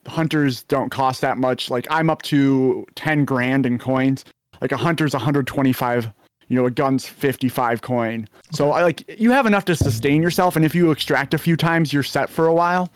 hunters 0.06 0.64
don't 0.64 0.90
cost 0.90 1.20
that 1.20 1.38
much. 1.38 1.70
Like 1.70 1.86
I'm 1.90 2.10
up 2.10 2.22
to 2.22 2.84
ten 2.96 3.24
grand 3.24 3.64
in 3.64 3.78
coins. 3.78 4.24
Like 4.60 4.72
a 4.72 4.76
hunter's 4.76 5.14
125. 5.14 6.12
You 6.48 6.54
know, 6.54 6.66
a 6.66 6.70
gun's 6.70 7.04
55 7.04 7.82
coin. 7.82 8.28
So 8.52 8.70
I 8.70 8.84
like 8.84 9.20
you 9.20 9.32
have 9.32 9.46
enough 9.46 9.64
to 9.64 9.74
sustain 9.74 10.22
yourself, 10.22 10.54
and 10.54 10.64
if 10.64 10.74
you 10.76 10.92
extract 10.92 11.34
a 11.34 11.38
few 11.38 11.56
times, 11.56 11.92
you're 11.92 12.04
set 12.04 12.30
for 12.30 12.46
a 12.46 12.54
while. 12.54 12.88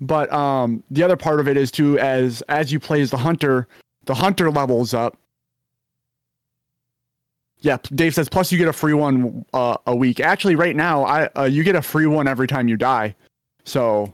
But 0.00 0.32
um, 0.32 0.82
the 0.90 1.02
other 1.02 1.16
part 1.16 1.40
of 1.40 1.48
it 1.48 1.56
is 1.56 1.70
too, 1.70 1.98
as 1.98 2.42
as 2.48 2.72
you 2.72 2.80
play 2.80 3.00
as 3.02 3.10
the 3.10 3.18
hunter, 3.18 3.68
the 4.04 4.14
hunter 4.14 4.50
levels 4.50 4.94
up. 4.94 5.18
Yeah, 7.60 7.78
Dave 7.94 8.14
says. 8.14 8.28
Plus, 8.28 8.52
you 8.52 8.58
get 8.58 8.68
a 8.68 8.72
free 8.72 8.94
one 8.94 9.44
uh, 9.52 9.76
a 9.86 9.94
week. 9.94 10.20
Actually, 10.20 10.54
right 10.54 10.76
now, 10.76 11.04
I 11.04 11.26
uh, 11.36 11.44
you 11.44 11.64
get 11.64 11.74
a 11.74 11.82
free 11.82 12.06
one 12.06 12.28
every 12.28 12.46
time 12.46 12.68
you 12.68 12.76
die. 12.76 13.14
So, 13.64 14.12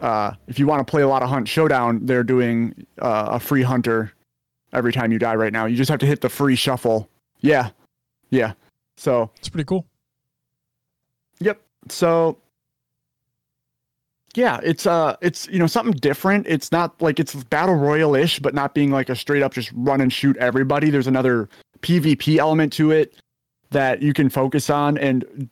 uh, 0.00 0.32
if 0.48 0.58
you 0.58 0.66
want 0.66 0.84
to 0.86 0.90
play 0.90 1.02
a 1.02 1.08
lot 1.08 1.22
of 1.22 1.28
Hunt 1.28 1.46
Showdown, 1.48 2.04
they're 2.04 2.24
doing 2.24 2.86
uh, 2.98 3.28
a 3.30 3.40
free 3.40 3.62
hunter 3.62 4.12
every 4.72 4.92
time 4.92 5.12
you 5.12 5.18
die 5.18 5.36
right 5.36 5.52
now. 5.52 5.66
You 5.66 5.76
just 5.76 5.90
have 5.90 6.00
to 6.00 6.06
hit 6.06 6.20
the 6.20 6.28
free 6.28 6.56
shuffle. 6.56 7.08
Yeah, 7.40 7.70
yeah. 8.30 8.52
So, 8.96 9.30
It's 9.38 9.48
pretty 9.48 9.64
cool. 9.64 9.86
Yep. 11.38 11.60
So 11.88 12.36
yeah, 14.34 14.60
it's 14.62 14.86
uh 14.86 15.16
it's 15.20 15.48
you 15.48 15.58
know 15.58 15.66
something 15.66 15.94
different. 15.94 16.46
It's 16.46 16.70
not 16.70 17.00
like 17.02 17.18
it's 17.18 17.34
battle 17.34 17.74
royale 17.74 18.14
ish, 18.14 18.38
but 18.38 18.54
not 18.54 18.74
being 18.74 18.90
like 18.90 19.08
a 19.08 19.16
straight 19.16 19.42
up 19.42 19.52
just 19.54 19.72
run 19.74 20.00
and 20.00 20.12
shoot 20.12 20.36
everybody. 20.36 20.90
There's 20.90 21.06
another 21.06 21.48
PvP 21.82 22.36
element 22.38 22.72
to 22.74 22.90
it 22.90 23.14
that 23.70 24.02
you 24.02 24.12
can 24.12 24.28
focus 24.28 24.70
on. 24.70 24.98
And 24.98 25.48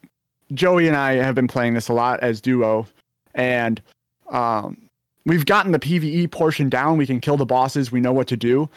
Joey 0.53 0.89
and 0.89 0.97
I 0.97 1.15
have 1.15 1.35
been 1.35 1.49
playing 1.49 1.75
this 1.75 1.89
a 1.89 1.93
lot 1.93 2.21
as 2.21 2.41
duo, 2.41 2.87
and 3.35 3.81
um 4.31 4.77
we've 5.27 5.45
gotten 5.47 5.73
the 5.73 5.79
PvE 5.79 6.31
portion 6.31 6.69
down. 6.69 6.97
We 6.99 7.07
can 7.07 7.21
kill 7.21 7.37
the 7.37 7.47
bosses. 7.47 7.93
We 7.93 8.01
know 8.01 8.13
what 8.13 8.27
to 8.29 8.37
do. 8.37 8.69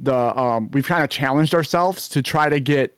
The 0.00 0.14
um 0.38 0.70
we've 0.72 0.86
kind 0.86 1.02
of 1.04 1.10
challenged 1.10 1.54
ourselves 1.54 2.08
to 2.10 2.22
try 2.22 2.48
to 2.48 2.60
get 2.60 2.96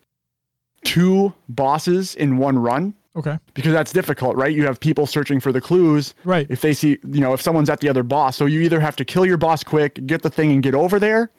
two 0.84 1.32
bosses 1.48 2.14
in 2.14 2.38
one 2.38 2.58
run 2.58 2.94
Okay. 3.16 3.36
because 3.54 3.72
that's 3.72 3.92
difficult, 3.92 4.36
right? 4.36 4.54
You 4.54 4.64
have 4.64 4.78
people 4.78 5.04
searching 5.06 5.40
for 5.40 5.50
the 5.50 5.60
clues. 5.60 6.14
Right. 6.24 6.46
If 6.48 6.60
they 6.60 6.72
see, 6.72 6.98
you 7.04 7.20
know, 7.20 7.32
if 7.32 7.42
someone's 7.42 7.68
at 7.68 7.80
the 7.80 7.88
other 7.88 8.04
boss, 8.04 8.36
so 8.36 8.46
you 8.46 8.60
either 8.60 8.78
have 8.78 8.94
to 8.96 9.04
kill 9.04 9.26
your 9.26 9.38
boss 9.38 9.64
quick, 9.64 10.06
get 10.06 10.22
the 10.22 10.30
thing 10.30 10.52
and 10.52 10.62
get 10.62 10.74
over 10.76 11.00
there, 11.00 11.30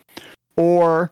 or 0.58 1.10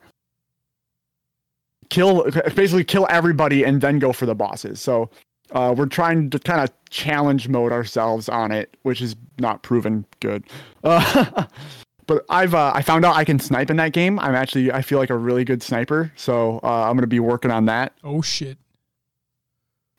kill 1.89 2.29
basically 2.55 2.83
kill 2.83 3.07
everybody 3.09 3.63
and 3.63 3.81
then 3.81 3.99
go 3.99 4.13
for 4.13 4.25
the 4.25 4.35
bosses. 4.35 4.79
So 4.79 5.09
uh, 5.51 5.73
we're 5.77 5.85
trying 5.85 6.29
to 6.29 6.39
kind 6.39 6.61
of 6.61 6.71
challenge 6.89 7.47
mode 7.47 7.71
ourselves 7.71 8.27
on 8.29 8.51
it, 8.51 8.75
which 8.83 9.01
is 9.01 9.15
not 9.39 9.63
proven 9.63 10.05
good. 10.19 10.43
Uh, 10.83 11.45
but 12.07 12.25
I've 12.29 12.53
uh, 12.53 12.71
I 12.73 12.81
found 12.81 13.05
out 13.05 13.15
I 13.15 13.23
can 13.23 13.39
snipe 13.39 13.69
in 13.69 13.77
that 13.77 13.93
game. 13.93 14.19
I'm 14.19 14.35
actually 14.35 14.71
I 14.71 14.81
feel 14.81 14.99
like 14.99 15.09
a 15.09 15.17
really 15.17 15.43
good 15.43 15.61
sniper, 15.61 16.11
so 16.15 16.59
uh, 16.63 16.89
I'm 16.89 16.95
gonna 16.95 17.07
be 17.07 17.19
working 17.19 17.51
on 17.51 17.65
that. 17.65 17.93
Oh 18.03 18.21
shit. 18.21 18.57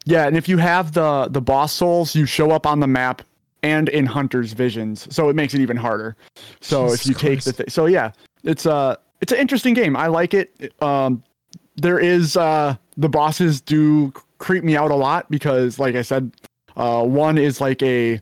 Yeah, 0.05 0.27
and 0.27 0.37
if 0.37 0.49
you 0.49 0.59
have 0.59 0.93
the 0.93 1.29
the 1.31 1.41
boss 1.41 1.73
souls, 1.73 2.15
you 2.15 2.27
show 2.27 2.51
up 2.51 2.67
on 2.67 2.81
the 2.81 2.87
map 2.87 3.23
and 3.63 3.89
in 3.89 4.07
hunters' 4.07 4.53
visions, 4.53 5.07
so 5.15 5.29
it 5.29 5.37
makes 5.37 5.55
it 5.55 5.61
even 5.61 5.77
harder. 5.77 6.17
So 6.61 6.89
Jesus 6.89 7.01
if 7.01 7.07
you 7.07 7.15
take 7.15 7.43
the 7.43 7.53
th- 7.53 7.71
so 7.71 7.87
yeah, 7.87 8.13
it's 8.43 8.67
uh 8.67 8.97
it's 9.21 9.33
an 9.33 9.39
interesting 9.39 9.75
game. 9.75 9.97
I 9.97 10.07
like 10.07 10.35
it. 10.35 10.73
Um, 10.83 11.23
there 11.81 11.99
is 11.99 12.37
uh 12.37 12.77
the 12.97 13.09
bosses 13.09 13.61
do 13.61 14.13
creep 14.39 14.65
me 14.65 14.77
out 14.77 14.91
a 14.91 14.95
lot 14.95 15.31
because, 15.31 15.79
like 15.79 15.95
I 15.95 16.03
said, 16.03 16.33
uh 16.77 17.05
one 17.05 17.39
is 17.39 17.61
like 17.61 17.83
a 17.83 18.21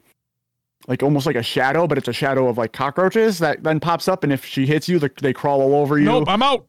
like 0.88 1.02
almost 1.02 1.26
like 1.26 1.36
a 1.36 1.42
shadow, 1.42 1.86
but 1.86 1.98
it's 1.98 2.08
a 2.08 2.12
shadow 2.12 2.48
of 2.48 2.58
like 2.58 2.72
cockroaches 2.72 3.38
that 3.40 3.62
then 3.62 3.80
pops 3.80 4.08
up, 4.08 4.22
and 4.22 4.32
if 4.32 4.44
she 4.44 4.66
hits 4.66 4.88
you, 4.88 4.98
they 4.98 5.32
crawl 5.32 5.60
all 5.60 5.74
over 5.74 5.98
you. 5.98 6.04
Nope, 6.04 6.28
I'm 6.28 6.42
out. 6.42 6.66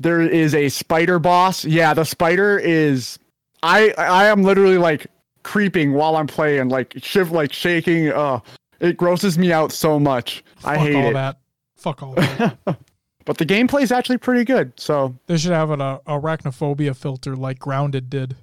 There 0.00 0.20
is 0.20 0.54
a 0.54 0.68
spider 0.68 1.18
boss. 1.18 1.64
Yeah, 1.64 1.94
the 1.94 2.04
spider 2.04 2.58
is 2.58 3.18
I 3.62 3.94
I 3.96 4.26
am 4.26 4.42
literally 4.42 4.78
like 4.78 5.06
creeping 5.44 5.92
while 5.92 6.16
I'm 6.16 6.26
playing, 6.26 6.68
like 6.68 6.94
shiv 6.98 7.30
like 7.30 7.52
shaking. 7.52 8.10
Uh 8.12 8.40
it 8.80 8.96
grosses 8.96 9.38
me 9.38 9.52
out 9.52 9.72
so 9.72 9.98
much. 9.98 10.44
I 10.64 10.76
hate 10.76 10.96
all 10.96 11.10
it. 11.10 11.12
that. 11.14 11.38
Fuck 11.76 12.02
all 12.02 12.14
that. 12.14 12.58
But 13.24 13.38
the 13.38 13.46
gameplay 13.46 13.82
is 13.82 13.90
actually 13.92 14.18
pretty 14.18 14.44
good. 14.44 14.72
So 14.78 15.16
they 15.26 15.36
should 15.38 15.52
have 15.52 15.70
an 15.70 15.80
uh, 15.80 15.98
arachnophobia 16.06 16.94
filter 16.96 17.34
like 17.36 17.58
Grounded 17.58 18.10
did. 18.10 18.36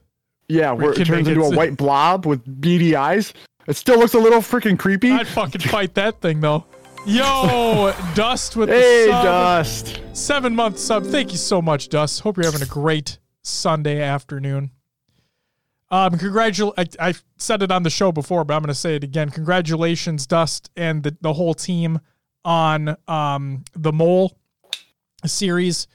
yeah, 0.49 0.73
We 0.73 0.83
where 0.85 0.93
it 0.93 1.05
turns 1.05 1.27
into 1.27 1.41
a 1.43 1.55
white 1.55 1.77
blob 1.77 2.25
with 2.25 2.41
beady 2.61 2.95
eyes. 2.95 3.33
It 3.67 3.75
still 3.75 3.99
looks 3.99 4.15
a 4.15 4.19
little 4.19 4.39
freaking 4.39 4.77
creepy. 4.79 5.11
I'd 5.11 5.27
fucking 5.27 5.61
fight 5.61 5.93
that 5.95 6.19
thing 6.19 6.39
though. 6.41 6.65
Yo, 7.05 7.93
Dust 8.15 8.55
with 8.55 8.69
Hey, 8.69 9.05
the 9.07 9.11
sub. 9.11 9.23
Dust. 9.23 10.01
Seven 10.13 10.55
month 10.55 10.77
sub. 10.79 11.05
Thank 11.05 11.31
you 11.31 11.37
so 11.37 11.61
much, 11.61 11.89
Dust. 11.89 12.21
Hope 12.21 12.37
you're 12.37 12.45
having 12.45 12.61
a 12.61 12.69
great 12.69 13.19
Sunday 13.43 14.01
afternoon. 14.01 14.71
Um, 15.89 16.13
congratul. 16.13 16.73
I, 16.77 17.09
I 17.09 17.13
said 17.37 17.61
it 17.63 17.71
on 17.71 17.83
the 17.83 17.89
show 17.89 18.11
before, 18.11 18.43
but 18.45 18.53
I'm 18.53 18.61
going 18.61 18.69
to 18.69 18.75
say 18.75 18.95
it 18.95 19.03
again. 19.03 19.29
Congratulations, 19.29 20.25
Dust, 20.25 20.69
and 20.77 21.03
the, 21.03 21.17
the 21.21 21.33
whole 21.33 21.53
team 21.53 21.99
on 22.43 22.95
um 23.07 23.63
the 23.75 23.91
Mole 23.91 24.35
series 25.27 25.87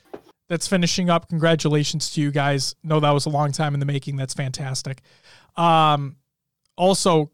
that's 0.48 0.66
finishing 0.68 1.10
up. 1.10 1.28
Congratulations 1.28 2.10
to 2.12 2.20
you 2.20 2.30
guys. 2.30 2.74
Know 2.82 3.00
that 3.00 3.10
was 3.10 3.26
a 3.26 3.30
long 3.30 3.52
time 3.52 3.74
in 3.74 3.80
the 3.80 3.86
making. 3.86 4.16
That's 4.16 4.34
fantastic. 4.34 5.02
Um, 5.56 6.16
also, 6.76 7.30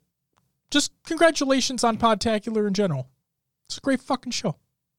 just 0.70 0.92
congratulations 1.04 1.84
on 1.84 1.98
Podtacular 1.98 2.66
in 2.66 2.74
general. 2.74 3.08
It's 3.66 3.76
a 3.78 3.80
great 3.80 4.00
fucking 4.00 4.32
show. 4.32 4.56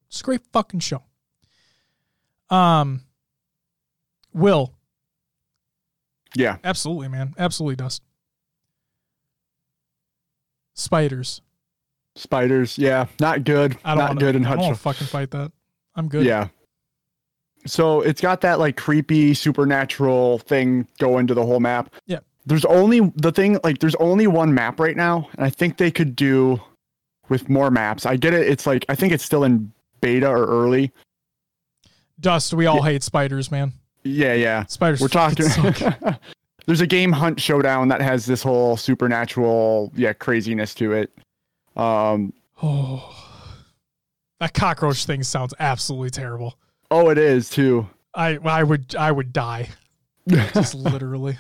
It's 0.07 0.21
a 0.21 0.23
great 0.23 0.41
fucking 0.51 0.81
show. 0.81 1.03
Um, 2.49 3.01
Will, 4.33 4.73
Yeah. 6.35 6.57
absolutely, 6.63 7.07
man, 7.07 7.33
absolutely 7.37 7.75
Dust. 7.77 8.03
Spiders. 10.75 11.41
Spiders. 12.15 12.77
Yeah. 12.77 13.05
Not 13.19 13.43
good. 13.43 13.77
I 13.83 13.91
don't 13.91 13.97
not 13.99 14.09
wanna, 14.09 14.19
good 14.19 14.35
in 14.35 14.45
I 14.45 14.55
don't 14.55 14.65
Hutch. 14.69 14.77
fucking 14.79 15.07
fight 15.07 15.31
that. 15.31 15.51
I'm 15.95 16.07
good. 16.07 16.25
Yeah. 16.25 16.47
So 17.65 18.01
it's 18.01 18.21
got 18.21 18.41
that 18.41 18.59
like 18.59 18.77
creepy 18.77 19.33
supernatural 19.33 20.39
thing 20.39 20.87
going 20.99 21.27
to 21.27 21.33
the 21.33 21.45
whole 21.45 21.59
map. 21.59 21.93
Yeah. 22.05 22.19
There's 22.45 22.65
only 22.65 23.11
the 23.15 23.31
thing 23.31 23.57
like 23.63 23.79
there's 23.79 23.95
only 23.95 24.27
one 24.27 24.53
map 24.53 24.79
right 24.79 24.97
now, 24.97 25.29
and 25.35 25.45
I 25.45 25.49
think 25.49 25.77
they 25.77 25.91
could 25.91 26.15
do 26.15 26.59
with 27.29 27.49
more 27.49 27.71
maps. 27.71 28.05
I 28.05 28.17
get 28.17 28.33
it. 28.33 28.47
It's 28.47 28.67
like 28.67 28.85
I 28.89 28.95
think 28.95 29.13
it's 29.13 29.23
still 29.23 29.45
in 29.45 29.71
beta 30.01 30.27
or 30.27 30.45
early. 30.45 30.91
Dust. 32.19 32.53
We 32.53 32.65
all 32.65 32.81
hate 32.81 33.01
spiders, 33.03 33.49
man. 33.49 33.73
Yeah, 34.03 34.33
yeah. 34.33 34.65
Spiders. 34.65 34.99
We're 34.99 35.07
talking. 35.07 35.45
there's 36.65 36.81
a 36.81 36.87
game 36.87 37.11
hunt 37.11 37.39
showdown 37.39 37.87
that 37.87 38.01
has 38.01 38.25
this 38.25 38.43
whole 38.43 38.77
supernatural 38.77 39.91
yeah 39.95 40.13
craziness 40.13 40.73
to 40.75 40.91
it. 40.93 41.11
Um. 41.75 42.33
oh, 42.61 43.09
that 44.39 44.53
cockroach 44.53 45.05
thing 45.05 45.23
sounds 45.23 45.53
absolutely 45.59 46.09
terrible. 46.09 46.57
Oh, 46.93 47.09
it 47.09 47.17
is 47.17 47.49
too. 47.49 47.89
I 48.13 48.37
I 48.37 48.63
would 48.63 48.95
I 48.95 49.11
would 49.11 49.33
die. 49.33 49.69
Just 50.27 50.75
literally. 50.75 51.37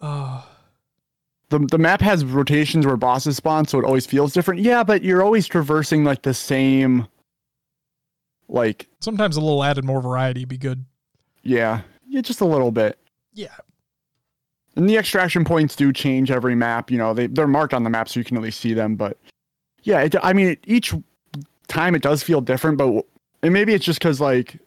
Oh. 0.00 0.46
the 1.50 1.58
the 1.58 1.78
map 1.78 2.00
has 2.00 2.24
rotations 2.24 2.86
where 2.86 2.96
bosses 2.96 3.36
spawn, 3.36 3.66
so 3.66 3.78
it 3.78 3.84
always 3.84 4.06
feels 4.06 4.32
different. 4.32 4.60
Yeah, 4.60 4.82
but 4.84 5.02
you're 5.02 5.22
always 5.22 5.46
traversing 5.46 6.04
like 6.04 6.22
the 6.22 6.32
same. 6.34 7.06
Like 8.48 8.86
Sometimes 9.00 9.36
a 9.36 9.40
little 9.40 9.62
added 9.62 9.84
more 9.84 10.00
variety 10.00 10.44
be 10.44 10.56
good. 10.58 10.84
yeah, 11.42 11.82
yeah, 12.06 12.20
just 12.20 12.40
a 12.40 12.46
little 12.46 12.70
bit. 12.72 12.98
Yeah. 13.32 13.56
And 14.76 14.88
the 14.88 14.96
extraction 14.96 15.44
points 15.44 15.74
do 15.76 15.92
change 15.92 16.30
every 16.30 16.54
map. 16.54 16.90
You 16.90 16.98
know, 16.98 17.12
they 17.12 17.26
they're 17.26 17.46
marked 17.46 17.74
on 17.74 17.82
the 17.84 17.90
map 17.90 18.08
so 18.08 18.20
you 18.20 18.24
can 18.24 18.36
at 18.36 18.42
least 18.42 18.60
see 18.60 18.72
them. 18.72 18.94
But 18.96 19.18
yeah, 19.82 20.00
it, 20.02 20.14
I 20.22 20.32
mean, 20.32 20.56
each 20.64 20.94
time 21.70 21.94
it 21.94 22.02
does 22.02 22.22
feel 22.22 22.40
different. 22.42 22.76
But 22.76 23.06
and 23.42 23.52
maybe 23.52 23.72
it's 23.72 23.84
just 23.84 23.98
because 23.98 24.20
like 24.20 24.58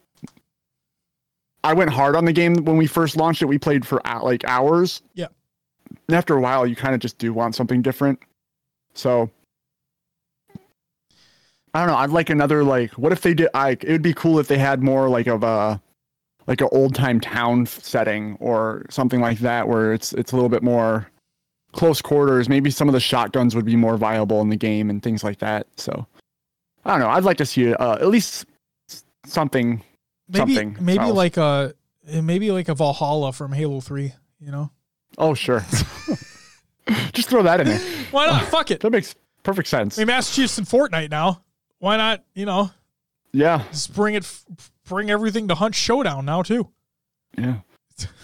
I 1.63 1.73
went 1.73 1.91
hard 1.91 2.15
on 2.15 2.25
the 2.25 2.33
game 2.33 2.55
when 2.65 2.77
we 2.77 2.87
first 2.87 3.15
launched 3.15 3.41
it. 3.41 3.45
We 3.45 3.59
played 3.59 3.85
for 3.85 4.01
like 4.21 4.43
hours. 4.45 5.01
Yeah. 5.13 5.27
And 6.07 6.17
after 6.17 6.35
a 6.35 6.41
while, 6.41 6.65
you 6.65 6.75
kind 6.75 6.95
of 6.95 6.99
just 6.99 7.17
do 7.17 7.33
want 7.33 7.55
something 7.55 7.81
different. 7.81 8.19
So 8.93 9.29
I 11.73 11.79
don't 11.79 11.87
know. 11.87 11.97
I'd 11.97 12.09
like 12.09 12.29
another 12.29 12.63
like. 12.63 12.91
What 12.91 13.11
if 13.11 13.21
they 13.21 13.33
did? 13.33 13.49
I 13.53 13.71
it 13.71 13.87
would 13.87 14.01
be 14.01 14.13
cool 14.13 14.39
if 14.39 14.47
they 14.47 14.57
had 14.57 14.83
more 14.83 15.09
like 15.09 15.27
of 15.27 15.43
a 15.43 15.81
like 16.47 16.61
an 16.61 16.69
old 16.71 16.93
time 16.93 17.19
town 17.19 17.65
setting 17.65 18.37
or 18.39 18.85
something 18.89 19.21
like 19.21 19.39
that, 19.39 19.67
where 19.67 19.93
it's 19.93 20.13
it's 20.13 20.31
a 20.31 20.35
little 20.35 20.49
bit 20.49 20.63
more 20.63 21.09
close 21.71 22.01
quarters. 22.01 22.49
Maybe 22.49 22.69
some 22.69 22.89
of 22.89 22.93
the 22.93 22.99
shotguns 22.99 23.55
would 23.55 23.65
be 23.65 23.75
more 23.75 23.97
viable 23.97 24.41
in 24.41 24.49
the 24.49 24.55
game 24.55 24.89
and 24.89 25.01
things 25.01 25.23
like 25.23 25.39
that. 25.39 25.67
So 25.77 26.05
I 26.85 26.91
don't 26.91 26.99
know. 26.99 27.09
I'd 27.09 27.23
like 27.23 27.37
to 27.37 27.45
see 27.45 27.73
uh, 27.73 27.95
at 27.95 28.07
least 28.07 28.45
something. 29.25 29.83
Maybe 30.29 30.55
Something 30.55 30.77
maybe 30.79 30.99
else. 31.03 31.15
like 31.15 31.37
a 31.37 31.73
maybe 32.21 32.51
like 32.51 32.69
a 32.69 32.73
Valhalla 32.75 33.33
from 33.33 33.51
Halo 33.51 33.81
3, 33.81 34.13
you 34.39 34.51
know? 34.51 34.71
Oh 35.17 35.33
sure. 35.33 35.65
Just 37.13 37.29
throw 37.29 37.43
that 37.43 37.59
in 37.61 37.67
there. 37.67 37.79
Why 38.11 38.25
not? 38.27 38.43
Fuck 38.45 38.71
it. 38.71 38.79
That 38.81 38.91
makes 38.91 39.15
perfect 39.43 39.67
sense. 39.67 39.97
I 39.97 40.01
mean, 40.01 40.07
Massachusetts 40.07 40.57
and 40.57 40.67
Fortnite 40.67 41.09
now. 41.11 41.41
Why 41.79 41.97
not? 41.97 42.23
You 42.33 42.45
know, 42.45 42.71
Yeah. 43.31 43.63
just 43.71 43.93
bring 43.93 44.15
it, 44.15 44.25
bring 44.87 45.09
everything 45.11 45.47
to 45.49 45.55
Hunt 45.55 45.75
Showdown 45.75 46.25
now 46.25 46.41
too. 46.41 46.69
Yeah. 47.37 47.55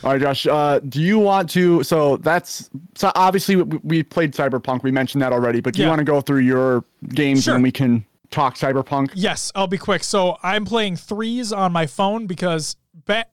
All 0.03 0.11
right, 0.13 0.21
Josh. 0.21 0.47
Uh, 0.47 0.79
do 0.79 1.01
you 1.01 1.19
want 1.19 1.49
to? 1.51 1.83
So 1.83 2.17
that's 2.17 2.69
so 2.95 3.11
obviously 3.15 3.55
we, 3.57 3.79
we 3.83 4.03
played 4.03 4.33
Cyberpunk. 4.33 4.83
We 4.83 4.91
mentioned 4.91 5.21
that 5.21 5.31
already. 5.31 5.61
But 5.61 5.73
do 5.75 5.81
you 5.83 5.87
want 5.87 5.99
to 5.99 6.05
go 6.05 6.21
through 6.21 6.39
your 6.39 6.83
games 7.09 7.43
Sure. 7.43 7.53
and 7.55 7.63
we 7.63 7.71
can 7.71 8.03
talk 8.31 8.55
Cyberpunk? 8.55 9.11
Yes, 9.15 9.51
I'll 9.55 9.67
be 9.67 9.77
quick. 9.77 10.03
So 10.03 10.37
I'm 10.43 10.65
playing 10.65 10.95
threes 10.95 11.51
on 11.51 11.71
my 11.71 11.87
phone 11.87 12.27
because. 12.27 12.75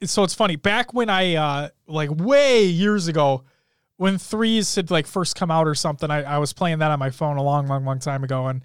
So 0.05 0.23
it's 0.23 0.33
funny. 0.33 0.57
Back 0.57 0.95
when 0.95 1.11
I 1.11 1.35
uh 1.35 1.69
like 1.87 2.11
way 2.11 2.65
years 2.65 3.09
ago, 3.09 3.45
when 3.97 4.19
threes 4.19 4.75
had 4.75 4.91
like 4.91 5.07
first 5.07 5.37
come 5.37 5.51
out 5.51 5.67
or 5.67 5.75
something, 5.75 6.11
I, 6.11 6.23
I 6.23 6.39
was 6.39 6.53
playing 6.53 6.79
that 6.79 6.91
on 6.91 6.99
my 6.99 7.11
phone 7.11 7.37
a 7.37 7.43
long, 7.43 7.67
long, 7.67 7.85
long 7.85 7.99
time 7.99 8.25
ago, 8.25 8.47
and 8.47 8.63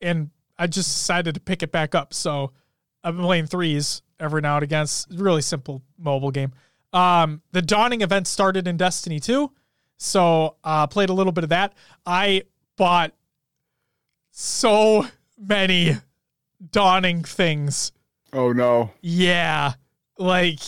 and 0.00 0.30
I 0.58 0.66
just 0.66 0.88
decided 0.88 1.34
to 1.34 1.40
pick 1.40 1.62
it 1.62 1.72
back 1.72 1.94
up. 1.94 2.14
So 2.14 2.52
I've 3.02 3.16
been 3.16 3.24
playing 3.24 3.46
threes 3.46 4.02
every 4.20 4.40
now 4.40 4.56
and 4.56 4.62
again. 4.62 4.82
It's 4.82 5.06
really 5.10 5.42
simple 5.42 5.82
mobile 5.98 6.30
game. 6.30 6.52
Um, 6.92 7.42
the 7.52 7.62
dawning 7.62 8.02
event 8.02 8.26
started 8.26 8.68
in 8.68 8.76
Destiny 8.76 9.18
2, 9.18 9.50
so 9.96 10.56
uh, 10.62 10.86
played 10.86 11.08
a 11.08 11.12
little 11.12 11.32
bit 11.32 11.44
of 11.44 11.50
that. 11.50 11.74
I 12.06 12.44
bought 12.76 13.12
so 14.30 15.06
many 15.38 15.96
dawning 16.70 17.22
things. 17.22 17.92
Oh 18.32 18.52
no. 18.52 18.90
Yeah, 19.00 19.74
like 20.18 20.60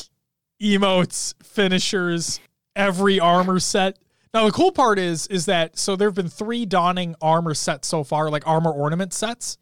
emotes, 0.63 1.35
finishers, 1.43 2.41
every 2.75 3.21
armor 3.21 3.59
set. 3.61 3.99
Now 4.35 4.45
the 4.47 4.53
cool 4.53 4.73
part 4.73 4.99
is 4.99 5.27
is 5.29 5.47
that 5.47 5.79
so 5.79 5.97
there 5.97 6.09
have 6.09 6.15
been 6.15 6.29
three 6.29 6.67
dawning 6.67 7.15
armor 7.21 7.55
sets 7.55 7.89
so 7.89 8.05
far, 8.05 8.31
like 8.31 8.47
armor 8.47 8.71
ornament 8.71 9.13
sets. 9.13 9.59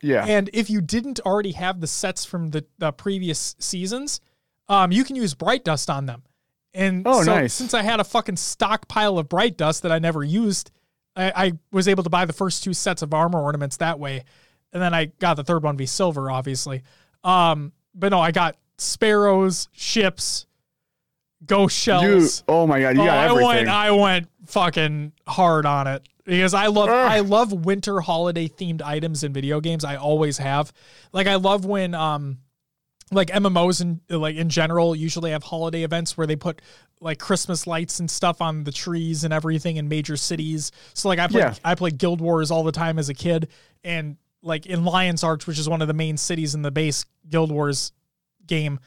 Yeah. 0.00 0.24
And 0.26 0.50
if 0.52 0.68
you 0.68 0.80
didn't 0.80 1.20
already 1.20 1.52
have 1.52 1.80
the 1.80 1.86
sets 1.86 2.24
from 2.24 2.50
the, 2.50 2.64
the 2.78 2.90
previous 2.92 3.54
seasons, 3.60 4.20
um, 4.68 4.90
you 4.90 5.04
can 5.04 5.14
use 5.14 5.32
bright 5.34 5.64
dust 5.64 5.88
on 5.88 6.06
them. 6.06 6.24
And 6.74 7.06
Oh, 7.06 7.22
so 7.22 7.34
nice. 7.34 7.52
since 7.54 7.72
I 7.72 7.82
had 7.82 8.00
a 8.00 8.04
fucking 8.04 8.36
stockpile 8.36 9.18
of 9.18 9.28
bright 9.28 9.56
dust 9.56 9.82
that 9.84 9.92
I 9.92 10.00
never 10.00 10.24
used, 10.24 10.72
I, 11.14 11.32
I 11.36 11.52
was 11.70 11.86
able 11.86 12.02
to 12.02 12.10
buy 12.10 12.24
the 12.24 12.32
first 12.32 12.64
two 12.64 12.74
sets 12.74 13.02
of 13.02 13.14
armor 13.14 13.40
ornaments 13.40 13.76
that 13.76 14.00
way. 14.00 14.24
And 14.72 14.82
then 14.82 14.94
I 14.94 15.06
got 15.06 15.34
the 15.34 15.44
third 15.44 15.62
one 15.62 15.76
be 15.76 15.86
silver, 15.86 16.30
obviously. 16.30 16.82
Um, 17.24 17.72
but 17.94 18.08
no, 18.10 18.20
I 18.20 18.30
got 18.30 18.56
sparrows, 18.78 19.68
ships, 19.72 20.46
ghost 21.44 21.76
you. 21.86 21.92
shells. 21.92 22.44
Oh 22.48 22.66
my 22.66 22.80
god. 22.80 22.96
You 22.96 23.02
Oh, 23.02 23.06
got 23.06 23.30
I 23.30 23.32
went 23.32 23.68
I 23.68 23.90
went 23.90 24.28
fucking 24.46 25.12
hard 25.26 25.66
on 25.66 25.86
it 25.86 26.08
because 26.24 26.54
I 26.54 26.66
love 26.68 26.88
Ugh. 26.88 26.94
I 26.94 27.20
love 27.20 27.52
winter 27.52 28.00
holiday 28.00 28.48
themed 28.48 28.82
items 28.82 29.24
in 29.24 29.32
video 29.32 29.60
games. 29.60 29.84
I 29.84 29.96
always 29.96 30.38
have. 30.38 30.72
Like 31.12 31.26
I 31.26 31.34
love 31.36 31.64
when 31.64 31.94
um 31.94 32.38
like 33.10 33.28
MMOs 33.28 33.82
and 33.82 34.00
like 34.08 34.36
in 34.36 34.48
general 34.48 34.96
usually 34.96 35.32
have 35.32 35.42
holiday 35.42 35.82
events 35.82 36.16
where 36.16 36.26
they 36.26 36.36
put 36.36 36.62
like 37.00 37.18
Christmas 37.18 37.66
lights 37.66 38.00
and 38.00 38.10
stuff 38.10 38.40
on 38.40 38.64
the 38.64 38.72
trees 38.72 39.24
and 39.24 39.34
everything 39.34 39.76
in 39.76 39.88
major 39.88 40.16
cities. 40.16 40.72
So 40.94 41.08
like 41.08 41.18
I 41.18 41.26
played 41.28 41.40
Yeah. 41.40 41.54
I 41.64 41.74
played 41.74 41.98
Guild 41.98 42.20
Wars 42.22 42.50
all 42.50 42.62
the 42.64 42.72
time 42.72 42.98
as 42.98 43.08
a 43.10 43.14
kid 43.14 43.48
and 43.84 44.16
like 44.42 44.66
in 44.66 44.84
Lion's 44.84 45.22
Arch, 45.24 45.46
which 45.46 45.58
is 45.58 45.68
one 45.68 45.82
of 45.82 45.88
the 45.88 45.94
main 45.94 46.16
cities 46.16 46.54
in 46.54 46.62
the 46.62 46.70
base 46.70 47.04
Guild 47.28 47.50
Wars 47.50 47.92
game, 48.46 48.80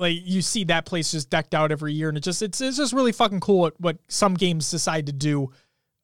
like 0.00 0.18
you 0.22 0.42
see 0.42 0.64
that 0.64 0.86
place 0.86 1.10
just 1.10 1.30
decked 1.30 1.54
out 1.54 1.70
every 1.70 1.92
year 1.92 2.08
and 2.08 2.18
it 2.18 2.24
just 2.24 2.42
it's, 2.42 2.60
it's 2.60 2.78
just 2.78 2.92
really 2.92 3.12
fucking 3.12 3.40
cool 3.40 3.60
what, 3.60 3.80
what 3.80 3.98
some 4.08 4.34
games 4.34 4.70
decide 4.70 5.06
to 5.06 5.12
do 5.12 5.50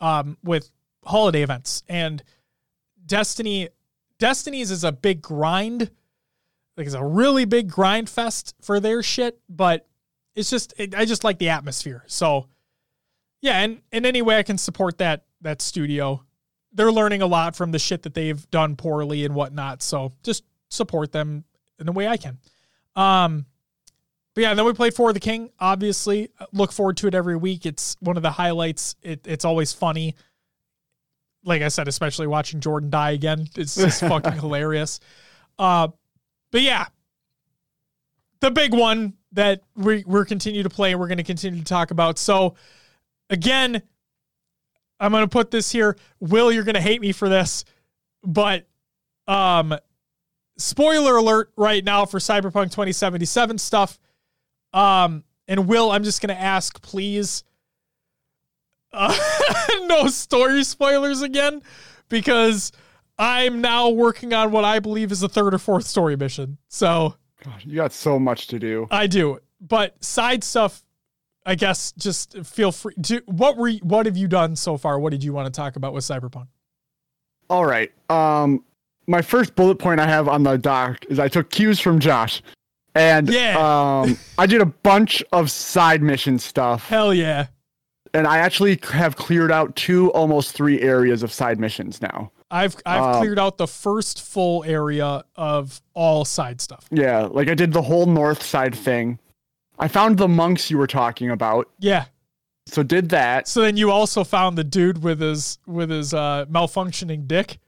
um 0.00 0.36
with 0.44 0.70
holiday 1.04 1.42
events. 1.42 1.82
And 1.88 2.22
destiny 3.06 3.70
destiny's 4.18 4.70
is 4.70 4.84
a 4.84 4.92
big 4.92 5.22
grind 5.22 5.90
like 6.76 6.86
it's 6.86 6.94
a 6.94 7.04
really 7.04 7.44
big 7.44 7.70
grind 7.70 8.08
fest 8.08 8.54
for 8.60 8.80
their 8.80 9.02
shit 9.02 9.40
but 9.48 9.86
it's 10.34 10.50
just 10.50 10.74
it, 10.78 10.94
i 10.94 11.04
just 11.04 11.24
like 11.24 11.38
the 11.38 11.48
atmosphere. 11.48 12.04
So 12.06 12.48
yeah 13.40 13.60
and 13.60 13.80
in 13.92 14.04
any 14.04 14.22
way 14.22 14.38
i 14.38 14.42
can 14.42 14.58
support 14.58 14.98
that 14.98 15.24
that 15.40 15.62
studio 15.62 16.25
they're 16.76 16.92
learning 16.92 17.22
a 17.22 17.26
lot 17.26 17.56
from 17.56 17.72
the 17.72 17.78
shit 17.78 18.02
that 18.02 18.14
they've 18.14 18.48
done 18.50 18.76
poorly 18.76 19.24
and 19.24 19.34
whatnot 19.34 19.82
so 19.82 20.12
just 20.22 20.44
support 20.68 21.10
them 21.10 21.44
in 21.80 21.86
the 21.86 21.92
way 21.92 22.06
i 22.06 22.16
can 22.16 22.38
um 22.94 23.44
but 24.36 24.42
yeah, 24.42 24.52
then 24.52 24.66
we 24.66 24.74
played 24.74 24.92
For 24.92 25.14
the 25.14 25.18
King. 25.18 25.50
Obviously, 25.58 26.28
look 26.52 26.70
forward 26.70 26.98
to 26.98 27.06
it 27.06 27.14
every 27.14 27.36
week. 27.36 27.64
It's 27.64 27.96
one 28.00 28.18
of 28.18 28.22
the 28.22 28.30
highlights. 28.30 28.94
It, 29.02 29.26
it's 29.26 29.46
always 29.46 29.72
funny. 29.72 30.14
Like 31.42 31.62
I 31.62 31.68
said, 31.68 31.88
especially 31.88 32.26
watching 32.26 32.60
Jordan 32.60 32.90
die 32.90 33.12
again. 33.12 33.48
It's 33.56 33.74
just 33.74 34.00
fucking 34.06 34.34
hilarious. 34.34 35.00
Uh, 35.58 35.88
but 36.50 36.60
yeah, 36.60 36.84
the 38.40 38.50
big 38.50 38.74
one 38.74 39.14
that 39.32 39.62
we 39.74 40.04
we're 40.06 40.26
continue 40.26 40.62
to 40.62 40.70
play. 40.70 40.94
We're 40.94 41.08
going 41.08 41.16
to 41.16 41.24
continue 41.24 41.60
to 41.60 41.64
talk 41.64 41.90
about. 41.90 42.18
So 42.18 42.56
again, 43.30 43.80
I'm 44.98 45.12
going 45.12 45.24
to 45.24 45.28
put 45.28 45.50
this 45.50 45.70
here. 45.70 45.96
Will, 46.20 46.50
you're 46.50 46.64
going 46.64 46.74
to 46.74 46.80
hate 46.80 47.00
me 47.00 47.12
for 47.12 47.28
this, 47.28 47.64
but 48.22 48.66
um, 49.26 49.76
spoiler 50.56 51.16
alert 51.16 51.52
right 51.56 51.84
now 51.84 52.04
for 52.06 52.18
Cyberpunk 52.18 52.70
2077 52.70 53.58
stuff. 53.58 53.98
Um, 54.72 55.24
and 55.48 55.68
Will, 55.68 55.90
I'm 55.90 56.04
just 56.04 56.20
gonna 56.20 56.34
ask, 56.34 56.80
please, 56.82 57.44
uh, 58.92 59.16
no 59.82 60.08
story 60.08 60.64
spoilers 60.64 61.22
again, 61.22 61.62
because 62.08 62.72
I'm 63.18 63.60
now 63.60 63.88
working 63.88 64.32
on 64.32 64.50
what 64.50 64.64
I 64.64 64.80
believe 64.80 65.12
is 65.12 65.20
the 65.20 65.28
third 65.28 65.54
or 65.54 65.58
fourth 65.58 65.86
story 65.86 66.16
mission. 66.16 66.58
So 66.68 67.14
God, 67.44 67.62
you 67.64 67.76
got 67.76 67.92
so 67.92 68.18
much 68.18 68.48
to 68.48 68.58
do. 68.58 68.86
I 68.90 69.06
do, 69.06 69.38
but 69.60 70.02
side 70.02 70.42
stuff, 70.42 70.82
I 71.46 71.54
guess, 71.54 71.92
just 71.92 72.36
feel 72.44 72.72
free. 72.72 72.94
To, 73.04 73.22
what 73.26 73.56
were 73.56 73.70
what 73.82 74.04
have 74.06 74.16
you 74.16 74.26
done 74.28 74.56
so 74.56 74.76
far? 74.76 74.98
What 74.98 75.10
did 75.12 75.22
you 75.22 75.32
want 75.32 75.46
to 75.46 75.56
talk 75.56 75.76
about 75.76 75.92
with 75.94 76.04
Cyberpunk? 76.04 76.48
All 77.48 77.64
right. 77.64 77.92
Um, 78.10 78.64
my 79.06 79.22
first 79.22 79.54
bullet 79.54 79.78
point 79.78 80.00
I 80.00 80.06
have 80.08 80.28
on 80.28 80.42
the 80.42 80.56
doc 80.58 81.04
is 81.08 81.18
I 81.20 81.28
took 81.28 81.48
cues 81.50 81.78
from 81.78 82.00
Josh, 82.00 82.42
and 82.96 83.28
Yeah. 83.28 83.54
um, 84.02 84.18
I 84.38 84.46
did 84.46 84.60
a 84.60 84.66
bunch 84.66 85.22
of 85.32 85.50
side 85.50 86.02
mission 86.02 86.38
stuff, 86.40 86.88
Hell 86.88 87.14
yeah! 87.14 87.46
and 88.12 88.26
I 88.26 88.38
actually 88.38 88.80
have 88.90 89.14
cleared 89.14 89.52
out 89.52 89.76
two, 89.76 90.10
almost 90.12 90.52
three 90.52 90.80
areas 90.80 91.22
of 91.22 91.32
side 91.32 91.60
missions 91.60 92.02
now. 92.02 92.32
I've 92.50 92.74
I've 92.84 93.02
Um, 93.02 93.20
cleared 93.22 93.38
out 93.38 93.58
the 93.58 93.66
first 93.68 94.22
full 94.22 94.64
area 94.64 95.24
of 95.36 95.80
all 95.94 96.24
side 96.24 96.60
stuff. 96.60 96.86
Yeah, 96.90 97.28
like 97.30 97.48
I 97.48 97.54
did 97.54 97.72
the 97.72 97.82
whole 97.82 98.06
north 98.06 98.42
side 98.42 98.74
thing. 98.74 99.20
I 99.78 99.88
found 99.88 100.18
the 100.18 100.28
monks 100.28 100.70
you 100.70 100.78
were 100.78 100.86
talking 100.86 101.30
about, 101.30 101.68
Yeah. 101.78 102.06
so 102.66 102.82
did 102.82 103.10
that. 103.10 103.46
So 103.48 103.60
then 103.62 103.76
you 103.76 103.90
also 103.90 104.24
found 104.24 104.56
the 104.56 104.64
dude 104.64 105.02
with 105.02 105.20
his 105.20 105.58
with 105.66 105.90
his 105.90 106.14
uh, 106.14 106.46
malfunctioning 106.50 107.26
dick. 107.28 107.58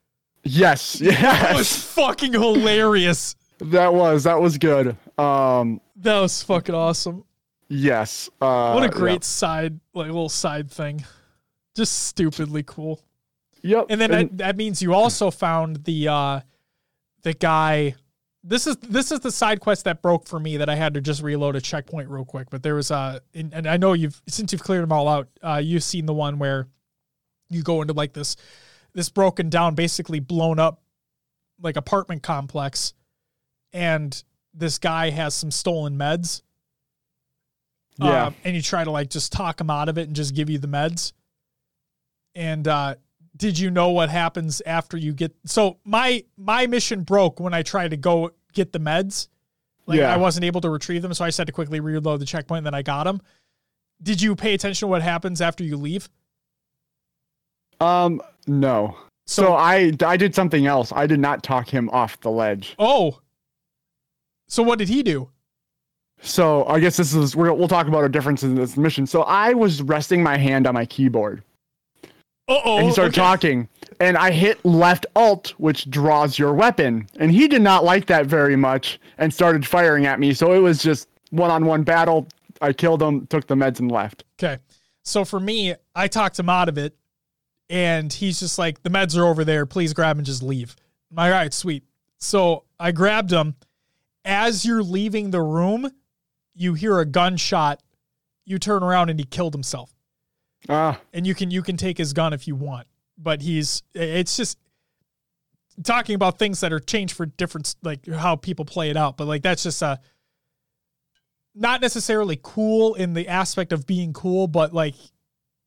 Yes, 0.45 1.01
Yes. 1.01 1.21
That 1.43 1.57
was 1.57 1.77
fucking 1.77 2.33
hilarious. 2.33 3.37
that 3.61 3.93
was 3.93 4.25
that 4.25 4.41
was 4.41 4.57
good. 4.59 4.97
Um, 5.19 5.81
That 5.97 6.21
was 6.21 6.43
fucking 6.43 6.75
awesome. 6.75 7.25
yes. 7.69 8.31
Uh, 8.41 8.73
What 8.73 8.85
a 8.85 8.89
great 8.89 9.25
side 9.25 9.79
like 9.95 10.07
little 10.07 10.29
side 10.31 10.71
thing. 10.71 11.05
Just 11.77 12.07
stupidly 12.07 12.63
cool. 12.63 13.01
Yep. 13.63 13.87
And 13.91 14.01
then 14.01 14.11
that, 14.11 14.39
that 14.39 14.57
means 14.57 14.81
you 14.81 14.95
also 14.95 15.31
found 15.31 15.85
the 15.85 16.09
uh 16.09 16.41
the 17.23 17.35
guy 17.35 17.97
this 18.49 18.67
is 18.67 18.77
this 18.79 19.13
is 19.13 19.21
the 19.21 19.31
side 19.31 19.61
quest 19.61 19.85
that 19.85 20.01
broke 20.01 20.27
for 20.27 20.41
me 20.41 20.57
that 20.57 20.69
I 20.69 20.75
had 20.75 20.95
to 20.95 21.01
just 21.01 21.23
reload 21.23 21.55
a 21.55 21.61
checkpoint 21.61 22.09
real 22.09 22.25
quick. 22.25 22.49
But 22.51 22.63
there 22.63 22.75
was 22.75 22.91
uh 22.91 23.21
and, 23.35 23.53
and 23.53 23.67
I 23.67 23.77
know 23.77 23.93
you've 23.93 24.21
since 24.27 24.53
you've 24.53 24.63
cleared 24.63 24.83
them 24.83 24.93
all 24.93 25.07
out, 25.07 25.29
uh 25.43 25.61
you've 25.63 25.85
seen 25.85 26.07
the 26.07 26.15
one 26.15 26.39
where 26.39 26.67
you 27.51 27.63
go 27.63 27.83
into 27.83 27.93
like 27.93 28.15
this 28.15 28.37
this 28.95 29.11
broken 29.11 29.51
down, 29.51 29.75
basically 29.75 30.19
blown 30.21 30.59
up 30.59 30.83
like 31.61 31.77
apartment 31.77 32.23
complex, 32.23 32.95
and 33.73 34.23
this 34.55 34.79
guy 34.79 35.11
has 35.11 35.35
some 35.35 35.51
stolen 35.51 35.99
meds. 35.99 36.43
Yeah. 37.99 38.27
Um, 38.27 38.37
and 38.45 38.57
you 38.57 38.63
try 38.63 38.85
to 38.85 38.91
like 38.91 39.11
just 39.11 39.33
talk 39.33 39.61
him 39.61 39.71
out 39.71 39.89
of 39.89 39.99
it 39.99 40.07
and 40.07 40.17
just 40.17 40.35
give 40.35 40.49
you 40.49 40.59
the 40.59 40.69
meds. 40.69 41.13
And 42.35 42.67
uh 42.67 42.95
did 43.37 43.59
you 43.59 43.71
know 43.71 43.91
what 43.91 44.09
happens 44.09 44.61
after 44.67 44.97
you 44.97 45.13
get 45.13 45.33
so 45.45 45.79
my 45.85 46.25
my 46.37 46.67
mission 46.67 47.03
broke 47.03 47.39
when 47.39 47.55
I 47.55 47.63
tried 47.63 47.91
to 47.93 47.97
go 47.97 48.33
get 48.53 48.73
the 48.73 48.81
meds. 48.81 49.29
Like 49.87 49.99
Yeah. 49.99 50.13
I 50.13 50.17
wasn't 50.17 50.45
able 50.45 50.61
to 50.63 50.71
retrieve 50.71 51.03
them, 51.03 51.15
so 51.15 51.25
I 51.25 51.29
just 51.29 51.39
had 51.39 51.47
to 51.47 51.53
quickly 51.53 51.81
reload 51.81 52.21
the 52.21 52.27
checkpoint 52.27 52.59
and 52.59 52.67
then 52.67 52.75
I 52.75 52.83
got 52.83 53.05
them. 53.05 53.21
Did 54.03 54.21
you 54.23 54.37
pay 54.37 54.55
attention 54.55 54.87
to 54.87 54.91
what 54.91 55.03
happens 55.03 55.41
after 55.41 55.65
you 55.65 55.77
leave? 55.77 56.09
Um, 57.81 58.21
no. 58.47 58.97
So, 59.27 59.43
So, 59.43 59.53
I 59.55 59.93
I 60.05 60.17
did 60.17 60.35
something 60.35 60.67
else. 60.67 60.93
I 60.93 61.07
did 61.07 61.21
not 61.21 61.43
talk 61.43 61.69
him 61.69 61.89
off 61.91 62.21
the 62.21 62.31
ledge. 62.31 62.75
oh. 62.79 63.21
So 64.51 64.63
what 64.63 64.79
did 64.79 64.89
he 64.89 65.03
do? 65.03 65.29
So 66.23 66.65
I 66.65 66.81
guess 66.81 66.97
this 66.97 67.13
is 67.15 67.37
we're, 67.37 67.53
we'll 67.53 67.69
talk 67.69 67.87
about 67.87 67.99
our 67.99 68.09
differences 68.09 68.49
in 68.51 68.55
this 68.57 68.77
mission. 68.79 69.07
So 69.07 69.23
I 69.25 69.53
was 69.53 69.83
resting 69.83 70.23
my 70.23 70.39
hand 70.39 70.67
on 70.67 70.73
my 70.75 70.87
keyboard, 70.87 71.43
Uh-oh. 72.49 72.79
and 72.79 72.87
he 72.87 72.93
started 72.93 73.13
okay. 73.15 73.21
talking. 73.21 73.69
And 74.01 74.17
I 74.17 74.31
hit 74.31 74.65
left 74.65 75.07
alt, 75.17 75.55
which 75.59 75.91
draws 75.91 76.39
your 76.39 76.55
weapon. 76.55 77.09
And 77.19 77.31
he 77.31 77.49
did 77.49 77.63
not 77.63 77.85
like 77.85 78.07
that 78.07 78.27
very 78.27 78.57
much 78.57 79.01
and 79.19 79.33
started 79.33 79.67
firing 79.67 80.07
at 80.07 80.21
me. 80.21 80.33
So 80.33 80.53
it 80.53 80.61
was 80.61 80.83
just 80.83 81.09
one 81.31 81.51
on 81.51 81.67
one 81.67 81.83
battle. 81.83 82.27
I 82.61 82.73
killed 82.73 83.03
him, 83.03 83.27
took 83.27 83.47
the 83.47 83.55
meds, 83.55 83.81
and 83.81 83.91
left. 83.91 84.25
Okay. 84.39 84.61
So 85.03 85.25
for 85.25 85.41
me, 85.41 85.75
I 85.95 86.09
talked 86.09 86.39
him 86.39 86.49
out 86.49 86.69
of 86.69 86.77
it, 86.79 86.95
and 87.71 88.13
he's 88.13 88.41
just 88.41 88.59
like, 88.59 88.83
the 88.83 88.91
meds 88.91 89.17
are 89.17 89.25
over 89.25 89.45
there. 89.45 89.67
Please 89.67 89.93
grab 89.93 90.17
and 90.17 90.27
just 90.27 90.43
leave. 90.43 90.77
I'm 91.11 91.17
like, 91.17 91.33
all 91.33 91.39
right, 91.39 91.55
sweet. 91.55 91.85
So 92.19 92.65
I 92.79 92.93
grabbed 92.93 93.31
him. 93.31 93.57
As 94.25 94.65
you're 94.65 94.83
leaving 94.83 95.31
the 95.31 95.41
room, 95.41 95.91
you 96.55 96.75
hear 96.75 96.99
a 96.99 97.07
gunshot. 97.07 97.83
You 98.45 98.59
turn 98.59 98.83
around 98.83 99.11
and 99.11 99.19
he 99.19 99.25
killed 99.25 99.55
himself. 99.55 99.95
Ah, 100.69 101.01
And 101.13 101.27
you 101.27 101.35
can 101.35 101.51
you 101.51 101.63
can 101.63 101.77
take 101.77 101.99
his 101.99 102.13
gun 102.13 102.33
if 102.33 102.47
you 102.49 102.55
want. 102.55 102.87
But 103.17 103.43
he's 103.43 103.83
it's 103.95 104.37
just 104.37 104.59
talking 105.85 106.15
about 106.15 106.39
things 106.39 106.61
that 106.61 106.73
are 106.73 106.81
changed 106.81 107.15
for 107.15 107.27
different 107.27 107.75
like 107.83 108.07
how 108.07 108.37
people 108.37 108.65
play 108.65 108.91
it 108.91 108.97
out. 108.97 109.17
But 109.17 109.27
like 109.27 109.43
that's 109.43 109.63
just 109.63 109.83
a 109.83 110.01
not 111.55 111.81
necessarily 111.81 112.39
cool 112.43 112.95
in 112.95 113.15
the 113.15 113.29
aspect 113.29 113.73
of 113.73 113.87
being 113.87 114.13
cool, 114.13 114.47
but 114.47 114.73
like 114.73 114.95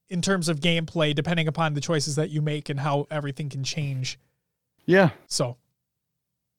in 0.09 0.21
terms 0.21 0.49
of 0.49 0.59
gameplay, 0.59 1.15
depending 1.15 1.47
upon 1.47 1.73
the 1.73 1.81
choices 1.81 2.15
that 2.15 2.29
you 2.29 2.41
make 2.41 2.69
and 2.69 2.79
how 2.79 3.07
everything 3.09 3.49
can 3.49 3.63
change. 3.63 4.19
yeah, 4.85 5.11
So 5.27 5.57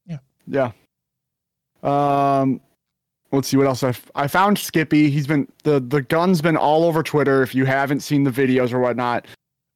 yeah. 0.07 0.19
Yeah. 0.47 0.73
Um, 1.83 2.61
let's 3.33 3.49
see 3.49 3.57
what 3.57 3.67
else 3.67 3.83
I, 3.83 3.89
f- 3.91 4.11
I 4.15 4.27
found. 4.29 4.59
Skippy. 4.59 5.11
He's 5.11 5.27
been 5.27 5.49
the 5.65 5.81
the 5.81 6.03
gun's 6.03 6.41
been 6.41 6.57
all 6.57 6.85
over 6.85 7.03
Twitter. 7.03 7.43
If 7.43 7.55
you 7.55 7.65
haven't 7.65 8.01
seen 8.01 8.25
the 8.25 8.31
videos 8.31 8.73
or 8.73 8.79
whatnot, 8.79 9.27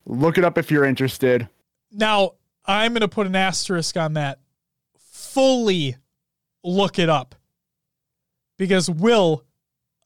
look 0.07 0.39
it 0.39 0.45
up 0.45 0.57
if 0.59 0.71
you're 0.71 0.85
interested. 0.85 1.49
now 1.91 2.33
I'm 2.67 2.93
gonna 2.93 3.09
put 3.09 3.27
an 3.27 3.37
asterisk 3.37 3.97
on 3.97 4.15
that. 4.15 4.39
Fully 4.99 5.97
look 6.65 6.99
it 6.99 7.09
up. 7.09 7.35
Because 8.59 8.89
Will, 8.89 9.45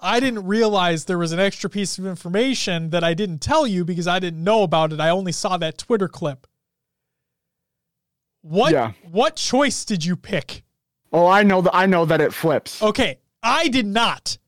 I 0.01 0.19
didn't 0.21 0.45
realize 0.47 1.05
there 1.05 1.19
was 1.19 1.33
an 1.33 1.39
extra 1.41 1.71
piece 1.71 1.99
of 1.99 2.05
information 2.07 2.91
that 2.91 3.05
I 3.05 3.15
didn't 3.15 3.39
tell 3.39 3.67
you 3.67 3.85
because 3.85 4.07
I 4.09 4.19
didn't 4.19 4.43
know 4.43 4.63
about 4.63 4.93
it. 4.93 5.01
I 5.01 5.09
only 5.11 5.33
saw 5.33 5.57
that 5.59 5.79
Twitter 5.79 6.09
clip. 6.09 6.47
What 8.43 8.73
Yeah. 8.73 8.93
what 9.11 9.37
choice 9.37 9.85
did 9.85 10.05
you 10.05 10.17
pick? 10.17 10.65
Oh, 11.13 11.27
I 11.27 11.43
know 11.43 11.61
that. 11.63 11.75
I 11.75 11.87
know 11.87 12.05
that 12.07 12.21
it 12.21 12.33
flips. 12.33 12.83
Okay, 12.83 13.19
I 13.43 13.69
did 13.69 13.87
not. 13.87 14.39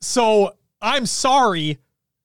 So 0.00 0.54
I'm 0.80 1.06
sorry, 1.06 1.78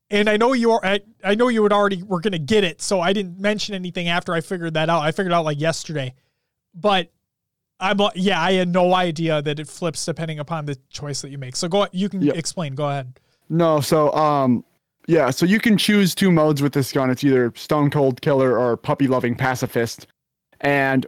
and 0.10 0.30
I 0.30 0.38
know 0.38 0.54
you 0.54 0.72
are. 0.72 0.80
I, 0.84 1.02
I 1.24 1.36
know 1.36 1.50
you 1.50 1.64
had 1.64 1.74
already 1.74 2.04
were 2.04 2.20
gonna 2.22 2.40
get 2.40 2.64
it, 2.64 2.82
so 2.82 3.02
I 3.02 3.14
didn't 3.14 3.40
mention 3.40 3.76
anything 3.76 4.08
after 4.08 4.34
I 4.34 4.42
figured 4.42 4.74
that 4.76 4.90
out. 4.90 5.02
I 5.02 5.12
figured 5.12 5.32
it 5.32 5.36
out 5.36 5.46
like 5.46 5.60
yesterday, 5.60 6.14
but 6.74 7.10
I'm 7.80 8.00
uh, 8.00 8.10
yeah, 8.16 8.42
I 8.42 8.54
had 8.54 8.70
no 8.70 8.94
idea 8.94 9.42
that 9.42 9.60
it 9.60 9.68
flips 9.68 10.06
depending 10.06 10.40
upon 10.40 10.66
the 10.66 10.78
choice 10.90 11.22
that 11.22 11.30
you 11.32 11.38
make. 11.38 11.56
So 11.56 11.68
go, 11.68 11.88
you 11.92 12.08
can 12.10 12.22
Yep. 12.22 12.36
explain. 12.36 12.76
Go 12.76 12.88
ahead. 12.90 13.20
No, 13.50 13.82
so 13.82 14.12
um 14.14 14.64
yeah, 15.08 15.30
so 15.30 15.46
you 15.46 15.60
can 15.60 15.78
choose 15.78 16.16
two 16.16 16.32
modes 16.32 16.62
with 16.64 16.74
this 16.74 16.92
gun. 16.92 17.10
It's 17.12 17.24
either 17.24 17.52
Stone 17.56 17.92
Cold 17.92 18.22
Killer 18.22 18.58
or 18.58 18.76
Puppy 18.78 19.08
Loving 19.08 19.36
Pacifist. 19.36 20.08
And 20.62 21.06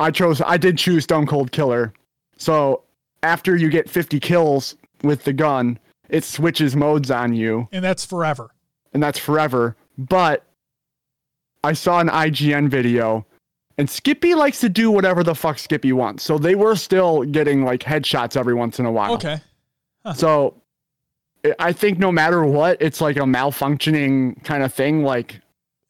I 0.00 0.10
chose 0.10 0.42
I 0.44 0.56
did 0.56 0.76
choose 0.76 1.04
Stone 1.04 1.26
Cold 1.28 1.52
Killer. 1.52 1.92
So 2.36 2.82
after 3.24 3.56
you 3.56 3.68
get 3.70 3.88
50 3.90 4.20
kills 4.20 4.76
with 5.02 5.24
the 5.24 5.32
gun, 5.32 5.78
it 6.08 6.22
switches 6.24 6.76
modes 6.76 7.10
on 7.10 7.34
you 7.34 7.66
And 7.72 7.84
that's 7.84 8.04
forever. 8.04 8.50
and 8.92 9.02
that's 9.02 9.18
forever. 9.18 9.76
But 9.98 10.44
I 11.62 11.72
saw 11.72 12.00
an 12.00 12.08
IGN 12.08 12.68
video 12.68 13.26
and 13.78 13.88
Skippy 13.88 14.34
likes 14.34 14.60
to 14.60 14.68
do 14.68 14.90
whatever 14.90 15.24
the 15.24 15.34
fuck 15.34 15.58
Skippy 15.58 15.92
wants. 15.92 16.22
So 16.22 16.38
they 16.38 16.54
were 16.54 16.76
still 16.76 17.22
getting 17.24 17.64
like 17.64 17.80
headshots 17.80 18.36
every 18.36 18.54
once 18.54 18.78
in 18.78 18.86
a 18.86 18.92
while. 18.92 19.14
Okay. 19.14 19.40
So 20.14 20.60
I- 21.44 21.54
I 21.58 21.72
think 21.72 21.98
no 21.98 22.12
matter 22.12 22.44
what, 22.44 22.80
it's 22.80 23.00
like 23.00 23.16
a 23.16 23.20
malfunctioning 23.20 24.42
kind 24.44 24.62
of 24.62 24.72
thing. 24.72 25.02
Like, 25.04 25.40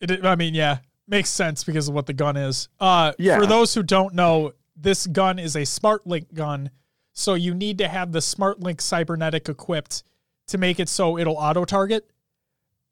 It, 0.01 0.24
I 0.24 0.35
mean, 0.36 0.55
yeah, 0.55 0.78
makes 1.09 1.31
sense 1.31 1.65
because 1.65 1.89
of 1.89 1.94
what 1.94 2.06
the 2.06 2.12
gun 2.12 2.36
is. 2.36 2.69
Uh, 2.81 3.12
Yeah. 3.19 3.39
For 3.39 3.47
those 3.47 3.74
who 3.74 3.82
don't 3.82 4.15
know, 4.15 4.52
this 4.77 5.06
gun 5.06 5.39
is 5.39 5.56
a 5.56 5.65
Smart 5.65 6.06
Link 6.06 6.32
gun, 6.35 6.70
so 7.15 7.35
you 7.35 7.55
need 7.55 7.78
to 7.78 7.89
have 7.89 8.12
the 8.12 8.19
SmartLink 8.19 8.81
cybernetic 8.81 9.49
equipped 9.49 10.03
to 10.49 10.59
make 10.59 10.78
it 10.78 10.89
so 10.89 11.16
it'll 11.16 11.36
auto 11.36 11.65
target. 11.65 12.11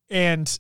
And 0.09 0.59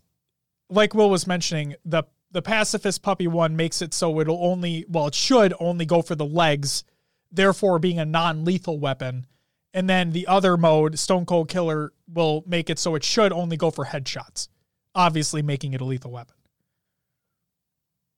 like 0.68 0.94
Will 0.94 1.08
was 1.08 1.26
mentioning, 1.26 1.76
the 1.84 2.02
the 2.32 2.42
pacifist 2.42 3.02
puppy 3.02 3.26
one 3.26 3.56
makes 3.56 3.82
it 3.82 3.92
so 3.94 4.20
it'll 4.20 4.44
only 4.44 4.84
well, 4.88 5.06
it 5.06 5.14
should 5.14 5.54
only 5.60 5.86
go 5.86 6.02
for 6.02 6.14
the 6.14 6.26
legs, 6.26 6.84
therefore 7.30 7.78
being 7.78 7.98
a 7.98 8.04
non-lethal 8.04 8.78
weapon. 8.78 9.26
And 9.74 9.88
then 9.88 10.10
the 10.10 10.26
other 10.26 10.56
mode, 10.56 10.98
Stone 10.98 11.24
Cold 11.24 11.48
Killer, 11.48 11.92
will 12.12 12.44
make 12.46 12.68
it 12.68 12.78
so 12.78 12.94
it 12.94 13.04
should 13.04 13.32
only 13.32 13.56
go 13.56 13.70
for 13.70 13.86
headshots, 13.86 14.48
obviously 14.94 15.40
making 15.40 15.72
it 15.72 15.80
a 15.80 15.84
lethal 15.84 16.10
weapon. 16.10 16.36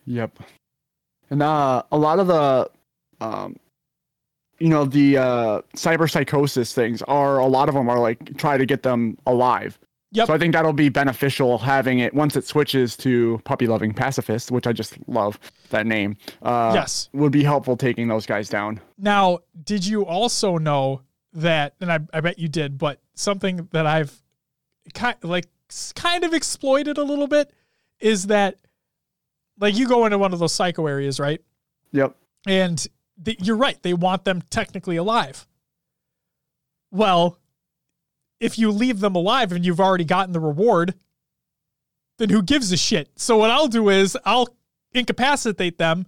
yep. 0.04 0.36
And 1.30 1.42
uh, 1.42 1.84
a 1.92 1.96
lot 1.96 2.18
of 2.18 2.26
the, 2.26 2.70
um, 3.20 3.56
you 4.64 4.70
know, 4.70 4.86
the 4.86 5.18
uh, 5.18 5.60
cyber 5.76 6.10
psychosis 6.10 6.72
things 6.72 7.02
are 7.02 7.36
a 7.38 7.46
lot 7.46 7.68
of 7.68 7.74
them 7.74 7.86
are 7.86 8.00
like 8.00 8.34
try 8.38 8.56
to 8.56 8.64
get 8.64 8.82
them 8.82 9.18
alive. 9.26 9.78
Yep. 10.12 10.28
So 10.28 10.32
I 10.32 10.38
think 10.38 10.54
that'll 10.54 10.72
be 10.72 10.88
beneficial 10.88 11.58
having 11.58 11.98
it 11.98 12.14
once 12.14 12.34
it 12.34 12.46
switches 12.46 12.96
to 12.98 13.42
puppy 13.44 13.66
loving 13.66 13.92
pacifist, 13.92 14.50
which 14.50 14.66
I 14.66 14.72
just 14.72 14.96
love 15.06 15.38
that 15.68 15.86
name. 15.86 16.16
Uh, 16.40 16.70
Yes. 16.74 17.10
Would 17.12 17.30
be 17.30 17.42
helpful 17.44 17.76
taking 17.76 18.08
those 18.08 18.24
guys 18.24 18.48
down. 18.48 18.80
Now, 18.96 19.40
did 19.64 19.86
you 19.86 20.06
also 20.06 20.56
know 20.56 21.02
that, 21.34 21.74
and 21.82 21.92
I, 21.92 21.98
I 22.14 22.22
bet 22.22 22.38
you 22.38 22.48
did, 22.48 22.78
but 22.78 23.02
something 23.12 23.68
that 23.72 23.84
I've 23.84 24.22
kind 24.94 25.16
like 25.22 25.44
kind 25.94 26.24
of 26.24 26.32
exploited 26.32 26.96
a 26.96 27.02
little 27.04 27.26
bit 27.26 27.52
is 28.00 28.28
that, 28.28 28.56
like, 29.60 29.76
you 29.76 29.86
go 29.86 30.06
into 30.06 30.16
one 30.16 30.32
of 30.32 30.38
those 30.38 30.54
psycho 30.54 30.86
areas, 30.86 31.20
right? 31.20 31.42
Yep. 31.92 32.16
And 32.46 32.86
th- 33.22 33.38
you're 33.42 33.56
right, 33.56 33.80
they 33.82 33.94
want 33.94 34.24
them 34.24 34.42
technically 34.50 34.96
alive. 34.96 35.46
Well, 36.90 37.38
if 38.40 38.58
you 38.58 38.70
leave 38.70 39.00
them 39.00 39.14
alive 39.16 39.52
and 39.52 39.64
you've 39.64 39.80
already 39.80 40.04
gotten 40.04 40.32
the 40.32 40.40
reward, 40.40 40.94
then 42.18 42.28
who 42.30 42.42
gives 42.42 42.70
a 42.72 42.76
shit? 42.76 43.10
So 43.16 43.36
what 43.36 43.50
I'll 43.50 43.68
do 43.68 43.88
is 43.88 44.16
I'll 44.24 44.48
incapacitate 44.92 45.78
them, 45.78 46.06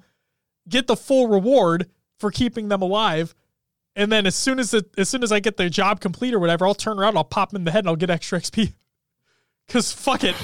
get 0.69 0.87
the 0.87 0.97
full 0.97 1.29
reward 1.29 1.91
for 2.21 2.31
keeping 2.31 2.69
them 2.69 2.83
alive, 2.83 3.35
and 3.97 4.13
then 4.13 4.27
as 4.27 4.35
soon 4.35 4.59
as 4.59 4.75
it, 4.75 4.91
as 4.99 5.09
soon 5.09 5.23
as 5.23 5.33
I 5.33 5.41
get 5.41 5.57
their 5.57 5.69
job 5.69 6.01
complete 6.01 6.35
or 6.35 6.39
whatever, 6.39 6.67
I'll 6.67 6.75
turn 6.75 6.99
around, 6.99 7.17
I'll 7.17 7.25
pop 7.25 7.51
them 7.51 7.61
in 7.63 7.65
the 7.65 7.71
head, 7.71 7.81
and 7.81 7.89
I'll 7.89 7.97
get 7.97 8.11
extra 8.11 8.39
XP. 8.41 8.73
Cause 9.69 9.91
fuck 9.91 10.23
it, 10.23 10.37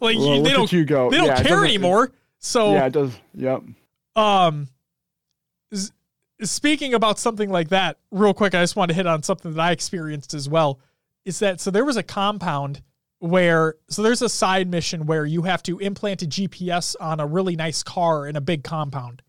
like 0.00 0.16
Well, 0.16 0.36
you, 0.36 0.42
they 0.42 0.52
don't 0.52 0.72
you 0.72 0.84
go. 0.86 1.10
they 1.10 1.18
don't 1.18 1.26
Yeah, 1.26 1.42
care 1.42 1.64
anymore. 1.64 2.10
So 2.38 2.72
Yeah, 2.72 2.86
it 2.86 2.92
does. 2.92 3.18
Yep. 3.34 3.62
um 4.14 4.68
speaking 6.42 6.94
about 6.94 7.18
something 7.18 7.50
like 7.50 7.68
that 7.70 7.98
real 8.10 8.34
quick 8.34 8.54
i 8.54 8.62
just 8.62 8.76
want 8.76 8.88
to 8.90 8.94
hit 8.94 9.06
on 9.06 9.22
something 9.22 9.52
that 9.52 9.60
i 9.60 9.70
experienced 9.72 10.34
as 10.34 10.48
well 10.48 10.78
is 11.24 11.38
that 11.38 11.60
so 11.60 11.70
there 11.70 11.84
was 11.84 11.96
a 11.96 12.02
compound 12.02 12.82
where 13.20 13.76
so 13.88 14.02
there's 14.02 14.20
a 14.22 14.28
side 14.28 14.68
mission 14.70 15.06
where 15.06 15.24
you 15.24 15.42
have 15.42 15.62
to 15.62 15.78
implant 15.78 16.22
a 16.22 16.26
gps 16.26 16.94
on 17.00 17.20
a 17.20 17.26
really 17.26 17.56
nice 17.56 17.82
car 17.82 18.26
in 18.26 18.36
a 18.36 18.40
big 18.40 18.62
compound 18.62 19.22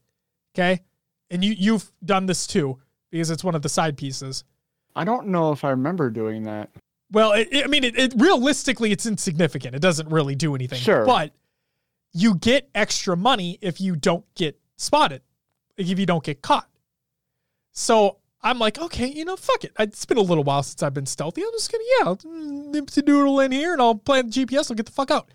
okay 0.53 0.81
and 1.29 1.43
you 1.45 1.53
you've 1.57 1.89
done 2.03 2.25
this 2.25 2.45
too 2.45 2.77
because 3.09 3.29
it's 3.31 3.43
one 3.43 3.55
of 3.55 3.61
the 3.61 3.69
side 3.69 3.95
pieces 3.97 4.43
I 4.95 5.03
don't 5.03 5.27
know 5.27 5.51
if 5.51 5.63
I 5.63 5.69
remember 5.69 6.09
doing 6.09 6.43
that. 6.45 6.71
well, 7.11 7.33
it, 7.33 7.47
it- 7.51 7.63
I 7.63 7.67
mean, 7.67 7.83
it, 7.83 7.99
it 7.99 8.13
realistically, 8.17 8.91
it's 8.91 9.05
insignificant. 9.05 9.75
It 9.75 9.79
doesn't 9.79 10.09
really 10.09 10.33
do 10.33 10.55
anything. 10.55 10.79
Sure. 10.79 11.05
But 11.05 11.33
you 12.13 12.33
get 12.33 12.67
extra 12.73 13.15
money 13.15 13.59
if 13.61 13.79
you 13.79 13.95
don't 13.95 14.25
get 14.33 14.59
spotted, 14.75 15.21
if 15.77 15.99
you 15.99 16.07
don't 16.07 16.23
get 16.23 16.41
caught. 16.41 16.67
So 17.77 18.17
I'm 18.41 18.57
like, 18.57 18.79
okay, 18.79 19.05
you 19.05 19.23
know, 19.23 19.35
fuck 19.35 19.63
it. 19.63 19.71
It's 19.77 20.03
been 20.03 20.17
a 20.17 20.21
little 20.21 20.43
while 20.43 20.63
since 20.63 20.81
I've 20.81 20.95
been 20.95 21.05
stealthy. 21.05 21.43
I'm 21.43 21.51
just 21.51 21.71
gonna, 21.71 21.83
yeah, 21.99 22.05
I'll 22.07 22.15
doodle 22.81 23.39
in 23.39 23.51
here 23.51 23.73
and 23.73 23.79
I'll 23.81 23.93
plant 23.93 24.33
the 24.33 24.45
GPS. 24.45 24.71
I'll 24.71 24.75
get 24.75 24.87
the 24.87 24.91
fuck 24.91 25.11
out. 25.11 25.29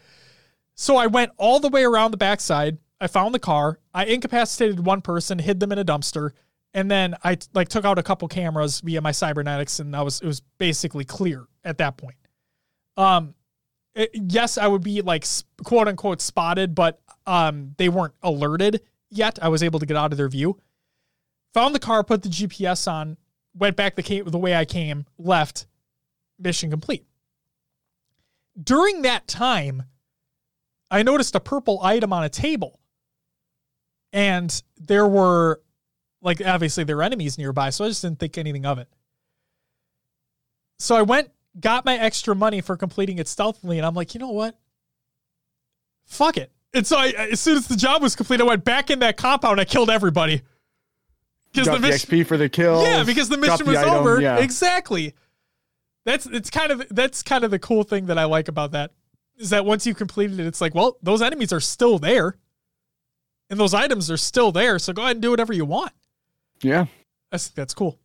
So 0.75 0.97
I 0.97 1.07
went 1.07 1.31
all 1.37 1.61
the 1.61 1.69
way 1.69 1.85
around 1.85 2.11
the 2.11 2.17
backside. 2.17 2.79
I 3.01 3.07
found 3.07 3.33
the 3.33 3.39
car. 3.39 3.79
I 3.95 4.07
incapacitated 4.07 4.85
one 4.85 5.03
person, 5.03 5.39
hid 5.39 5.61
them 5.61 5.71
in 5.71 5.79
a 5.79 5.85
dumpster, 5.85 6.31
and 6.75 6.91
then 6.91 7.15
I 7.23 7.39
like 7.55 7.69
took 7.69 7.85
out 7.85 8.01
a 8.01 8.03
couple 8.03 8.27
cameras 8.27 8.81
via 8.81 9.01
my 9.01 9.13
cybernetics, 9.13 9.79
and 9.79 9.95
I 9.95 10.03
was 10.03 10.21
it 10.21 10.27
was 10.27 10.41
basically 10.59 11.05
clear 11.05 11.47
at 11.63 11.79
that 11.79 11.97
point. 11.97 12.17
Um, 12.97 13.35
it- 13.95 14.11
yes, 14.15 14.59
I 14.59 14.67
would 14.67 14.83
be 14.83 15.01
like 15.01 15.25
quote 15.63 15.87
unquote 15.87 16.21
spotted, 16.21 16.75
but 16.75 17.01
um, 17.25 17.75
they 17.79 17.89
weren't 17.89 18.15
alerted 18.21 18.81
yet. 19.11 19.39
I 19.41 19.49
was 19.49 19.63
able 19.63 19.79
to 19.79 19.87
get 19.87 19.97
out 19.97 20.11
of 20.11 20.19
their 20.19 20.29
view. 20.29 20.59
Found 21.55 21.75
the 21.75 21.81
car, 21.81 22.03
put 22.03 22.23
the 22.23 22.29
GPS 22.29 22.91
on, 22.91 23.17
went 23.55 23.77
back 23.77 23.97
the 23.97 24.23
the 24.23 24.39
way 24.39 24.55
I 24.55 24.65
came, 24.65 25.07
left. 25.19 25.67
Mission 26.39 26.71
complete. 26.71 27.05
During 28.61 29.03
that 29.03 29.29
time, 29.29 29.85
I 30.91 31.03
noticed 31.03 31.35
a 31.35 31.41
purple 31.41 31.81
item 31.83 32.13
on 32.13 32.25
a 32.25 32.29
table. 32.29 32.81
And 34.13 34.63
there 34.77 35.07
were 35.07 35.63
like 36.21 36.45
obviously 36.45 36.85
there 36.85 36.97
were 36.97 37.03
enemies 37.03 37.39
nearby, 37.39 37.71
so 37.71 37.85
I 37.85 37.89
just 37.89 38.03
didn't 38.03 38.19
think 38.19 38.39
anything 38.39 38.65
of 38.65 38.79
it. 38.79 38.89
So 40.79 40.97
I 40.97 41.03
went, 41.03 41.31
got 41.59 41.85
my 41.85 41.97
extra 41.97 42.35
money 42.35 42.61
for 42.61 42.77
completing 42.77 43.19
it 43.19 43.29
stealthily, 43.29 43.79
and 43.79 43.87
I'm 43.87 43.95
like, 43.95 44.15
you 44.15 44.21
know 44.21 44.31
what? 44.31 44.59
Fuck 46.07 46.37
it. 46.37 46.51
And 46.75 46.87
so 46.87 46.97
I, 46.97 47.09
as 47.31 47.41
soon 47.41 47.57
as 47.57 47.69
the 47.69 47.77
job 47.77 48.03
was 48.03 48.17
complete, 48.17 48.41
I 48.41 48.45
went 48.45 48.65
back 48.65 48.91
in 48.91 49.01
that 49.01 49.17
compound. 49.17 49.61
I 49.61 49.65
killed 49.65 49.91
everybody. 49.91 50.43
Because 51.53 51.67
the 51.67 51.73
the, 51.75 51.81
mission, 51.81 52.11
XP 52.11 52.27
for 52.27 52.37
the 52.37 52.49
kill. 52.49 52.83
yeah, 52.83 53.05
because 53.05 53.29
the 53.29 53.37
mission 53.37 53.67
was 53.67 53.77
item, 53.77 53.95
over. 53.95 54.21
Yeah. 54.21 54.39
Exactly. 54.39 55.15
That's 56.05 56.27
it's 56.27 56.51
kind 56.51 56.73
of 56.73 56.87
that's 56.91 57.23
kind 57.23 57.45
of 57.45 57.51
the 57.51 57.59
cool 57.59 57.83
thing 57.83 58.07
that 58.07 58.19
I 58.19 58.25
like 58.25 58.49
about 58.49 58.73
that 58.73 58.93
is 59.37 59.51
that 59.51 59.65
once 59.65 59.87
you 59.87 59.95
completed 59.95 60.41
it, 60.41 60.47
it's 60.47 60.61
like, 60.61 60.75
well, 60.75 60.97
those 61.03 61.23
enemies 61.23 61.53
are 61.53 61.61
still 61.61 61.99
there, 61.99 62.37
and 63.51 63.61
those 63.61 63.75
items 63.75 64.11
are 64.11 64.17
still 64.17 64.51
there. 64.51 64.79
So 64.79 64.93
go 64.93 65.03
ahead 65.03 65.17
and 65.17 65.23
do 65.23 65.31
whatever 65.31 65.53
you 65.53 65.65
want. 65.65 65.93
yeah. 66.63 66.87
That's 67.31 67.49
that's 67.49 67.73
cool. 67.73 67.99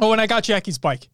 Oh, 0.00 0.12
and 0.12 0.20
I 0.20 0.26
got 0.26 0.44
Jackie's 0.44 0.78
bike. 0.78 1.08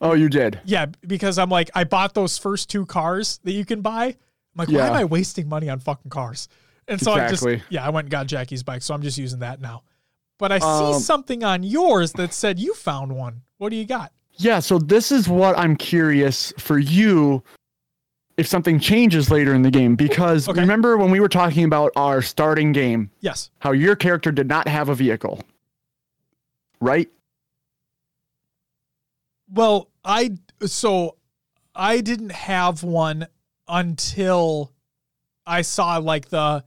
Oh, 0.00 0.12
you 0.12 0.28
did. 0.28 0.60
Yeah, 0.64 0.86
because 1.06 1.38
I'm 1.38 1.48
like, 1.48 1.70
I 1.74 1.84
bought 1.84 2.14
those 2.14 2.36
first 2.36 2.68
two 2.68 2.84
cars 2.84 3.40
that 3.44 3.52
you 3.52 3.64
can 3.64 3.80
buy. 3.80 4.04
I'm 4.06 4.16
like, 4.56 4.68
why 4.68 4.88
am 4.88 4.92
I 4.92 5.04
wasting 5.04 5.48
money 5.48 5.68
on 5.70 5.78
fucking 5.78 6.10
cars? 6.10 6.48
And 6.88 7.00
so 7.00 7.12
Exactly. 7.14 7.54
I 7.54 7.56
just, 7.58 7.70
yeah, 7.70 7.84
I 7.86 7.90
went 7.90 8.04
and 8.06 8.10
got 8.10 8.26
Jackie's 8.26 8.62
bike. 8.62 8.82
So 8.82 8.94
I'm 8.94 9.02
just 9.02 9.18
using 9.18 9.40
that 9.40 9.60
now. 9.60 9.82
But 10.38 10.52
I 10.52 10.58
Um, 10.58 10.94
see 10.94 11.00
something 11.04 11.42
on 11.44 11.62
yours 11.62 12.12
that 12.12 12.32
said 12.32 12.58
you 12.58 12.74
found 12.74 13.12
one. 13.16 13.42
What 13.58 13.70
do 13.70 13.76
you 13.76 13.84
got? 13.86 14.12
Yeah, 14.38 14.60
so 14.60 14.78
this 14.78 15.10
is 15.10 15.28
what 15.28 15.58
I'm 15.58 15.76
curious 15.76 16.52
for 16.58 16.78
you 16.78 17.42
if 18.36 18.46
something 18.46 18.78
changes 18.78 19.30
later 19.30 19.54
in 19.54 19.62
the 19.62 19.70
game 19.70 19.96
because 19.96 20.46
Okay. 20.46 20.60
remember 20.60 20.98
when 20.98 21.10
we 21.10 21.20
were 21.20 21.28
talking 21.28 21.64
about 21.64 21.90
our 21.96 22.20
starting 22.20 22.70
game, 22.72 23.10
Yes. 23.20 23.50
how 23.60 23.72
your 23.72 23.96
character 23.96 24.30
did 24.30 24.46
not 24.46 24.68
have 24.68 24.90
a 24.90 24.94
vehicle. 24.94 25.40
Right? 26.80 27.08
Well, 29.50 29.88
I, 30.04 30.36
so 30.66 31.16
I 31.74 32.00
didn't 32.00 32.32
have 32.32 32.82
one 32.82 33.26
until 33.68 34.72
I 35.46 35.62
saw 35.62 35.96
like 35.96 36.28
the, 36.28 36.62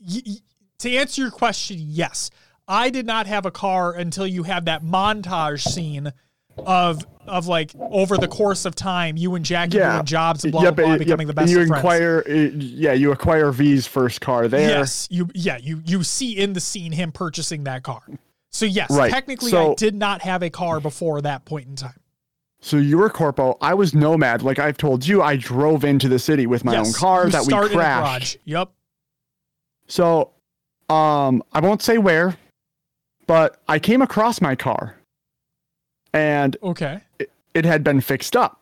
y- 0.00 0.20
to 0.78 0.96
answer 0.96 1.22
your 1.22 1.30
question, 1.30 1.78
yes. 1.80 2.30
I 2.68 2.90
did 2.90 3.06
not 3.06 3.26
have 3.26 3.46
a 3.46 3.50
car 3.50 3.92
until 3.92 4.26
you 4.26 4.42
had 4.42 4.64
that 4.66 4.82
montage 4.82 5.62
scene 5.62 6.12
of 6.58 7.06
of 7.26 7.46
like 7.48 7.72
over 7.78 8.16
the 8.16 8.28
course 8.28 8.64
of 8.64 8.74
time, 8.74 9.16
you 9.16 9.34
and 9.34 9.44
Jackie 9.44 9.76
Yeah. 9.78 9.94
doing 9.94 10.04
jobs 10.06 10.44
and 10.44 10.52
blah 10.52 10.62
Yep, 10.62 10.76
blah 10.76 10.84
blah, 10.84 10.92
yep, 10.94 10.98
becoming 11.00 11.26
the 11.26 11.32
and 11.32 11.36
best 11.36 11.52
you 11.52 11.60
of 11.60 11.68
friends. 11.68 11.80
acquire 11.80 12.24
uh, 12.28 12.32
yeah, 12.32 12.92
you 12.92 13.12
acquire 13.12 13.50
V's 13.52 13.86
first 13.86 14.20
car 14.20 14.48
there. 14.48 14.68
Yes, 14.68 15.06
you 15.10 15.28
yeah 15.34 15.58
you 15.58 15.82
you 15.84 16.02
see 16.02 16.36
in 16.36 16.52
the 16.54 16.60
scene 16.60 16.92
him 16.92 17.12
purchasing 17.12 17.64
that 17.64 17.82
car. 17.82 18.00
So 18.52 18.64
yes, 18.64 18.90
Right. 18.90 19.10
technically 19.12 19.52
I 19.54 19.74
did 19.74 19.94
not 19.94 20.22
have 20.22 20.42
a 20.42 20.48
car 20.50 20.80
before 20.80 21.20
that 21.22 21.44
point 21.44 21.66
in 21.68 21.76
time. 21.76 22.00
So 22.60 22.78
you 22.78 22.98
were 22.98 23.10
corpo, 23.10 23.58
I 23.60 23.74
was 23.74 23.92
nomad. 23.94 24.42
Like 24.42 24.58
I've 24.58 24.78
told 24.78 25.06
you, 25.06 25.22
I 25.22 25.36
drove 25.36 25.84
into 25.84 26.08
the 26.08 26.18
city 26.18 26.46
with 26.46 26.64
my 26.64 26.72
yes, 26.72 26.86
own 26.88 26.92
car 26.94 27.28
that 27.28 27.40
we 27.42 27.46
start 27.48 27.66
in 27.66 27.72
a 27.72 27.74
crashed. 27.76 28.38
Yep. 28.44 28.70
So, 29.88 30.30
um, 30.88 31.42
I 31.52 31.60
won't 31.60 31.82
say 31.82 31.98
where, 31.98 32.36
but 33.26 33.60
I 33.68 33.78
came 33.78 34.02
across 34.02 34.40
my 34.40 34.54
car, 34.54 34.96
and 36.12 36.56
Okay. 36.62 37.00
it 37.18 37.30
it 37.54 37.64
had 37.64 37.82
been 37.82 38.00
fixed 38.00 38.36
up. 38.36 38.60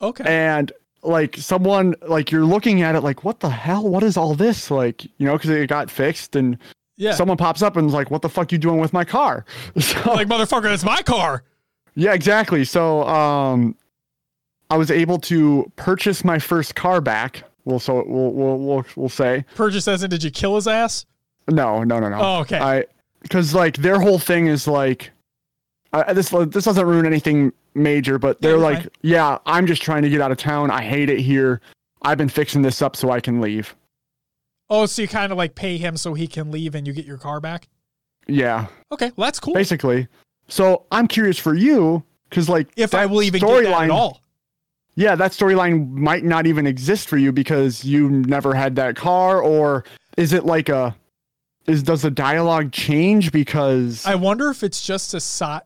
Okay. 0.00 0.24
And 0.26 0.72
like 1.02 1.36
someone, 1.36 1.94
like 2.06 2.30
you're 2.30 2.44
looking 2.44 2.82
at 2.82 2.94
it, 2.94 3.00
like 3.02 3.24
what 3.24 3.40
the 3.40 3.50
hell? 3.50 3.88
What 3.88 4.02
is 4.02 4.16
all 4.16 4.34
this? 4.34 4.70
Like 4.70 5.04
you 5.04 5.26
know, 5.26 5.32
because 5.34 5.50
it 5.50 5.68
got 5.68 5.90
fixed, 5.90 6.36
and 6.36 6.58
yeah. 6.96 7.14
someone 7.14 7.36
pops 7.36 7.62
up 7.62 7.76
and 7.76 7.88
is 7.88 7.94
like, 7.94 8.10
"What 8.10 8.22
the 8.22 8.28
fuck 8.28 8.52
you 8.52 8.58
doing 8.58 8.78
with 8.80 8.92
my 8.92 9.04
car?" 9.04 9.44
So, 9.80 10.12
like 10.12 10.28
motherfucker, 10.28 10.64
that's 10.64 10.84
my 10.84 11.02
car. 11.02 11.44
yeah, 11.94 12.12
exactly. 12.12 12.64
So, 12.64 13.06
um, 13.08 13.74
I 14.70 14.76
was 14.76 14.90
able 14.90 15.18
to 15.20 15.70
purchase 15.76 16.24
my 16.24 16.38
first 16.38 16.74
car 16.74 17.00
back. 17.00 17.44
Well, 17.66 17.78
so 17.78 18.02
we'll 18.06 18.30
we'll 18.32 18.58
we'll, 18.58 18.86
we'll 18.96 19.08
say 19.10 19.44
Purchase 19.56 19.86
as 19.88 20.02
in 20.02 20.08
did 20.08 20.22
you 20.24 20.30
kill 20.30 20.54
his 20.56 20.66
ass? 20.66 21.04
no, 21.48 21.82
no, 21.84 21.98
no, 22.00 22.08
no. 22.08 22.18
Oh, 22.18 22.38
okay. 22.40 22.58
I 22.58 22.84
because 23.20 23.54
like 23.54 23.76
their 23.76 24.00
whole 24.00 24.18
thing 24.18 24.46
is 24.46 24.66
like 24.66 25.10
uh, 25.92 26.12
this 26.14 26.30
this 26.30 26.64
doesn't 26.64 26.86
ruin 26.86 27.04
anything 27.06 27.52
major, 27.74 28.18
but 28.18 28.40
they're 28.40 28.52
you're 28.52 28.60
like, 28.60 28.78
fine. 28.78 28.88
yeah, 29.02 29.38
I'm 29.46 29.66
just 29.66 29.82
trying 29.82 30.02
to 30.02 30.08
get 30.08 30.20
out 30.20 30.30
of 30.32 30.38
town. 30.38 30.70
I 30.70 30.80
hate 30.82 31.10
it 31.10 31.18
here. 31.20 31.60
I've 32.02 32.18
been 32.18 32.28
fixing 32.28 32.62
this 32.62 32.80
up 32.82 32.94
so 32.96 33.10
I 33.10 33.20
can 33.20 33.40
leave. 33.40 33.74
oh, 34.70 34.86
so 34.86 35.02
you 35.02 35.08
kind 35.08 35.32
of 35.32 35.38
like 35.38 35.54
pay 35.56 35.76
him 35.76 35.96
so 35.96 36.14
he 36.14 36.26
can 36.28 36.50
leave 36.52 36.74
and 36.76 36.86
you 36.86 36.92
get 36.92 37.04
your 37.04 37.18
car 37.18 37.40
back? 37.40 37.68
Yeah, 38.28 38.66
Okay, 38.92 39.10
well 39.16 39.26
that's 39.26 39.40
cool. 39.40 39.54
basically. 39.54 40.06
So 40.48 40.84
I'm 40.92 41.06
curious 41.08 41.38
for 41.38 41.54
you 41.54 42.04
because 42.30 42.48
like 42.48 42.68
if 42.76 42.94
I 42.94 43.06
will 43.06 43.22
even 43.22 43.40
get 43.40 43.46
that 43.48 43.64
at 43.64 43.64
storyline- 43.66 43.92
all. 43.92 44.20
Yeah, 44.96 45.14
that 45.14 45.32
storyline 45.32 45.90
might 45.90 46.24
not 46.24 46.46
even 46.46 46.66
exist 46.66 47.08
for 47.08 47.18
you 47.18 47.30
because 47.30 47.84
you 47.84 48.08
never 48.08 48.54
had 48.54 48.76
that 48.76 48.96
car, 48.96 49.40
or 49.40 49.84
is 50.16 50.32
it 50.32 50.44
like 50.46 50.68
a 50.68 50.96
is 51.66 51.82
does 51.82 52.02
the 52.02 52.10
dialogue 52.10 52.72
change 52.72 53.30
because 53.32 54.06
I 54.06 54.14
wonder 54.14 54.50
if 54.50 54.62
it's 54.62 54.84
just 54.84 55.14
a 55.14 55.20
side. 55.20 55.62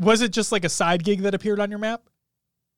Was 0.00 0.22
it 0.22 0.32
just 0.32 0.52
like 0.52 0.64
a 0.64 0.68
side 0.68 1.04
gig 1.04 1.22
that 1.22 1.34
appeared 1.34 1.60
on 1.60 1.70
your 1.70 1.78
map? 1.80 2.02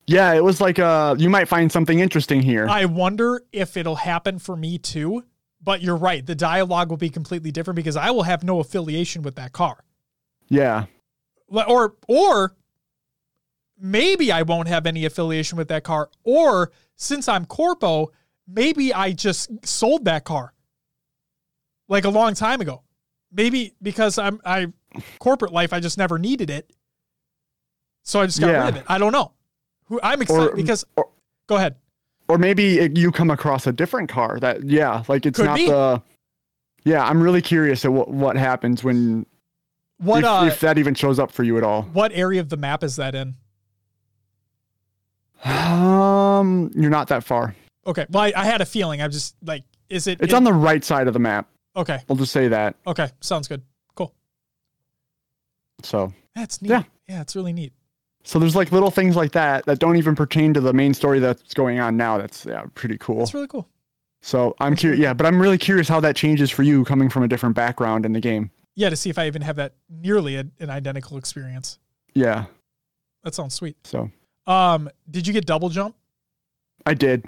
yeah, 0.09 0.33
it 0.33 0.43
was 0.43 0.61
like 0.61 0.79
uh 0.81 1.15
you 1.19 1.31
might 1.31 1.47
find 1.47 1.71
something 1.71 2.01
interesting 2.01 2.43
here. 2.43 2.67
I 2.69 2.87
wonder 2.87 3.43
if 3.53 3.77
it'll 3.77 3.97
happen 3.97 4.39
for 4.39 4.57
me 4.57 4.79
too. 4.79 5.25
But 5.65 5.81
you're 5.81 5.97
right. 5.97 6.27
The 6.27 6.35
dialogue 6.35 6.91
will 6.91 6.97
be 6.97 7.09
completely 7.09 7.53
different 7.53 7.77
because 7.77 7.97
I 7.97 8.11
will 8.11 8.25
have 8.25 8.43
no 8.43 8.59
affiliation 8.59 9.23
with 9.23 9.37
that 9.37 9.53
car. 9.53 9.85
yeah, 10.49 10.87
Or 11.47 11.95
or 12.09 12.55
maybe 13.83 14.31
I 14.33 14.43
won't 14.43 14.69
have 14.69 14.87
any 14.87 15.05
affiliation 15.05 15.59
with 15.59 15.69
that 15.69 15.83
car. 15.85 16.09
Or 16.23 16.71
since 16.97 17.29
I'm 17.29 17.45
corpo, 17.45 18.13
maybe 18.47 18.95
I 18.95 19.13
just 19.13 19.51
sold 19.67 20.05
that 20.07 20.25
car 20.25 20.55
like 21.89 22.05
a 22.05 22.11
long 22.11 22.35
time 22.35 22.61
ago. 22.61 22.83
Maybe 23.33 23.75
because 23.83 24.17
I'm 24.19 24.41
I 24.45 24.69
corporate 25.19 25.53
life, 25.53 25.73
I 25.73 25.81
just 25.81 25.99
never 25.99 26.19
needed 26.19 26.49
it. 26.49 26.71
So 28.05 28.21
I 28.21 28.27
just 28.27 28.41
got 28.41 28.49
Yeah. 28.51 28.61
rid 28.67 28.69
of 28.69 28.77
it. 28.77 28.85
I 28.89 28.99
don't 28.99 29.13
know. 29.13 29.33
Who 29.87 29.99
I'm 30.03 30.23
excited 30.23 30.53
Or- 30.53 30.57
because 30.57 30.85
or- 30.97 31.09
go 31.49 31.57
ahead. 31.57 31.77
or 32.29 32.39
maybe 32.39 32.79
it, 32.79 32.97
you 32.97 33.11
come 33.11 33.31
across 33.31 33.67
a 33.67 33.73
different 33.73 34.09
car 34.09 34.39
that 34.41 34.63
yeah 34.65 35.03
like 35.09 35.27
it's 35.27 35.37
Could 35.39 35.47
not 35.47 35.57
be. 35.57 35.67
the 35.67 36.01
yeah 36.85 37.05
i'm 37.05 37.21
really 37.23 37.43
curious 37.43 37.85
at 37.85 37.93
what, 37.93 38.09
what 38.09 38.37
happens 38.37 38.83
when 38.85 39.27
What 39.99 40.21
if, 40.21 40.25
uh 40.25 40.45
if 40.47 40.61
that 40.61 40.79
even 40.79 40.95
shows 40.95 41.19
up 41.19 41.31
for 41.33 41.43
you 41.43 41.59
at 41.59 41.65
all 41.65 41.83
what 41.93 42.13
area 42.15 42.41
of 42.41 42.49
the 42.49 42.57
map 42.57 42.83
is 42.85 42.97
that 42.97 43.15
in? 43.15 43.35
Um 45.45 46.71
you're 46.75 46.91
not 46.91 47.09
that 47.09 47.25
far 47.25 47.55
Okay. 47.85 48.07
Well, 48.11 48.23
I, 48.23 48.33
I 48.37 48.45
had 48.45 48.61
a 48.61 48.65
feeling. 48.65 49.03
I'm 49.03 49.11
just 49.11 49.35
like, 49.45 49.65
is 49.89 50.07
it? 50.07 50.21
it's 50.21 50.33
in- 50.33 50.37
on 50.37 50.45
the 50.45 50.53
right 50.53 50.85
side 50.85 51.09
of 51.09 51.15
the 51.15 51.19
map 51.19 51.49
Okay. 51.75 51.99
i'll 52.09 52.17
just 52.17 52.33
say 52.33 52.49
that 52.49 52.77
Okay. 52.87 53.09
Sounds 53.21 53.49
good. 53.49 53.63
Cool. 53.97 54.15
so 55.83 56.13
That's 56.35 56.63
neat. 56.63 56.71
Yeah. 56.71 56.83
Yeah, 57.09 57.21
it's 57.23 57.35
really 57.37 57.53
neat. 57.53 57.73
so 58.25 58.39
there's 58.39 58.55
like 58.57 58.71
little 58.73 58.91
things 58.91 59.17
like 59.17 59.33
that 59.33 59.67
that 59.67 59.79
don't 59.81 59.97
even 59.97 60.15
pertain 60.15 60.55
to 60.55 60.61
the 60.61 60.73
main 60.73 60.95
story 60.95 61.19
that's 61.19 61.55
going 61.55 61.81
on 61.81 61.97
now 61.97 62.19
that's 62.19 62.47
yeah 62.47 62.65
pretty 62.75 62.97
cool 62.99 63.19
That's 63.19 63.35
really 63.35 63.49
cool. 63.49 63.69
so 64.23 64.55
i'm 64.61 64.77
curious 64.77 65.01
yeah 65.01 65.13
but 65.13 65.27
i'm 65.27 65.43
really 65.43 65.59
curious 65.59 65.89
how 65.89 65.99
that 66.01 66.15
changes 66.15 66.51
for 66.51 66.63
you 66.63 66.85
coming 66.85 67.09
from 67.11 67.25
a 67.25 67.29
different 67.29 67.55
background 67.57 68.07
in 68.07 68.13
the 68.13 68.21
game 68.21 68.51
Yeah, 68.77 68.91
to 68.91 68.97
see 68.97 69.11
if 69.11 69.19
I 69.19 69.27
even 69.27 69.43
have 69.43 69.57
that 69.57 69.75
nearly 69.91 70.37
a, 70.37 70.45
an 70.61 70.71
identical 70.71 71.19
experience. 71.19 71.79
yeah 72.15 72.45
That 73.25 73.35
sounds 73.35 73.55
sweet. 73.55 73.77
so 73.85 74.11
Um, 74.47 74.91
did 75.11 75.27
you 75.27 75.33
get 75.33 75.47
double 75.47 75.69
jump? 75.69 75.95
i 76.85 76.95
did 76.95 77.25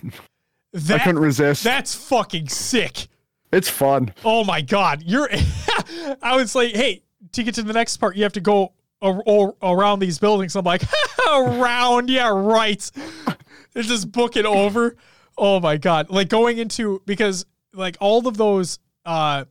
i 0.91 0.99
couldn't 0.99 1.21
resist 1.21 1.63
that's 1.63 1.95
fucking 1.95 2.49
sick. 2.49 3.07
it's 3.53 3.69
fun 3.69 4.13
Oh 4.25 4.43
my 4.43 4.61
god, 4.61 5.03
you're. 5.07 5.29
I 6.23 6.37
was 6.37 6.55
like, 6.57 6.75
hey, 6.75 7.03
to 7.33 7.43
get 7.45 7.55
to 7.55 7.63
the 7.63 7.73
next 7.73 7.99
part, 7.99 8.17
you 8.17 8.25
have 8.25 8.33
to 8.33 8.41
go 8.41 8.73
a- 9.01 9.21
a- 9.27 9.53
around 9.63 10.01
these 10.01 10.19
buildings. 10.19 10.57
I'm 10.57 10.65
like, 10.65 10.83
around, 11.33 12.11
yeah, 12.11 12.29
right. 12.29 12.91
And 13.77 13.85
just 13.85 14.11
book 14.13 14.37
it 14.37 14.47
over. 14.47 14.97
Oh 15.37 15.59
my 15.61 15.77
god, 15.77 16.09
like 16.11 16.29
going 16.29 16.59
into 16.59 17.03
because 17.07 17.45
like 17.73 17.97
all 18.01 18.27
of 18.29 18.37
those, 18.37 18.79
uh, 19.05 19.45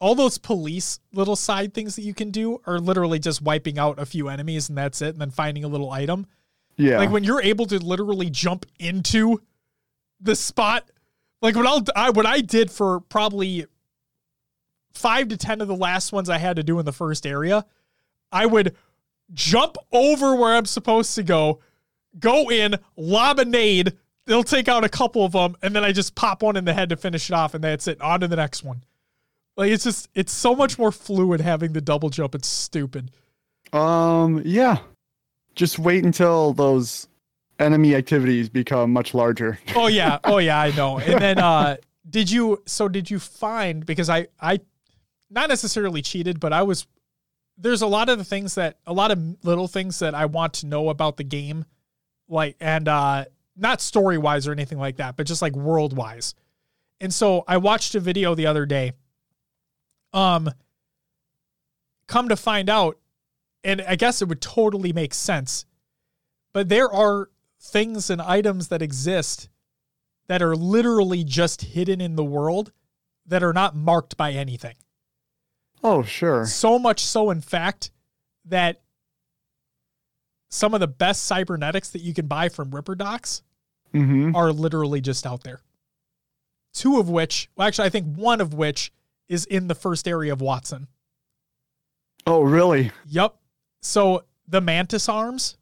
all 0.00 0.14
those 0.16 0.36
police 0.38 0.98
little 1.12 1.36
side 1.36 1.72
things 1.74 1.94
that 1.96 2.02
you 2.02 2.12
can 2.14 2.30
do 2.32 2.60
are 2.66 2.80
literally 2.80 3.20
just 3.20 3.40
wiping 3.40 3.78
out 3.78 4.00
a 4.00 4.06
few 4.06 4.28
enemies 4.28 4.68
and 4.68 4.76
that's 4.78 5.00
it, 5.00 5.10
and 5.10 5.20
then 5.20 5.30
finding 5.30 5.62
a 5.64 5.68
little 5.68 5.90
item. 5.92 6.26
Yeah 6.76 6.98
Like 6.98 7.10
when 7.10 7.24
you're 7.24 7.42
able 7.42 7.66
to 7.66 7.78
literally 7.78 8.30
jump 8.30 8.66
into 8.78 9.40
the 10.20 10.36
spot, 10.36 10.88
like 11.40 11.56
what 11.56 11.66
I'll 11.66 11.84
I, 11.96 12.10
what 12.10 12.26
I 12.26 12.40
did 12.40 12.70
for 12.70 13.00
probably 13.00 13.66
five 14.94 15.28
to 15.28 15.36
ten 15.36 15.60
of 15.60 15.68
the 15.68 15.76
last 15.76 16.12
ones 16.12 16.28
I 16.28 16.38
had 16.38 16.56
to 16.56 16.62
do 16.62 16.78
in 16.78 16.84
the 16.84 16.92
first 16.92 17.26
area, 17.26 17.64
I 18.30 18.46
would 18.46 18.76
jump 19.32 19.76
over 19.92 20.36
where 20.36 20.54
I'm 20.54 20.66
supposed 20.66 21.14
to 21.16 21.22
go, 21.22 21.60
go 22.18 22.50
in, 22.50 22.76
lob 22.96 23.38
a 23.38 23.44
nade. 23.44 23.94
They'll 24.26 24.44
take 24.44 24.68
out 24.68 24.84
a 24.84 24.88
couple 24.88 25.24
of 25.24 25.32
them, 25.32 25.56
and 25.62 25.74
then 25.74 25.82
I 25.82 25.90
just 25.90 26.14
pop 26.14 26.42
one 26.42 26.56
in 26.56 26.64
the 26.64 26.72
head 26.72 26.90
to 26.90 26.96
finish 26.96 27.28
it 27.28 27.34
off, 27.34 27.54
and 27.54 27.64
that's 27.64 27.88
it. 27.88 28.00
On 28.00 28.20
to 28.20 28.28
the 28.28 28.36
next 28.36 28.62
one. 28.62 28.84
Like 29.56 29.70
it's 29.70 29.84
just 29.84 30.08
it's 30.14 30.32
so 30.32 30.54
much 30.54 30.78
more 30.78 30.92
fluid 30.92 31.40
having 31.40 31.72
the 31.72 31.80
double 31.80 32.08
jump. 32.08 32.34
It's 32.34 32.48
stupid. 32.48 33.10
Um, 33.72 34.42
yeah. 34.44 34.78
Just 35.54 35.78
wait 35.78 36.04
until 36.04 36.52
those 36.52 37.08
enemy 37.58 37.94
activities 37.94 38.48
become 38.48 38.92
much 38.92 39.14
larger. 39.14 39.58
Oh 39.74 39.86
yeah, 39.86 40.18
oh 40.24 40.38
yeah, 40.38 40.60
I 40.60 40.70
know. 40.72 40.98
And 40.98 41.20
then 41.20 41.38
uh 41.38 41.76
did 42.08 42.30
you 42.30 42.62
so 42.66 42.88
did 42.88 43.10
you 43.10 43.18
find 43.18 43.84
because 43.86 44.10
I 44.10 44.28
I 44.40 44.60
not 45.30 45.48
necessarily 45.48 46.02
cheated, 46.02 46.40
but 46.40 46.52
I 46.52 46.62
was 46.62 46.86
there's 47.56 47.82
a 47.82 47.86
lot 47.86 48.08
of 48.08 48.18
the 48.18 48.24
things 48.24 48.54
that 48.56 48.78
a 48.86 48.92
lot 48.92 49.10
of 49.10 49.44
little 49.44 49.68
things 49.68 49.98
that 50.00 50.14
I 50.14 50.26
want 50.26 50.54
to 50.54 50.66
know 50.66 50.88
about 50.88 51.16
the 51.16 51.24
game 51.24 51.64
like 52.28 52.56
and 52.60 52.88
uh 52.88 53.24
not 53.56 53.80
story 53.80 54.18
wise 54.18 54.46
or 54.48 54.52
anything 54.52 54.78
like 54.78 54.96
that, 54.96 55.16
but 55.16 55.26
just 55.26 55.42
like 55.42 55.54
world 55.54 55.96
wise. 55.96 56.34
And 57.00 57.12
so 57.12 57.44
I 57.46 57.58
watched 57.58 57.94
a 57.94 58.00
video 58.00 58.34
the 58.34 58.46
other 58.46 58.66
day. 58.66 58.92
Um 60.12 60.50
come 62.06 62.28
to 62.28 62.36
find 62.36 62.68
out 62.68 62.98
and 63.64 63.80
I 63.82 63.96
guess 63.96 64.22
it 64.22 64.28
would 64.28 64.40
totally 64.40 64.92
make 64.92 65.14
sense. 65.14 65.64
But 66.52 66.68
there 66.68 66.92
are 66.92 67.30
things 67.60 68.10
and 68.10 68.20
items 68.20 68.68
that 68.68 68.82
exist 68.82 69.48
that 70.26 70.42
are 70.42 70.56
literally 70.56 71.24
just 71.24 71.62
hidden 71.62 72.00
in 72.00 72.16
the 72.16 72.24
world 72.24 72.72
that 73.26 73.42
are 73.42 73.52
not 73.52 73.74
marked 73.76 74.16
by 74.16 74.32
anything. 74.32 74.74
Oh, 75.84 76.02
sure. 76.02 76.44
So 76.46 76.78
much 76.78 77.00
so, 77.00 77.30
in 77.30 77.40
fact, 77.40 77.90
that 78.44 78.80
some 80.48 80.74
of 80.74 80.80
the 80.80 80.88
best 80.88 81.24
cybernetics 81.24 81.90
that 81.90 82.02
you 82.02 82.12
can 82.14 82.26
buy 82.26 82.48
from 82.48 82.70
Ripper 82.74 82.94
Docs 82.94 83.42
Mm-hmm. 83.94 84.34
are 84.34 84.52
literally 84.52 85.02
just 85.02 85.26
out 85.26 85.42
there. 85.44 85.60
Two 86.72 86.98
of 86.98 87.10
which, 87.10 87.50
well, 87.56 87.68
actually, 87.68 87.84
I 87.88 87.90
think 87.90 88.14
one 88.16 88.40
of 88.40 88.54
which 88.54 88.90
is 89.28 89.44
in 89.44 89.68
the 89.68 89.74
first 89.74 90.08
area 90.08 90.32
of 90.32 90.40
Watson. 90.40 90.86
Oh, 92.26 92.40
really? 92.40 92.90
Yup. 93.06 93.38
So 93.82 94.24
the 94.46 94.60
Mantis 94.60 95.08
arms, 95.08 95.56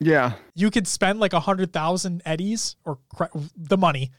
Yeah. 0.00 0.34
you 0.54 0.70
could 0.70 0.86
spend 0.88 1.20
like 1.20 1.32
a 1.32 1.40
hundred 1.40 1.72
thousand 1.72 2.22
eddies 2.24 2.76
or 2.84 2.98
cra- 3.14 3.30
the 3.56 3.76
money 3.76 4.10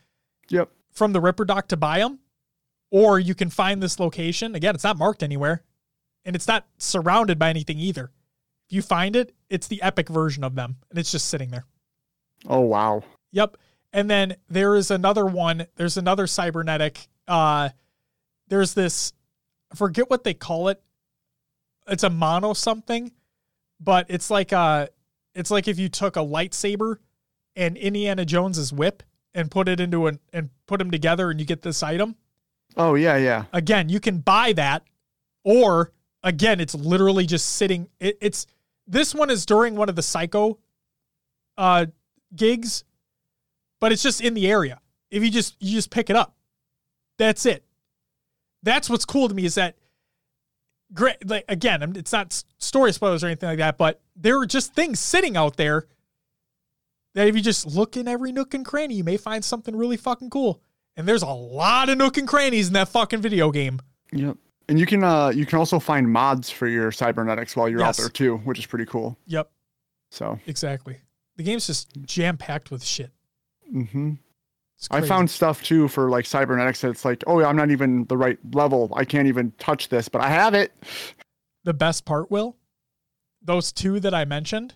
Yep. 0.50 0.72
from 0.92 1.14
the 1.14 1.20
Ripperdoc 1.20 1.68
to 1.68 1.78
buy 1.78 2.00
them, 2.00 2.20
or 2.92 3.20
you 3.20 3.36
can 3.36 3.50
find 3.50 3.82
this 3.82 4.00
location. 4.00 4.56
Again, 4.56 4.76
it's 4.76 4.84
not 4.84 4.98
marked 4.98 5.24
anywhere, 5.24 5.64
and 6.26 6.36
it's 6.36 6.48
not 6.48 6.68
surrounded 6.78 7.38
by 7.40 7.50
anything 7.50 7.80
either. 7.80 8.12
If 8.68 8.74
you 8.74 8.82
find 8.82 9.16
it, 9.16 9.36
it's 9.50 9.68
the 9.68 9.82
epic 9.82 10.10
version 10.10 10.44
of 10.44 10.56
them, 10.56 10.78
and 10.90 11.00
it's 11.00 11.12
just 11.12 11.28
sitting 11.28 11.50
there. 11.50 11.66
Oh, 12.48 12.62
wow. 12.62 13.04
Yep. 13.32 13.58
And 13.92 14.10
then 14.10 14.36
there 14.48 14.76
is 14.76 14.92
another 14.92 15.26
one. 15.26 15.66
There's 15.76 15.98
another 15.98 16.28
cybernetic. 16.28 17.08
Uh, 17.28 17.70
there's 18.48 18.76
this. 18.76 19.14
I 19.72 19.76
forget 19.76 20.10
what 20.10 20.24
they 20.24 20.34
call 20.36 20.68
it. 20.68 20.82
It's 21.88 22.04
a 22.04 22.10
mono 22.10 22.54
something, 22.54 23.12
but 23.80 24.06
it's 24.10 24.30
like 24.30 24.54
uh 24.54 24.88
It's 25.36 25.52
like 25.52 25.68
if 25.68 25.80
you 25.80 25.90
took 25.90 26.16
a 26.16 26.20
lightsaber 26.20 26.98
and 27.56 27.78
Indiana 27.78 28.26
Jones's 28.26 28.74
whip 28.74 29.04
and 29.34 29.50
put 29.50 29.68
it 29.68 29.80
into 29.80 30.08
an 30.08 30.20
and 30.34 30.50
put 30.66 30.80
them 30.80 30.92
together, 30.92 31.30
and 31.30 31.40
you 31.40 31.46
get 31.46 31.62
this 31.62 31.84
item. 31.84 32.16
Oh, 32.76 32.96
yeah, 32.96 33.18
yeah. 33.18 33.46
Again, 33.54 33.90
you 33.90 34.00
can 34.00 34.20
buy 34.20 34.54
that, 34.54 34.84
or 35.44 35.92
again, 36.24 36.60
it's 36.60 36.76
literally 36.76 37.26
just 37.26 37.46
sitting. 37.56 37.90
It, 38.00 38.18
it's 38.22 38.48
this 38.88 39.14
one 39.16 39.30
is 39.30 39.46
during 39.46 39.76
one 39.76 39.90
of 39.90 39.96
the 39.96 40.02
psycho 40.04 40.58
uh 41.58 41.86
gigs, 42.36 42.84
but 43.80 43.92
it's 43.92 44.04
just 44.04 44.22
in 44.22 44.34
the 44.34 44.50
area. 44.50 44.80
If 45.12 45.24
you 45.24 45.32
just 45.32 45.56
you 45.60 45.74
just 45.74 45.90
pick 45.92 46.10
it 46.10 46.16
up, 46.16 46.36
that's 47.18 47.46
it. 47.46 47.64
That's 48.64 48.90
what's 48.90 49.06
cool 49.06 49.30
to 49.30 49.34
me 49.34 49.46
is 49.46 49.56
that 49.56 49.76
great. 50.94 51.28
Like 51.28 51.46
again, 51.50 51.94
it's 51.96 52.12
not 52.12 52.44
story 52.58 52.92
spoilers 52.94 53.24
or 53.24 53.28
anything 53.28 53.50
like 53.50 53.58
that, 53.60 53.78
but 53.78 54.02
there 54.16 54.40
are 54.40 54.46
just 54.46 54.74
things 54.74 55.00
sitting 55.00 55.38
out 55.38 55.58
there 55.58 55.88
that 57.16 57.28
if 57.28 57.36
you 57.36 57.42
just 57.42 57.66
look 57.66 57.98
in 57.98 58.08
every 58.08 58.32
nook 58.32 58.54
and 58.54 58.66
cranny, 58.66 58.96
you 58.96 59.04
may 59.04 59.18
find 59.18 59.44
something 59.44 59.76
really 59.76 59.98
fucking 59.98 60.30
cool. 60.30 60.62
And 60.96 61.08
there's 61.08 61.24
a 61.24 61.28
lot 61.28 61.90
of 61.90 61.98
nook 61.98 62.18
and 62.18 62.28
crannies 62.28 62.68
in 62.68 62.74
that 62.74 62.90
fucking 62.90 63.22
video 63.22 63.52
game. 63.52 63.80
Yep. 64.12 64.38
And 64.68 64.80
you 64.80 64.86
can 64.86 65.04
uh 65.04 65.30
you 65.30 65.46
can 65.46 65.58
also 65.60 65.80
find 65.80 66.12
mods 66.12 66.50
for 66.50 66.68
your 66.68 66.92
cybernetics 66.92 67.56
while 67.56 67.68
you're 67.70 67.80
Yes. 67.80 67.98
out 68.00 68.04
there 68.04 68.10
too, 68.10 68.38
which 68.38 68.60
is 68.60 68.66
pretty 68.66 68.86
cool. 68.86 69.18
Yep, 69.26 69.50
So, 70.12 70.40
exactly. 70.46 70.98
The 71.38 71.44
game's 71.44 71.66
just 71.68 71.90
jam 72.06 72.38
packed 72.38 72.70
with 72.70 72.84
shit. 72.84 73.12
hmm 73.72 74.12
It's 74.12 74.29
I 74.92 75.02
found 75.02 75.30
stuff 75.30 75.62
too 75.64 75.88
for 75.88 76.10
like 76.10 76.26
cybernetics 76.26 76.82
that's 76.82 77.04
like, 77.04 77.24
oh, 77.28 77.40
yeah, 77.42 77.48
I'm 77.48 77.56
not 77.58 77.70
even 77.72 78.06
the 78.06 78.18
right 78.18 78.38
level. 78.54 78.92
I 78.96 79.04
can't 79.06 79.28
even 79.28 79.52
touch 79.60 79.90
this, 79.90 80.08
but 80.08 80.22
I 80.22 80.30
have 80.30 80.54
it. 80.54 80.72
the 81.66 81.74
best 81.74 82.06
part. 82.06 82.32
Will 82.32 82.56
those 83.42 83.72
two 83.72 84.00
that 84.02 84.14
I 84.14 84.26
mentioned, 84.26 84.76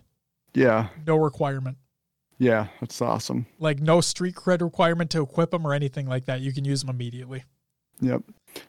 Yeah, 0.54 0.88
no 1.06 1.16
requirement. 1.16 1.76
yeah, 2.38 2.68
that's 2.80 3.00
awesome. 3.00 3.46
like 3.58 3.80
no 3.80 4.00
street 4.00 4.34
cred 4.34 4.60
requirement 4.62 5.10
to 5.12 5.22
equip 5.22 5.50
them 5.52 5.66
or 5.66 5.72
anything 5.74 6.06
like 6.06 6.24
that. 6.26 6.40
You 6.40 6.52
can 6.52 6.64
use 6.64 6.80
them 6.80 6.90
immediately. 6.90 7.44
Yep. 8.00 8.22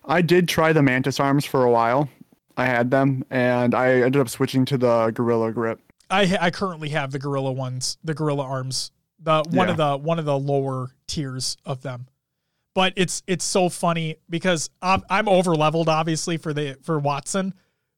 I 0.06 0.22
did 0.22 0.48
try 0.48 0.72
the 0.74 0.82
mantis 0.84 1.20
arms 1.20 1.46
for 1.46 1.64
a 1.66 1.72
while. 1.72 2.10
I 2.58 2.66
had 2.66 2.92
them, 2.92 3.26
and 3.30 3.76
I 3.76 3.96
ended 4.02 4.18
up 4.22 4.30
switching 4.30 4.64
to 4.66 4.78
the 4.78 5.12
gorilla 5.12 5.52
grip. 5.52 5.80
I 6.10 6.38
I 6.40 6.52
currently 6.52 6.90
have 6.90 7.12
the 7.12 7.20
gorilla 7.20 7.52
ones, 7.52 7.98
the 8.04 8.14
gorilla 8.14 8.44
arms, 8.44 8.92
the 9.26 9.44
one 9.50 9.70
of 9.70 9.78
the 9.78 9.98
one 9.98 10.20
of 10.20 10.26
the 10.26 10.38
lower 10.40 10.92
tiers 11.08 11.58
of 11.66 11.82
them. 11.82 12.08
But 12.74 12.94
it's 12.96 13.24
it's 13.28 13.46
so 13.46 13.70
funny 13.70 14.18
because 14.30 14.70
I'm 14.82 15.04
I'm 15.10 15.28
over 15.28 15.56
leveled 15.56 15.90
obviously 15.90 16.38
for 16.38 16.54
the 16.54 16.78
for 16.84 16.98
Watson, 17.00 17.54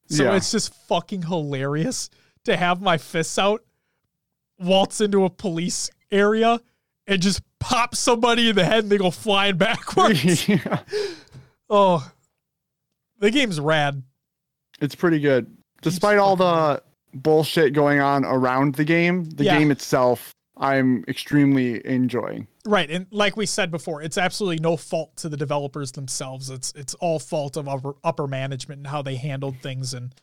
so 0.08 0.24
Yeah. 0.24 0.34
it's 0.36 0.50
just 0.50 0.74
fucking 0.88 1.22
hilarious 1.22 2.10
to 2.44 2.56
have 2.56 2.80
my 2.80 2.96
fists 2.98 3.38
out, 3.38 3.62
waltz 4.58 5.00
into 5.00 5.24
a 5.24 5.30
police 5.30 5.90
area, 6.10 6.60
and 7.06 7.20
just 7.20 7.42
pop 7.60 7.94
somebody 7.94 8.50
in 8.50 8.56
the 8.56 8.64
head 8.64 8.84
and 8.84 8.90
they 8.90 8.98
go 8.98 9.10
flying 9.10 9.56
backwards. 9.58 10.48
yeah, 10.48 10.80
oh, 11.68 12.08
the 13.18 13.30
game's 13.30 13.58
rad. 13.60 14.02
it's 14.80 14.94
pretty 14.94 15.18
good. 15.20 15.54
Despite 15.82 16.18
all 16.18 16.36
the 16.36 16.82
bullshit 17.14 17.72
going 17.72 18.00
on 18.00 18.24
around 18.24 18.74
the 18.76 18.84
game, 18.84 19.24
the 19.30 19.44
Yeah. 19.44 19.58
game 19.58 19.70
itself, 19.70 20.34
I'm 20.58 21.04
extremely 21.06 21.84
enjoying. 21.86 22.48
Right, 22.66 22.90
and 22.90 23.06
like 23.10 23.36
we 23.36 23.46
said 23.46 23.70
before, 23.70 24.02
it's 24.02 24.18
absolutely 24.18 24.58
no 24.58 24.76
fault 24.76 25.16
to 25.18 25.28
the 25.28 25.36
developers 25.36 25.92
themselves. 25.92 26.50
It's 26.50 26.72
it's 26.74 26.94
all 26.94 27.18
fault 27.18 27.56
of 27.56 27.68
upper, 27.68 27.94
upper 28.02 28.26
management 28.26 28.78
and 28.78 28.86
how 28.88 29.02
they 29.02 29.16
handled 29.16 29.56
things, 29.62 29.94
and 29.94 30.14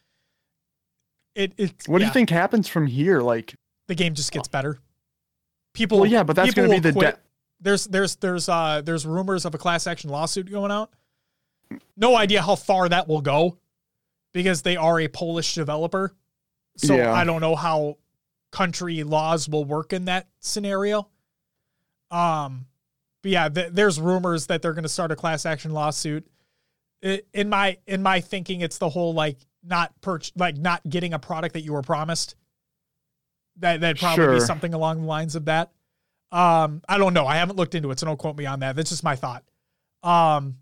it 1.36 1.54
it. 1.58 1.74
What 1.88 2.00
do 2.00 2.06
you 2.06 2.12
think 2.12 2.30
happens 2.30 2.68
from 2.68 2.86
here? 2.88 3.22
Like, 3.22 3.56
The 3.88 3.96
game 3.96 4.14
just 4.14 4.32
gets 4.32 4.48
better. 4.48 4.80
People, 5.74 6.02
well, 6.02 6.10
yeah, 6.10 6.24
but 6.24 6.36
that's 6.36 6.54
going 6.54 6.70
to 6.70 6.76
be 6.76 6.80
the 6.80 6.92
de- 7.00 7.18
there's 7.60 7.86
there's 7.86 8.16
there's 8.18 8.48
uh 8.50 8.82
there's 8.84 9.06
rumors 9.06 9.46
of 9.46 9.56
a 9.56 9.58
class 9.58 9.88
action 9.88 10.10
lawsuit 10.10 10.50
going 10.52 10.72
out. 10.72 10.92
No 11.98 12.16
idea 12.16 12.42
how 12.42 12.56
far 12.56 12.88
that 12.90 13.08
will 13.08 13.22
go, 13.22 13.58
because 14.34 14.62
they 14.62 14.76
are 14.76 15.00
a 15.00 15.08
Polish 15.08 15.56
developer. 15.56 16.14
So 16.78 16.96
Yeah. 16.96 17.14
I 17.14 17.24
don't 17.24 17.42
know 17.42 17.56
how 17.56 17.98
country 18.56 19.04
laws 19.04 19.50
will 19.50 19.66
work 19.66 19.92
in 19.92 20.06
that 20.06 20.28
scenario. 20.40 21.10
Um, 22.10 22.66
but 23.22 23.32
yeah, 23.32 23.50
th- 23.50 23.72
there's 23.74 24.00
rumors 24.00 24.48
that 24.48 24.62
they're 24.62 24.74
going 24.74 24.84
to 24.84 24.90
start 24.90 25.12
a 25.12 25.16
class 25.16 25.46
action 25.46 25.72
lawsuit. 25.72 26.26
I- 27.04 27.22
In 27.34 27.50
my 27.50 27.78
in 27.86 28.02
my 28.02 28.22
thinking, 28.22 28.62
it's 28.62 28.78
the 28.78 28.88
whole 28.90 29.14
like 29.14 29.38
not 29.64 30.00
perch 30.02 30.32
like 30.38 30.58
not 30.58 30.82
getting 30.88 31.14
a 31.14 31.20
product 31.20 31.54
that 31.54 31.62
you 31.62 31.74
were 31.74 31.82
promised. 31.82 32.36
That 33.58 33.82
that'd 33.82 34.00
probably 34.00 34.26
be 34.36 34.40
something 34.46 34.74
along 34.74 35.02
the 35.02 35.08
lines 35.08 35.36
of 35.36 35.46
that. 35.46 35.72
Um, 36.32 36.82
I 36.88 36.98
don't 36.98 37.14
know. 37.14 37.26
I 37.28 37.36
haven't 37.38 37.56
looked 37.58 37.76
into 37.76 37.92
it, 37.92 38.00
so 38.00 38.06
don't 38.06 38.18
quote 38.18 38.38
me 38.38 38.46
on 38.46 38.60
that. 38.62 38.76
That's 38.76 38.90
just 38.90 39.04
my 39.04 39.16
thought. 39.16 39.44
Um, 40.04 40.58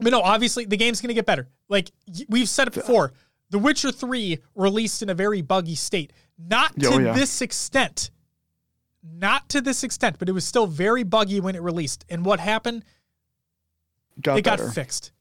but 0.00 0.10
no, 0.10 0.20
obviously 0.20 0.64
the 0.66 0.76
game's 0.76 1.00
going 1.00 1.08
to 1.08 1.14
get 1.14 1.26
better. 1.26 1.48
Like 1.68 1.90
we've 2.28 2.48
said 2.48 2.68
it 2.68 2.74
before, 2.74 3.12
The 3.50 3.58
Witcher 3.58 3.90
3 3.92 4.38
released 4.54 5.02
in 5.02 5.08
a 5.10 5.14
very 5.14 5.42
buggy 5.42 5.74
state. 5.74 6.12
Not 6.38 6.72
oh, 6.78 6.82
to 6.82 6.88
Oh, 6.94 6.98
yeah. 6.98 7.12
this 7.12 7.42
extent. 7.42 8.10
Not 9.02 9.48
to 9.50 9.60
this 9.60 9.82
extent, 9.82 10.18
but 10.18 10.28
it 10.28 10.32
was 10.32 10.44
still 10.44 10.66
very 10.66 11.02
buggy 11.02 11.40
when 11.40 11.54
it 11.54 11.62
released. 11.62 12.04
And 12.08 12.24
what 12.24 12.40
happened? 12.40 12.84
got 14.20 14.38
it 14.38 14.42
got 14.42 14.60
fixed. 14.60 15.12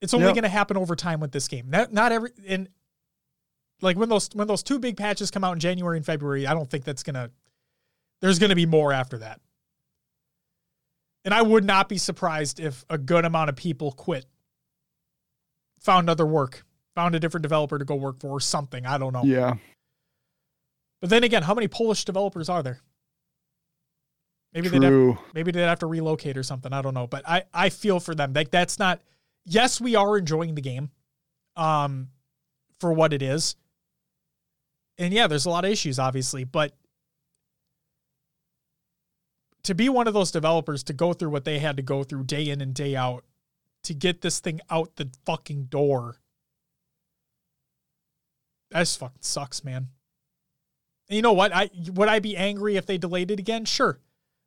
It's 0.00 0.12
only 0.12 0.26
Yep. 0.26 0.34
going 0.34 0.42
to 0.42 0.50
happen 0.50 0.76
over 0.76 0.94
time 0.94 1.20
with 1.20 1.32
this 1.32 1.48
game. 1.48 1.70
Not, 1.70 1.92
not 1.92 2.12
every 2.12 2.30
and 2.46 2.68
like 3.80 3.96
when 3.96 4.08
those 4.08 4.28
when 4.34 4.46
those 4.46 4.62
two 4.62 4.78
big 4.78 4.96
patches 4.96 5.30
come 5.30 5.44
out 5.44 5.52
in 5.54 5.60
January 5.60 5.96
and 5.96 6.04
February, 6.04 6.46
I 6.46 6.52
don't 6.54 6.68
think 6.68 6.84
that's 6.84 7.02
going 7.02 7.14
to 7.14 7.30
there's 8.20 8.38
going 8.38 8.50
to 8.50 8.56
be 8.56 8.66
more 8.66 8.92
after 8.92 9.18
that. 9.18 9.40
And 11.24 11.32
I 11.32 11.40
would 11.42 11.64
not 11.64 11.88
be 11.88 11.96
surprised 11.96 12.60
if 12.60 12.84
a 12.90 12.98
good 12.98 13.24
amount 13.24 13.48
of 13.48 13.56
people 13.56 13.92
quit. 13.92 14.26
Found 15.80 16.10
other 16.10 16.26
work, 16.26 16.64
found 16.94 17.14
a 17.14 17.20
different 17.20 17.42
developer 17.42 17.78
to 17.78 17.84
go 17.84 17.94
work 17.94 18.20
for 18.20 18.28
or 18.28 18.40
something, 18.40 18.84
I 18.86 18.98
don't 18.98 19.12
know. 19.12 19.24
Yeah. 19.24 19.54
But 21.04 21.10
then 21.10 21.22
again, 21.22 21.42
how 21.42 21.52
many 21.52 21.68
Polish 21.68 22.06
developers 22.06 22.48
are 22.48 22.62
there? 22.62 22.80
Maybe 24.54 24.70
they'd 24.70 24.82
have, 24.82 25.18
maybe 25.34 25.52
they'd 25.52 25.60
have 25.60 25.80
to 25.80 25.86
relocate 25.86 26.38
or 26.38 26.42
something. 26.42 26.72
I 26.72 26.80
don't 26.80 26.94
know, 26.94 27.06
but 27.06 27.28
I 27.28 27.42
I 27.52 27.68
feel 27.68 28.00
for 28.00 28.14
them. 28.14 28.32
Like 28.32 28.50
that's 28.50 28.78
not. 28.78 29.02
Yes, 29.44 29.82
we 29.82 29.96
are 29.96 30.16
enjoying 30.16 30.54
the 30.54 30.62
game, 30.62 30.90
um, 31.56 32.08
for 32.80 32.94
what 32.94 33.12
it 33.12 33.20
is. 33.20 33.56
And 34.96 35.12
yeah, 35.12 35.26
there's 35.26 35.44
a 35.44 35.50
lot 35.50 35.66
of 35.66 35.70
issues, 35.70 35.98
obviously, 35.98 36.44
but 36.44 36.72
to 39.64 39.74
be 39.74 39.90
one 39.90 40.08
of 40.08 40.14
those 40.14 40.30
developers 40.30 40.82
to 40.84 40.94
go 40.94 41.12
through 41.12 41.28
what 41.28 41.44
they 41.44 41.58
had 41.58 41.76
to 41.76 41.82
go 41.82 42.02
through 42.02 42.24
day 42.24 42.48
in 42.48 42.62
and 42.62 42.72
day 42.72 42.96
out 42.96 43.24
to 43.82 43.92
get 43.92 44.22
this 44.22 44.40
thing 44.40 44.58
out 44.70 44.96
the 44.96 45.10
fucking 45.26 45.64
door. 45.64 46.16
That 48.70 48.78
just 48.78 48.98
fucking 48.98 49.18
sucks, 49.20 49.62
man. 49.62 49.88
And 51.08 51.16
you 51.16 51.22
know 51.22 51.32
what? 51.32 51.52
I 51.54 51.70
would 51.92 52.08
I 52.08 52.18
be 52.18 52.36
angry 52.36 52.76
if 52.76 52.86
they 52.86 52.98
delayed 52.98 53.30
it 53.30 53.38
again? 53.38 53.64
Sure. 53.64 53.98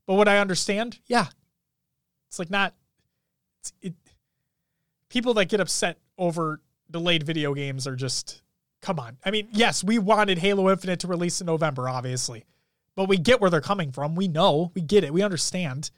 But 0.05 0.15
would 0.15 0.27
I 0.27 0.39
understand? 0.39 0.99
Yeah. 1.05 1.27
It's 2.29 2.39
like 2.39 2.49
not 2.49 2.73
it's, 3.61 3.73
it 3.81 3.93
people 5.09 5.34
that 5.35 5.45
get 5.45 5.59
upset 5.59 5.97
over 6.17 6.61
delayed 6.89 7.23
video 7.23 7.53
games 7.53 7.88
are 7.88 7.95
just 7.95 8.41
come 8.81 8.99
on. 8.99 9.17
I 9.25 9.31
mean, 9.31 9.47
yes, 9.51 9.84
we 9.84 9.99
wanted 9.99 10.38
Halo 10.38 10.69
Infinite 10.69 10.99
to 11.01 11.07
release 11.07 11.41
in 11.41 11.47
November, 11.47 11.89
obviously. 11.89 12.45
But 12.95 13.07
we 13.07 13.17
get 13.17 13.39
where 13.39 13.49
they're 13.49 13.61
coming 13.61 13.91
from. 13.91 14.15
We 14.15 14.27
know, 14.27 14.71
we 14.73 14.81
get 14.81 15.03
it, 15.03 15.13
we 15.13 15.21
understand. 15.21 15.91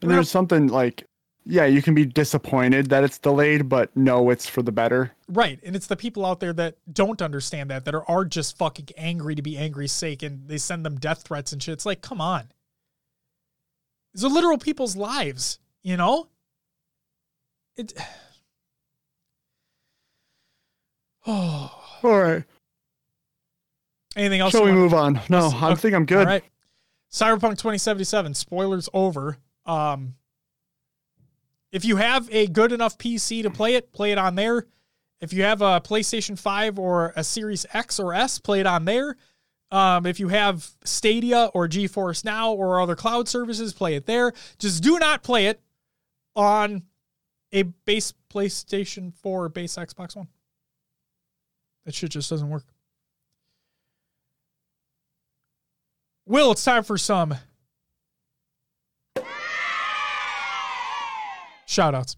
And 0.00 0.10
there's 0.10 0.30
something 0.30 0.66
like, 0.66 1.06
yeah, 1.44 1.64
you 1.64 1.82
can 1.82 1.94
be 1.94 2.04
disappointed 2.04 2.90
that 2.90 3.04
it's 3.04 3.18
delayed, 3.18 3.68
but 3.68 3.94
no, 3.96 4.30
it's 4.30 4.48
for 4.48 4.62
the 4.62 4.72
better. 4.72 5.12
Right. 5.28 5.58
And 5.64 5.74
it's 5.74 5.86
the 5.86 5.96
people 5.96 6.24
out 6.24 6.40
there 6.40 6.52
that 6.52 6.76
don't 6.92 7.20
understand 7.20 7.70
that, 7.70 7.84
that 7.84 7.94
are, 7.94 8.08
are 8.08 8.24
just 8.24 8.56
fucking 8.56 8.88
angry 8.96 9.34
to 9.34 9.42
be 9.42 9.56
angry's 9.56 9.92
sake 9.92 10.22
and 10.22 10.48
they 10.48 10.58
send 10.58 10.84
them 10.84 10.98
death 10.98 11.22
threats 11.22 11.52
and 11.52 11.62
shit. 11.62 11.72
It's 11.72 11.86
like, 11.86 12.00
come 12.00 12.20
on. 12.20 12.44
These 14.14 14.24
are 14.24 14.28
literal 14.28 14.58
people's 14.58 14.94
lives, 14.94 15.58
you 15.82 15.96
know? 15.96 16.28
It 17.76 17.94
Oh. 21.26 21.72
All 22.02 22.18
right. 22.18 22.44
Anything 24.16 24.40
else? 24.40 24.52
Shall 24.52 24.64
we 24.64 24.72
move 24.72 24.92
on? 24.92 25.20
No, 25.28 25.50
I 25.54 25.70
okay, 25.70 25.80
think 25.80 25.94
I'm 25.94 26.04
good. 26.04 26.26
All 26.26 26.32
right. 26.32 26.44
Cyberpunk 27.10 27.58
2077, 27.58 28.34
spoilers 28.34 28.88
over. 28.92 29.38
Um, 29.64 30.14
if 31.72 31.84
you 31.84 31.96
have 31.96 32.28
a 32.30 32.46
good 32.46 32.70
enough 32.70 32.98
PC 32.98 33.42
to 33.42 33.50
play 33.50 33.74
it, 33.74 33.92
play 33.92 34.12
it 34.12 34.18
on 34.18 34.34
there. 34.34 34.66
If 35.20 35.32
you 35.32 35.42
have 35.44 35.62
a 35.62 35.80
PlayStation 35.80 36.38
5 36.38 36.78
or 36.78 37.12
a 37.16 37.24
Series 37.24 37.64
X 37.72 37.98
or 37.98 38.12
S, 38.12 38.38
play 38.38 38.60
it 38.60 38.66
on 38.66 38.84
there. 38.84 39.16
Um, 39.70 40.04
if 40.04 40.20
you 40.20 40.28
have 40.28 40.68
Stadia 40.84 41.46
or 41.54 41.66
GeForce 41.66 42.24
Now 42.24 42.52
or 42.52 42.80
other 42.80 42.94
cloud 42.94 43.26
services, 43.26 43.72
play 43.72 43.94
it 43.94 44.04
there. 44.04 44.32
Just 44.58 44.82
do 44.82 44.98
not 44.98 45.22
play 45.22 45.46
it 45.46 45.62
on 46.36 46.82
a 47.52 47.62
base 47.62 48.12
PlayStation 48.30 49.14
4 49.14 49.44
or 49.44 49.48
base 49.48 49.76
Xbox 49.76 50.14
One. 50.14 50.28
That 51.86 51.94
shit 51.94 52.10
just 52.10 52.28
doesn't 52.28 52.48
work. 52.48 52.64
Will, 56.26 56.52
it's 56.52 56.64
time 56.64 56.84
for 56.84 56.98
some 56.98 57.34
shout 61.72 61.94
outs. 61.94 62.16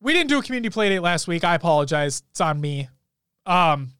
We 0.00 0.12
didn't 0.12 0.28
do 0.28 0.38
a 0.38 0.42
community 0.42 0.70
play 0.70 0.88
date 0.88 1.00
last 1.00 1.26
week. 1.26 1.44
I 1.44 1.54
apologize. 1.54 2.22
It's 2.30 2.40
on 2.40 2.60
me. 2.60 2.88
Um, 3.44 3.92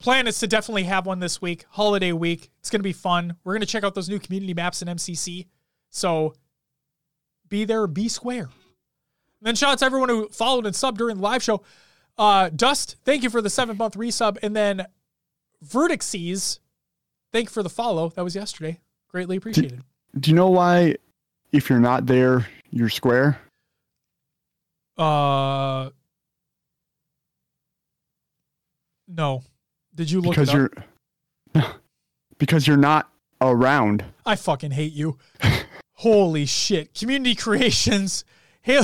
plan 0.00 0.26
is 0.26 0.38
to 0.40 0.46
definitely 0.46 0.84
have 0.84 1.06
one 1.06 1.20
this 1.20 1.40
week, 1.40 1.64
holiday 1.70 2.12
week. 2.12 2.50
It's 2.58 2.70
going 2.70 2.80
to 2.80 2.84
be 2.84 2.92
fun. 2.92 3.36
We're 3.44 3.54
going 3.54 3.60
to 3.60 3.66
check 3.66 3.84
out 3.84 3.94
those 3.94 4.08
new 4.08 4.18
community 4.18 4.54
maps 4.54 4.82
in 4.82 4.88
MCC. 4.88 5.46
So 5.90 6.34
be 7.48 7.64
there, 7.64 7.86
be 7.86 8.08
square. 8.08 8.50
And 9.40 9.46
then 9.46 9.54
shout 9.54 9.72
out 9.72 9.78
to 9.78 9.84
everyone 9.84 10.08
who 10.08 10.28
followed 10.28 10.66
and 10.66 10.74
subbed 10.74 10.98
during 10.98 11.16
the 11.16 11.22
live 11.22 11.42
show. 11.42 11.62
Uh, 12.18 12.48
Dust, 12.48 12.96
thank 13.04 13.22
you 13.22 13.30
for 13.30 13.42
the 13.42 13.50
seventh 13.50 13.78
month 13.78 13.94
resub. 13.94 14.38
And 14.42 14.56
then 14.56 14.86
Vertixes, 15.64 16.58
thank 17.32 17.46
you 17.46 17.52
for 17.52 17.62
the 17.62 17.70
follow. 17.70 18.08
That 18.10 18.24
was 18.24 18.34
yesterday. 18.34 18.80
Greatly 19.08 19.36
appreciated. 19.36 19.82
Do 20.18 20.30
you 20.30 20.36
know 20.36 20.48
why, 20.48 20.96
if 21.52 21.68
you're 21.70 21.78
not 21.78 22.06
there, 22.06 22.46
you're 22.70 22.88
square? 22.88 23.40
Uh, 24.98 25.90
no. 29.08 29.42
Did 29.94 30.10
you 30.10 30.20
look 30.20 30.32
Because 30.32 30.52
it 30.54 30.60
up? 30.60 30.84
you're 31.54 31.64
because 32.38 32.66
you're 32.66 32.76
not 32.76 33.10
around. 33.40 34.04
I 34.24 34.36
fucking 34.36 34.72
hate 34.72 34.92
you. 34.92 35.18
Holy 35.94 36.44
shit. 36.46 36.94
Community 36.94 37.34
creations. 37.40 38.24
Hey, 38.60 38.80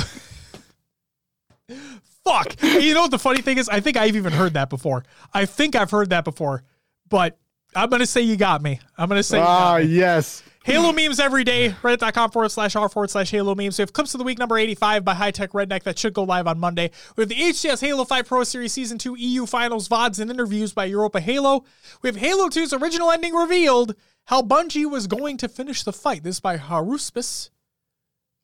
fuck. 2.24 2.62
You 2.62 2.94
know 2.94 3.02
what 3.02 3.10
the 3.10 3.18
funny 3.18 3.42
thing 3.42 3.58
is? 3.58 3.68
I 3.68 3.80
think 3.80 3.96
I've 3.96 4.16
even 4.16 4.32
heard 4.32 4.54
that 4.54 4.70
before. 4.70 5.04
I 5.34 5.44
think 5.44 5.74
I've 5.76 5.90
heard 5.90 6.10
that 6.10 6.24
before, 6.24 6.62
but 7.08 7.36
I'm 7.74 7.88
going 7.90 8.00
to 8.00 8.06
say 8.06 8.22
you 8.22 8.36
got 8.36 8.62
me. 8.62 8.80
I'm 8.96 9.08
going 9.08 9.18
to 9.18 9.22
say 9.22 9.38
Ah, 9.40 9.76
yes. 9.76 10.42
Halo 10.64 10.92
memes 10.92 11.18
every 11.18 11.42
day. 11.42 11.70
Reddit.com 11.70 12.30
forward 12.30 12.50
slash 12.50 12.76
r 12.76 12.88
forward 12.88 13.10
slash 13.10 13.32
Halo 13.32 13.54
memes. 13.54 13.78
We 13.78 13.82
have 13.82 13.92
clips 13.92 14.14
of 14.14 14.18
the 14.18 14.24
week 14.24 14.38
number 14.38 14.56
85 14.56 15.04
by 15.04 15.14
High 15.14 15.32
Tech 15.32 15.50
Redneck 15.50 15.82
that 15.82 15.98
should 15.98 16.14
go 16.14 16.22
live 16.22 16.46
on 16.46 16.60
Monday. 16.60 16.92
We 17.16 17.22
have 17.22 17.28
the 17.28 17.34
HCS 17.34 17.80
Halo 17.80 18.04
5 18.04 18.26
Pro 18.26 18.44
Series 18.44 18.72
Season 18.72 18.96
2 18.96 19.16
EU 19.16 19.44
Finals 19.44 19.88
VODs 19.88 20.20
and 20.20 20.30
interviews 20.30 20.72
by 20.72 20.84
Europa 20.84 21.20
Halo. 21.20 21.64
We 22.02 22.08
have 22.08 22.16
Halo 22.16 22.48
2's 22.48 22.72
original 22.72 23.10
ending 23.10 23.34
revealed. 23.34 23.96
How 24.26 24.40
Bungie 24.40 24.88
was 24.88 25.08
going 25.08 25.36
to 25.38 25.48
finish 25.48 25.82
the 25.82 25.92
fight. 25.92 26.22
This 26.22 26.36
is 26.36 26.40
by 26.40 26.58
Haruspis 26.58 27.50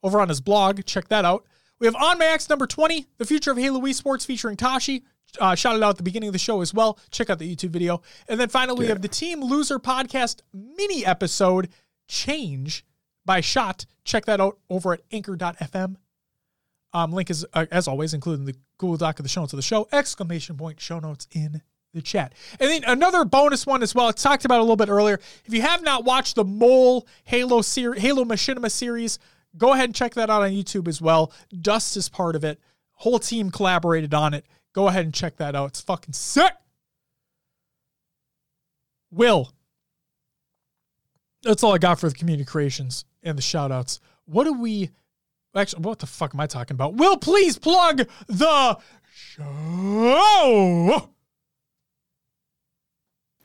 over 0.03 0.21
on 0.21 0.29
his 0.29 0.41
blog. 0.41 0.85
Check 0.85 1.07
that 1.09 1.25
out. 1.25 1.45
We 1.79 1.87
have 1.87 1.95
On 1.95 2.19
My 2.19 2.27
X 2.27 2.49
number 2.49 2.67
20, 2.67 3.07
The 3.19 3.25
Future 3.25 3.53
of 3.53 3.59
Halo 3.59 3.81
Esports 3.83 4.27
featuring 4.27 4.57
Tashi. 4.57 5.05
Uh, 5.39 5.55
shout 5.55 5.77
it 5.77 5.83
out 5.83 5.91
at 5.91 5.97
the 5.99 6.03
beginning 6.03 6.29
of 6.29 6.33
the 6.33 6.39
show 6.39 6.63
as 6.63 6.75
well. 6.75 6.99
Check 7.11 7.31
out 7.31 7.39
the 7.39 7.55
YouTube 7.55 7.71
video. 7.71 8.03
And 8.29 8.41
then 8.41 8.49
finally, 8.49 8.81
we 8.81 8.87
have 8.87 9.03
the 9.03 9.09
Team 9.09 9.41
Loser 9.41 9.79
podcast 9.79 10.41
mini 10.53 11.07
episode, 11.07 11.69
Change 12.09 12.85
by 13.25 13.41
Shot. 13.41 13.87
Check 14.05 14.25
that 14.27 14.41
out 14.41 14.59
over 14.69 14.95
at 14.95 15.03
anchor.fm. 15.13 15.97
Um, 16.95 17.13
link 17.13 17.31
is, 17.31 17.47
uh, 17.53 17.67
as 17.71 17.87
always, 17.87 18.15
including 18.15 18.47
the 18.47 18.55
Google 18.79 18.97
Doc 18.97 19.19
of 19.19 19.23
the 19.23 19.29
show 19.29 19.43
notes 19.43 19.53
of 19.53 19.59
the 19.59 19.63
show, 19.63 19.87
exclamation 19.93 20.57
point 20.57 20.81
show 20.81 20.99
notes 20.99 21.29
in 21.33 21.61
the 21.93 22.03
chat. 22.03 22.35
And 22.59 22.71
then 22.71 22.85
another 22.87 23.25
bonus 23.25 23.67
one 23.67 23.83
as 23.83 23.95
well. 23.95 24.09
I 24.09 24.13
talked 24.13 24.45
about 24.45 24.61
a 24.61 24.63
little 24.63 24.77
bit 24.77 24.89
earlier. 24.89 25.21
If 25.45 25.53
you 25.53 25.63
have 25.63 25.83
not 25.83 26.05
watched 26.05 26.37
the 26.37 26.45
Mole 26.45 27.07
Halo 27.25 27.61
ser- 27.61 27.95
Halo 27.95 28.25
Machinima 28.25 28.71
series, 28.71 29.19
go 29.57 29.73
ahead 29.73 29.87
and 29.87 29.95
check 29.95 30.15
that 30.15 30.31
out 30.31 30.43
on 30.43 30.51
YouTube 30.51 30.89
as 30.89 31.03
well. 31.03 31.33
Dust 31.61 31.97
is 31.97 32.09
part 32.09 32.37
of 32.37 32.45
it. 32.45 32.59
Whole 32.93 33.19
team 33.19 33.51
collaborated 33.51 34.15
on 34.15 34.35
it. 34.35 34.47
Go 34.73 34.89
ahead 34.89 35.05
and 35.05 35.15
check 35.15 35.37
that 35.37 35.55
out. 35.55 35.71
It's 35.71 35.81
fucking 35.81 36.15
sick. 36.15 36.53
Will. 39.11 39.53
That's 41.49 41.65
all 41.65 41.75
I 41.75 41.79
got 41.79 41.99
for 41.99 42.11
the 42.11 42.15
community 42.15 42.45
creations 42.45 43.07
and 43.23 43.39
the 43.39 43.43
shout 43.43 43.73
outs. 43.73 44.01
What 44.27 44.45
do 44.45 44.53
we 44.53 44.91
actually 45.57 45.81
what 45.81 45.99
the 45.99 46.07
fuck 46.07 46.35
am 46.35 46.41
I 46.41 46.47
talking 46.47 46.75
about? 46.75 46.97
Will 46.97 47.17
please 47.17 47.59
plug 47.59 48.07
the 48.27 48.77
show. 49.11 51.09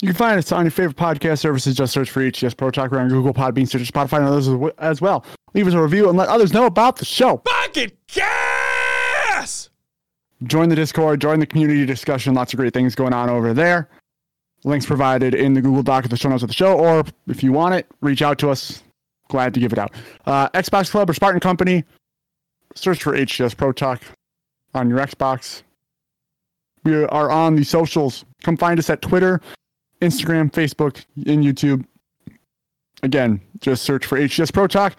You 0.01 0.07
can 0.09 0.17
find 0.17 0.37
us 0.37 0.51
on 0.51 0.65
your 0.65 0.71
favorite 0.71 0.97
podcast 0.97 1.39
services. 1.39 1.75
Just 1.75 1.93
search 1.93 2.11
for 2.11 2.19
HCS 2.19 2.57
Pro 2.57 2.71
Talk. 2.71 2.91
We're 2.91 2.99
on 2.99 3.07
Google, 3.07 3.33
Podbean, 3.33 3.65
Stitcher, 3.65 3.89
Spotify, 3.89 4.17
and 4.17 4.25
others 4.25 4.49
as 4.49 4.59
as 4.79 5.01
well. 5.01 5.23
Leave 5.53 5.65
us 5.65 5.73
a 5.73 5.81
review 5.81 6.09
and 6.09 6.17
let 6.17 6.27
others 6.27 6.51
know 6.51 6.65
about 6.65 6.97
the 6.97 7.05
show. 7.05 7.37
Bucket 7.37 8.05
gas! 8.07 9.69
Join 10.43 10.67
the 10.67 10.75
Discord, 10.75 11.21
join 11.21 11.39
the 11.39 11.45
community 11.45 11.85
discussion. 11.85 12.33
Lots 12.33 12.51
of 12.51 12.57
great 12.57 12.73
things 12.73 12.95
going 12.95 13.13
on 13.13 13.29
over 13.29 13.53
there. 13.53 13.87
Links 14.65 14.85
provided 14.85 15.35
in 15.35 15.53
the 15.53 15.61
Google 15.61 15.83
Doc 15.83 16.05
of 16.05 16.09
the 16.09 16.17
show 16.17 16.29
notes 16.29 16.43
of 16.43 16.47
the 16.49 16.53
show, 16.55 16.77
or 16.77 17.03
if 17.27 17.43
you 17.43 17.51
want 17.51 17.75
it, 17.75 17.87
reach 18.01 18.21
out 18.21 18.37
to 18.39 18.49
us. 18.49 18.81
Glad 19.29 19.53
to 19.53 19.59
give 19.59 19.73
it 19.73 19.79
out. 19.79 19.93
Uh, 20.25 20.49
Xbox 20.49 20.91
Club 20.91 21.09
or 21.09 21.13
Spartan 21.13 21.39
Company. 21.39 21.83
Search 22.75 23.03
for 23.03 23.13
HCS 23.13 23.55
Pro 23.55 23.71
Talk 23.71 24.01
on 24.73 24.89
your 24.89 24.99
Xbox. 24.99 25.63
We 26.83 27.03
are 27.03 27.31
on 27.31 27.55
the 27.55 27.63
socials. 27.63 28.25
Come 28.43 28.57
find 28.57 28.79
us 28.79 28.89
at 28.89 29.01
Twitter, 29.01 29.41
Instagram, 30.01 30.51
Facebook, 30.51 31.05
and 31.15 31.43
YouTube. 31.43 31.85
Again, 33.01 33.41
just 33.59 33.83
search 33.83 34.05
for 34.05 34.17
HCS 34.17 34.53
Pro 34.53 34.67
Talk. 34.67 34.95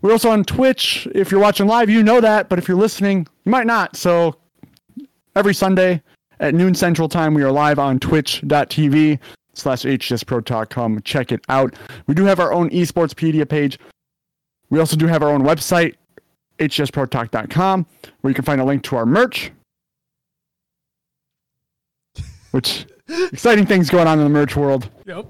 We're 0.00 0.12
also 0.12 0.30
on 0.30 0.44
Twitch. 0.44 1.06
If 1.14 1.30
you're 1.30 1.40
watching 1.40 1.66
live, 1.66 1.88
you 1.88 2.02
know 2.02 2.20
that, 2.20 2.48
but 2.48 2.58
if 2.58 2.66
you're 2.66 2.76
listening, 2.76 3.26
you 3.44 3.50
might 3.50 3.66
not. 3.66 3.96
So 3.96 4.36
every 5.36 5.54
Sunday 5.54 6.02
at 6.42 6.54
noon 6.54 6.74
Central 6.74 7.08
Time, 7.08 7.32
we 7.34 7.42
are 7.44 7.52
live 7.52 7.78
on 7.78 7.98
twitch.tv 8.00 9.18
slash 9.54 10.68
Come 10.68 11.00
check 11.02 11.32
it 11.32 11.40
out. 11.48 11.74
We 12.06 12.14
do 12.14 12.24
have 12.24 12.40
our 12.40 12.52
own 12.52 12.68
esportspedia 12.70 13.48
page. 13.48 13.78
We 14.68 14.80
also 14.80 14.96
do 14.96 15.06
have 15.06 15.22
our 15.22 15.30
own 15.30 15.42
website, 15.42 15.94
hcsprotalk.com, 16.58 17.86
where 18.20 18.30
you 18.30 18.34
can 18.34 18.44
find 18.44 18.60
a 18.60 18.64
link 18.64 18.82
to 18.84 18.96
our 18.96 19.06
merch, 19.06 19.52
which 22.50 22.86
exciting 23.08 23.64
things 23.66 23.88
going 23.88 24.08
on 24.08 24.18
in 24.18 24.24
the 24.24 24.30
merch 24.30 24.56
world. 24.56 24.90
Yep. 25.06 25.26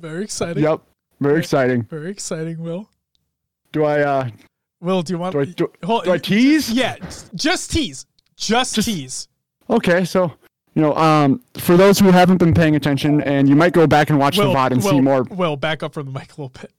Very 0.00 0.22
exciting. 0.22 0.62
Yep, 0.62 0.82
very 1.20 1.40
exciting. 1.40 1.82
Very 1.84 2.10
exciting, 2.10 2.62
Will. 2.62 2.88
Do 3.72 3.84
I 3.84 4.02
uh 4.02 4.28
Will, 4.80 5.02
do 5.02 5.14
you 5.14 5.18
want 5.18 5.32
do 5.32 5.40
I 5.40 5.44
do, 5.46 5.72
Hold- 5.82 6.04
do 6.04 6.12
I 6.12 6.18
tease? 6.18 6.70
Yeah, 6.70 6.96
just 7.34 7.72
tease. 7.72 8.06
Just, 8.36 8.74
Just- 8.76 8.86
tease. 8.86 9.28
Okay, 9.68 10.04
so 10.04 10.32
you 10.74 10.82
know, 10.82 10.94
um, 10.94 11.42
for 11.54 11.76
those 11.76 11.98
who 11.98 12.10
haven't 12.10 12.36
been 12.36 12.54
paying 12.54 12.76
attention, 12.76 13.22
and 13.22 13.48
you 13.48 13.56
might 13.56 13.72
go 13.72 13.86
back 13.86 14.10
and 14.10 14.18
watch 14.18 14.36
Will, 14.36 14.52
the 14.52 14.58
VOD 14.58 14.72
and 14.72 14.82
Will, 14.82 14.90
see 14.90 15.00
more. 15.00 15.22
Well, 15.24 15.56
back 15.56 15.82
up 15.82 15.94
from 15.94 16.06
the 16.06 16.12
mic 16.12 16.28
a 16.36 16.42
little 16.42 16.48
bit. 16.50 16.70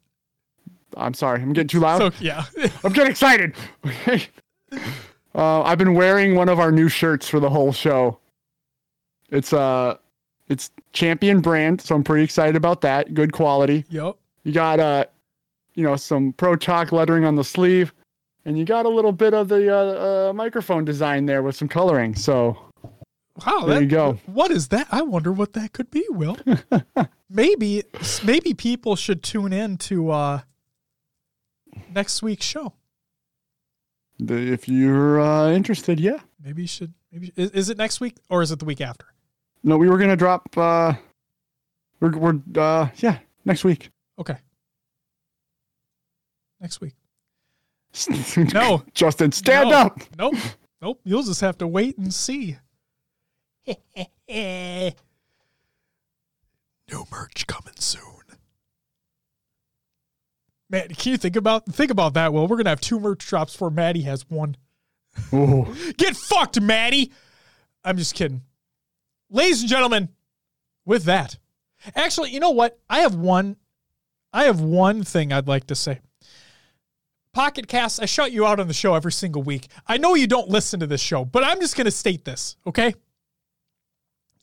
I'm 0.96 1.14
sorry, 1.14 1.42
I'm 1.42 1.54
getting 1.54 1.68
too 1.68 1.80
loud. 1.80 2.00
So 2.00 2.12
yeah. 2.24 2.46
I'm 2.84 2.94
getting 2.94 3.12
excited. 3.12 3.56
uh, 5.36 5.62
I've 5.64 5.78
been 5.78 5.94
wearing 5.94 6.36
one 6.36 6.50
of 6.50 6.60
our 6.60 6.72
new 6.72 6.90
shirts 6.90 7.28
for 7.28 7.40
the 7.40 7.50
whole 7.50 7.72
show. 7.72 8.20
It's 9.30 9.52
uh, 9.52 9.98
it's 10.48 10.72
Champion 10.94 11.42
brand, 11.42 11.82
so 11.82 11.96
I'm 11.96 12.04
pretty 12.04 12.24
excited 12.24 12.56
about 12.56 12.82
that. 12.82 13.14
Good 13.14 13.34
quality. 13.34 13.86
yep. 13.90 14.16
You 14.44 14.54
got 14.54 14.80
uh, 14.80 15.06
you 15.78 15.84
know, 15.84 15.96
some 15.96 16.34
Pro 16.34 16.56
Talk 16.56 16.92
lettering 16.92 17.26
on 17.26 17.36
the 17.36 17.44
sleeve, 17.44 17.94
and 18.46 18.58
you 18.58 18.66
got 18.66 18.86
a 18.86 18.90
little 18.90 19.12
bit 19.12 19.34
of 19.34 19.48
the 19.48 19.74
uh, 19.74 20.30
uh, 20.30 20.34
microphone 20.34 20.86
design 20.86 21.26
there 21.26 21.44
with 21.44 21.56
some 21.56 21.68
coloring. 21.68 22.16
So 22.16 22.58
Wow, 23.46 23.66
There 23.66 23.76
that, 23.76 23.82
you 23.82 23.88
go. 23.88 24.14
What 24.26 24.50
is 24.52 24.70
that? 24.70 24.88
I 24.92 25.04
wonder 25.04 25.32
what 25.32 25.54
that 25.54 25.72
could 25.74 25.92
be, 25.92 26.04
Will. 26.10 26.38
maybe 27.30 27.84
maybe 28.24 28.54
people 28.54 28.96
should 28.96 29.22
tune 29.22 29.54
in 29.54 29.78
to 29.78 30.10
uh 30.12 30.40
next 31.94 32.24
week's 32.24 32.46
show. 32.46 32.74
if 34.20 34.68
you're 34.68 35.22
uh, 35.22 35.52
interested, 35.52 36.00
yeah. 36.00 36.20
Maybe 36.44 36.64
you 36.64 36.68
should 36.68 36.94
maybe 37.12 37.32
is, 37.36 37.52
is 37.52 37.70
it 37.70 37.78
next 37.78 38.00
week 38.02 38.16
or 38.30 38.42
is 38.42 38.52
it 38.52 38.58
the 38.60 38.66
week 38.66 38.82
after? 38.82 39.06
No, 39.64 39.78
we 39.78 39.88
were 39.90 39.98
gonna 40.00 40.16
drop. 40.16 40.58
Uh, 40.58 40.94
we're 42.00 42.18
we're 42.18 42.40
uh, 42.56 42.90
yeah, 42.98 43.20
next 43.46 43.64
week. 43.64 43.92
Okay. 44.18 44.38
Next 46.60 46.82
week. 46.82 46.94
No. 48.54 48.84
Justin, 48.94 49.32
stand 49.32 49.70
No. 49.70 49.76
up. 49.76 50.00
Nope. 50.18 50.36
Nope. 50.82 51.00
You'll 51.04 51.24
just 51.24 51.42
have 51.42 51.58
to 51.60 51.68
wait 51.68 51.98
and 51.98 52.14
see. 52.14 52.58
New 54.30 54.92
merch 57.12 57.48
coming 57.48 57.74
soon. 57.80 58.02
Man, 60.70 60.90
can 60.90 61.12
you 61.12 61.18
think 61.18 61.36
about 61.36 61.66
think 61.66 61.92
about 61.92 62.14
that? 62.16 62.34
Well, 62.34 62.48
we're 62.48 62.58
gonna 62.58 62.70
have 62.70 62.82
two 62.82 63.00
merch 63.00 63.26
drops 63.26 63.54
before 63.54 63.70
Maddie 63.70 64.02
has 64.02 64.30
one. 64.30 64.56
Oh, 65.34 65.74
Get 65.98 66.16
fucked, 66.16 66.62
Maddie. 66.62 67.12
I'm 67.84 67.98
just 67.98 68.14
kidding. 68.16 68.42
Ladies 69.30 69.62
and 69.62 69.70
gentlemen, 69.70 70.10
with 70.86 71.06
that. 71.06 71.38
Actually, 71.96 72.32
you 72.32 72.40
know 72.40 72.52
what? 72.52 72.80
I 72.90 73.00
have 73.00 73.16
one 73.16 73.58
I 74.34 74.44
have 74.46 74.60
one 74.62 75.04
thing 75.04 75.32
I'd 75.32 75.48
like 75.48 75.68
to 75.68 75.76
say. 75.76 76.00
Pocket 77.34 77.68
Cast, 77.68 78.02
I 78.02 78.06
shut 78.06 78.32
you 78.32 78.46
out 78.48 78.60
on 78.60 78.68
the 78.68 78.74
show 78.74 78.96
every 78.96 79.12
single 79.12 79.44
week. 79.44 79.68
I 79.88 79.98
know 79.98 80.16
you 80.16 80.28
don't 80.28 80.50
listen 80.50 80.80
to 80.80 80.88
this 80.88 81.02
show, 81.02 81.24
but 81.24 81.44
I'm 81.44 81.60
just 81.60 81.76
going 81.76 81.86
to 81.86 81.92
state 81.92 82.26
this, 82.26 82.58
okay? 82.66 82.96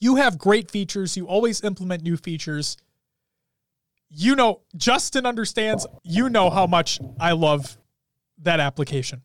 You 0.05 0.17
have 0.17 0.37
great 0.37 0.71
features. 0.71 1.17
You 1.17 1.27
always 1.27 1.65
implement 1.65 2.03
new 2.03 2.19
features. 2.19 2.77
You 4.11 4.37
know, 4.37 4.61
Justin 4.77 5.25
understands. 5.25 5.87
You 6.03 6.29
know 6.29 6.51
how 6.51 6.67
much 6.67 7.01
I 7.19 7.33
love 7.33 7.79
that 8.43 8.61
application. 8.61 9.23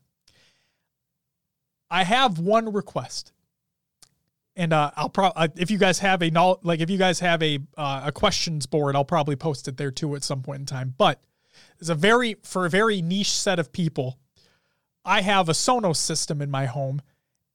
I 1.90 2.02
have 2.04 2.38
one 2.38 2.72
request, 2.72 3.34
and 4.56 4.72
uh, 4.72 4.90
I'll 4.96 5.10
probably 5.10 5.50
if 5.60 5.70
you 5.70 5.76
guys 5.76 5.98
have 5.98 6.22
a 6.22 6.30
like 6.62 6.80
if 6.80 6.88
you 6.88 6.96
guys 6.96 7.20
have 7.20 7.42
a 7.42 7.58
uh, 7.76 8.04
a 8.06 8.12
questions 8.12 8.64
board, 8.64 8.96
I'll 8.96 9.04
probably 9.04 9.36
post 9.36 9.68
it 9.68 9.76
there 9.76 9.90
too 9.90 10.16
at 10.16 10.24
some 10.24 10.40
point 10.40 10.60
in 10.60 10.66
time. 10.66 10.94
But 10.96 11.20
it's 11.78 11.90
a 11.90 11.94
very 11.94 12.36
for 12.42 12.64
a 12.64 12.70
very 12.70 13.02
niche 13.02 13.32
set 13.32 13.58
of 13.58 13.70
people. 13.70 14.18
I 15.04 15.20
have 15.20 15.50
a 15.50 15.52
Sonos 15.52 15.96
system 15.96 16.40
in 16.40 16.50
my 16.50 16.64
home, 16.64 17.02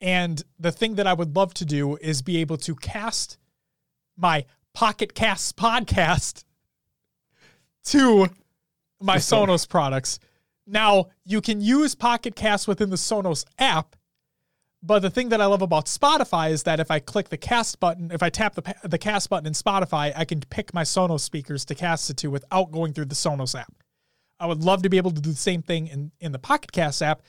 and 0.06 0.44
the 0.60 0.72
thing 0.72 0.96
that 0.96 1.08
I 1.08 1.14
would 1.14 1.36
love 1.36 1.56
to 1.56 1.66
do 1.66 1.98
is 1.98 2.22
be 2.22 2.38
able 2.38 2.58
to 2.58 2.76
cast 2.76 3.40
my 4.16 4.46
Pocket 4.72 5.16
Cast 5.16 5.58
podcast 5.58 6.44
to 7.86 8.28
my 9.02 9.18
Sonos 9.18 9.68
products. 9.68 10.20
Now, 10.68 11.08
you 11.24 11.42
can 11.42 11.60
use 11.60 11.96
Pocket 11.96 12.36
Cast 12.36 12.68
within 12.68 12.92
the 12.92 12.98
Sonos 12.98 13.46
app, 13.58 13.96
but 14.84 15.00
the 15.00 15.10
thing 15.10 15.30
that 15.30 15.42
I 15.42 15.48
love 15.48 15.64
about 15.64 15.88
Spotify 15.88 16.52
is 16.52 16.62
that 16.64 16.80
if 16.80 16.92
I 16.92 17.00
click 17.00 17.30
the 17.30 17.38
cast 17.38 17.80
button, 17.80 18.12
if 18.12 18.22
I 18.22 18.30
tap 18.30 18.54
the, 18.54 18.76
the 18.84 19.00
cast 19.00 19.32
button 19.32 19.48
in 19.48 19.54
Spotify, 19.54 20.14
I 20.16 20.24
can 20.24 20.40
pick 20.40 20.72
my 20.72 20.84
Sonos 20.84 21.22
speakers 21.22 21.66
to 21.66 21.74
cast 21.74 22.12
it 22.12 22.18
to 22.18 22.30
without 22.30 22.72
going 22.72 22.94
through 22.94 23.06
the 23.06 23.16
Sonos 23.16 23.60
app. 23.60 23.74
I 24.40 24.46
would 24.46 24.64
love 24.64 24.84
to 24.84 24.90
be 24.90 24.98
able 24.98 25.12
to 25.12 25.22
do 25.22 25.32
the 25.32 25.36
same 25.36 25.64
thing 25.64 25.88
in, 25.88 26.12
in 26.20 26.32
the 26.32 26.40
Pocket 26.40 26.72
Cast 26.72 27.02
app, 27.02 27.24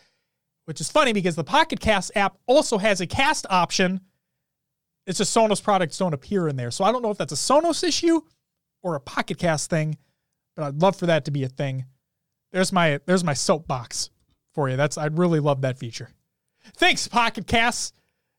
which 0.67 0.81
is 0.81 0.91
funny 0.91 1.13
because 1.13 1.35
the 1.35 1.45
Pocket 1.45 1.81
Cast 1.81 2.13
app 2.15 2.37
also 2.47 2.77
has 2.79 3.01
a 3.01 3.07
cast 3.07 3.47
option. 3.49 4.01
It's 5.07 5.19
just 5.19 5.35
Sonos 5.35 5.63
products 5.63 5.97
don't 5.97 6.13
appear 6.13 6.49
in 6.49 6.57
there. 6.57 6.71
So 6.71 6.85
I 6.85 6.93
don't 6.93 7.03
know 7.03 7.11
if 7.11 7.19
that's 7.19 7.33
a 7.33 7.37
Sonos 7.37 7.83
issue 7.83 8.21
or 8.83 8.97
a 8.97 9.01
Pocket 9.01 9.39
Cast 9.39 9.71
thing, 9.71 9.97
but 10.55 10.65
I'd 10.65 10.83
love 10.83 10.97
for 10.97 11.07
that 11.07 11.25
to 11.25 11.31
be 11.31 11.45
a 11.45 11.49
thing. 11.49 11.87
There's 12.53 12.73
my 12.73 13.01
there's 13.07 13.25
my 13.25 13.35
soapbox 13.35 14.11
for 14.55 14.69
you. 14.69 14.77
That's 14.77 14.99
I'd 14.99 15.19
really 15.19 15.41
love 15.41 15.63
that 15.63 15.79
feature. 15.79 16.11
Thanks, 16.77 17.07
Pocket 17.09 17.47
Casts. 17.47 17.93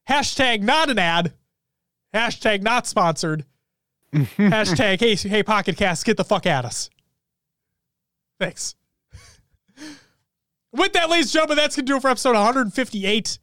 Hashtag 0.09 0.61
not 0.61 0.89
an 0.89 0.99
ad. 0.99 1.33
Hashtag 2.13 2.61
not 2.61 2.87
sponsored. 2.87 3.45
Hashtag 4.13 4.99
hey 4.99 5.15
hey 5.15 5.43
Pocket 5.43 5.77
Casts, 5.77 6.03
get 6.03 6.17
the 6.17 6.23
fuck 6.23 6.45
at 6.45 6.65
us. 6.65 6.89
Thanks. 8.39 8.76
With 10.71 10.93
that, 10.93 11.09
ladies 11.09 11.27
and 11.27 11.33
gentlemen, 11.33 11.57
that's 11.57 11.75
gonna 11.75 11.85
do 11.85 11.97
it 11.97 12.01
for 12.01 12.09
episode 12.09 12.35
158 12.35 13.39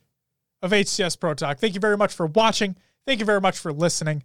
of 0.63 0.71
HCS 0.71 1.19
Pro 1.19 1.35
Talk. 1.35 1.59
Thank 1.59 1.75
you 1.75 1.81
very 1.81 1.97
much 1.97 2.13
for 2.13 2.27
watching. 2.27 2.77
Thank 3.07 3.21
you 3.21 3.27
very 3.27 3.41
much 3.41 3.59
for 3.59 3.73
listening. 3.73 4.25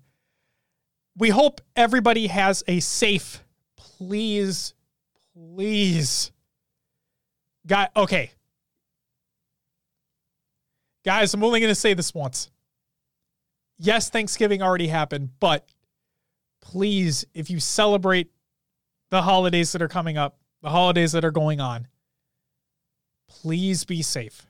We 1.18 1.30
hope 1.30 1.60
everybody 1.76 2.28
has 2.28 2.64
a 2.68 2.80
safe, 2.80 3.44
please, 3.76 4.74
please. 5.34 6.32
Guy, 7.68 7.90
okay. 7.96 8.32
Guys, 11.04 11.34
I'm 11.34 11.44
only 11.44 11.60
going 11.60 11.72
to 11.72 11.76
say 11.76 11.94
this 11.94 12.14
once. 12.14 12.50
Yes, 13.78 14.10
Thanksgiving 14.10 14.62
already 14.62 14.88
happened, 14.88 15.30
but 15.40 15.68
please, 16.62 17.26
if 17.34 17.50
you 17.50 17.60
celebrate 17.60 18.32
the 19.10 19.22
holidays 19.22 19.72
that 19.74 19.82
are 19.82 19.88
coming 19.88 20.18
up, 20.18 20.38
the 20.62 20.70
holidays 20.70 21.12
that 21.14 21.26
are 21.26 21.32
going 21.32 21.60
on, 21.60 21.88
please 23.30 23.86
be 23.86 24.02
safe. 24.02 24.46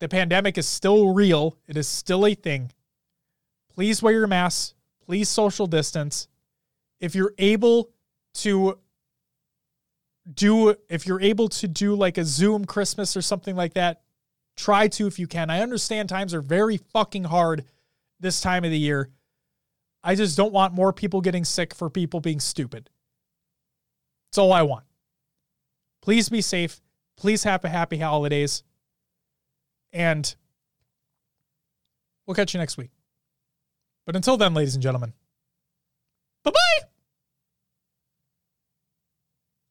The 0.00 0.08
pandemic 0.08 0.56
is 0.56 0.66
still 0.68 1.12
real, 1.12 1.56
it 1.66 1.76
is 1.76 1.88
still 1.88 2.24
a 2.26 2.34
thing. 2.34 2.70
Please 3.74 4.02
wear 4.02 4.12
your 4.12 4.26
masks, 4.26 4.74
please 5.04 5.28
social 5.28 5.66
distance. 5.66 6.28
If 7.00 7.14
you're 7.14 7.34
able 7.38 7.90
to 8.34 8.78
do 10.32 10.74
if 10.88 11.06
you're 11.06 11.20
able 11.20 11.48
to 11.48 11.66
do 11.66 11.94
like 11.94 12.18
a 12.18 12.24
Zoom 12.24 12.64
Christmas 12.64 13.16
or 13.16 13.22
something 13.22 13.56
like 13.56 13.74
that, 13.74 14.02
try 14.56 14.88
to 14.88 15.06
if 15.06 15.18
you 15.18 15.26
can. 15.26 15.50
I 15.50 15.60
understand 15.60 16.08
times 16.08 16.34
are 16.34 16.42
very 16.42 16.76
fucking 16.76 17.24
hard 17.24 17.64
this 18.20 18.40
time 18.40 18.64
of 18.64 18.70
the 18.70 18.78
year. 18.78 19.10
I 20.04 20.14
just 20.14 20.36
don't 20.36 20.52
want 20.52 20.74
more 20.74 20.92
people 20.92 21.20
getting 21.20 21.44
sick 21.44 21.74
for 21.74 21.90
people 21.90 22.20
being 22.20 22.40
stupid. 22.40 22.90
That's 24.30 24.38
all 24.38 24.52
I 24.52 24.62
want. 24.62 24.84
Please 26.02 26.28
be 26.28 26.40
safe. 26.40 26.80
Please 27.18 27.42
have 27.44 27.64
a 27.64 27.68
happy 27.68 27.98
holidays. 27.98 28.62
And 29.92 30.34
we'll 32.26 32.34
catch 32.34 32.54
you 32.54 32.60
next 32.60 32.76
week. 32.76 32.90
But 34.06 34.16
until 34.16 34.36
then, 34.36 34.54
ladies 34.54 34.74
and 34.74 34.82
gentlemen, 34.82 35.12
bye 36.44 36.52
bye. 36.52 36.87